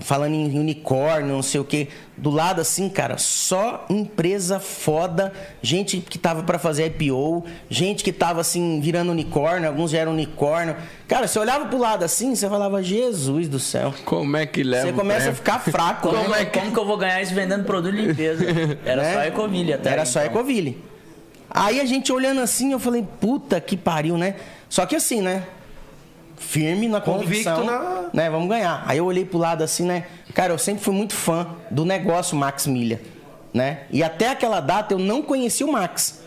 [0.00, 1.88] falando em unicórnio, não sei o quê.
[2.16, 5.32] Do lado assim, cara, só empresa foda.
[5.62, 7.44] Gente que tava pra fazer IPO.
[7.68, 9.68] Gente que tava assim, virando unicórnio.
[9.68, 10.76] Alguns já eram unicórnio.
[11.08, 13.94] Cara, você olhava pro lado assim, você falava, Jesus do céu.
[14.04, 14.86] Como é que leva?
[14.86, 16.42] Você começa a ficar fraco, Como, né?
[16.42, 16.58] é que...
[16.58, 18.44] como que eu vou ganhar isso vendendo produto de limpeza?
[18.84, 19.14] Era né?
[19.14, 19.90] só Ecoville até.
[19.90, 20.32] Era só então.
[20.32, 20.82] Ecoville.
[21.50, 24.34] Aí a gente olhando assim, eu falei, puta que pariu, né?
[24.68, 25.44] Só que assim, né?
[26.44, 28.30] Firme na Convicto convicção, na- né?
[28.30, 28.84] Vamos ganhar.
[28.86, 30.04] Aí eu olhei pro lado assim, né?
[30.34, 33.00] Cara, eu sempre fui muito fã do negócio Max Milha,
[33.52, 33.80] né?
[33.90, 36.20] E até aquela data eu não conhecia o Max,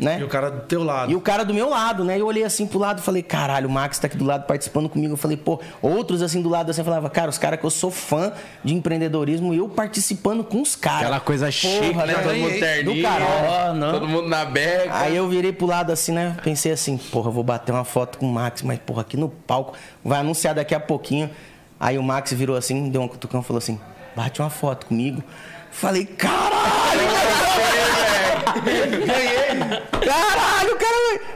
[0.00, 0.18] né?
[0.20, 1.12] E o cara do teu lado.
[1.12, 2.18] E o cara do meu lado, né?
[2.18, 4.88] Eu olhei assim pro lado e falei, caralho, o Max tá aqui do lado participando
[4.88, 5.12] comigo.
[5.12, 7.70] Eu falei, pô, outros assim do lado assim, eu falava, cara, os caras que eu
[7.70, 8.32] sou fã
[8.64, 11.02] de empreendedorismo, eu participando com os caras.
[11.02, 12.14] Aquela coisa chique, Porra, né?
[12.14, 13.70] Todo mundo terninho, Do caralho.
[13.70, 13.92] Ó, não.
[13.92, 14.90] todo mundo na beca.
[14.92, 16.36] Aí eu virei pro lado assim, né?
[16.42, 19.28] Pensei assim, porra, eu vou bater uma foto com o Max, mas porra, aqui no
[19.28, 21.30] palco, vai anunciar daqui a pouquinho.
[21.78, 23.78] Aí o Max virou assim, deu um cutucão e falou assim:
[24.16, 25.22] bate uma foto comigo.
[25.70, 27.00] Falei, caralho,
[29.06, 29.19] cara.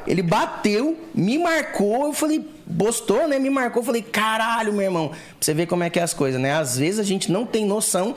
[0.07, 2.07] Ele bateu, me marcou.
[2.07, 2.47] Eu falei,
[2.79, 3.39] postou, né?
[3.39, 3.81] Me marcou.
[3.83, 5.09] Eu falei, caralho, meu irmão.
[5.09, 6.53] Pra você ver como é que é as coisas, né?
[6.53, 8.17] Às vezes a gente não tem noção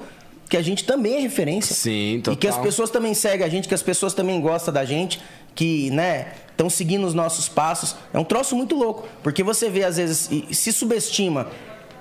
[0.50, 1.76] que a gente também é referência.
[1.76, 2.64] Sim, E que as total.
[2.64, 5.22] pessoas também seguem a gente, que as pessoas também gostam da gente,
[5.54, 7.96] que, né, estão seguindo os nossos passos.
[8.14, 9.08] É um troço muito louco.
[9.22, 11.48] Porque você vê, às vezes, se subestima.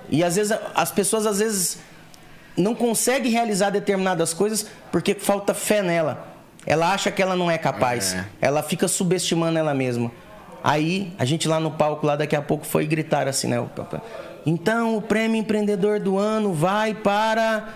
[0.09, 1.79] E às vezes as pessoas, às vezes,
[2.55, 6.36] não conseguem realizar determinadas coisas porque falta fé nela.
[6.67, 8.13] Ela acha que ela não é capaz.
[8.13, 8.25] É.
[8.41, 10.11] Ela fica subestimando ela mesma.
[10.61, 13.65] Aí, a gente lá no palco, lá daqui a pouco, foi gritar assim, né?
[14.45, 17.69] Então, o prêmio empreendedor do ano vai para.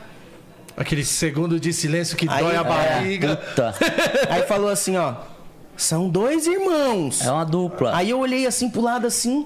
[0.75, 3.35] Aquele segundo de silêncio que Aí, dói a é, barriga.
[3.37, 3.73] Puta.
[4.29, 5.15] Aí falou assim, ó.
[5.77, 7.25] São dois irmãos.
[7.25, 7.95] É uma dupla.
[7.95, 9.45] Aí eu olhei assim pro lado assim.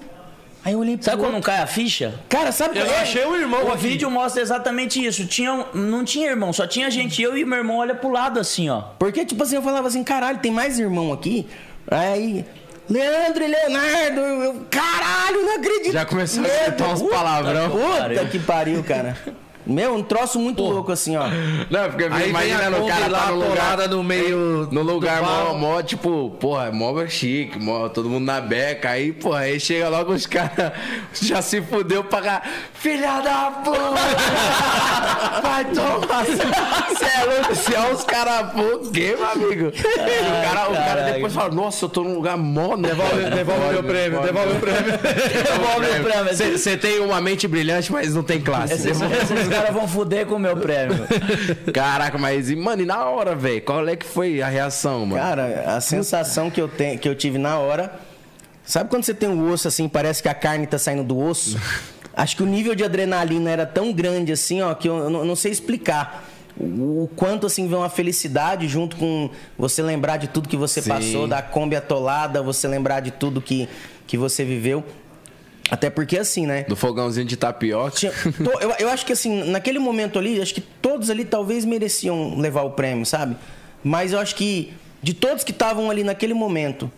[0.65, 1.51] Aí eu olhei pro Sabe quando não outro.
[1.51, 2.15] cai a ficha?
[2.27, 3.83] Cara, sabe Eu é, achei o irmão O aqui.
[3.87, 5.25] vídeo mostra exatamente isso.
[5.27, 7.21] Tinha, não tinha irmão, só tinha gente.
[7.21, 8.81] Eu e meu irmão olha pro lado assim, ó.
[8.97, 11.47] Porque, tipo assim, eu falava assim, caralho, tem mais irmão aqui?
[11.89, 12.43] Aí,
[12.89, 15.91] Leandro e Leonardo, eu, caralho, não acredito.
[15.93, 16.47] Já começou a
[16.93, 17.69] uns Deus, palavrão.
[17.69, 18.27] Puta Pariu.
[18.27, 19.15] que pariu, cara.
[19.65, 21.23] Meu, um troço muito louco assim, ó.
[21.69, 23.89] Não, porque Aí vem a imaginando o Kombi cara lá tá no lugar.
[23.89, 28.89] no meio No lugar mó, mó, tipo, porra, mó chique, mó, todo mundo na beca.
[28.91, 30.71] Aí, porra, aí chega logo os caras,
[31.13, 32.41] já se fudeu pra cá.
[32.73, 33.79] Filha da puta!
[35.41, 36.25] Vai tomar.
[36.25, 37.55] Você é louco?
[37.55, 39.67] Se é os caras, pô, o quê, meu amigo?
[39.67, 42.89] o, cara, o cara depois fala, nossa, eu tô num lugar mó, né?
[42.89, 44.91] Devolve, devolve meu prêmio, devolve meu prêmio.
[44.91, 46.57] Devolve o prêmio.
[46.57, 48.73] Você tem uma mente brilhante, mas não tem classe.
[48.73, 51.07] Esses, esses caras vão fuder com o meu prêmio.
[51.73, 53.61] Caraca, mas, e, mano, e na hora, velho?
[53.61, 55.21] Qual é que foi a reação, mano?
[55.21, 57.93] Cara, a sensação que eu, tenho, que eu tive na hora.
[58.63, 61.59] Sabe quando você tem um osso assim, parece que a carne tá saindo do osso?
[62.15, 65.19] Acho que o nível de adrenalina era tão grande assim, ó, que eu, eu não,
[65.19, 66.25] eu não sei explicar.
[66.57, 70.81] O, o quanto assim vem uma felicidade junto com você lembrar de tudo que você
[70.81, 70.89] Sim.
[70.89, 73.67] passou, da Kombi atolada, você lembrar de tudo que,
[74.07, 74.83] que você viveu.
[75.69, 76.63] Até porque assim, né?
[76.63, 77.91] Do fogãozinho de tapioca.
[77.97, 81.65] Tinha- to- eu, eu acho que assim, naquele momento ali, acho que todos ali talvez
[81.65, 83.35] mereciam levar o prêmio, sabe?
[83.83, 86.91] Mas eu acho que de todos que estavam ali naquele momento,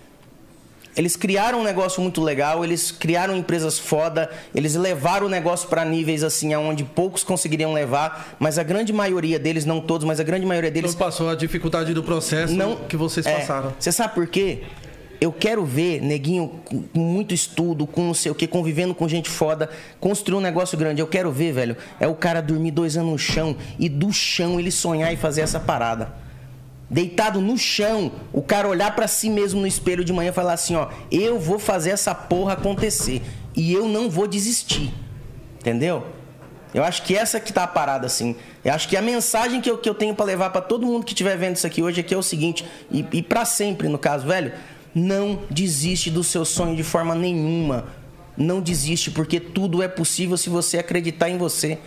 [0.95, 5.85] eles criaram um negócio muito legal, eles criaram empresas foda, eles levaram o negócio para
[5.85, 10.23] níveis assim aonde poucos conseguiriam levar, mas a grande maioria deles, não todos, mas a
[10.23, 13.73] grande maioria deles Não passou a dificuldade do processo não que vocês é, passaram.
[13.79, 14.63] Você sabe por quê?
[15.19, 19.29] Eu quero ver neguinho com muito estudo, com não sei o que, convivendo com gente
[19.29, 21.01] foda, construir um negócio grande.
[21.01, 24.59] Eu quero ver, velho, é o cara dormir dois anos no chão e do chão
[24.59, 26.13] ele sonhar e fazer essa parada.
[26.89, 30.53] Deitado no chão, o cara olhar pra si mesmo no espelho de manhã e falar
[30.53, 33.21] assim: ó, eu vou fazer essa porra acontecer
[33.55, 34.93] e eu não vou desistir.
[35.59, 36.05] Entendeu?
[36.73, 38.35] Eu acho que essa que tá a parada, assim.
[38.63, 41.03] Eu acho que a mensagem que eu, que eu tenho pra levar pra todo mundo
[41.03, 43.97] que estiver vendo isso aqui hoje aqui é o seguinte, e, e para sempre, no
[43.97, 44.53] caso, velho,
[44.97, 47.85] não desiste do seu sonho de forma nenhuma.
[48.35, 51.77] Não desiste, porque tudo é possível se você acreditar em você.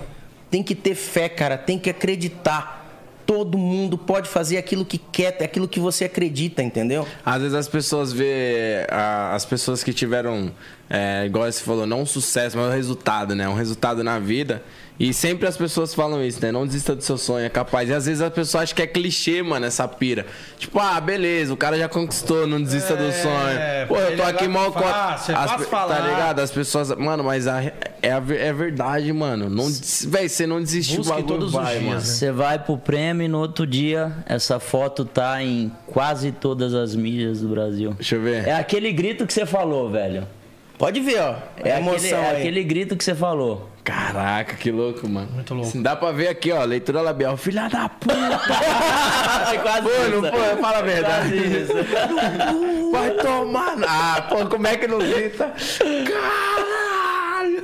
[0.48, 2.78] Tem que ter fé, cara, tem que acreditar.
[3.26, 7.06] Todo mundo pode fazer aquilo que quer, aquilo que você acredita, entendeu?
[7.24, 10.52] Às vezes as pessoas vê as pessoas que tiveram,
[10.88, 13.48] é, igual você falou, não um sucesso, mas um resultado, né?
[13.48, 14.62] Um resultado na vida.
[15.00, 16.52] E sempre as pessoas falam isso, né?
[16.52, 17.88] Não desista do seu sonho, é capaz.
[17.88, 20.26] E às vezes a pessoa acha que é clichê, mano, essa pira.
[20.58, 23.58] Tipo, ah, beleza, o cara já conquistou, não desista do sonho.
[23.88, 25.96] Pô, eu tô aqui é mal fácil, é as fácil pe- falar.
[25.96, 26.40] Tá ligado?
[26.40, 26.90] As pessoas.
[26.94, 27.62] Mano, mas a-
[28.02, 29.48] é, a é verdade, mano.
[29.48, 32.00] Não, des- véi, você não desistiu, Busque o bagulho todos os vai, dias, mano.
[32.02, 36.94] Você vai pro prêmio e no outro dia essa foto tá em quase todas as
[36.94, 37.94] mídias do Brasil.
[37.94, 38.46] Deixa eu ver.
[38.46, 40.26] É aquele grito que você falou, velho.
[40.80, 41.34] Pode ver, ó.
[41.62, 42.36] É, a aquele, emoção é aí.
[42.38, 43.68] aquele grito que você falou.
[43.84, 45.28] Caraca, que louco, mano.
[45.34, 45.68] Muito louco.
[45.68, 47.36] Assim, dá pra ver aqui, ó, leitura labial.
[47.36, 48.14] Filha da puta!
[49.46, 50.30] Foi quase Pô, não isso.
[50.38, 50.56] foi?
[50.56, 51.28] Fala a verdade.
[51.36, 52.90] Quase isso.
[52.92, 53.76] Vai tomar.
[53.86, 55.52] Ah, pô, como é que não grita?
[55.78, 56.70] Caralho!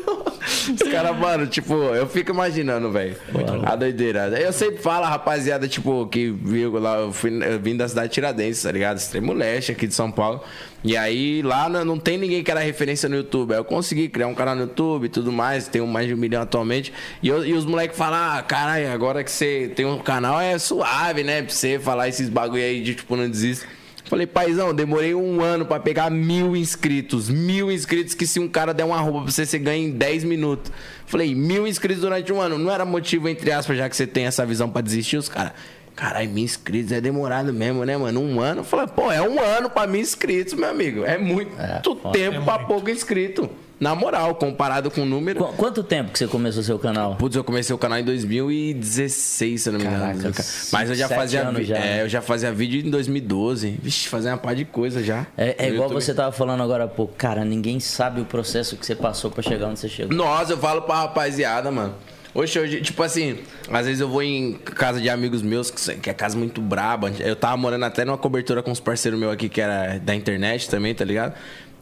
[0.07, 3.17] Os caras, mano, tipo, eu fico imaginando, velho.
[3.65, 4.29] A doideira.
[4.41, 8.15] Eu sempre falo, rapaziada, tipo, que viu lá, eu, fui, eu vim da cidade de
[8.15, 8.97] Tiradentes, tá ligado?
[8.97, 10.41] Extremo Leste aqui de São Paulo.
[10.85, 13.53] E aí lá não, tem ninguém que era referência no YouTube.
[13.53, 15.67] Aí eu consegui criar um canal no YouTube e tudo mais.
[15.69, 16.93] Tenho mais de um milhão atualmente.
[17.23, 20.59] E, eu- e os moleques falam, ah, caralho, agora que você tem um canal é
[20.59, 21.43] suave, né?
[21.43, 23.67] Pra você falar esses bagulho aí de tipo, não desista.
[24.09, 27.29] Falei, paizão, demorei um ano pra pegar mil inscritos.
[27.29, 30.23] Mil inscritos que se um cara der uma roupa pra você, você ganha em 10
[30.23, 30.71] minutos.
[31.07, 32.57] Falei, mil inscritos durante um ano.
[32.57, 35.53] Não era motivo, entre aspas, já que você tem essa visão pra desistir, os caras.
[35.97, 38.21] Caralho, mil inscritos é demorado mesmo, né, mano?
[38.21, 38.61] Um ano.
[38.61, 41.05] Eu falei, pô, é um ano pra mil inscritos, meu amigo.
[41.05, 41.81] É muito É,
[42.13, 43.49] tempo pra pouco inscrito.
[43.79, 45.39] Na moral, comparado com o número.
[45.45, 47.15] Qu- Quanto tempo que você começou seu canal?
[47.17, 50.19] Putz, eu comecei o canal em 2016, se eu não me engano.
[50.23, 51.43] Caraca, Mas eu já fazia.
[51.63, 52.03] já, é, né?
[52.03, 53.79] eu já fazia vídeo em 2012.
[53.83, 55.27] Vixe, fazia uma par de coisa já.
[55.37, 56.03] É, é igual YouTube.
[56.03, 57.15] você tava falando agora há pouco.
[57.19, 60.17] Cara, ninguém sabe o processo que você passou pra chegar onde você chegou.
[60.17, 61.95] Nossa, eu falo pra rapaziada, mano.
[62.37, 63.39] Hoje, hoje, tipo assim,
[63.71, 67.11] às vezes eu vou em casa de amigos meus, que é casa muito braba.
[67.19, 70.69] Eu tava morando até numa cobertura com uns parceiros meus aqui, que era da internet
[70.69, 71.33] também, tá ligado?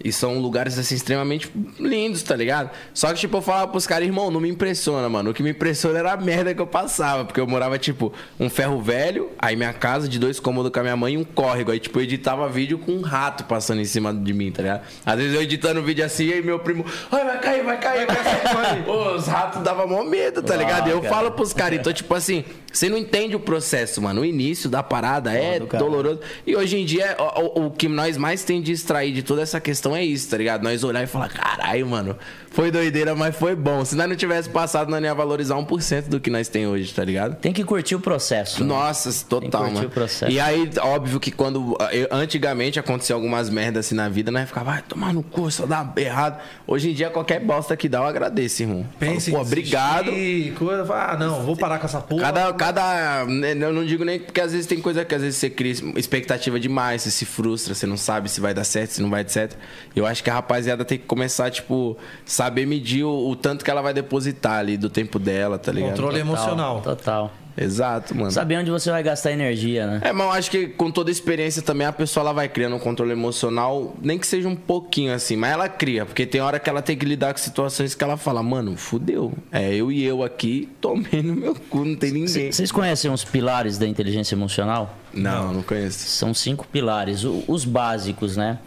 [0.03, 2.69] E são lugares, assim, extremamente lindos, tá ligado?
[2.93, 5.31] Só que, tipo, eu falava pros caras, irmão, não me impressiona, mano.
[5.31, 7.25] O que me impressiona era a merda que eu passava.
[7.25, 10.83] Porque eu morava, tipo, um ferro velho, aí minha casa de dois cômodos com a
[10.83, 11.71] minha mãe e um córrego.
[11.71, 14.83] Aí, tipo, eu editava vídeo com um rato passando em cima de mim, tá ligado?
[15.07, 18.17] Às vezes eu editando vídeo assim, aí meu primo, ai, vai cair, vai cair, vai
[18.43, 18.85] cair.
[18.91, 20.89] Ô, Os ratos davam mó medo, tá Uau, ligado?
[20.89, 21.15] E eu cara.
[21.15, 24.21] falo pros caras, então, tipo assim, você não entende o processo, mano.
[24.21, 26.21] O início da parada é doloroso.
[26.47, 29.41] E hoje em dia, o, o- o que nós mais tem de extrair de toda
[29.41, 30.63] essa questão é isso, tá ligado?
[30.63, 32.17] Nós olhar e falar, caralho, mano,
[32.53, 33.85] foi doideira, mas foi bom.
[33.85, 36.95] Se nós não tivesse passado, nós não ia valorizar 1% do que nós tem hoje,
[36.95, 37.35] tá ligado?
[37.35, 38.61] Tem que curtir o processo.
[38.63, 38.69] né?
[38.69, 39.89] Nossa, Tem que total, curtir mano.
[39.89, 40.31] o processo.
[40.31, 44.71] E aí, óbvio que quando eu- antigamente acontecia algumas merdas assim na vida, nós ficava,
[44.73, 46.41] vai tomar no cu, só dá errado.
[46.67, 48.87] Hoje em dia, qualquer bosta que dá, eu agradeço, irmão.
[49.01, 50.11] Pensa Falo, Pô, obrigado.
[50.57, 52.23] Coisa, ah, não, vou parar com essa porra.
[52.23, 53.25] Cada, cada.
[53.27, 55.73] né, Eu não digo nem porque às vezes tem coisa que às vezes você cria
[55.97, 59.23] expectativa demais, você se frustra, você não sabe se vai dar certo, se não vai,
[59.23, 59.53] etc.
[59.95, 63.71] Eu acho que a rapaziada tem que começar, tipo, saber medir o, o tanto que
[63.71, 65.91] ela vai depositar ali do tempo dela, tá ligado?
[65.91, 66.81] Controle Total, emocional.
[66.81, 67.33] Total.
[67.57, 68.31] Exato, mano.
[68.31, 70.01] Saber onde você vai gastar energia, né?
[70.03, 72.79] É, mas eu acho que com toda experiência também a pessoa ela vai criando um
[72.79, 76.69] controle emocional, nem que seja um pouquinho assim, mas ela cria, porque tem hora que
[76.69, 79.33] ela tem que lidar com situações que ela fala, mano, fudeu.
[79.53, 82.51] É, eu e eu aqui tomei no meu cu, não tem ninguém.
[82.51, 84.97] Vocês conhecem os pilares da inteligência emocional?
[85.13, 86.09] Não, não conheço.
[86.09, 88.59] São cinco pilares, os básicos, né?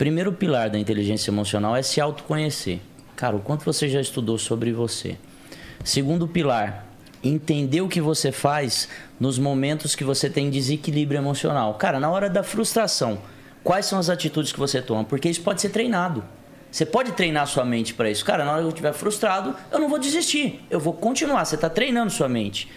[0.00, 2.80] Primeiro pilar da inteligência emocional é se autoconhecer.
[3.14, 5.18] Cara, o quanto você já estudou sobre você.
[5.84, 6.86] Segundo pilar,
[7.22, 8.88] entender o que você faz
[9.20, 11.74] nos momentos que você tem desequilíbrio emocional.
[11.74, 13.18] Cara, na hora da frustração,
[13.62, 15.04] quais são as atitudes que você toma?
[15.04, 16.24] Porque isso pode ser treinado.
[16.72, 18.24] Você pode treinar sua mente para isso.
[18.24, 20.64] Cara, na hora que eu estiver frustrado, eu não vou desistir.
[20.70, 21.44] Eu vou continuar.
[21.44, 22.70] Você está treinando sua mente.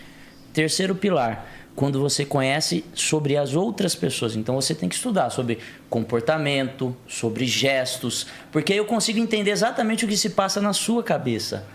[0.52, 4.36] Terceiro pilar, quando você conhece sobre as outras pessoas.
[4.36, 10.06] Então você tem que estudar sobre comportamento, sobre gestos, porque aí eu consigo entender exatamente
[10.06, 11.66] o que se passa na sua cabeça.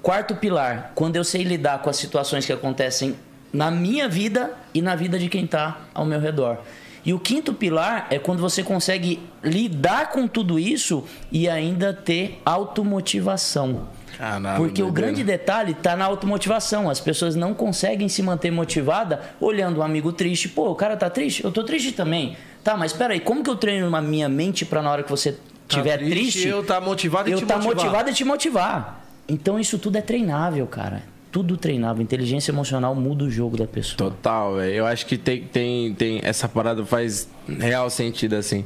[0.00, 3.16] Quarto pilar, quando eu sei lidar com as situações que acontecem
[3.52, 6.58] na minha vida e na vida de quem está ao meu redor.
[7.04, 12.40] E o quinto pilar é quando você consegue lidar com tudo isso e ainda ter
[12.44, 13.88] automotivação.
[14.18, 16.90] Caralho, Porque o grande detalhe está na automotivação.
[16.90, 20.48] As pessoas não conseguem se manter motivada olhando um amigo triste.
[20.48, 21.44] Pô, o cara tá triste?
[21.44, 22.36] Eu tô triste também.
[22.64, 25.32] Tá, mas peraí, como que eu treino a minha mente para na hora que você
[25.68, 27.76] Tá tiver triste, Eu tá motivado e eu te tá motivar.
[27.76, 29.04] motivado e te motivar.
[29.28, 31.02] Então isso tudo é treinável, cara.
[31.30, 32.02] Tudo treinável.
[32.02, 33.96] Inteligência emocional muda o jogo da pessoa.
[34.10, 34.72] Total, velho.
[34.72, 36.20] Eu acho que tem, tem, tem.
[36.24, 38.64] Essa parada faz real sentido, assim.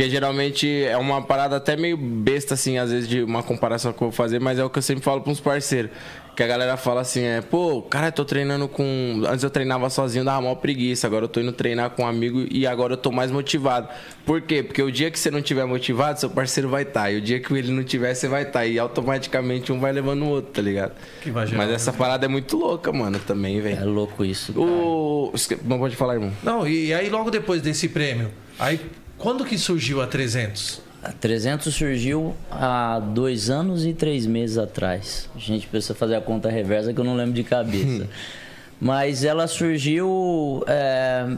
[0.00, 3.98] Porque geralmente é uma parada até meio besta, assim, às vezes, de uma comparação que
[4.02, 5.90] eu vou fazer, mas é o que eu sempre falo pros parceiros.
[6.34, 9.22] Que a galera fala assim, é, pô, cara, eu tô treinando com.
[9.28, 11.06] Antes eu treinava sozinho, dava maior preguiça.
[11.06, 13.88] Agora eu tô indo treinar com um amigo e agora eu tô mais motivado.
[14.24, 14.62] Por quê?
[14.62, 17.10] Porque o dia que você não tiver motivado, seu parceiro vai estar.
[17.10, 18.64] E o dia que ele não tiver, você vai estar.
[18.64, 20.92] E automaticamente um vai levando o outro, tá ligado?
[21.20, 23.90] Que vai Mas essa parada é muito louca, mano, também, É velho.
[23.90, 24.54] louco isso.
[24.54, 24.64] cara.
[24.64, 25.32] O.
[25.64, 26.32] Não pode falar, irmão.
[26.42, 28.80] Não, e aí logo depois desse prêmio, aí
[29.20, 30.80] quando que surgiu a 300?
[31.02, 35.30] A 300 surgiu há dois anos e três meses atrás.
[35.34, 38.08] A gente precisa fazer a conta reversa que eu não lembro de cabeça.
[38.80, 41.36] Mas ela surgiu é,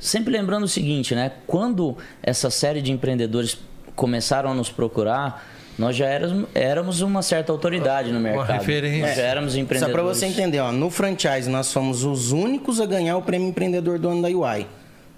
[0.00, 1.32] sempre lembrando o seguinte, né?
[1.46, 3.58] Quando essa série de empreendedores
[3.96, 5.44] começaram a nos procurar,
[5.76, 8.52] nós já éramos, éramos uma certa autoridade no mercado.
[8.52, 9.06] referência.
[9.06, 9.94] Nós já éramos Só empreendedores.
[9.94, 13.98] pra você entender, ó, no franchise nós fomos os únicos a ganhar o prêmio empreendedor
[13.98, 14.66] do ano da UI.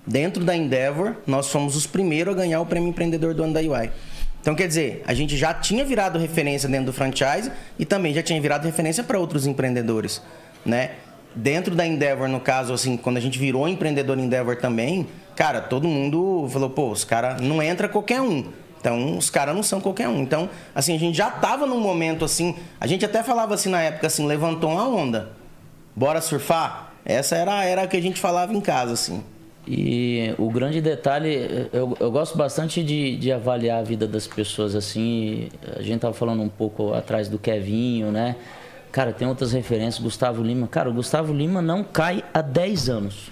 [0.07, 3.61] Dentro da Endeavor, nós fomos os primeiros a ganhar o prêmio empreendedor do ano da
[3.61, 3.91] UI.
[4.41, 8.23] Então, quer dizer, a gente já tinha virado referência dentro do franchise e também já
[8.23, 10.23] tinha virado referência para outros empreendedores,
[10.65, 10.93] né?
[11.35, 15.07] Dentro da Endeavor, no caso, assim, quando a gente virou empreendedor Endeavor também,
[15.37, 18.47] cara, todo mundo falou, pô, os caras não entra qualquer um.
[18.81, 20.23] Então, os caras não são qualquer um.
[20.23, 23.83] Então, assim, a gente já tava num momento assim, a gente até falava assim na
[23.83, 25.33] época assim, levantou uma onda.
[25.95, 26.95] Bora surfar?
[27.05, 29.23] Essa era era a que a gente falava em casa, assim.
[29.67, 34.75] E o grande detalhe, eu, eu gosto bastante de, de avaliar a vida das pessoas
[34.75, 35.49] assim.
[35.77, 38.37] A gente tava falando um pouco atrás do Kevinho, né?
[38.91, 40.67] Cara, tem outras referências, Gustavo Lima.
[40.67, 43.31] Cara, o Gustavo Lima não cai há 10 anos.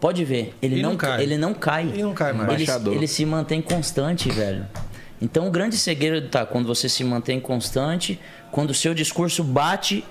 [0.00, 1.22] Pode ver, ele E não, não cai.
[1.22, 1.92] ele não cai.
[1.94, 2.68] E não cai mais.
[2.68, 4.66] Ele, ele se mantém constante, velho.
[5.22, 10.04] Então o grande segredo tá quando você se mantém constante, quando o seu discurso bate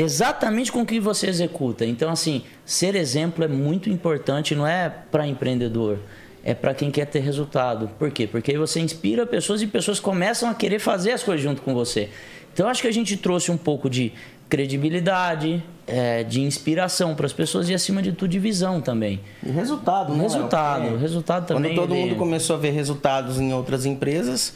[0.00, 1.84] exatamente com o que você executa.
[1.84, 5.98] Então assim, ser exemplo é muito importante, não é para empreendedor,
[6.44, 7.88] é para quem quer ter resultado.
[7.98, 8.26] Por quê?
[8.26, 11.74] Porque aí você inspira pessoas e pessoas começam a querer fazer as coisas junto com
[11.74, 12.08] você.
[12.52, 14.12] Então acho que a gente trouxe um pouco de
[14.48, 19.20] credibilidade, é, de inspiração para as pessoas e acima de tudo de visão também.
[19.44, 20.22] E resultado, né?
[20.22, 20.82] Resultado?
[20.82, 24.54] Porque resultado também, Quando todo ele- mundo começou a ver resultados em outras empresas,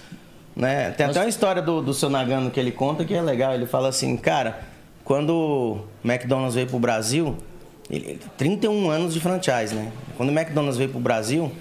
[0.54, 0.90] né?
[0.92, 3.54] Tem até uma história do, do seu Nagano que ele conta que é legal.
[3.54, 4.60] Ele fala assim, cara,
[5.04, 5.30] quando
[6.02, 7.36] o McDonald's veio pro Brasil,
[7.90, 9.92] ele, 31 anos de franchise, né?
[10.16, 11.52] Quando o McDonald's veio pro Brasil,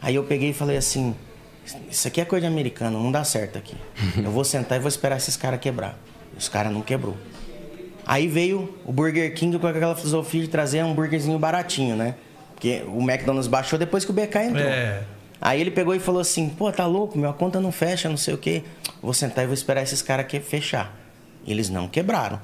[0.00, 1.14] aí eu peguei e falei assim,
[1.90, 3.76] isso aqui é coisa de americano, não dá certo aqui.
[4.16, 5.98] Eu vou sentar e vou esperar esses caras quebrar.
[6.36, 7.16] Os caras não quebrou.
[8.06, 12.16] Aí veio o Burger King com aquela filosofia de trazer um hambúrguerzinho baratinho, né?
[12.54, 14.64] Porque o McDonald's baixou depois que o BK entrou.
[14.64, 15.02] É.
[15.40, 18.34] Aí ele pegou e falou assim: pô, tá louco, minha conta não fecha, não sei
[18.34, 18.64] o quê.
[19.00, 20.96] Vou sentar e vou esperar esses caras que fechar.
[21.46, 22.40] Eles não quebraram.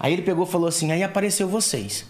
[0.00, 2.06] Aí ele pegou e falou assim: aí apareceu vocês.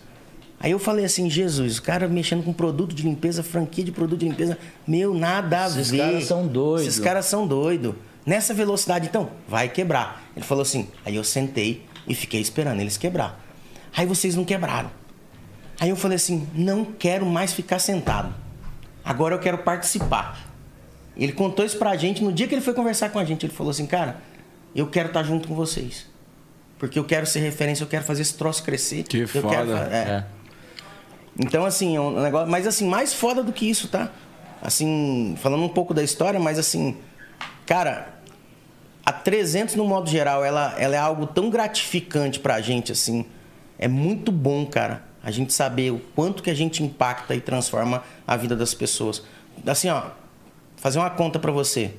[0.61, 4.21] Aí eu falei assim: Jesus, o cara mexendo com produto de limpeza, franquia de produto
[4.21, 5.99] de limpeza, meu, nada a Esses ver.
[5.99, 6.87] caras são doidos.
[6.87, 7.95] Esses caras são doidos.
[8.25, 10.23] Nessa velocidade, então, vai quebrar.
[10.37, 13.45] Ele falou assim: aí eu sentei e fiquei esperando eles quebrar.
[13.97, 14.91] Aí vocês não quebraram.
[15.81, 18.33] Aí eu falei assim: não quero mais ficar sentado.
[19.05, 20.49] Agora eu quero participar.
[21.17, 23.47] Ele contou isso pra gente no dia que ele foi conversar com a gente.
[23.47, 24.21] Ele falou assim: cara,
[24.77, 26.07] eu quero estar junto com vocês.
[26.81, 29.03] Porque eu quero ser referência, eu quero fazer esse troço crescer.
[29.03, 29.49] Que eu foda.
[29.51, 29.99] Quero, é.
[29.99, 30.25] É.
[31.39, 32.51] Então, assim, é um negócio.
[32.51, 34.11] Mas assim, mais foda do que isso, tá?
[34.63, 36.97] Assim, falando um pouco da história, mas assim,
[37.67, 38.15] cara,
[39.05, 43.27] a 300 no modo geral, ela, ela é algo tão gratificante pra gente, assim.
[43.79, 48.03] É muito bom, cara, a gente saber o quanto que a gente impacta e transforma
[48.27, 49.23] a vida das pessoas.
[49.67, 50.05] Assim, ó,
[50.77, 51.93] fazer uma conta pra você.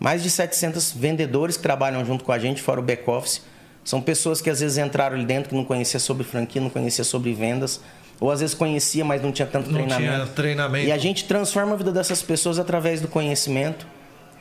[0.00, 3.42] Mais de 700 vendedores que trabalham junto com a gente, fora o back-office.
[3.86, 7.04] São pessoas que às vezes entraram ali dentro que não conhecia sobre franquia, não conhecia
[7.04, 7.80] sobre vendas.
[8.18, 10.32] Ou às vezes conhecia, mas não tinha tanto Não tinha treinamento.
[10.32, 10.88] treinamento.
[10.88, 13.86] E a gente transforma a vida dessas pessoas através do conhecimento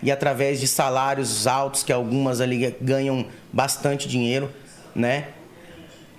[0.02, 4.50] e através de salários altos, que algumas ali ganham bastante dinheiro,
[4.96, 5.28] né?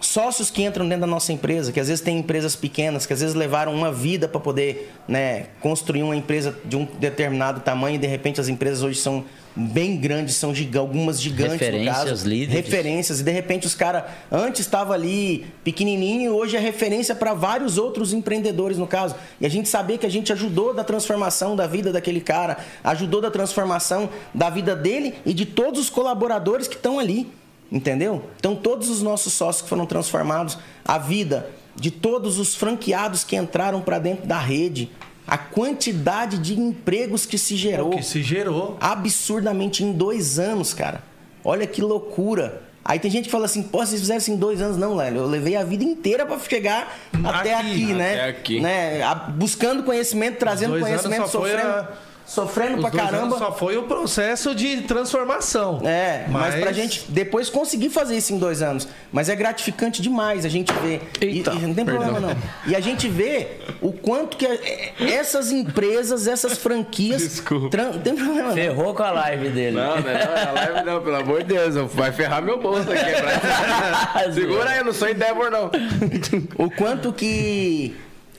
[0.00, 3.20] Sócios que entram dentro da nossa empresa, que às vezes tem empresas pequenas, que às
[3.20, 7.98] vezes levaram uma vida para poder né, construir uma empresa de um determinado tamanho e
[7.98, 9.24] de repente as empresas hoje são
[9.56, 12.28] bem grandes, são giga, algumas gigantes no Referências, caso.
[12.28, 12.64] líderes.
[12.64, 13.20] Referências.
[13.20, 18.12] E de repente os caras antes estava ali pequenininho hoje é referência para vários outros
[18.12, 19.14] empreendedores no caso.
[19.40, 23.22] E a gente saber que a gente ajudou da transformação da vida daquele cara, ajudou
[23.22, 27.26] da transformação da vida dele e de todos os colaboradores que estão ali.
[27.70, 28.22] Entendeu?
[28.38, 33.36] Então todos os nossos sócios que foram transformados, a vida de todos os franqueados que
[33.36, 34.90] entraram para dentro da rede,
[35.26, 38.76] a quantidade de empregos que se gerou O que se gerou.
[38.80, 41.02] absurdamente em dois anos, cara.
[41.44, 42.62] Olha que loucura.
[42.84, 44.76] Aí tem gente que fala assim, pô, vocês fizeram isso em dois anos.
[44.76, 47.68] Não, Lélio, eu levei a vida inteira pra chegar até Aqui.
[47.72, 48.12] aqui, né?
[48.14, 48.60] Até aqui.
[48.60, 49.00] né?
[49.34, 51.88] Buscando conhecimento, trazendo conhecimento, sofrendo, a-
[52.26, 53.38] sofrendo Os pra caramba.
[53.38, 55.80] só foi o processo de transformação.
[55.84, 56.56] É, mas...
[56.56, 58.88] pra gente depois conseguir fazer isso em dois anos.
[59.12, 61.08] Mas é gratificante demais a gente ver.
[61.20, 62.30] E- Eita, e, não tem problema perdão.
[62.30, 62.70] não.
[62.70, 63.46] E a gente vê
[63.80, 67.22] o quanto que é- é- essas empresas, essas franquias.
[67.22, 67.70] Desculpa.
[67.70, 68.54] tran- Não tem problema não.
[68.54, 69.76] Ferrou com a live dele.
[69.76, 71.74] Não, não é a live não, pelo amor de Deus.
[71.94, 73.04] Vai ferrar meu bolso aqui.
[74.34, 75.70] Segura aí, eu não sou Endeavor, não.
[76.58, 77.94] o quanto que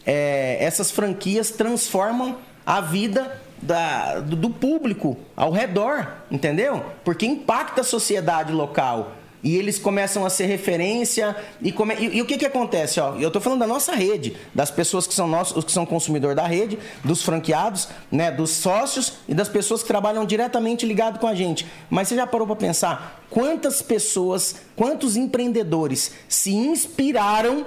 [0.06, 6.84] é, essas franquias transformam a vida da- do, do público ao redor, entendeu?
[7.04, 9.14] Porque impacta a sociedade local.
[9.44, 11.36] E eles começam a ser referência.
[11.62, 13.00] E, come- e- e o que, que acontece?
[13.00, 15.86] Ó, eu estou falando da nossa rede, das pessoas que são nossos, os que são
[15.86, 21.20] consumidor da rede, dos franqueados, né, dos sócios e das pessoas que trabalham diretamente ligado
[21.20, 21.68] com a gente.
[21.90, 27.64] Mas você já parou para pensar quantas pessoas, quantos empreendedores se inspiraram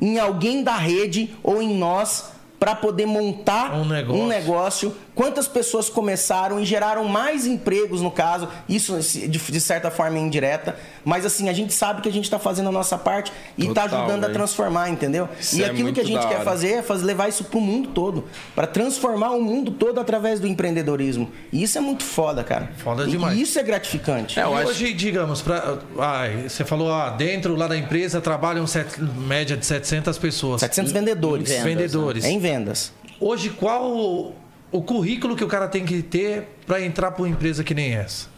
[0.00, 4.22] em alguém da rede ou em nós para poder montar Um negócio.
[4.22, 4.96] um negócio.
[5.14, 10.76] Quantas pessoas começaram e geraram mais empregos, no caso, isso de, certa forma é indireta,
[11.04, 13.84] mas assim, a gente sabe que a gente está fazendo a nossa parte e está
[13.84, 14.32] ajudando a velho.
[14.34, 15.26] transformar, entendeu?
[15.40, 17.88] Isso e é aquilo que a gente quer fazer é fazer, levar isso pro mundo
[17.94, 21.30] todo, para transformar o mundo todo através do empreendedorismo.
[21.50, 22.70] E isso é muito foda, cara.
[22.76, 23.38] Foda E- demais.
[23.38, 24.38] E isso é gratificante.
[24.38, 28.66] É, eu acho- hoje, digamos, pra, ai, você falou, ah, dentro lá da empresa trabalham
[28.66, 30.60] set- média de 700 pessoas.
[30.60, 31.48] 700 vendedores.
[31.48, 32.24] vendas, vendedores.
[32.24, 32.92] É em vendas.
[33.18, 34.32] Hoje, qual o,
[34.70, 37.94] o currículo que o cara tem que ter para entrar para uma empresa que nem
[37.94, 38.28] essa?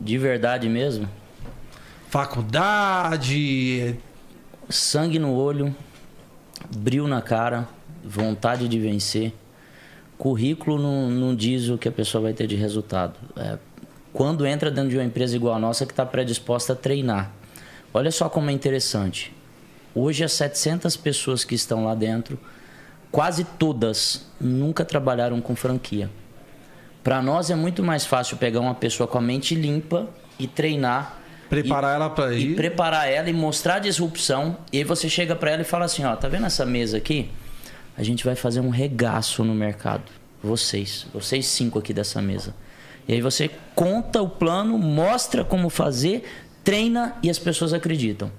[0.00, 1.06] De verdade mesmo?
[2.08, 3.96] Faculdade.
[4.70, 5.76] sangue no olho,
[6.74, 7.68] brilho na cara,
[8.02, 9.34] vontade de vencer.
[10.16, 13.14] Currículo não, não diz o que a pessoa vai ter de resultado.
[13.36, 13.58] É,
[14.10, 17.30] quando entra dentro de uma empresa igual a nossa que está predisposta a treinar.
[17.92, 19.34] Olha só como é interessante.
[19.94, 22.38] Hoje, as 700 pessoas que estão lá dentro,
[23.10, 26.10] quase todas nunca trabalharam com franquia.
[27.02, 30.08] Para nós é muito mais fácil pegar uma pessoa com a mente limpa
[30.38, 32.56] e treinar Preparar e- ela pra e ir.
[32.56, 34.56] preparar ela e mostrar a disrupção.
[34.72, 37.30] E aí você chega pra ela e fala assim, ó, tá vendo essa mesa aqui?
[37.96, 40.04] A gente vai fazer um regaço no mercado.
[40.42, 42.54] Vocês, vocês cinco aqui dessa mesa.
[43.08, 46.22] E aí você conta o plano, mostra como fazer,
[46.62, 48.30] treina e as pessoas acreditam.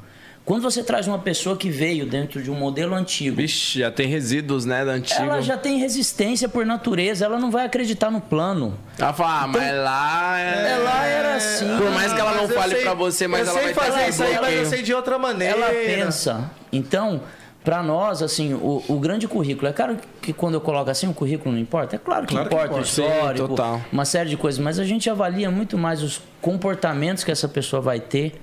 [0.44, 4.08] Quando você traz uma pessoa que veio dentro de um modelo antigo, Vixe, já tem
[4.08, 5.22] resíduos, né, da antiga.
[5.22, 8.78] ela já tem resistência por natureza, ela não vai acreditar no plano.
[8.98, 10.72] Ela fala, ah, mas lá é...
[10.72, 11.78] Ela era assim.
[11.78, 14.10] Por mais que ela não fale sei- pra você, mas eu ela sei vai fazer
[14.10, 15.54] isso aí, mas eu sei de outra maneira.
[15.56, 16.50] ela pensa.
[16.74, 17.22] Então,
[17.64, 21.14] para nós, assim, o, o grande currículo, é claro que quando eu coloco assim, o
[21.14, 21.96] currículo não importa?
[21.96, 22.92] É claro que Claro que importa, o importa.
[22.92, 23.82] Sim, histórico, total.
[23.94, 27.80] uma série de coisas, mas a gente avalia muito mais os comportamentos que essa pessoa
[27.80, 28.42] vai ter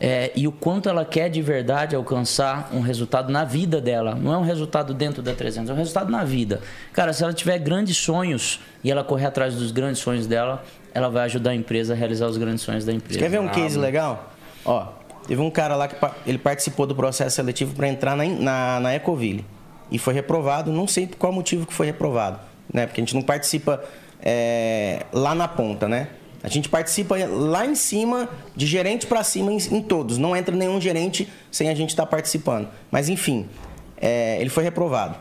[0.00, 4.14] é, e o quanto ela quer de verdade alcançar um resultado na vida dela.
[4.14, 6.60] Não é um resultado dentro da 300, é um resultado na vida.
[6.92, 10.62] Cara, se ela tiver grandes sonhos e ela correr atrás dos grandes sonhos dela,
[10.94, 13.18] ela vai ajudar a empresa a realizar os grandes sonhos da empresa.
[13.18, 14.32] Quer ver um case legal?
[14.64, 14.86] Ó,
[15.26, 15.96] teve um cara lá que
[16.26, 19.44] ele participou do processo seletivo para entrar na, na, na Ecoville.
[19.90, 22.38] E foi reprovado, não sei por qual motivo que foi reprovado.
[22.72, 22.86] Né?
[22.86, 23.82] Porque a gente não participa
[24.22, 26.08] é, lá na ponta, né?
[26.42, 30.18] A gente participa lá em cima, de gerente para cima em, em todos.
[30.18, 32.68] Não entra nenhum gerente sem a gente estar participando.
[32.90, 33.48] Mas enfim,
[33.96, 35.16] é, ele foi reprovado.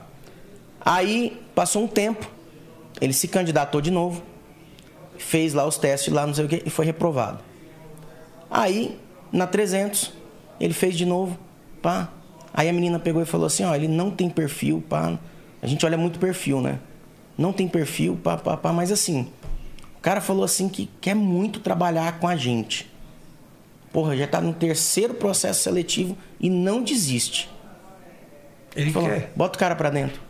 [0.79, 2.29] Aí passou um tempo,
[3.01, 4.21] ele se candidatou de novo,
[5.17, 7.39] fez lá os testes lá, não sei o que, e foi reprovado.
[8.49, 8.97] Aí,
[9.31, 10.13] na 300,
[10.59, 11.37] ele fez de novo,
[11.81, 12.09] pá.
[12.53, 15.17] Aí a menina pegou e falou assim, ó, ele não tem perfil, pá.
[15.61, 16.79] A gente olha muito perfil, né?
[17.37, 18.71] Não tem perfil, pá, pá, pá.
[18.71, 19.27] Mas assim,
[19.97, 22.89] o cara falou assim que quer muito trabalhar com a gente.
[23.91, 27.49] Porra, já tá no terceiro processo seletivo e não desiste.
[28.75, 29.31] Ele Falou, quer.
[29.35, 30.21] bota o cara pra dentro.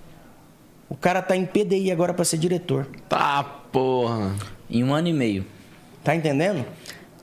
[0.90, 2.88] O cara tá em PDI agora pra ser diretor.
[3.10, 4.34] Tá, porra.
[4.70, 5.46] Em um ano e meio.
[6.04, 6.66] Tá entendendo?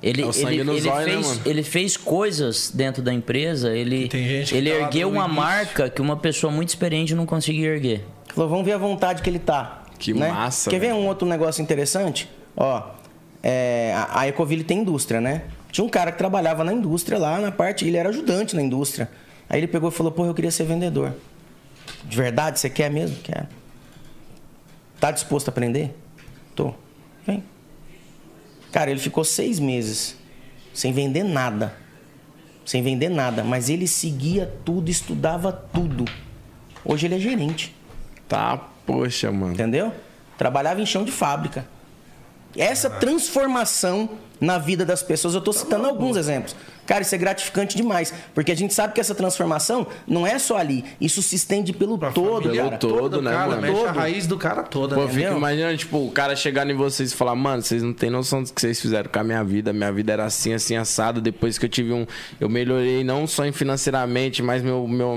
[0.02, 1.40] Ele, É ele, ele zóio, né, fez, mano?
[1.47, 5.40] ele fez coisas dentro da empresa, ele, Tem gente que ele tá ergueu uma início.
[5.40, 8.05] marca que uma pessoa muito experiente não conseguia erguer.
[8.34, 9.83] Falou, vamos ver a vontade que ele tá.
[9.98, 10.28] Que né?
[10.28, 12.28] massa, Quer ver um outro negócio interessante?
[12.56, 12.82] Ó,
[13.42, 15.42] é, a, Ecoville tem indústria, né?
[15.70, 19.10] Tinha um cara que trabalhava na indústria lá, na parte, ele era ajudante na indústria.
[19.48, 21.14] Aí ele pegou e falou, pô, eu queria ser vendedor.
[22.05, 23.16] De verdade, você quer mesmo?
[23.23, 23.47] Quero.
[25.00, 25.94] Tá disposto a aprender?
[26.55, 26.73] Tô.
[27.26, 27.42] Vem.
[28.73, 30.16] Cara, ele ficou seis meses
[30.73, 31.76] sem vender nada.
[32.64, 33.44] Sem vender nada.
[33.44, 36.05] Mas ele seguia tudo, estudava tudo.
[36.84, 37.74] Hoje ele é gerente.
[38.28, 39.54] Tá, poxa, mano.
[39.54, 39.92] Entendeu?
[40.36, 41.66] Trabalhava em chão de fábrica.
[42.56, 46.54] Essa transformação na vida das pessoas, eu estou citando alguns exemplos.
[46.86, 48.12] Cara, isso é gratificante demais.
[48.34, 50.84] Porque a gente sabe que essa transformação não é só ali.
[51.00, 52.76] Isso se estende pelo Pra todo, família cara.
[52.78, 52.98] todo.
[52.98, 53.62] toda, né, cara, mano?
[53.62, 53.96] Mexe a Todo.
[53.96, 55.12] raiz do cara toda, Pô, né?
[55.12, 55.36] Entendeu?
[55.36, 58.52] imaginando, tipo, o cara chegar em vocês e falar, mano, vocês não têm noção do
[58.52, 59.72] que vocês fizeram com a minha vida.
[59.72, 61.20] Minha vida era assim, assim, assado.
[61.20, 62.06] Depois que eu tive um.
[62.40, 65.08] Eu melhorei não só em financeiramente, mas meu, meu,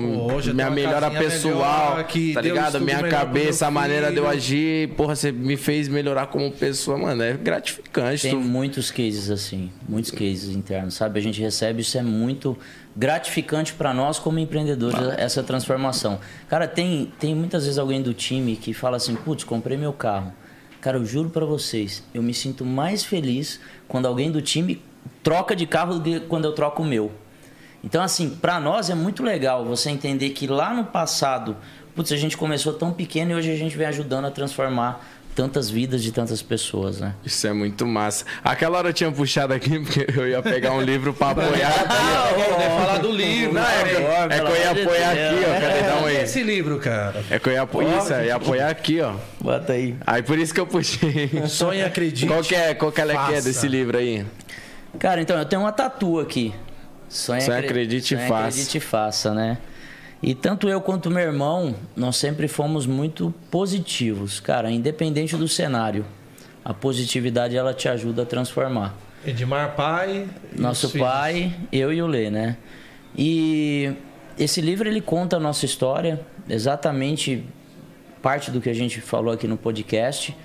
[0.45, 1.91] eu minha melhora pessoal.
[1.95, 2.79] melhor, que tá ligado?
[2.81, 4.89] Minha cabeça, a maneira de eu agir.
[4.95, 7.21] Porra, você me fez melhorar como pessoa, mano.
[7.23, 8.21] É gratificante.
[8.23, 11.19] Tem Tu- muitos cases assim, muitos cases internos, sabe?
[11.19, 12.57] A gente recebe, isso é muito
[12.95, 16.19] gratificante para nós como empreendedores, essa transformação.
[16.49, 20.33] Cara, tem, tem muitas vezes alguém do time que fala assim, putz, comprei meu carro.
[20.81, 24.81] Cara, eu juro para vocês, eu me sinto mais feliz quando alguém do time
[25.21, 27.11] troca de carro do que quando eu troco o meu.
[27.83, 31.55] Então, assim, para nós é muito legal você entender que lá no passado,
[31.95, 35.05] putz, a gente começou tão pequeno e hoje a gente vem ajudando a transformar
[35.37, 37.13] tantas vidas de tantas pessoas, né?
[37.23, 38.25] Isso é muito massa.
[38.43, 42.33] Aquela hora eu tinha puxado aqui, porque eu ia pegar um livro pra apoiar aqui.
[42.51, 43.53] Poder falar do livro.
[43.53, 45.61] Não, é que, é que eu ia apoiar aqui, ó.
[45.61, 45.81] Cadê?
[45.83, 46.17] Dá um aí.
[46.17, 47.23] esse livro, cara.
[47.29, 49.13] É que eu ia apoiar isso, eu ia apoiar aqui, ó.
[49.39, 49.95] Bota aí.
[50.07, 51.29] Aí por isso que eu puxei.
[51.47, 52.25] Sonhe e acredite.
[52.25, 54.25] Qual que é, qual que ela que é desse livro aí?
[54.97, 56.51] Cara, então eu tenho uma tatu aqui.
[57.07, 58.47] Sonha, Sonha, acre- acredite e Sonha, faça.
[58.47, 59.59] acredite e faça, né?
[60.21, 66.05] E tanto eu quanto meu irmão, nós sempre fomos muito positivos, cara, independente do cenário.
[66.65, 68.95] A positividade ela te ajuda a transformar.
[69.25, 70.27] Edmar pai.
[70.55, 71.07] Nosso os filhos.
[71.07, 72.57] pai, eu e o Lê, né?
[73.15, 73.93] E
[74.37, 77.43] esse livro ele conta a nossa história, exatamente
[78.21, 80.35] parte do que a gente falou aqui no podcast.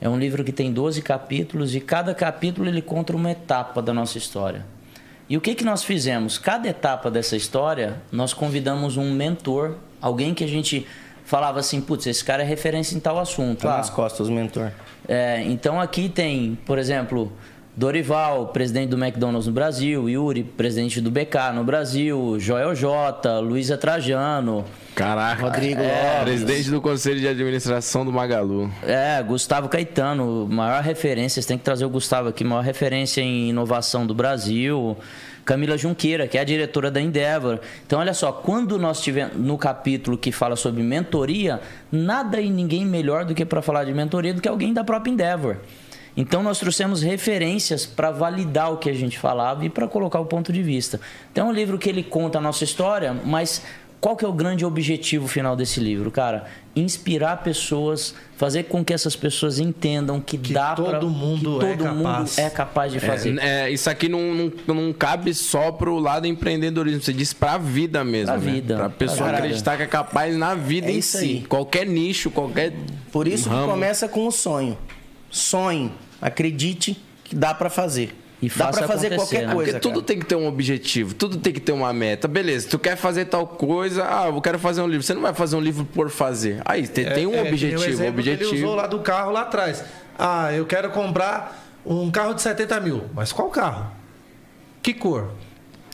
[0.00, 3.94] É um livro que tem 12 capítulos e cada capítulo ele conta uma etapa da
[3.94, 4.66] nossa história.
[5.28, 6.38] E o que, que nós fizemos?
[6.38, 10.86] Cada etapa dessa história, nós convidamos um mentor, alguém que a gente
[11.24, 13.60] falava assim, putz, esse cara é referência em tal assunto.
[13.62, 14.70] Tá Ah, nas costas, o mentor.
[15.08, 17.32] é, então aqui tem, por exemplo,
[17.76, 23.76] Dorival, presidente do McDonald's no Brasil, Yuri, presidente do BK no Brasil, Joel J, Luísa
[23.76, 25.42] Trajano, Caraca.
[25.42, 26.22] Rodrigo é, Lopes.
[26.22, 28.70] Presidente do Conselho de Administração do Magalu.
[28.86, 33.48] é, Gustavo Caetano, maior referência, você tem que trazer o Gustavo aqui, maior referência em
[33.48, 34.96] inovação do Brasil.
[35.44, 37.58] Camila Junqueira, que é a diretora da Endeavor.
[37.86, 41.60] Então, olha só, quando nós tivemos no capítulo que fala sobre mentoria,
[41.92, 45.10] nada e ninguém melhor do que para falar de mentoria do que alguém da própria
[45.10, 45.56] Endeavor.
[46.16, 50.26] Então, nós trouxemos referências para validar o que a gente falava e para colocar o
[50.26, 51.00] ponto de vista.
[51.32, 53.62] Então, é um livro que ele conta a nossa história, mas
[54.00, 56.44] qual que é o grande objetivo final desse livro, cara?
[56.76, 61.66] Inspirar pessoas, fazer com que essas pessoas entendam que, Que dá todo pra, mundo que
[61.66, 62.38] é todo mundo capaz.
[62.38, 63.38] é capaz de fazer.
[63.38, 67.56] É, é, isso aqui não, não, não cabe só pro lado empreendedorismo, você diz pra
[67.56, 68.26] vida mesmo.
[68.26, 68.52] Pra né?
[68.52, 68.76] vida.
[68.76, 71.16] Pra pessoa Pra acreditar que é capaz na vida É em si.
[71.16, 71.40] aí.
[71.48, 72.72] Qualquer nicho, qualquer.
[73.10, 73.68] Por isso que ramo.
[73.72, 74.76] começa com o sonho.
[75.34, 75.92] Sonhe.
[76.22, 78.16] Acredite que dá pra fazer.
[78.40, 79.54] E dá faça pra fazer qualquer né?
[79.54, 79.72] coisa.
[79.72, 80.06] Porque tudo cara.
[80.06, 82.28] tem que ter um objetivo, tudo tem que ter uma meta.
[82.28, 85.02] Beleza, tu quer fazer tal coisa, ah, eu quero fazer um livro.
[85.02, 86.62] Você não vai fazer um livro por fazer.
[86.64, 88.54] Aí, tem, tem um É, é, que nem o objetivo, que Ele objetivo.
[88.54, 89.84] usou lá do carro lá atrás.
[90.16, 93.04] Ah, eu quero comprar um carro de 70 mil.
[93.12, 93.90] Mas qual carro?
[94.82, 95.32] Que cor?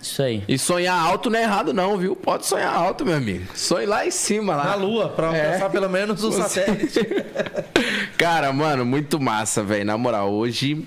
[0.03, 0.43] Isso aí.
[0.49, 2.17] E sonhar alto não é errado, não, viu?
[2.17, 3.45] Pode sonhar alto, meu amigo.
[3.55, 4.65] Sonhe lá em cima, lá.
[4.65, 5.47] Na Lua, pra É.
[5.47, 7.01] alcançar pelo menos o satélite.
[8.17, 9.85] Cara, mano, muito massa, velho.
[9.85, 10.87] Na moral, hoje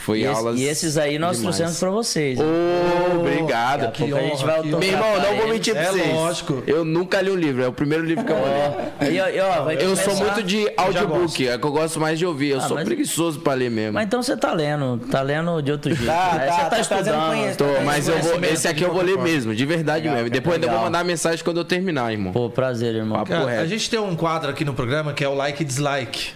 [0.00, 0.58] foi E, esse- aulas.
[0.58, 1.56] e esses aí nós demais.
[1.56, 2.38] trouxemos pra vocês.
[2.38, 3.84] Ô, Daqui obrigado.
[3.84, 6.14] a pouco a gente vai honra, que Meu irmão, não vou mentir pra É vocês.
[6.14, 6.62] lógico.
[6.66, 8.92] Eu nunca li um livro, é o primeiro livro que eu vou ler.
[9.00, 12.18] Aí, ó, e, ó, vai Eu sou muito de audiobook, é que eu gosto mais
[12.18, 12.50] de ouvir.
[12.50, 13.92] Eu Ah, sou mas- preguiçoso pra ler mesmo.
[13.94, 16.06] Mas então você tá lendo, tá lendo de outro jeito.
[16.10, 17.26] Tá, Aí tá, você tá, tá estudando.
[17.28, 17.56] conhecimento.
[17.58, 20.30] Tô, mas eu vou, esse aqui eu vou ler mesmo, de verdade Legal, mesmo.
[20.30, 22.32] Depois ainda vou mandar mensagem quando eu terminar, irmão.
[22.32, 23.22] Pô, prazer, irmão.
[23.24, 26.32] Cara, a gente tem um quadro aqui no programa que é o like e dislike.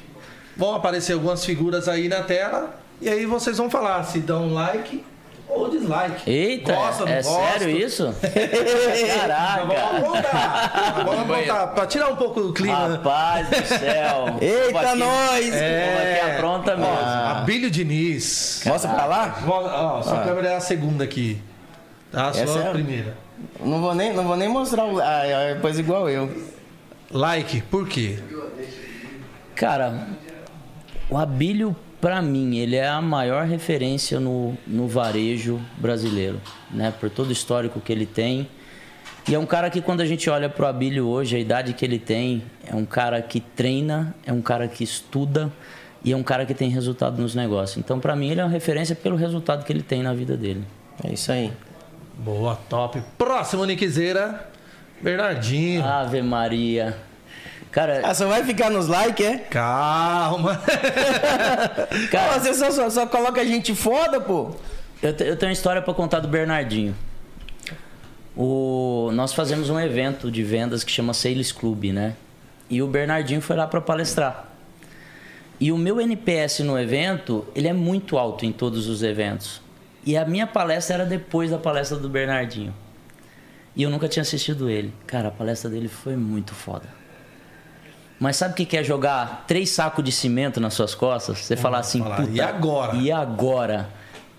[0.56, 5.04] Vão aparecer algumas figuras aí na tela e aí vocês vão falar se dão like
[5.48, 6.28] ou dislike.
[6.28, 7.58] Eita, Gosta, não é gosta?
[7.58, 8.04] sério isso?
[8.16, 9.96] Vamos Caraca!
[9.96, 11.04] apontar.
[11.04, 11.74] Vamos apontar.
[11.74, 12.88] Pra tirar um pouco do clima.
[12.88, 14.36] Rapaz do céu.
[14.40, 15.50] Eita, nós!
[15.50, 16.94] pô, aqui apronta mesmo.
[16.94, 18.62] Abílio Diniz.
[18.66, 19.38] Mostra pra lá?
[19.46, 21.40] Ó, sua câmera é a segunda aqui.
[22.12, 23.16] A sua Essa é a- primeira.
[23.60, 24.98] Não vou nem, não vou nem mostrar o.
[25.00, 26.30] Ah, é, pois igual eu.
[27.10, 28.18] Like, por quê?
[29.54, 30.08] Cara,
[31.10, 36.38] o Abílio, pra mim, ele é a maior referência no, no varejo brasileiro,
[36.70, 36.92] né?
[37.00, 38.46] Por todo o histórico que ele tem.
[39.26, 41.82] E é um cara que, quando a gente olha pro Abílio hoje, a idade que
[41.82, 45.50] ele tem, é um cara que treina, é um cara que estuda
[46.04, 47.78] e é um cara que tem resultado nos negócios.
[47.78, 50.62] Então, pra mim, ele é uma referência pelo resultado que ele tem na vida dele.
[51.02, 51.50] É isso aí.
[52.18, 53.02] Boa, top.
[53.16, 54.46] Próximo, Niquezeira.
[55.00, 55.82] Bernardinho.
[55.82, 56.98] Ave Maria.
[57.74, 59.36] Cara, Ah, só vai ficar nos likes, é?
[59.36, 60.62] Calma.
[62.08, 64.52] cara você só, só, só coloca gente foda, pô.
[65.02, 66.94] Eu, eu tenho uma história para contar do Bernardinho.
[68.36, 72.14] O, nós fazemos um evento de vendas que chama Sales Club, né?
[72.70, 74.52] E o Bernardinho foi lá para palestrar.
[75.58, 79.60] E o meu NPS no evento, ele é muito alto em todos os eventos.
[80.06, 82.72] E a minha palestra era depois da palestra do Bernardinho.
[83.74, 84.94] E eu nunca tinha assistido ele.
[85.08, 87.02] Cara, a palestra dele foi muito foda.
[88.18, 91.38] Mas sabe o que que é jogar três sacos de cimento nas suas costas?
[91.38, 93.88] Você falar assim, falar, puta, "E agora?" E agora?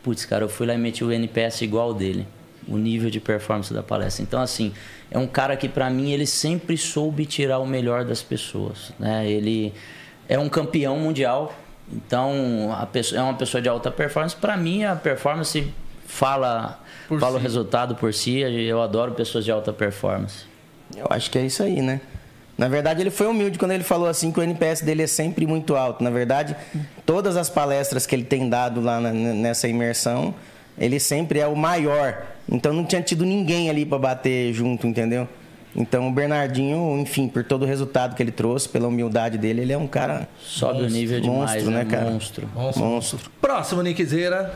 [0.01, 2.27] Putz, cara, eu fui lá e meti o NPS igual dele.
[2.67, 4.23] O nível de performance da palestra.
[4.23, 4.73] Então, assim,
[5.11, 8.91] é um cara que, pra mim, ele sempre soube tirar o melhor das pessoas.
[8.97, 9.27] Né?
[9.29, 9.71] Ele
[10.27, 11.53] é um campeão mundial.
[11.91, 14.35] Então, a pessoa, é uma pessoa de alta performance.
[14.35, 15.71] Pra mim, a performance
[16.07, 17.43] fala, Por fala o si.
[17.43, 18.39] resultado por si.
[18.39, 20.45] Eu adoro pessoas de alta performance.
[20.95, 22.01] Eu acho que é isso aí, né?
[22.57, 25.45] Na verdade, ele foi humilde quando ele falou assim que o NPS dele é sempre
[25.45, 26.03] muito alto.
[26.03, 26.55] Na verdade,
[27.05, 30.33] todas as palestras que ele tem dado lá na- nessa imersão,
[30.77, 32.23] ele sempre é o maior.
[32.49, 35.27] Então não tinha tido ninguém ali para bater junto, entendeu?
[35.75, 39.73] Então o Bernardinho, enfim, por todo o resultado que ele trouxe, pela humildade dele, ele
[39.73, 42.09] é um cara Sobe o nível demais, monstro, né, né, cara?
[42.11, 42.49] Monstro.
[42.55, 42.83] Monstro.
[42.85, 43.19] monstro.
[43.41, 44.53] Próximo, Niquezeira.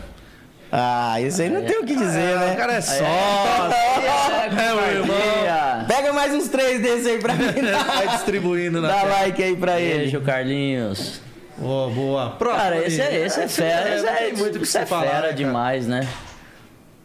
[0.72, 2.54] Ah, isso aí não tem o que dizer, Ah, né?
[2.54, 3.04] O cara é só.
[3.04, 5.18] É, meu irmão.
[5.18, 5.86] Maria.
[5.88, 7.46] Pega mais uns três desses aí pra mim.
[7.96, 9.14] Vai distribuindo na Dá tela.
[9.22, 10.00] like aí pra ele.
[10.00, 11.22] Beijo, Carlinhos.
[11.58, 12.30] Boa, boa.
[12.32, 12.62] Próximo.
[12.62, 13.96] Cara, esse é, esse é fera.
[13.96, 15.34] Esse é, muito o que isso é falar, fera né, cara?
[15.34, 16.08] demais, né?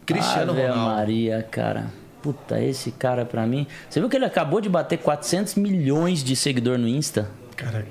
[0.05, 0.95] Cristiano Ave Ronaldo.
[0.95, 1.85] Maria, cara.
[2.21, 3.65] Puta, esse cara pra mim.
[3.89, 7.27] Você viu que ele acabou de bater 400 milhões de seguidor no Insta?
[7.55, 7.85] Cara,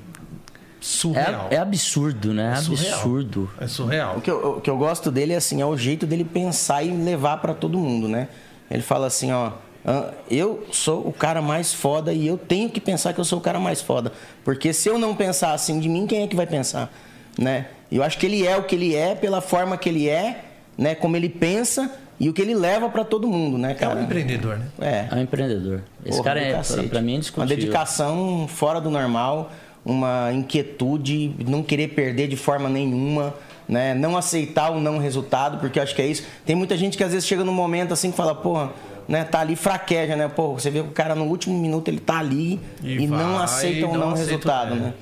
[0.84, 1.48] surreal.
[1.50, 2.52] É, é absurdo, né?
[2.52, 2.94] É surreal.
[2.94, 3.50] absurdo.
[3.60, 4.16] É surreal.
[4.16, 6.82] O que, eu, o que eu gosto dele é assim, é o jeito dele pensar
[6.82, 8.28] e levar pra todo mundo, né?
[8.70, 9.52] Ele fala assim, ó,
[9.84, 13.38] "Ah, eu sou o cara mais foda e eu tenho que pensar que eu sou
[13.38, 14.12] o cara mais foda,
[14.44, 16.92] porque se eu não pensar assim de mim, quem é que vai pensar,
[17.38, 17.66] né?
[17.90, 20.44] Eu acho que ele é o que ele é pela forma que ele é,
[20.76, 20.94] né?
[20.94, 23.98] Como ele pensa e o que ele leva pra todo mundo, né, É cara?
[23.98, 24.66] um empreendedor, né?
[24.80, 25.08] É.
[25.10, 25.82] É um empreendedor.
[26.04, 26.52] Esse Porra cara é,
[26.88, 27.56] pra mim, é Uma indiscutível.
[27.56, 29.50] dedicação fora do normal,
[29.84, 33.34] uma inquietude, não querer perder de forma nenhuma,
[33.68, 33.94] né?
[33.94, 36.24] Não aceitar o não resultado, porque eu acho que é isso.
[36.46, 38.72] Tem muita gente que às vezes chega num momento assim que fala, porra,
[39.06, 40.28] né, tá ali fraqueja, né?
[40.28, 43.34] Pô, você vê que o cara no último minuto ele tá ali E e, não
[43.34, 44.76] vai, aceita o não não, resultado, é.
[44.76, 44.94] né?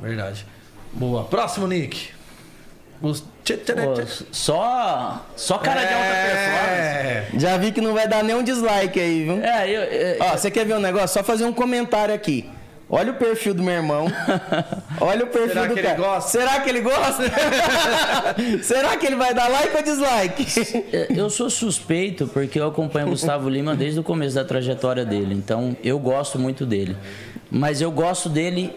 [0.00, 0.44] Verdade.
[0.92, 1.24] Boa.
[1.24, 2.08] Próximo, Nick.
[3.44, 3.94] Tchê, Pô,
[4.32, 6.80] só, só cara de alta performance.
[6.80, 7.28] É.
[7.34, 9.44] Já vi que não vai dar nem um dislike aí, viu?
[9.44, 11.08] É, eu, eu- Ó, você quer ver um negócio?
[11.08, 12.48] Só fazer um comentário aqui.
[12.88, 14.06] Olha o perfil do meu irmão.
[15.00, 15.98] Olha o perfil Será do que ele cara.
[16.00, 16.30] gosta?
[16.30, 17.24] Será que ele gosta?
[18.62, 20.46] Será que ele vai dar like ou dislike?
[21.16, 25.34] eu sou suspeito porque eu acompanho o Gustavo Lima desde o começo da trajetória dele.
[25.34, 26.96] Então, eu gosto muito dele.
[27.50, 28.72] Mas eu gosto dele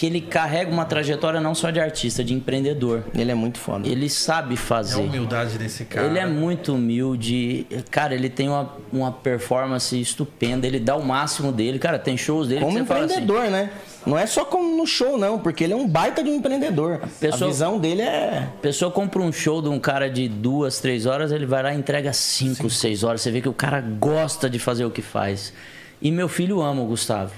[0.00, 3.04] que ele carrega uma trajetória não só de artista, de empreendedor.
[3.14, 3.86] Ele é muito foda.
[3.86, 4.98] Ele sabe É a fazer.
[4.98, 6.06] humildade desse cara.
[6.06, 7.66] Ele é muito humilde.
[7.90, 10.66] Cara, ele tem uma, uma performance estupenda.
[10.66, 11.78] Ele dá o máximo dele.
[11.78, 13.70] Cara, tem shows dele Como que você fala assim, empreendedor, né?
[14.06, 17.02] Não é só como no show, não, porque ele é um baita de um empreendedor.
[17.20, 18.48] pessoa- A visão dele é.
[18.54, 21.74] A pessoa compra um show de um cara de duas, três horas, ele vai lá
[21.74, 23.20] e entrega cinco, seis horas.
[23.20, 25.52] Você vê que o cara gosta de fazer o que faz.
[26.00, 27.32] E meu filho ama o Gustavo.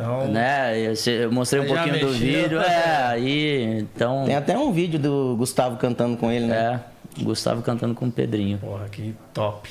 [0.00, 0.78] Então, Né?
[1.06, 2.10] Eu, mostrei um pouquinho do mexeu.
[2.12, 2.60] vídeo.
[2.60, 3.78] É, aí.
[3.80, 4.24] Então.
[4.26, 6.80] Tem até um vídeo do Gustavo cantando com ele, né?
[7.18, 7.22] É.
[7.24, 8.58] Gustavo cantando com o Pedrinho.
[8.58, 9.68] porra, que top.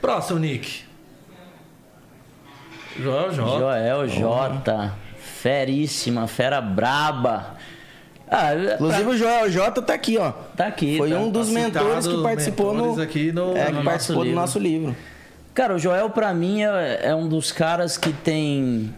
[0.00, 0.82] Próximo, Nick.
[2.98, 3.58] Joel J.
[3.58, 4.92] Joel J.
[5.18, 7.54] Feríssima, fera braba.
[8.28, 10.32] Ah, Inclusive o Joel J tá aqui, ó.
[10.56, 10.96] tá aqui.
[10.98, 11.16] Foi tá.
[11.18, 13.02] um dos Tá mentores que participou mentores no.
[13.02, 14.40] aqui no- é, no que nosso participou do livro.
[14.40, 14.96] nosso livro.
[15.54, 18.94] Cara, o Joel, pra mim, é, é um dos caras que tem.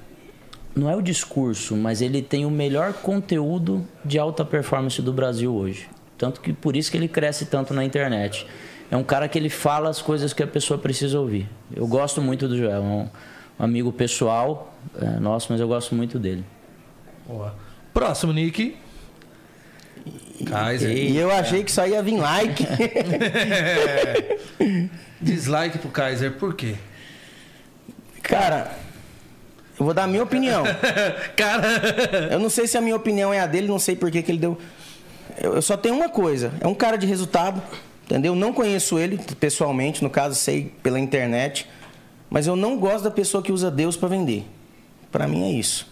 [0.75, 5.55] Não é o discurso, mas ele tem o melhor conteúdo de alta performance do Brasil
[5.55, 5.89] hoje.
[6.17, 8.47] Tanto que por isso que ele cresce tanto na internet.
[8.91, 11.49] É um cara que ele fala as coisas que a pessoa precisa ouvir.
[11.75, 12.73] Eu gosto muito do Joel.
[12.73, 13.09] É um,
[13.59, 16.45] amigo pessoal é, nosso, mas eu gosto muito dele.
[17.27, 17.55] Boa.
[17.93, 18.77] Próximo, Nick.
[20.45, 20.91] Kaiser.
[20.91, 22.67] E eu achei que só ia vir like.
[25.21, 26.75] Dislike pro Kaiser, por quê?
[28.23, 28.73] Cara,
[29.79, 30.65] eu vou dar a minha opinião.
[31.37, 31.63] Cara,
[32.31, 34.31] Eu não sei se a minha opinião é a dele, não sei por que que
[34.31, 34.59] ele deu.
[35.41, 37.63] Eu eu só tenho uma coisa: é um cara de resultado,
[38.05, 38.35] entendeu?
[38.35, 41.69] Não conheço ele pessoalmente, no caso, sei pela internet.
[42.29, 44.47] Mas eu não gosto da pessoa que usa Deus para vender.
[45.11, 45.87] Para mim é isso.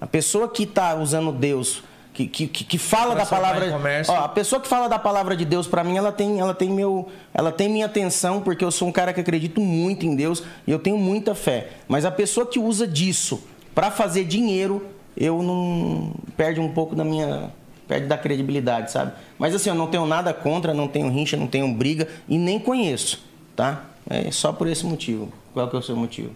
[0.00, 1.82] A pessoa que está usando Deus,
[2.16, 3.66] que, que, que que fala da palavra.
[4.08, 6.70] Ó, a pessoa que fala da palavra de Deus, para mim, ela tem, ela, tem
[6.70, 10.42] meu, ela tem minha atenção, porque eu sou um cara que acredito muito em Deus
[10.66, 11.72] e eu tenho muita fé.
[11.86, 16.14] Mas a pessoa que usa disso para fazer dinheiro, eu não.
[16.38, 17.50] perde um pouco da minha.
[17.86, 19.12] perde da credibilidade, sabe?
[19.38, 22.58] Mas assim, eu não tenho nada contra, não tenho rincha, não tenho briga e nem
[22.58, 23.22] conheço,
[23.54, 23.84] tá?
[24.08, 25.30] É só por esse motivo.
[25.52, 26.30] Qual que é o seu motivo?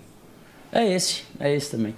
[0.70, 1.94] É esse, é esse também.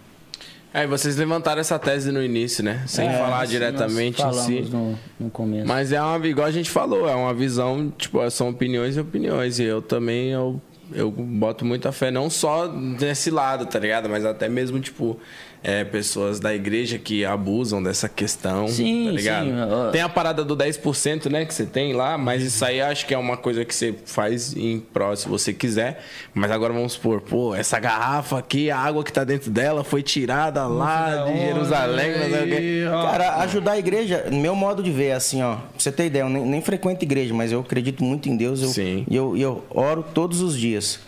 [0.74, 2.82] Aí vocês levantaram essa tese no início, né?
[2.86, 4.60] Sem É, falar diretamente em si.
[4.70, 5.66] no, no começo.
[5.68, 9.58] Mas é uma, igual a gente falou, é uma visão, tipo, são opiniões e opiniões.
[9.58, 10.60] E eu também, eu,
[10.94, 14.08] eu boto muita fé, não só nesse lado, tá ligado?
[14.08, 15.18] Mas até mesmo, tipo,
[15.62, 19.46] é, pessoas da igreja que abusam dessa questão, Sim, tá ligado?
[19.46, 19.92] sim.
[19.92, 23.14] Tem a parada do 10%, né, que você tem lá, mas isso aí acho que
[23.14, 26.02] é uma coisa que você faz em pró, se você quiser.
[26.34, 30.02] Mas agora vamos supor, pô, essa garrafa aqui, a água que tá dentro dela foi
[30.02, 32.12] tirada lá de Jerusalém?
[32.12, 32.84] Aí.
[32.90, 35.56] Cara, ajudar a igreja, meu modo de ver é assim, ó.
[35.56, 38.62] Pra você ter ideia, eu nem, nem frequento igreja, mas eu acredito muito em Deus.
[38.62, 39.06] Eu, Sim.
[39.08, 40.98] E eu, eu oro todos os dias.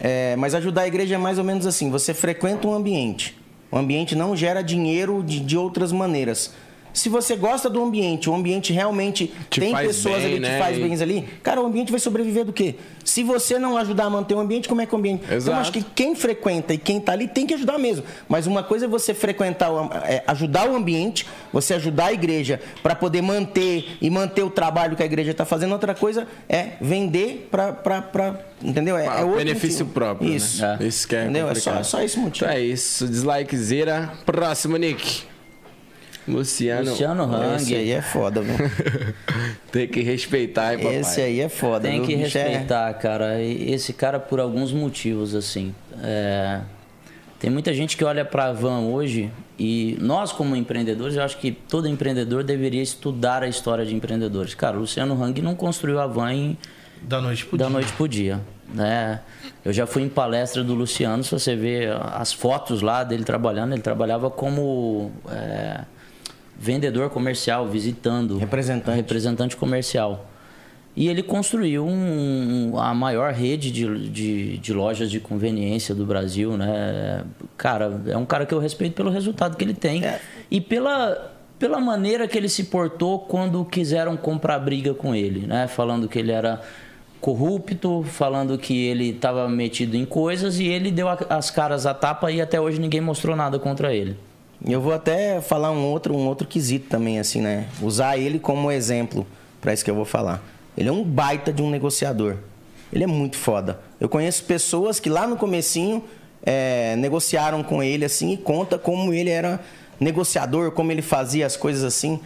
[0.00, 3.41] É, mas ajudar a igreja é mais ou menos assim: você frequenta um ambiente.
[3.72, 6.52] O ambiente não gera dinheiro de, de outras maneiras.
[6.92, 10.58] Se você gosta do ambiente, o ambiente realmente Te tem pessoas bem, ali que né?
[10.58, 12.74] faz bens ali, cara, o ambiente vai sobreviver do quê?
[13.04, 15.22] Se você não ajudar a manter o ambiente, como é que o ambiente.
[15.24, 15.56] Então, Exato.
[15.56, 18.04] eu acho que quem frequenta e quem tá ali tem que ajudar mesmo.
[18.28, 19.70] Mas uma coisa é você frequentar,
[20.04, 24.96] é, ajudar o ambiente, você ajudar a igreja para poder manter e manter o trabalho
[24.96, 25.72] que a igreja está fazendo.
[25.72, 28.40] Outra coisa é vender para.
[28.62, 28.96] Entendeu?
[28.96, 29.90] É, é benefício motivo.
[29.90, 30.62] próprio, Isso.
[30.62, 30.78] né?
[30.80, 31.48] Isso que é Entendeu?
[31.48, 32.44] É só, é só esse motivo.
[32.44, 34.12] Então é isso, dislike zera.
[34.24, 35.31] Próximo, Nick.
[36.28, 36.90] Luciano.
[36.90, 37.98] Luciano Esse aí Hang.
[37.98, 38.54] é foda, viu?
[39.72, 40.96] Tem que respeitar, hein, papai?
[40.96, 43.40] Esse aí é foda, Tem que é- respeitar, cara.
[43.42, 45.74] E Esse cara, por alguns motivos, assim.
[46.02, 46.60] é,
[47.40, 51.38] Tem muita gente que olha para a van hoje e nós como empreendedores, eu acho
[51.38, 54.54] que todo empreendedor deveria estudar a história de empreendedores.
[54.54, 56.58] Cara, o Luciano Hang não construiu a van em,
[57.02, 57.72] Da noite pro da dia.
[57.72, 58.40] noite pro dia,
[58.72, 59.20] né?
[59.64, 63.72] Eu já fui em palestra do Luciano, se você ver as fotos lá dele trabalhando,
[63.72, 65.80] ele trabalhava como é,
[66.58, 68.38] vendedor comercial, visitando.
[68.38, 68.96] Representante.
[68.96, 70.26] Representante comercial.
[70.94, 76.56] E ele construiu um- a maior rede de, de, de lojas de conveniência do Brasil,
[76.56, 77.24] né?
[77.56, 80.04] Cara, é um cara que eu respeito pelo resultado que ele tem.
[80.04, 80.20] É.
[80.50, 85.66] E pela, pela maneira que ele se portou quando quiseram comprar briga com ele, né?
[85.66, 86.60] Falando que ele era
[87.22, 92.30] corrupto, falando que ele estava metido em coisas e ele deu as caras à tapa
[92.30, 94.16] e até hoje ninguém mostrou nada contra ele.
[94.66, 97.66] Eu vou até falar um outro, um outro quesito também, assim, né?
[97.80, 99.26] Usar ele como exemplo
[99.60, 100.42] para isso que eu vou falar.
[100.76, 102.36] Ele é um baita de um negociador.
[102.92, 103.80] Ele é muito foda.
[104.00, 106.04] Eu conheço pessoas que lá no comecinho
[106.44, 109.60] é, negociaram com ele, assim, e conta como ele era
[109.98, 112.20] negociador, como ele fazia as coisas assim.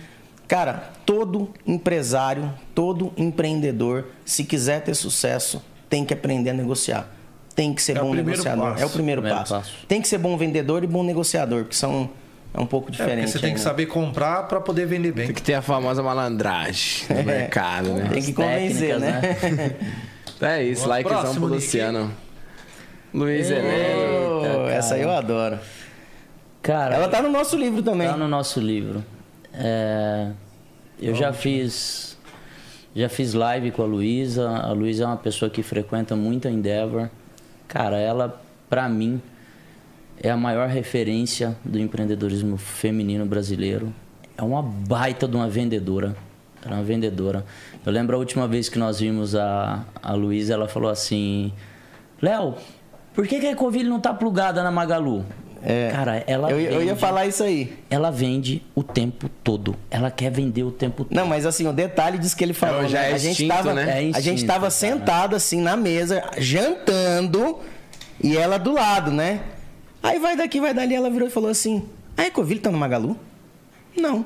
[0.48, 7.08] Cara, todo empresário, todo empreendedor, se quiser ter sucesso, tem que aprender a negociar.
[7.54, 8.70] Tem que ser É bom negociador.
[8.72, 8.82] passo.
[8.82, 9.54] É o primeiro, Primeiro passo.
[9.54, 9.86] passo.
[9.88, 12.10] Tem que ser bom vendedor e bom negociador, porque são
[12.54, 13.16] é um pouco É, diferente.
[13.26, 13.64] porque você tem aí, que né?
[13.64, 15.26] saber comprar para poder vender bem.
[15.26, 18.08] Tem que ter a famosa malandragem no mercado, né?
[18.12, 19.76] Tem que As convencer, técnicas, né?
[20.40, 21.54] É isso, Vamos likezão próximo, pro.
[21.54, 22.12] Luciano.
[23.14, 24.72] Luiz cara.
[24.72, 25.58] essa aí eu adoro.
[26.62, 28.08] Cara, Ela tá no nosso livro também.
[28.08, 29.04] Tá no nosso livro.
[29.54, 30.30] É,
[31.00, 32.18] eu já fiz
[32.94, 34.48] já fiz live com a Luísa.
[34.48, 37.08] A Luísa é uma pessoa que frequenta muito a Endeavor.
[37.68, 39.20] Cara, ela pra mim
[40.22, 43.92] é a maior referência do empreendedorismo feminino brasileiro.
[44.36, 46.16] É uma baita de uma vendedora.
[46.64, 47.44] Ela é uma vendedora.
[47.84, 51.52] Eu lembro a última vez que nós vimos a, a Luísa, ela falou assim:
[52.20, 52.54] Léo,
[53.14, 55.24] por que, que a Ecoville não tá plugada na Magalu?
[55.62, 57.76] É, Cara, ela eu, eu ia vende- falar isso aí.
[57.88, 59.74] ela vende o tempo todo.
[59.90, 61.16] Ela quer vender o tempo todo.
[61.16, 62.82] Não, mas assim, o detalhe disso que ele falou.
[62.84, 63.10] É, já né?
[63.10, 63.82] é a gente instinto, tava, né?
[63.88, 64.70] É a gente instinto, tava cara.
[64.70, 67.58] sentado assim na mesa, jantando,
[68.22, 69.40] e ela do lado, né?
[70.06, 71.84] Aí vai daqui, vai dali, ela virou e falou assim:
[72.16, 73.18] A Ecoville tá no Magalu?
[73.96, 74.24] Não.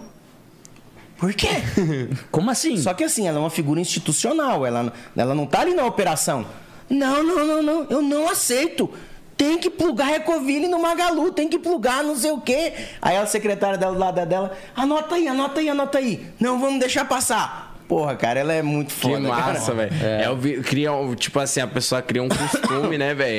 [1.17, 1.49] Por quê?
[2.31, 2.77] Como assim?
[2.77, 6.45] Só que assim, ela é uma figura institucional, ela, ela não tá ali na operação.
[6.89, 8.91] Não, não, não, não, eu não aceito.
[9.39, 12.75] Tem que plugar Recoville no Magalu, tem que plugar não sei o quê.
[13.01, 16.27] Aí a secretária dela do lado dela, anota aí, anota aí, anota aí.
[16.39, 17.70] Não vamos deixar passar.
[17.91, 19.19] Porra, cara, ela é muito Que foda.
[19.19, 19.91] massa, velho.
[20.01, 20.31] É.
[20.31, 23.35] o vi- cria, tipo assim, a pessoa cria um costume, né, velho?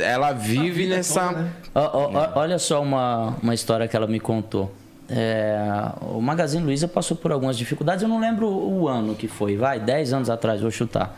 [0.00, 1.48] É Ela vive nessa.
[1.72, 4.74] Ó, ó, ó, olha só uma, uma história que ela me contou.
[5.08, 5.56] É,
[6.00, 9.78] o Magazine Luiza passou por algumas dificuldades, eu não lembro o ano que foi, vai,
[9.78, 11.16] 10 anos atrás, vou chutar.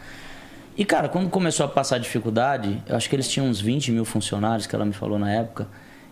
[0.76, 4.05] E, cara, quando começou a passar dificuldade, eu acho que eles tinham uns 20 mil
[4.05, 5.66] funcionários, que ela me falou na época,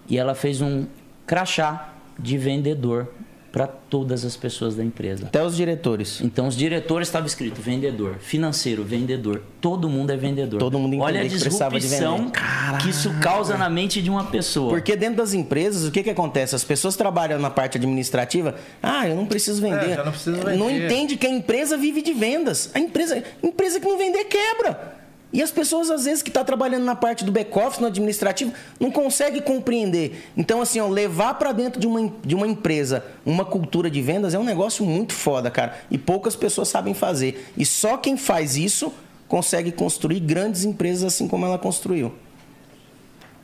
[0.09, 0.87] e ela fez um
[1.27, 3.09] crachá de vendedor
[3.55, 5.27] para todas as pessoas da empresa.
[5.27, 6.21] Até os diretores.
[6.21, 9.43] Então, os diretores estava escrito vendedor, financeiro, vendedor.
[9.61, 10.59] Todo mundo é vendedor.
[10.59, 12.83] Todo mundo Olha a entendeu que precisava de disrupção vender.
[12.83, 14.71] que isso causa na mente de uma pessoa.
[14.71, 16.57] Porque dentro das empresas, o que, que acontece?
[16.57, 18.57] As pessoas trabalham na parte administrativa.
[18.83, 19.91] Ah, eu não preciso vender.
[19.91, 20.87] É, já não preciso Não vender.
[20.87, 22.73] entende que a empresa vive de vendas.
[22.75, 25.04] A empresa, empresa que não vender quebra.
[25.35, 28.89] E as pessoas, às vezes, que estão trabalhando na parte do back-office, no administrativo, não
[28.89, 30.31] conseguem compreender.
[30.37, 34.33] Então, assim, ó, levar para dentro de uma, de uma empresa uma cultura de vendas
[34.33, 35.77] é um negócio muito foda, cara.
[35.91, 37.51] E poucas pessoas sabem fazer.
[37.57, 38.93] E só quem faz isso
[39.27, 42.15] consegue construir grandes empresas assim como ela construiu.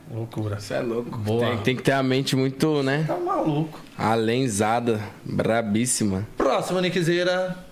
[0.09, 0.61] Loucura.
[0.61, 1.17] Você é louco.
[1.17, 1.45] Boa.
[1.45, 3.03] Tem, tem que ter a mente muito, né?
[3.05, 3.77] Tá maluco.
[3.97, 6.25] Alenzada, brabíssima.
[6.37, 7.70] Próximo, Nickzeira.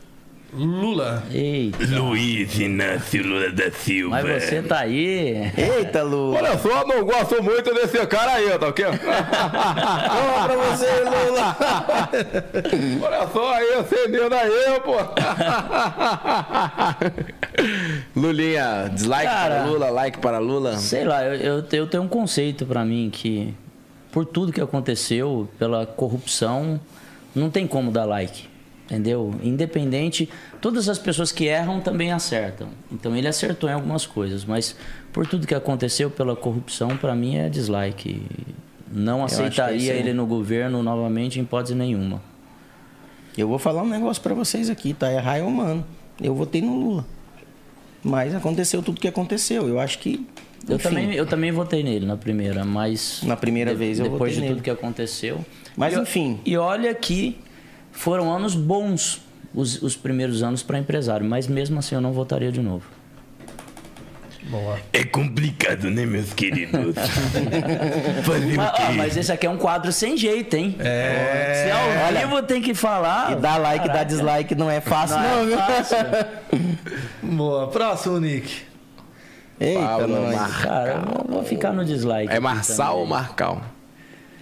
[0.51, 1.23] Lula.
[1.31, 4.21] Eita, Luiz Inácio Lula da Silva.
[4.23, 5.51] mas você tá aí.
[5.55, 6.33] Eita, Lu!
[6.33, 8.83] Olha só, não gosto muito desse cara aí, tá ok?
[8.85, 11.57] Toma pra você, Lula!
[13.05, 14.95] Olha só aí, acendeu daí, pô.
[18.15, 19.55] Lulinha, dislike Cara.
[19.55, 20.77] para Lula, like para Lula.
[20.77, 23.53] Sei lá, eu, eu, eu tenho um conceito pra mim que,
[24.11, 26.79] por tudo que aconteceu, pela corrupção,
[27.35, 28.48] não tem como dar like.
[28.89, 29.35] Entendeu?
[29.43, 30.27] Independente,
[30.59, 32.69] todas as pessoas que erram também acertam.
[32.91, 34.75] Então ele acertou em algumas coisas, mas
[35.13, 38.21] por tudo que aconteceu pela corrupção, pra mim é dislike.
[38.91, 39.99] Não é aceitaria aí.
[39.99, 42.19] ele no governo novamente em hipótese nenhuma.
[43.37, 45.07] Eu vou falar um negócio pra vocês aqui, tá?
[45.09, 45.85] É raio humano.
[46.19, 47.05] Eu votei no Lula.
[48.03, 49.67] Mas aconteceu tudo que aconteceu.
[49.67, 50.25] Eu acho que.
[50.67, 53.21] Eu também, eu também votei nele na primeira, mas.
[53.23, 54.53] Na primeira vez eu Depois votei de nele.
[54.55, 55.45] tudo que aconteceu.
[55.77, 56.39] Mas, E o- enfim.
[56.45, 57.37] E olha que
[57.91, 59.21] foram anos bons
[59.53, 62.85] os, os primeiros anos para empresário, mas mesmo assim eu não votaria de novo.
[64.91, 66.95] É complicado, né, meus queridos?
[68.25, 70.75] Fazer Mas, o ó, mas esse aqui é um quadro sem jeito, hein?
[70.79, 71.65] É.
[71.65, 73.33] Se ao vivo tem que falar.
[73.33, 75.97] E dar like, dar dislike não é fácil, Não não, é fácil.
[77.21, 77.67] Boa.
[77.67, 78.63] Próximo, Nick.
[79.59, 80.55] Eita, nós.
[80.63, 82.33] Cara, eu vou- ficar no dislike.
[82.33, 83.61] É Marçal ou Marcal?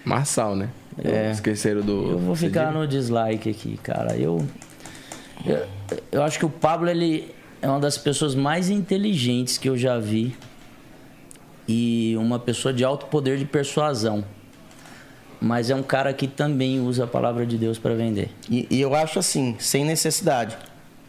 [0.05, 0.69] Marçal, né?
[1.03, 1.31] É.
[1.31, 2.11] Esqueceram do.
[2.11, 4.17] Eu vou ficar no dislike aqui, cara.
[4.17, 4.45] Eu,
[5.45, 5.65] eu,
[6.11, 9.99] eu acho que o Pablo, ele é uma das pessoas mais inteligentes que eu já
[9.99, 10.35] vi.
[11.67, 14.23] E uma pessoa de alto poder de persuasão.
[15.39, 18.29] Mas é um cara que também usa a palavra de Deus para vender.
[18.49, 20.57] E, e eu acho assim, sem necessidade.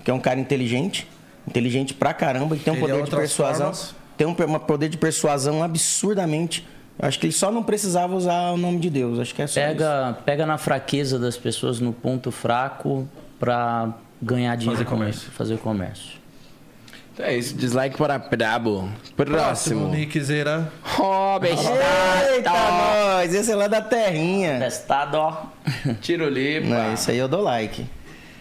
[0.05, 1.07] Que é um cara inteligente,
[1.47, 3.73] inteligente pra caramba, que tem um Teria poder de persuasão.
[3.73, 3.95] formas?
[4.17, 6.67] Tem um um poder de persuasão absurdamente.
[7.01, 9.19] Acho que ele só não precisava usar o nome de Deus.
[9.19, 9.69] Acho que é só isso.
[9.69, 15.21] Pega, pega na fraqueza das pessoas, no ponto fraco, para ganhar dinheiro Fazer com comércio.
[15.23, 16.19] isso, fazer comércio.
[17.15, 18.89] Então é isso, dislike para Brabo.
[19.17, 19.89] Próximo, Próximo.
[19.89, 20.73] Nick Zera.
[20.99, 23.35] Oh, Eita, nós!
[23.35, 24.59] Esse é lá da terrinha.
[24.59, 25.47] Testado, ó.
[26.01, 26.67] Tirolipa.
[26.67, 27.87] Não, isso aí eu dou like.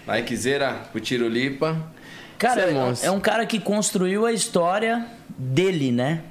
[0.08, 1.76] Likezeira pro Tirolipa.
[2.38, 5.06] Cara, é é, é um cara que construiu a história
[5.38, 6.22] dele, né?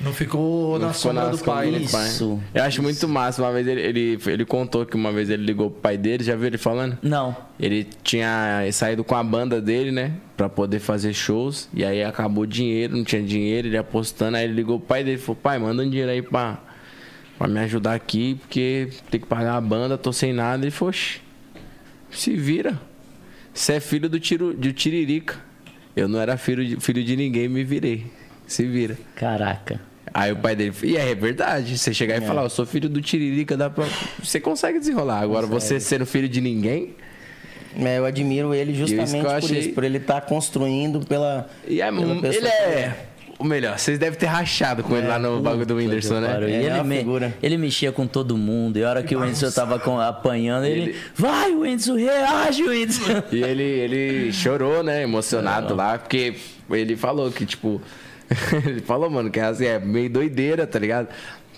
[0.00, 1.66] Não ficou Não na ficou sombra na do pai.
[1.70, 1.86] do né?
[1.90, 2.08] pai.
[2.08, 2.40] Isso.
[2.54, 3.42] Eu acho muito massa.
[3.42, 6.34] Uma vez ele, ele, ele contou que uma vez ele ligou pro pai dele, já
[6.34, 6.96] viu ele falando?
[7.02, 7.36] Não.
[7.58, 10.12] Ele tinha saído com a banda dele, né?
[10.38, 11.68] Pra poder fazer shows.
[11.74, 14.38] E aí acabou o dinheiro, não tinha dinheiro, ele apostando.
[14.38, 16.58] Aí ele ligou pro pai dele e falou: Pai, manda um dinheiro aí pra,
[17.38, 20.64] pra me ajudar aqui, porque tem que pagar a banda, tô sem nada.
[20.64, 21.20] Ele falou: "Oxi,
[22.10, 22.80] Se vira.
[23.52, 25.36] Você é filho do, tiro, do Tiririca.
[25.94, 28.06] Eu não era filho de, filho de ninguém, me virei.
[28.46, 28.96] Se vira.
[29.14, 29.89] Caraca.
[30.12, 33.00] Aí o pai dele, e é verdade, você chegar e falar, eu sou filho do
[33.00, 33.86] Tiririca, dá pra...
[34.22, 35.20] você consegue desenrolar.
[35.20, 36.96] Agora, você sendo filho de ninguém,
[37.78, 41.48] É, eu admiro ele isso justamente por achei- isso, por ele estar construindo pela.
[41.68, 42.96] e é, pela pessoa ele que é
[43.38, 43.78] o melhor.
[43.78, 46.36] Vocês devem ter rachado com ele lá no bagulho do Whindersson, né?
[46.40, 47.34] E É ele, uma me- figura.
[47.40, 48.76] ele mexia com todo mundo.
[48.78, 50.80] E a hora que o Whindersson tava com- apanhando, ele...
[50.90, 53.22] Ele- Vai, Whindersson, reage, Whindersson.
[53.30, 55.04] E ele, ele chorou, né?
[55.04, 56.34] Emocionado lá, porque
[56.70, 57.80] ele falou que, tipo.
[58.66, 61.08] ele falou, mano, que assim, é meio doideira, tá ligado?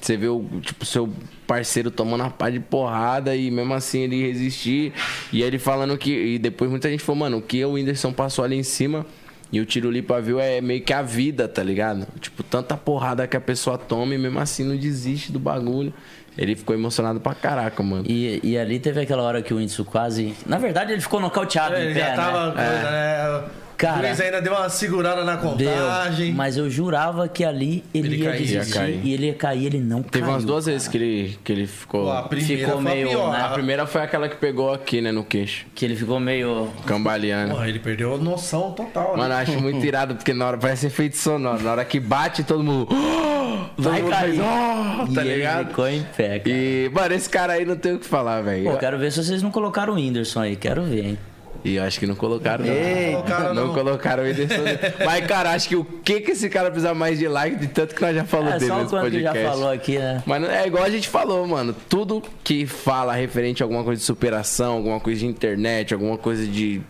[0.01, 1.09] Você vê o, tipo, seu
[1.47, 4.93] parceiro tomando uma pá de porrada e mesmo assim ele resistir.
[5.33, 6.11] E ele falando que.
[6.11, 9.07] E depois muita gente falou, mano, o que o Whindersson passou ali em cima.
[9.53, 12.07] E o tiro lipa viu é meio que a vida, tá ligado?
[12.19, 15.93] Tipo, tanta porrada que a pessoa toma e mesmo assim não desiste do bagulho.
[16.39, 18.05] Ele ficou emocionado pra caraca, mano.
[18.09, 20.35] E, e ali teve aquela hora que o Whindersson quase...
[20.47, 22.47] Na verdade, ele ficou nocauteado em Ele pé, já tava.
[22.47, 22.53] né?
[22.55, 23.45] coisa, né?
[23.83, 26.33] Cara, o Luiz ainda deu uma segurada na Deu, contagem.
[26.33, 28.39] mas eu jurava que ali ele, Ele ia caía.
[28.41, 29.01] desistir Ia cair.
[29.03, 30.33] e ele ia cair, ele não Teve caiu.
[30.35, 32.05] umas duas vezes que ele, que ele ficou.
[32.05, 33.33] Pô, a primeira Ficou foi a meio, pior.
[33.33, 33.41] né?
[33.43, 35.67] A primeira foi aquela que pegou aqui, né, no queixo.
[35.75, 36.69] Que ele ficou meio...
[36.87, 37.55] Cambaleando.
[37.55, 39.17] Porra, ele perdeu a noção total.
[39.17, 39.35] Mano, eu né?
[39.43, 41.63] acho muito irado, porque na hora parece efeito sonoro.
[41.63, 42.87] Na hora que bate, todo mundo.
[42.87, 44.37] todo Vai mundo cair.
[44.37, 45.69] faz, "Oh", tá e ele ligado?
[45.69, 46.57] ficou em pé, cara.
[46.57, 48.71] E, mano, esse cara aí não tem o que falar, velho.
[48.71, 50.57] Pô, quero ver se vocês não colocaram o Whindersson aí.
[50.57, 51.19] Quero ver, hein?
[51.65, 52.73] E eu acho que não colocaram, não.
[52.73, 53.75] Ei, Colocaram, não, não.
[53.75, 54.63] colocaram o Whindersson.
[55.07, 57.95] Mas, cara, acho que o que que esse cara precisa mais de like, de tanto
[57.95, 59.39] que nós já falamos É dele nesse podcast.
[59.43, 60.23] já falou aqui, né?
[60.27, 61.73] Mas é igual a gente falou, mano.
[61.89, 66.45] Tudo que fala referente a alguma coisa de superação, alguma coisa de internet, alguma coisa
[66.45, 66.81] de.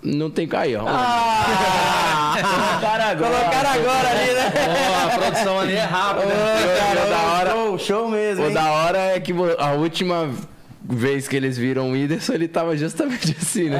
[0.00, 0.84] Não tem aí, ó.
[2.34, 3.36] Colocaram agora.
[3.36, 4.52] Colocaram agora ali, né?
[4.90, 6.26] Ó, a produção ali é rápida.
[6.26, 8.44] o da hora, Show, show mesmo.
[8.44, 8.54] o hein?
[8.54, 10.30] da hora é que a última
[10.86, 13.78] vez que eles viram o Whindersson, ele tava justamente assim, né?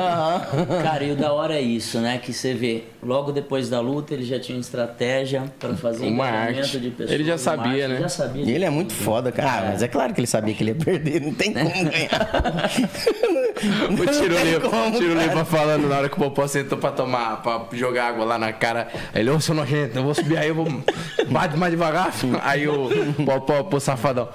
[0.83, 2.19] Cara, e o da hora é isso, né?
[2.19, 6.29] Que você vê, logo depois da luta, ele já tinha uma estratégia pra fazer Uma
[6.29, 6.81] engajamento arte.
[6.81, 7.11] de pessoas.
[7.11, 8.01] Ele já sabia, arte, né?
[8.01, 8.45] Já sabia.
[8.45, 9.51] E ele é muito foda, cara.
[9.51, 12.71] Ah, mas é claro que ele sabia que ele ia perder, não tem como ganhar.
[13.55, 15.25] O cara.
[15.25, 18.53] Lipa falando na hora que o Popó sentou pra tomar, pra jogar água lá na
[18.53, 18.89] cara.
[19.15, 20.67] Ele, ô, seu nojento, eu vou subir aí, eu vou.
[21.29, 22.13] Bate mais devagar.
[22.43, 22.89] Aí o
[23.25, 24.29] Popó, pô, safadão,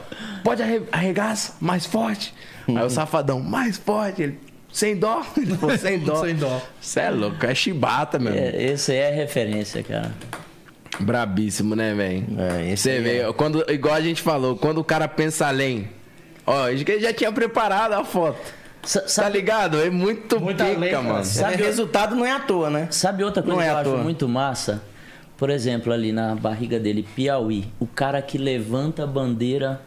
[0.43, 2.33] pode arre- arregaça, mais forte.
[2.67, 4.21] Aí o safadão, mais forte.
[4.23, 4.39] Ele,
[4.71, 5.23] sem dó.
[5.37, 6.23] Ele falou, sem dó.
[6.23, 6.61] Sem dó.
[6.79, 8.33] Você é louco, é chibata, meu.
[8.33, 10.11] É, esse aí é referência, cara.
[10.99, 12.25] Brabíssimo, né, velho?
[12.37, 15.87] É, Você aí vê, quando, igual a gente falou, quando o cara pensa além.
[16.45, 18.37] Ó, a gente já tinha preparado a foto.
[18.83, 19.79] Sa- Tá sabe, ligado?
[19.81, 21.19] É muito Muita pica, lei, mano.
[21.21, 22.87] O resultado não é à toa, né?
[22.91, 24.03] sabe outra coisa Não é que eu à acho toa.
[24.03, 24.83] muito massa?
[25.37, 27.65] Por exemplo, ali na barriga dele, Piauí.
[27.79, 29.81] O cara que levanta a bandeira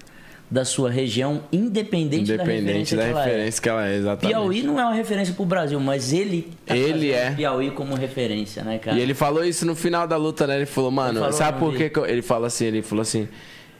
[0.52, 3.24] da sua região, independente, da Independente referência da que ela é.
[3.24, 4.34] referência que ela é, exatamente.
[4.34, 7.30] Piauí não é uma referência pro Brasil, mas ele tá Ele é.
[7.30, 8.98] Piauí como referência, né, cara?
[8.98, 10.56] E ele falou isso no final da luta, né?
[10.56, 12.04] Ele falou, mano, falou, sabe por que, que eu...
[12.04, 13.26] Ele fala assim, ele falou assim,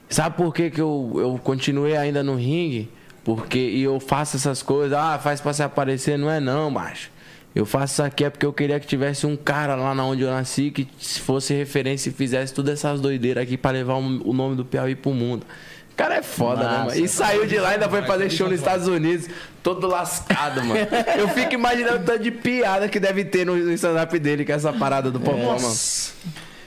[0.09, 2.89] sabe por que, que eu, eu continuei ainda no ringue?
[3.23, 7.11] Porque e eu faço essas coisas, ah, faz pra se aparecer, não é não, macho.
[7.55, 10.23] Eu faço isso aqui é porque eu queria que tivesse um cara lá na onde
[10.23, 14.33] eu nasci que se fosse referência e fizesse todas essas doideiras aqui pra levar o
[14.33, 15.45] nome do Piauí pro mundo.
[15.93, 16.85] O cara é foda, né, Massa.
[16.87, 17.05] mano?
[17.05, 19.29] E saiu de lá e ainda foi fazer show nos Estados Unidos,
[19.63, 20.81] todo lascado, mano.
[21.17, 24.73] Eu fico imaginando o tanto de piada que deve ter no stand-up dele com essa
[24.73, 25.75] parada do Popó, mano.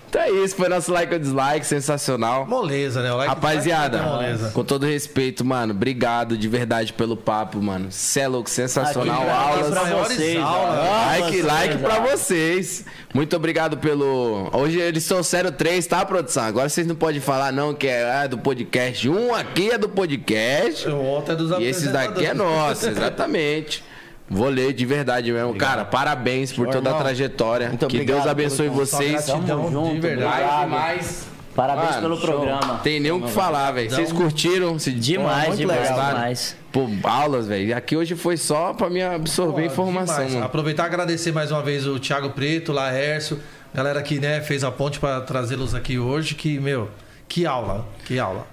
[0.07, 2.45] Então é isso, foi nosso like ou dislike, sensacional.
[2.47, 3.11] Moleza, né?
[3.11, 4.51] O like Rapaziada, like é moleza.
[4.51, 7.87] com todo respeito, mano, obrigado de verdade pelo papo, mano.
[7.91, 9.21] Cê é louco, sensacional.
[9.23, 9.69] Aqui, aulas.
[9.69, 10.79] pra vocês, aulas.
[10.79, 12.19] Like, Aulas, like pra aulas.
[12.21, 12.85] vocês.
[13.13, 14.49] Muito obrigado pelo.
[14.53, 16.43] Hoje eles trouxeram três, tá, produção?
[16.43, 19.09] Agora vocês não podem falar, não, que é ah, do podcast.
[19.09, 20.87] Um aqui é do podcast.
[20.87, 23.83] O outro é dos E esses daqui é nosso, exatamente.
[24.29, 25.53] Vou ler de verdade mesmo.
[25.55, 27.69] Cara, parabéns por toda a trajetória.
[27.69, 29.11] Muito que obrigado Deus abençoe vocês.
[29.25, 30.25] gratidão, Tamo junto, de verdade.
[30.25, 30.63] Mais obrigado.
[30.65, 31.27] demais.
[31.55, 32.25] Parabéns Mano, pelo show.
[32.31, 32.79] programa.
[32.79, 33.89] Tem nem o que falar, velho.
[33.89, 34.77] Vocês curtiram?
[34.77, 36.07] Se Demais, muito demais, legal.
[36.09, 36.55] demais.
[36.69, 37.77] Pô, aulas, velho.
[37.77, 40.43] Aqui hoje foi só pra me absorver Pô, informação, demais.
[40.45, 43.39] Aproveitar e agradecer mais uma vez o Thiago Preto, o Laércio,
[43.73, 46.35] galera que né, fez a ponte para trazê-los aqui hoje.
[46.35, 46.89] Que, meu,
[47.29, 48.45] que aula, que aula.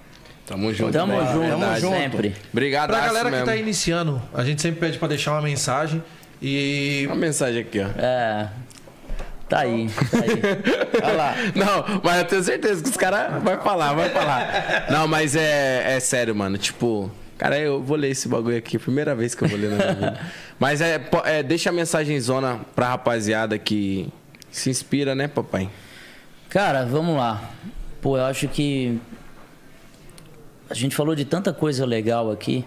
[0.45, 0.91] Tamo junto.
[0.91, 1.31] Tamo velho.
[1.31, 1.81] junto, Verdade.
[1.81, 2.35] sempre.
[2.51, 3.45] Obrigado, Pra galera que mesmo.
[3.45, 6.03] tá iniciando, a gente sempre pede para deixar uma mensagem.
[6.41, 7.87] E Uma mensagem aqui, ó.
[7.97, 8.49] É.
[9.47, 10.99] Tá aí, tá aí.
[11.03, 11.35] Olha lá.
[11.55, 14.87] Não, mas eu tenho certeza que os caras vai falar, vai falar.
[14.89, 16.57] Não, mas é, é sério, mano.
[16.57, 19.75] Tipo, cara, eu vou ler esse bagulho aqui, primeira vez que eu vou ler na
[19.77, 20.19] minha vida.
[20.59, 24.07] Mas é, é deixa a mensagem zona pra rapaziada que
[24.49, 25.69] se inspira, né, papai?
[26.49, 27.41] Cara, vamos lá.
[28.01, 28.97] Pô, eu acho que
[30.73, 32.65] a gente falou de tanta coisa legal aqui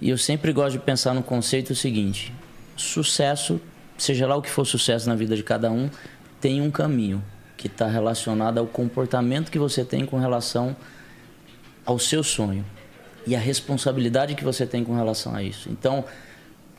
[0.00, 2.32] e eu sempre gosto de pensar no conceito seguinte:
[2.76, 3.60] sucesso,
[3.96, 5.88] seja lá o que for sucesso na vida de cada um,
[6.40, 7.22] tem um caminho
[7.56, 10.74] que está relacionado ao comportamento que você tem com relação
[11.86, 12.64] ao seu sonho
[13.24, 15.68] e a responsabilidade que você tem com relação a isso.
[15.70, 16.04] Então,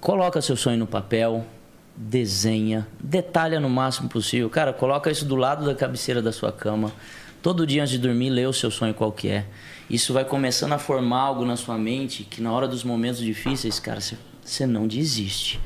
[0.01, 1.45] coloca seu sonho no papel,
[1.95, 4.49] desenha, detalha no máximo possível.
[4.49, 6.91] Cara, coloca isso do lado da cabeceira da sua cama.
[7.41, 9.45] Todo dia antes de dormir, lê o seu sonho qual que é.
[9.93, 13.79] Isso vai começando a formar algo na sua mente que na hora dos momentos difíceis,
[13.79, 15.59] cara, você- não desiste.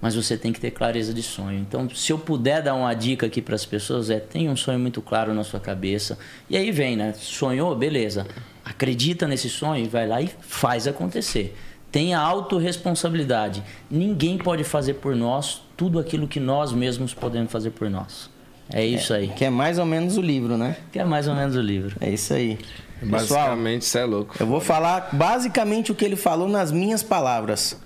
[0.00, 1.58] Mas você tem que ter clareza de sonho.
[1.58, 4.78] Então, se eu puder dar uma dica aqui para as pessoas, é tenha um sonho
[4.78, 6.18] muito claro na sua cabeça.
[6.48, 7.14] E aí vem, né?
[7.14, 8.26] Sonhou, beleza.
[8.64, 11.56] Acredita nesse sonho e vai lá e faz acontecer.
[11.90, 13.62] Tenha autorresponsabilidade.
[13.90, 18.28] Ninguém pode fazer por nós tudo aquilo que nós mesmos podemos fazer por nós.
[18.72, 19.28] É isso aí.
[19.28, 20.76] Que é mais ou menos o livro, né?
[20.92, 21.96] Que é mais ou menos o livro.
[22.00, 22.58] É isso aí.
[23.04, 24.34] Basicamente, você é louco.
[24.38, 27.76] eu vou falar basicamente o que ele falou nas minhas palavras.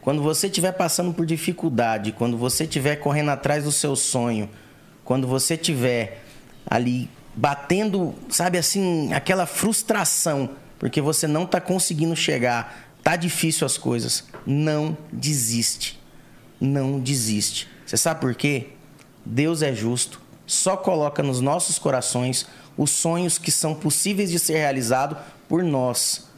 [0.00, 4.50] Quando você estiver passando por dificuldade, quando você estiver correndo atrás do seu sonho,
[5.04, 6.24] quando você estiver
[6.68, 13.78] ali batendo, sabe assim, aquela frustração, porque você não está conseguindo chegar, tá difícil as
[13.78, 16.00] coisas, não desiste.
[16.60, 17.68] Não desiste.
[17.86, 18.68] Você sabe por quê?
[19.24, 22.46] Deus é justo, só coloca nos nossos corações
[22.76, 25.18] os sonhos que são possíveis de ser realizados
[25.48, 26.28] por nós.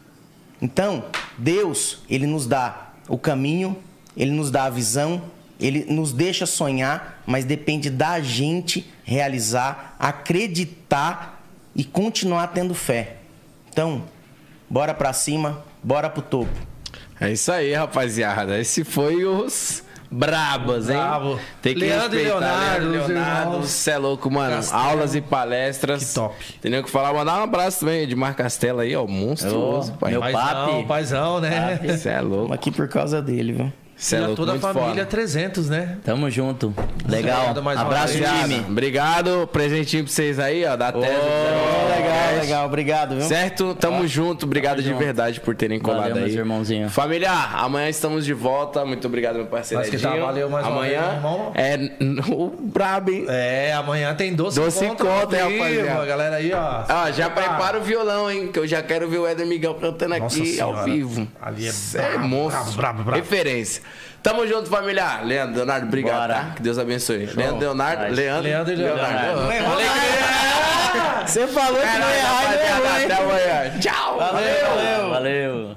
[0.60, 1.04] Então,
[1.38, 3.76] Deus, ele nos dá o caminho,
[4.16, 5.22] ele nos dá a visão,
[5.60, 11.42] ele nos deixa sonhar, mas depende da gente realizar, acreditar
[11.76, 13.16] e continuar tendo fé.
[13.70, 14.04] Então,
[14.68, 16.52] bora pra cima, bora pro topo.
[17.20, 18.58] É isso aí, rapaziada.
[18.58, 19.83] Esse foi os
[20.14, 20.96] brabas, hein?
[20.96, 21.38] Brabo.
[21.60, 22.78] Tem que Leandro e respeitar.
[22.78, 24.56] Leonardo, Leonardo, você é louco, mano.
[24.56, 24.82] Castelo.
[24.82, 26.08] Aulas e palestras.
[26.08, 26.34] Que top.
[26.58, 27.12] Entendeu o que falar?
[27.12, 29.06] Mandar um abraço também de Mar Castelo aí, ó.
[29.06, 30.12] Monstruoso, Ô, pai.
[30.12, 30.84] meu Paizão, papi.
[30.86, 31.80] paizão, né?
[31.84, 32.52] Você é louco.
[32.52, 33.72] Aqui por causa dele, viu?
[33.96, 35.06] É E a louco, toda a família foda.
[35.06, 35.98] 300, né?
[36.04, 36.74] Tamo junto.
[37.08, 37.36] Legal.
[37.36, 38.28] Obrigado mais uma Abraço, vez.
[38.28, 38.64] time.
[38.68, 39.48] Obrigado.
[39.52, 41.06] Presentinho pra vocês aí, ó, da Tese.
[41.06, 42.66] legal, legal.
[42.66, 43.24] Obrigado, viu?
[43.24, 43.74] Certo?
[43.74, 44.46] Tamo junto.
[44.46, 44.98] Obrigado de junto.
[44.98, 46.22] verdade por terem colado Valeu, aí.
[46.24, 46.92] meus irmãozinhos.
[46.92, 48.84] Família, amanhã estamos de volta.
[48.84, 49.82] Muito obrigado, meu parceiro.
[49.82, 51.52] Mas que tá, valeu mais uma Amanhã vez, irmão.
[51.54, 51.78] é
[52.32, 53.26] o brabo, hein?
[53.28, 55.08] É, amanhã tem doce, Doce contra,
[55.44, 56.02] ao hein, rapaziada?
[56.02, 56.82] a galera aí, ó.
[56.88, 58.48] Ó, já Ah, prepara o violão, hein?
[58.52, 60.84] Que eu já quero ver o Éder Miguel cantando Nossa aqui ao Senhora.
[60.84, 61.28] vivo.
[61.40, 62.62] Ali é Cê brabo, monstro.
[62.64, 63.16] brabo, brabo, brabo.
[63.18, 63.83] Referência.
[64.22, 65.20] Tamo junto, família.
[65.22, 66.34] Leandro, Leonardo, obrigado, Bora.
[66.34, 66.50] tá?
[66.56, 67.26] Que Deus abençoe.
[67.26, 68.14] Leandro, Leonardo, Nice.
[68.16, 69.40] Leandro, Leandro e Leonardo.
[71.26, 73.04] Você falou que não ia errar, hein?
[73.04, 73.78] Até amanhã.
[73.80, 74.18] Tchau.
[74.18, 75.10] Valeu, valeu.
[75.10, 75.70] Valeu.